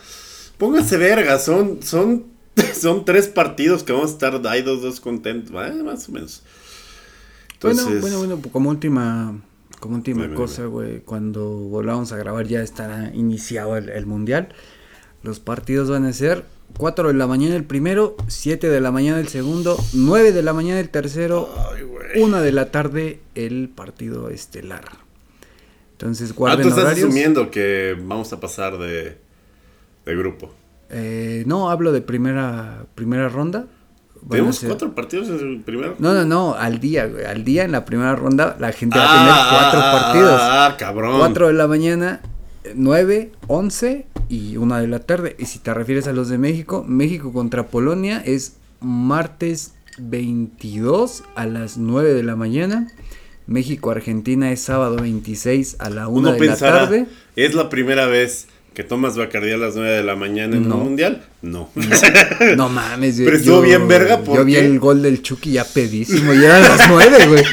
pónganse 0.58 0.98
verga. 0.98 1.40
Son. 1.40 1.82
Son. 1.84 2.26
Son 2.80 3.06
tres 3.06 3.28
partidos 3.28 3.84
que 3.84 3.92
vamos 3.94 4.10
a 4.12 4.14
estar 4.14 4.48
ahí 4.48 4.62
dos, 4.62 4.82
dos 4.82 5.00
contentos. 5.00 5.52
eh, 5.52 5.84
más 5.84 6.08
o 6.10 6.12
menos. 6.12 6.44
Bueno, 7.62 7.80
Entonces, 7.82 8.02
bueno, 8.02 8.18
bueno, 8.20 8.38
pues 8.38 8.52
como 8.54 8.70
última, 8.70 9.40
como 9.80 9.96
última 9.96 10.34
cosa, 10.34 10.66
güey, 10.66 11.00
cuando 11.02 11.50
volvamos 11.50 12.12
a 12.12 12.18
grabar 12.18 12.48
ya 12.48 12.62
estará 12.62 13.12
iniciado 13.14 13.76
el, 13.78 13.90
el 13.90 14.06
mundial. 14.06 14.50
Los 15.24 15.40
partidos 15.42 15.90
van 15.90 16.06
a 16.06 16.14
ser 16.14 16.46
4 16.78 17.10
de 17.10 17.14
la 17.16 17.28
mañana 17.28 17.56
el 17.58 17.66
primero, 17.66 18.16
7 18.28 18.70
de 18.70 18.80
la 18.80 18.92
mañana 18.92 19.20
el 19.20 19.28
segundo, 19.28 19.78
9 19.94 20.32
de 20.32 20.42
la 20.44 20.54
mañana 20.54 20.80
el 20.80 20.90
tercero, 20.90 21.54
Ay, 21.76 21.84
güey. 21.84 22.22
1 22.22 22.42
de 22.42 22.52
la 22.54 22.72
tarde 22.72 23.20
el 23.36 23.68
partido 23.68 24.30
estelar. 24.30 24.86
Entonces 25.92 26.32
Ah, 26.32 26.34
guarden 26.38 26.62
tú 26.64 26.70
estás 26.70 26.86
horarios. 26.86 27.10
asumiendo 27.10 27.52
que 27.52 27.98
vamos 28.02 28.32
a 28.32 28.40
pasar 28.40 28.78
de, 28.78 29.18
de 30.06 30.16
grupo. 30.16 30.54
Eh, 30.90 31.44
no, 31.46 31.70
hablo 31.70 31.92
de 31.92 32.02
primera 32.02 32.86
primera 32.96 33.30
ronda. 33.30 33.66
Tenemos 34.30 34.60
cuatro 34.60 34.94
partidos 34.94 35.30
en 35.30 35.40
el 35.40 35.62
primero. 35.62 35.96
No, 36.00 36.14
no, 36.14 36.26
no, 36.26 36.54
al 36.56 36.80
día, 36.80 37.08
güey. 37.08 37.26
Al 37.26 37.44
día 37.44 37.64
en 37.64 37.72
la 37.72 37.86
primera 37.86 38.16
ronda 38.16 38.58
la 38.60 38.72
gente 38.72 38.98
va 38.98 39.06
a 39.06 39.18
tener 39.18 39.34
cuatro 39.34 39.80
ah, 39.82 39.92
partidos. 39.92 40.40
Ah, 40.42 40.76
cabrón. 40.78 41.20
4 41.20 41.48
de 41.48 41.54
la 41.54 41.68
mañana, 41.68 42.22
9, 42.76 43.32
11 43.48 44.06
y 44.28 44.58
1 44.58 44.78
de 44.78 44.88
la 44.88 45.00
tarde. 45.00 45.36
Y 45.40 45.46
si 45.46 45.60
te 45.60 45.74
refieres 45.74 46.08
a 46.08 46.14
los 46.14 46.30
de 46.30 46.38
México, 46.38 46.84
México 46.88 47.32
contra 47.32 47.68
Polonia 47.68 48.22
es 48.26 48.58
martes 48.82 49.74
22 50.00 51.24
a 51.36 51.46
las 51.46 51.78
9 51.78 52.14
de 52.14 52.24
la 52.24 52.36
mañana. 52.36 52.88
México-Argentina 53.48 54.52
es 54.52 54.62
sábado 54.62 54.98
26 54.98 55.78
a 55.80 55.90
la 55.90 56.08
1 56.08 56.20
Uno 56.20 56.32
de 56.34 56.40
pensará, 56.40 56.74
la 56.74 56.80
tarde. 56.82 57.08
¿es 57.36 57.56
la 57.56 57.70
primera 57.70 58.06
vez 58.06 58.48
que 58.80 58.86
tomas 58.86 59.18
Bacardí 59.18 59.52
a 59.52 59.58
las 59.58 59.76
9 59.76 59.92
de 59.92 60.04
la 60.04 60.16
mañana 60.16 60.56
en 60.56 60.70
No. 60.70 60.78
un 60.78 60.84
mundial? 60.86 61.22
No. 61.42 61.70
No 62.56 62.70
mames, 62.70 63.18
yo- 63.18 63.26
Pero 63.26 63.36
estuvo 63.36 63.56
yo- 63.58 63.62
bien 63.64 63.90
verga, 63.90 64.20
Yo 64.20 64.24
¿por 64.24 64.46
vi 64.46 64.56
el 64.56 64.80
gol 64.80 65.02
del 65.02 65.22
Chucky 65.22 65.52
ya 65.52 65.66
pedísimo, 65.66 66.32
ya 66.34 66.46
eran 66.58 66.62
las 66.62 66.88
9, 66.90 67.28
güey. 67.28 67.44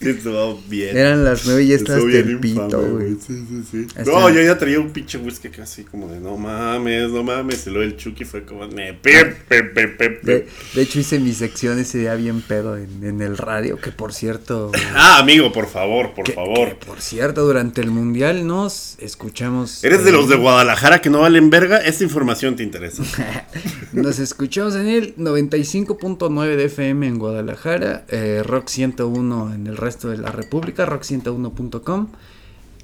Estuvo 0.10 0.58
bien. 0.68 0.96
Eran 0.96 1.24
las 1.24 1.44
nueve 1.46 1.64
y 1.64 1.68
ya 1.68 1.76
estabas 1.76 1.98
Estuvo 2.04 2.12
bien 2.12 2.26
del 2.26 2.38
pito, 2.40 2.80
güey. 2.90 3.14
Sí, 3.16 3.44
sí, 3.48 3.62
sí. 3.70 3.86
Hasta- 3.96 4.10
No, 4.10 4.30
yo 4.30 4.40
ya 4.40 4.56
traía 4.56 4.80
un 4.80 4.90
pinche 4.90 5.18
whisky 5.18 5.50
casi 5.50 5.84
como 5.84 6.08
de 6.08 6.18
no 6.20 6.36
mames, 6.38 7.10
no 7.10 7.22
mames. 7.22 7.66
Y 7.66 7.70
luego 7.70 7.84
el 7.84 7.96
Chucky 7.98 8.24
fue 8.24 8.44
como 8.44 8.66
me 8.68 8.94
pip, 8.94 9.12
pip, 9.48 9.74
pip, 9.74 9.98
pip, 9.98 10.22
De, 10.22 10.38
pip. 10.40 10.48
de 10.74 10.82
hecho 10.82 11.00
hice 11.00 11.18
mi 11.18 11.32
sección 11.34 11.78
ese 11.78 11.98
día 11.98 12.14
bien 12.14 12.40
pedo 12.40 12.78
en, 12.78 13.04
en 13.04 13.20
el 13.20 13.36
radio, 13.36 13.76
que 13.76 13.92
por 13.92 14.14
cierto... 14.14 14.72
Ah, 14.94 15.18
amigo, 15.20 15.52
por 15.52 15.66
favor, 15.68 16.14
por 16.14 16.24
que- 16.24 16.32
favor. 16.32 16.68
que 16.70 16.86
por 16.86 17.00
cierto, 17.02 17.44
durante 17.44 17.80
el 17.82 17.90
mundial 17.90 18.46
nos 18.46 18.96
escuchamos... 19.00 19.84
¿Eres 19.84 20.02
de 20.04 20.10
eh, 20.10 20.12
los 20.14 20.28
de 20.28 20.36
Guadalajara 20.36 21.00
que 21.02 21.10
no 21.10 21.20
valen 21.20 21.50
verga? 21.50 21.76
Esta 21.78 22.04
información 22.04 22.56
te 22.56 22.62
interesa. 22.62 23.02
Nos 23.92 24.18
escuchamos 24.20 24.74
en 24.76 24.86
el 24.88 25.16
95.9 25.16 26.56
de 26.56 26.64
FM 26.64 27.06
en 27.08 27.18
Guadalajara, 27.18 28.04
eh, 28.08 28.42
Rock 28.44 28.68
101 28.68 29.54
en 29.54 29.66
el 29.66 29.76
resto 29.76 29.89
de 29.98 30.16
la 30.18 30.30
República, 30.30 30.86
rock101.com. 30.86 32.08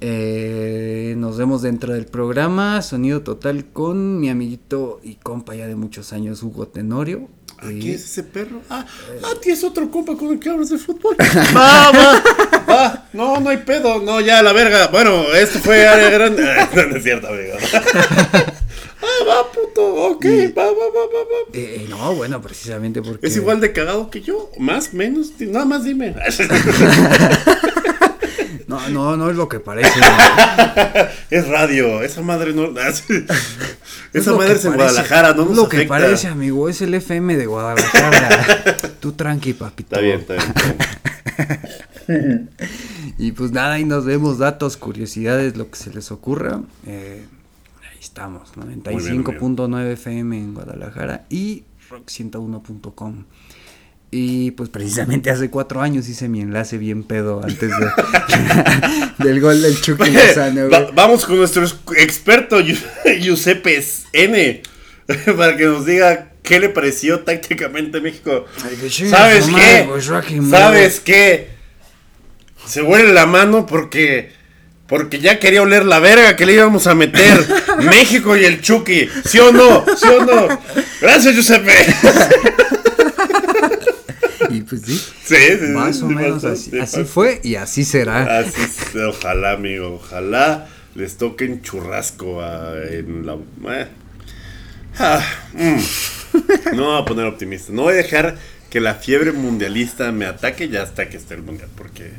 Eh, 0.01 1.15
nos 1.17 1.39
vemos 1.39 1.63
dentro 1.63 1.95
del 1.95 2.05
programa 2.07 2.83
Sonido 2.83 3.23
Total 3.23 3.65
con 3.73 4.21
mi 4.21 4.29
amiguito 4.29 5.01
y 5.03 5.15
compa 5.15 5.55
ya 5.55 5.67
de 5.67 5.75
muchos 5.75 6.13
años, 6.13 6.43
Hugo 6.43 6.69
Tenorio. 6.69 7.29
¿A 7.59 7.73
Y- 7.73 7.81
¿Qué 7.81 7.95
es 7.95 8.05
ese 8.05 8.23
perro? 8.23 8.61
Ah, 8.69 8.85
ah, 9.23 9.33
tienes 9.41 9.65
otro 9.65 9.91
compa 9.91 10.15
con 10.17 10.33
el 10.33 10.39
que 10.39 10.51
hablas 10.51 10.69
de 10.69 10.77
fútbol. 10.77 11.17
Va, 11.57 11.91
va, 11.91 12.23
va. 12.69 13.09
No, 13.15 13.41
no 13.41 13.49
hay 13.49 13.57
pedo. 13.59 14.01
No, 14.03 14.21
ya, 14.21 14.43
la 14.43 14.53
verga. 14.53 14.89
Bueno, 14.89 15.23
esto 15.33 15.59
fue 15.61 15.87
área 15.89 16.11
grande. 16.11 16.43
No, 16.77 16.83
no 16.87 16.97
es 16.97 17.03
cierto, 17.03 17.29
amigo. 17.29 17.55
Ah, 19.21 19.25
va, 19.25 19.53
puto. 19.53 19.95
Ok, 20.11 20.25
va, 20.57 20.65
va, 20.65 20.71
va, 20.71 21.07
va, 21.07 21.23
va. 21.25 21.51
Eh, 21.53 21.87
no, 21.89 22.15
bueno, 22.15 22.41
precisamente 22.43 23.03
porque... 23.03 23.27
Es 23.27 23.37
igual 23.37 23.61
de 23.61 23.73
cagado 23.73 24.11
que 24.11 24.21
yo. 24.21 24.51
Más, 24.59 24.93
menos. 24.93 25.33
Nada 25.41 25.65
más 25.65 25.85
dime. 25.85 26.15
No, 28.69 28.89
no, 28.89 29.17
no 29.17 29.31
es 29.31 29.37
lo 29.37 29.49
que 29.49 29.61
parece. 29.61 29.89
es 31.31 31.47
radio. 31.47 32.03
Esa 32.03 32.21
madre 32.21 32.53
no. 32.53 32.77
Es 32.81 33.05
Esa 34.13 34.33
madre 34.33 34.55
es 34.55 34.65
en 34.65 34.73
parece. 34.73 34.93
Guadalajara. 34.93 35.35
No 35.35 35.45
nos 35.45 35.57
lo 35.57 35.69
que 35.69 35.85
parece, 35.85 36.27
amigo, 36.27 36.69
es 36.69 36.83
el 36.83 36.93
FM 36.93 37.37
de 37.37 37.47
Guadalajara. 37.47 38.67
Tú 38.99 39.13
tranqui, 39.13 39.53
papito. 39.53 39.95
Está 39.95 40.01
bien, 40.01 40.21
está 40.21 40.35
bien. 40.35 40.55
está 41.95 42.13
bien. 42.13 42.51
Y 43.19 43.33
pues 43.33 43.53
nada, 43.53 43.75
ahí 43.75 43.85
nos 43.85 44.05
vemos 44.05 44.39
datos, 44.39 44.77
curiosidades, 44.77 45.57
lo 45.57 45.71
que 45.71 45.79
se 45.79 45.91
les 45.91 46.11
ocurra. 46.11 46.61
Eh, 46.87 47.25
estamos, 48.07 48.51
bien, 48.57 48.83
95.9 48.83 49.93
FM 49.93 50.37
en 50.39 50.55
Guadalajara 50.55 51.27
y 51.29 51.65
rock101.com. 51.91 53.25
Y 54.11 54.53
pues 54.53 54.69
precisamente 54.71 55.31
hace 55.31 55.51
cuatro 55.51 55.83
años 55.83 56.09
hice 56.09 56.29
mi 56.29 56.41
enlace 56.41 56.79
bien 56.79 57.03
pedo 57.03 57.43
antes 57.43 57.69
de, 57.71 57.87
del 59.25 59.41
gol 59.41 59.61
del 59.61 59.79
Chucky 59.81 60.11
Lozano, 60.11 60.71
Va- 60.71 60.91
vamos 60.95 61.27
con 61.27 61.37
nuestro 61.37 61.65
es- 61.65 61.77
experto 61.99 62.59
Giuseppe 62.61 63.85
N 64.13 64.63
para 65.37 65.57
que 65.57 65.65
nos 65.65 65.85
diga 65.85 66.31
qué 66.43 66.61
le 66.61 66.69
pareció 66.69 67.21
tácticamente 67.21 68.01
México. 68.01 68.45
Ay, 68.65 68.91
¿Sabes 69.11 69.49
madre, 69.49 69.65
qué? 69.83 69.89
pues. 69.89 70.05
¿Sabes 70.51 71.01
qué? 71.01 71.49
Se 72.65 72.83
huele 72.83 73.13
la 73.13 73.27
mano 73.27 73.67
porque 73.67 74.31
porque 74.87 75.19
ya 75.21 75.39
quería 75.39 75.63
oler 75.63 75.85
la 75.85 75.99
verga 75.99 76.37
que 76.37 76.47
le 76.47 76.55
íbamos 76.55 76.87
a 76.87 76.95
meter 76.95 77.39
México 77.91 78.37
y 78.37 78.45
el 78.45 78.61
Chucky. 78.63 79.09
¿Sí 79.25 79.39
o 79.39 79.53
no? 79.53 79.85
¿Sí 79.97 80.07
o 80.09 80.25
no? 80.25 80.49
Gracias, 81.01 81.35
Giuseppe. 81.35 81.73
Y 84.51 84.61
pues 84.63 84.83
sí, 84.83 84.97
Sí, 84.97 85.35
sí, 85.37 85.57
sí, 85.61 85.65
más 85.73 86.03
o 86.03 86.09
sí 86.09 86.15
menos 86.15 86.43
pasó, 86.43 86.49
así, 86.55 86.71
sí 86.71 86.79
así 86.79 86.97
pasó. 86.99 87.09
fue 87.09 87.41
y 87.43 87.57
así 87.57 87.85
será. 87.85 88.39
Así 88.39 88.61
es, 88.63 88.95
ojalá, 88.97 89.53
amigo, 89.53 89.95
ojalá 90.03 90.69
les 90.95 91.17
toquen 91.17 91.63
churrasco 91.63 92.41
a- 92.43 92.75
en 92.91 93.27
la... 93.27 93.35
eh. 93.35 93.89
Ah, 94.99 95.21
mm. 95.53 96.77
No 96.77 96.85
voy 96.93 97.03
a 97.03 97.05
poner 97.05 97.27
optimista, 97.27 97.73
no 97.73 97.83
voy 97.83 97.95
a 97.95 97.97
dejar 97.97 98.37
que 98.71 98.81
la 98.81 98.95
fiebre 98.95 99.33
mundialista 99.33 100.13
me 100.13 100.27
ataque 100.27 100.69
ya 100.69 100.83
hasta 100.83 101.09
que 101.09 101.17
esté 101.17 101.35
el 101.35 101.43
mundial, 101.43 101.69
porque... 101.77 102.13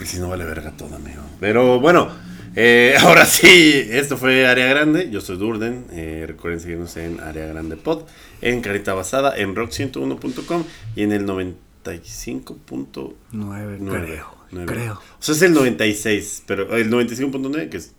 Porque 0.00 0.12
si 0.12 0.18
no 0.18 0.30
vale 0.30 0.46
verga 0.46 0.70
todo, 0.70 0.96
amigo. 0.96 1.20
Pero 1.40 1.78
bueno, 1.78 2.08
eh, 2.56 2.94
ahora 3.00 3.26
sí, 3.26 3.86
esto 3.90 4.16
fue 4.16 4.46
Área 4.46 4.66
Grande, 4.66 5.10
yo 5.10 5.20
soy 5.20 5.36
Durden, 5.36 5.84
eh, 5.92 6.24
recuerden 6.26 6.58
seguirnos 6.58 6.96
en 6.96 7.20
Área 7.20 7.46
Grande 7.48 7.76
Pod, 7.76 8.04
en 8.40 8.62
Carita 8.62 8.94
Basada, 8.94 9.36
en 9.36 9.54
rock101.com 9.54 10.64
y 10.96 11.02
en 11.02 11.12
el 11.12 11.26
95. 11.26 12.56
Nueve, 13.32 13.76
Nueve, 13.78 14.06
creo, 14.06 14.34
nueve. 14.52 14.72
creo. 14.72 14.94
O 14.94 15.22
sea, 15.22 15.34
es 15.34 15.42
el 15.42 15.52
96, 15.52 16.44
pero 16.46 16.74
el 16.74 16.90
95.9 16.90 17.68
que 17.68 17.76
es 17.76 17.92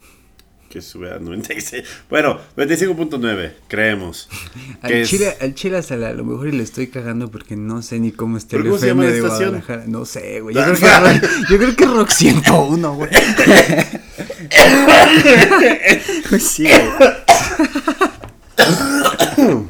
que 0.72 0.82
sube 0.82 1.12
a 1.14 1.20
96. 1.20 1.84
Bueno, 2.10 2.40
95.9, 2.58 3.52
creemos. 3.68 4.28
Al 4.82 4.92
es- 4.94 5.10
Chile, 5.10 5.36
al 5.40 5.54
Chile 5.54 5.78
hasta 5.78 5.98
la- 5.98 6.10
a 6.10 6.14
lo 6.14 6.24
mejor 6.24 6.48
y 6.48 6.54
le 6.54 6.64
estoy 6.64 6.88
cagando 6.88 7.30
porque 7.30 7.56
no 7.56 7.82
sé 7.84 8.00
ni 8.00 8.12
cómo 8.12 8.38
está 8.38 8.56
el. 8.56 8.64
No 8.64 10.06
sé, 10.06 10.40
güey. 10.42 10.56
Yo, 10.56 10.64
creo 10.64 10.76
que 10.76 10.88
Rock- 10.88 11.50
yo 11.50 11.58
creo 11.58 11.76
que 11.76 11.84
es 11.84 11.90
Rock 11.92 12.10
101, 12.10 12.96
güey. 12.96 13.10
Pues 16.30 16.44
sí, 16.48 16.64
güey. 16.64 16.80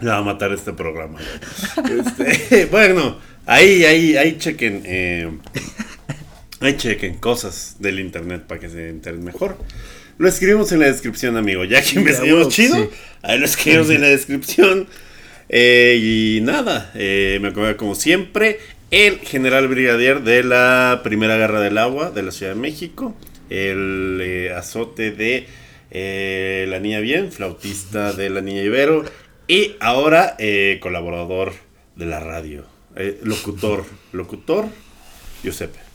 Me 0.00 0.08
va 0.08 0.18
a 0.18 0.22
matar 0.22 0.52
este 0.52 0.72
programa. 0.72 1.18
Este, 1.88 2.66
bueno, 2.70 3.18
ahí, 3.46 3.84
ahí, 3.84 4.16
ahí 4.16 4.38
chequen. 4.38 4.82
eh, 4.84 5.30
ahí 6.60 6.76
chequen 6.76 7.16
cosas 7.16 7.76
del 7.78 8.00
internet 8.00 8.44
para 8.46 8.60
que 8.60 8.68
se 8.68 8.88
enteren 8.88 9.24
mejor. 9.24 9.56
Lo 10.18 10.28
escribimos 10.28 10.70
en 10.72 10.80
la 10.80 10.86
descripción, 10.86 11.36
amigo. 11.36 11.64
Ya 11.64 11.82
que 11.82 11.98
investigamos 11.98 12.40
huevo, 12.40 12.50
chido, 12.50 12.76
sí. 12.76 12.90
ahí 13.22 13.38
lo 13.38 13.46
escribimos 13.46 13.90
en 13.90 14.02
la 14.02 14.08
descripción. 14.08 14.86
Eh, 15.48 15.98
y 16.00 16.40
nada, 16.42 16.92
eh, 16.94 17.38
me 17.42 17.48
acuerdo 17.48 17.76
como 17.76 17.96
siempre, 17.96 18.60
el 18.92 19.18
general 19.18 19.66
brigadier 19.66 20.22
de 20.22 20.44
la 20.44 21.00
Primera 21.02 21.36
Guerra 21.36 21.60
del 21.60 21.76
Agua 21.76 22.12
de 22.12 22.22
la 22.22 22.30
Ciudad 22.30 22.54
de 22.54 22.60
México, 22.60 23.16
el 23.48 24.20
eh, 24.22 24.52
azote 24.54 25.10
de 25.10 25.46
La 26.68 26.78
Niña 26.78 27.00
Bien, 27.00 27.32
flautista 27.32 28.12
de 28.12 28.30
La 28.30 28.42
Niña 28.42 28.62
Ibero, 28.62 29.04
y 29.48 29.74
ahora 29.80 30.36
colaborador 30.78 31.52
de 31.96 32.06
la 32.06 32.20
radio, 32.20 32.64
locutor, 33.24 33.84
locutor, 34.12 34.66
Giuseppe. 35.42 35.89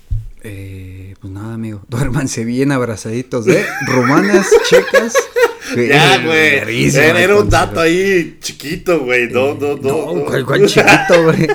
Eh, 0.47 1.15
pues 1.19 1.33
nada, 1.33 1.55
amigo. 1.55 1.81
Duérmanse 1.89 2.45
bien 2.45 2.71
abrazaditos 2.71 3.45
de 3.45 3.65
rumanas, 3.87 4.47
checas. 4.69 5.13
Ya, 5.75 6.19
güey. 6.23 6.27
verguísima, 6.59 7.03
Era, 7.05 7.21
era 7.21 7.35
un 7.37 7.49
dato 7.49 7.79
ahí 7.79 8.37
chiquito, 8.39 8.99
güey. 8.99 9.27
No, 9.29 9.55
no, 9.55 9.75
no. 9.75 9.81
No, 9.81 10.13
no. 10.13 10.25
¿cuál, 10.25 10.45
cuál 10.45 10.67
chiquito, 10.67 11.23
güey? 11.23 11.47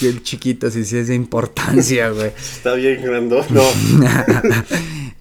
El 0.00 0.22
chiquito 0.22 0.70
sí, 0.70 0.82
sí 0.86 0.96
es 0.96 1.08
de 1.08 1.14
importancia, 1.14 2.08
güey. 2.08 2.28
Está 2.38 2.72
bien 2.72 3.02
grande. 3.02 3.44
No. 3.50 3.62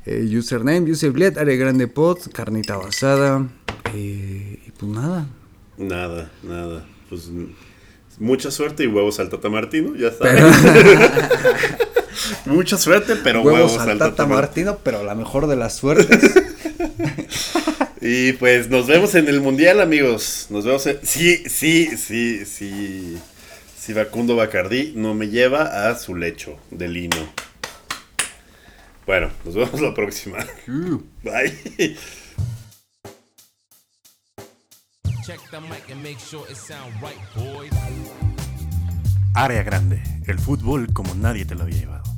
Eh, 0.06 0.26
username, 0.38 0.90
userbled, 0.90 1.38
área 1.38 1.56
grande 1.58 1.88
pod, 1.90 2.18
carnita 2.34 2.78
basada. 2.78 3.46
eh, 3.94 4.58
y 4.66 4.72
pues 4.72 4.90
nada. 4.90 5.28
Nada, 5.78 6.32
nada. 6.42 6.86
Pues 7.10 7.30
mucha 8.20 8.52
suerte 8.52 8.86
y 8.86 8.88
huevos 8.88 9.20
al 9.20 9.30
Tata 9.30 9.50
Martino, 9.50 9.96
ya 9.98 10.08
está. 10.08 10.24
Pero, 10.24 10.50
Mucha 12.46 12.78
suerte, 12.78 13.16
pero 13.16 13.42
huevos 13.42 13.74
huevos, 13.74 13.88
al 13.88 13.98
Tata 13.98 14.26
Martino. 14.26 14.72
Martino, 14.72 14.80
pero 14.84 15.04
la 15.04 15.16
mejor 15.16 15.48
de 15.48 15.56
las 15.56 15.76
suertes. 15.76 16.44
Y 18.02 18.34
pues 18.34 18.70
nos 18.70 18.88
vemos 18.88 19.14
en 19.16 19.28
el 19.28 19.42
mundial, 19.42 19.82
amigos. 19.82 20.48
Nos 20.50 20.64
vemos 20.64 20.86
en... 20.88 21.00
Sí, 21.04 21.44
sí, 21.50 21.98
sí, 21.98 22.46
sí. 22.46 23.18
Si 23.78 23.94
Facundo 23.94 24.36
Bacardí 24.36 24.94
no 24.96 25.14
me 25.14 25.28
lleva 25.28 25.90
a 25.90 25.96
su 25.96 26.16
lecho 26.16 26.58
de 26.72 26.88
lino. 26.88 27.18
Bueno, 29.06 29.30
nos 29.44 29.56
vemos 29.56 29.82
la 29.82 29.94
próxima. 29.94 30.38
Bye. 31.24 31.98
Check 35.26 35.40
the 35.52 35.60
mic 35.60 35.92
and 35.92 36.02
make 36.02 36.20
sure 36.20 36.46
it 36.50 36.58
sound 36.58 36.94
right, 37.02 37.20
boys. 37.36 38.29
Área 39.36 39.64
grande, 39.64 40.02
el 40.26 40.40
fútbol 40.40 40.92
como 40.92 41.14
nadie 41.14 41.46
te 41.46 41.56
lo 41.56 41.64
había 41.64 41.78
llevado. 41.78 42.09